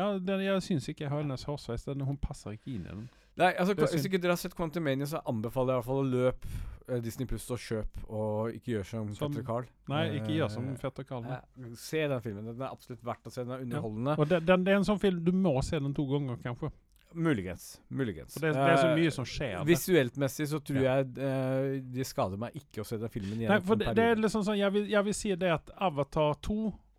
Ja, 0.00 0.08
den, 0.16 0.46
jeg 0.46 0.64
syns 0.64 0.88
ikke 0.88 1.04
jeg 1.04 1.12
har 1.12 1.20
hennes 1.20 1.44
hårsveis 1.48 1.84
den, 1.84 2.04
Hun 2.08 2.16
passer 2.24 2.56
ikke 2.56 2.72
inn 2.72 2.88
i 2.88 2.94
den. 2.94 3.04
Nei, 3.36 3.50
altså, 3.60 3.74
Hvis 3.76 4.06
ikke 4.08 4.20
dere 4.22 4.32
har 4.32 4.40
sett 4.40 4.54
Quantumania, 4.56 5.06
så 5.06 5.20
anbefaler 5.28 5.74
jeg 5.74 5.76
i 5.76 5.82
hvert 5.82 5.90
fall 5.90 5.98
å 6.00 6.08
løpe 6.08 6.48
eh, 6.88 7.00
Disney 7.04 7.28
Pluss 7.28 7.50
og 7.52 7.60
kjøp, 7.60 8.06
og 8.08 8.54
ikke 8.56 8.72
gjør 8.78 8.86
som, 8.88 9.10
Som- 9.14 9.34
fetter 9.34 9.44
Carl. 9.44 9.66
Nei, 9.92 10.04
ikke 10.20 10.32
gjør 10.38 10.50
som 10.54 10.70
Fetter 10.80 11.04
Carl. 11.04 11.26
eh, 11.28 11.68
se 11.76 12.06
den 12.08 12.22
filmen. 12.24 12.46
Den 12.48 12.62
er 12.64 12.72
absolutt 12.72 13.04
verdt 13.04 13.28
å 13.28 13.34
se. 13.34 13.44
Den 13.44 13.52
er 13.58 13.66
underholdende. 13.66 14.16
Og 14.18 14.28
det, 14.30 14.40
den, 14.48 14.64
det 14.64 14.72
er 14.72 14.80
en 14.80 14.88
sånn 14.88 15.02
film 15.02 15.20
du 15.26 15.32
må 15.36 15.58
se 15.66 15.78
den 15.78 15.92
to 15.94 16.06
ganger, 16.08 16.40
kanskje. 16.46 16.72
Muligens. 17.16 17.80
Muligens. 17.88 18.34
Det, 18.34 18.50
det 18.52 18.60
er 18.60 18.76
så 18.76 18.88
Eh, 18.90 18.96
mye 18.98 19.12
som 19.14 19.24
skjer. 19.24 19.54
Uh, 19.60 19.64
Visuelt 19.68 20.16
messig 20.20 20.48
så 20.50 20.58
tror 20.60 20.80
Ja. 20.82 20.96
jeg 20.98 21.12
uh, 21.16 21.76
det 21.94 22.04
skader 22.08 22.36
meg 22.40 22.56
ikke 22.58 22.82
å 22.82 22.88
se 22.88 22.98
den 23.00 23.12
filmen 23.12 23.38
igjen. 23.38 23.52
Nei, 23.52 23.60
for 23.64 23.76
det, 23.80 23.92
det 23.96 24.08
er 24.10 24.16
liksom 24.20 24.44
sånn, 24.44 24.58
jeg 24.58 24.72
vil, 24.74 24.88
jeg 24.90 25.04
vil 25.06 25.14
si 25.16 25.34
det 25.36 25.52
at 25.54 25.70
Avatar 25.76 26.34
2 26.44 26.56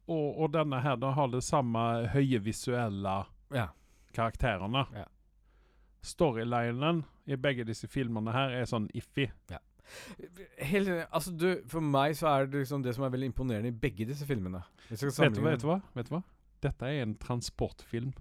og, 0.07 0.39
og 0.39 0.51
denne 0.53 0.79
her 0.81 0.95
da 1.01 1.11
har 1.17 1.27
det 1.33 1.43
samme 1.43 2.07
høye 2.13 2.39
visuelle 2.39 3.17
ja. 3.53 3.67
karakterene. 4.15 4.85
Ja. 4.95 5.05
Storylinen 6.07 7.03
i 7.27 7.37
begge 7.39 7.65
disse 7.67 7.89
filmene 7.91 8.33
her 8.35 8.55
er 8.61 8.69
sånn 8.69 8.87
iffy. 8.97 9.27
Helt 10.57 10.87
enig. 10.91 11.03
Altså, 11.15 11.31
du, 11.31 11.47
for 11.71 11.83
meg 11.83 12.15
så 12.19 12.29
er 12.31 12.47
det 12.51 12.63
liksom 12.63 12.83
det 12.83 12.95
som 12.97 13.05
er 13.07 13.11
veldig 13.13 13.29
imponerende 13.31 13.71
i 13.71 13.75
begge 13.85 14.07
disse 14.09 14.27
filmene. 14.27 14.63
Vet 14.89 15.03
du, 15.03 15.11
vet, 15.43 15.61
du 15.61 15.67
hva? 15.69 15.81
vet 15.95 16.09
du 16.09 16.15
hva? 16.17 16.23
Dette 16.63 16.89
er 16.89 17.03
en 17.05 17.13
transportfilm 17.21 18.13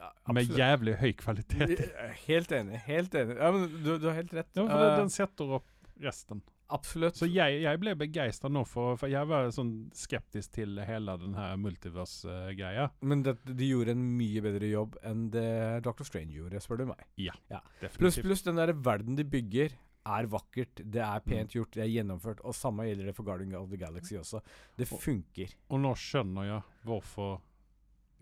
Ja, 0.00 0.08
med 0.32 0.48
jævlig 0.56 0.94
høy 1.02 1.10
kvalitet. 1.20 1.82
Helt 2.26 2.54
enig. 2.56 2.80
Helt 2.86 3.14
enig. 3.20 3.36
Ja, 3.36 3.50
men 3.52 3.68
du, 3.84 3.92
du 4.00 4.08
har 4.08 4.16
helt 4.16 4.32
rett. 4.34 4.48
Ja, 4.56 4.64
for 4.64 4.86
Eh, 4.86 4.96
den 5.02 5.12
setter 5.12 5.58
opp 5.60 5.68
resten. 6.00 6.40
Absolutt. 6.70 7.16
Så 7.18 7.26
jeg, 7.30 7.60
jeg 7.64 7.80
ble 7.82 7.94
begeistra 7.98 8.48
nå, 8.52 8.62
for, 8.68 8.96
for 9.00 9.10
jeg 9.12 9.26
var 9.30 9.50
sånn 9.54 9.90
skeptisk 9.96 10.52
til 10.56 10.78
hele 10.86 11.16
den 11.20 11.34
her 11.38 11.56
multiverse-greia. 11.60 12.88
Men 13.02 13.22
det, 13.26 13.36
de 13.44 13.68
gjorde 13.70 13.94
en 13.96 14.04
mye 14.18 14.42
bedre 14.44 14.70
jobb 14.70 14.96
enn 15.06 15.28
det 15.34 15.46
Dr. 15.86 16.04
Strange 16.08 16.34
gjorde, 16.38 16.60
spør 16.64 16.82
du 16.82 16.86
meg. 16.92 17.04
Ja, 17.20 17.34
Definitivt. 17.82 18.24
pluss 18.26 18.42
den 18.46 18.56
der 18.60 18.72
verden 18.74 19.16
de 19.18 19.24
bygger, 19.24 19.76
er 20.10 20.26
vakkert, 20.32 20.80
det 20.80 21.02
er 21.04 21.20
Mm. 21.20 21.26
pent 21.28 21.52
gjort, 21.54 21.70
det 21.76 21.82
er 21.84 21.90
gjennomført. 21.92 22.40
Og 22.48 22.54
samme 22.56 22.86
gjelder 22.88 23.10
det 23.10 23.14
for 23.16 23.22
Guardian 23.28 23.54
of 23.58 23.68
the 23.68 23.76
Galaxy 23.76 24.14
også. 24.16 24.40
Det 24.78 24.88
funker. 24.88 25.52
Og 25.68 25.80
nå 25.82 25.92
skjønner 25.94 26.46
jeg 26.48 26.62
hvorfor 26.88 27.40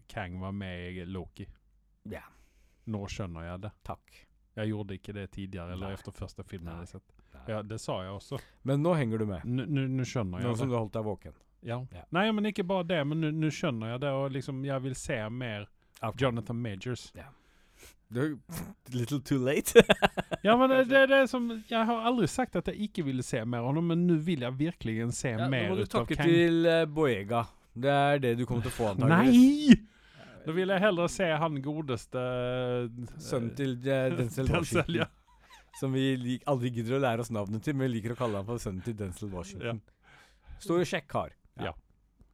Kang 0.08 0.40
var 0.40 0.52
med 0.52 0.96
i 0.98 1.04
Loki. 1.06 1.46
Ja. 2.10 2.24
Nå 2.88 3.04
skjønner 3.06 3.44
jeg 3.46 3.60
det. 3.66 3.70
Takk. 3.84 4.24
Jeg 4.58 4.72
gjorde 4.72 4.96
ikke 4.98 5.14
det 5.14 5.30
tidligere, 5.30 5.72
eller 5.76 5.92
etter 5.94 6.08
efter 6.10 6.12
første 6.18 6.44
filmen 6.48 6.72
jeg 6.72 6.80
hadde 6.80 6.90
sett. 6.96 7.14
Ja, 7.48 7.62
det 7.64 7.78
sa 7.80 8.02
jeg 8.04 8.12
også. 8.12 8.38
Men 8.68 8.82
nå 8.84 8.92
henger 8.98 9.22
du 9.22 9.26
med. 9.30 9.44
Nå 9.48 10.04
skjønner 10.04 10.42
jeg 10.42 10.50
Nå 10.50 10.56
som 10.58 10.68
du 10.68 10.76
har 10.76 10.84
holdt 10.84 10.96
deg 10.98 11.06
våken. 11.06 11.36
Ja. 11.66 11.80
Ja. 11.94 12.04
Nei, 12.14 12.28
men 12.32 12.46
ikke 12.52 12.64
bare 12.68 12.86
det, 12.86 13.00
men 13.08 13.20
nå- 13.24 13.32
nå 13.34 13.50
skjønner 13.50 13.94
jeg 13.94 14.04
det, 14.04 14.12
og 14.14 14.30
liksom, 14.36 14.60
jeg 14.66 14.84
vil 14.84 14.94
se 14.98 15.18
mer 15.30 15.66
okay. 16.00 16.14
Jonathan 16.22 16.60
Majors. 16.62 17.08
Du, 18.08 18.38
little 18.92 19.20
too 19.20 19.38
late. 19.38 19.82
Ja, 20.42 20.56
men 20.56 20.70
det, 20.70 20.84
det, 20.84 21.06
det 21.10 21.28
som 21.28 21.48
Jeg 21.68 21.84
har 21.84 22.04
aldri 22.06 22.28
sagt 22.30 22.54
at 22.56 22.68
jeg 22.70 22.86
ikke 22.86 23.02
ville 23.08 23.24
se 23.26 23.40
mer 23.44 23.64
av 23.66 23.74
ham, 23.74 23.88
men 23.90 24.04
nå 24.06 24.20
vil 24.22 24.44
jeg 24.46 24.54
virkelig 24.54 25.08
se 25.16 25.32
ja, 25.32 25.40
nå 25.40 25.48
mer 25.50 25.72
må 25.72 25.80
du 25.80 25.82
ut 25.82 25.90
takke 25.90 26.14
til 26.14 26.62
uh, 26.68 26.84
Boega. 26.86 27.42
Det 27.74 27.90
er 27.90 28.22
det 28.22 28.34
du 28.38 28.44
kommer 28.46 28.62
til 28.68 28.70
å 28.70 28.76
få, 28.76 28.92
antakeligvis. 28.94 29.74
Nei! 29.74 29.88
Da 30.46 30.54
vil 30.54 30.70
jeg 30.72 30.80
heller 30.80 31.10
se 31.12 31.26
han 31.42 31.58
godeste 31.60 32.22
uh, 32.22 33.08
Sønnen 33.20 33.50
til 33.58 33.74
uh, 33.82 34.06
Denzel 34.14 34.48
Washington. 34.54 35.10
Som 35.76 35.92
vi 35.94 36.38
aldri 36.48 36.72
gidder 36.74 36.96
å 36.96 37.02
lære 37.02 37.22
oss 37.22 37.30
navnet 37.34 37.62
til, 37.62 37.76
men 37.76 37.86
vi 37.88 37.98
liker 37.98 38.16
å 38.16 38.18
kalle 38.18 38.40
han 38.40 38.48
for 38.48 38.62
sønnen 38.62 38.82
til 38.86 38.96
Denzil 38.98 39.30
Washington. 39.30 39.82
Ja. 39.84 40.54
Stor 40.58 40.80
og 40.80 40.88
kjekk 40.90 41.06
kar. 41.12 41.36
Ja. 41.60 41.74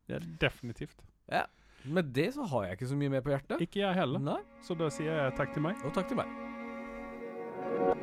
ja. 0.09 0.23
Definitivt. 0.41 1.05
Ja. 1.29 1.45
Med 1.85 2.15
det 2.17 2.31
så 2.39 2.47
har 2.49 2.65
jeg 2.69 2.79
ikke 2.79 2.89
så 2.95 2.97
mye 2.97 3.13
mer 3.13 3.25
på 3.25 3.35
hjertet. 3.35 3.61
Ikke 3.61 3.83
jeg 3.83 3.99
heller. 3.99 4.23
Nei. 4.33 4.41
Så 4.65 4.77
da 4.79 4.89
sier 4.93 5.13
jeg 5.13 5.37
takk 5.37 5.53
til 5.57 5.67
meg. 5.67 5.85
Og 5.85 5.93
takk 5.97 6.09
til 6.09 6.23
meg. 6.23 8.01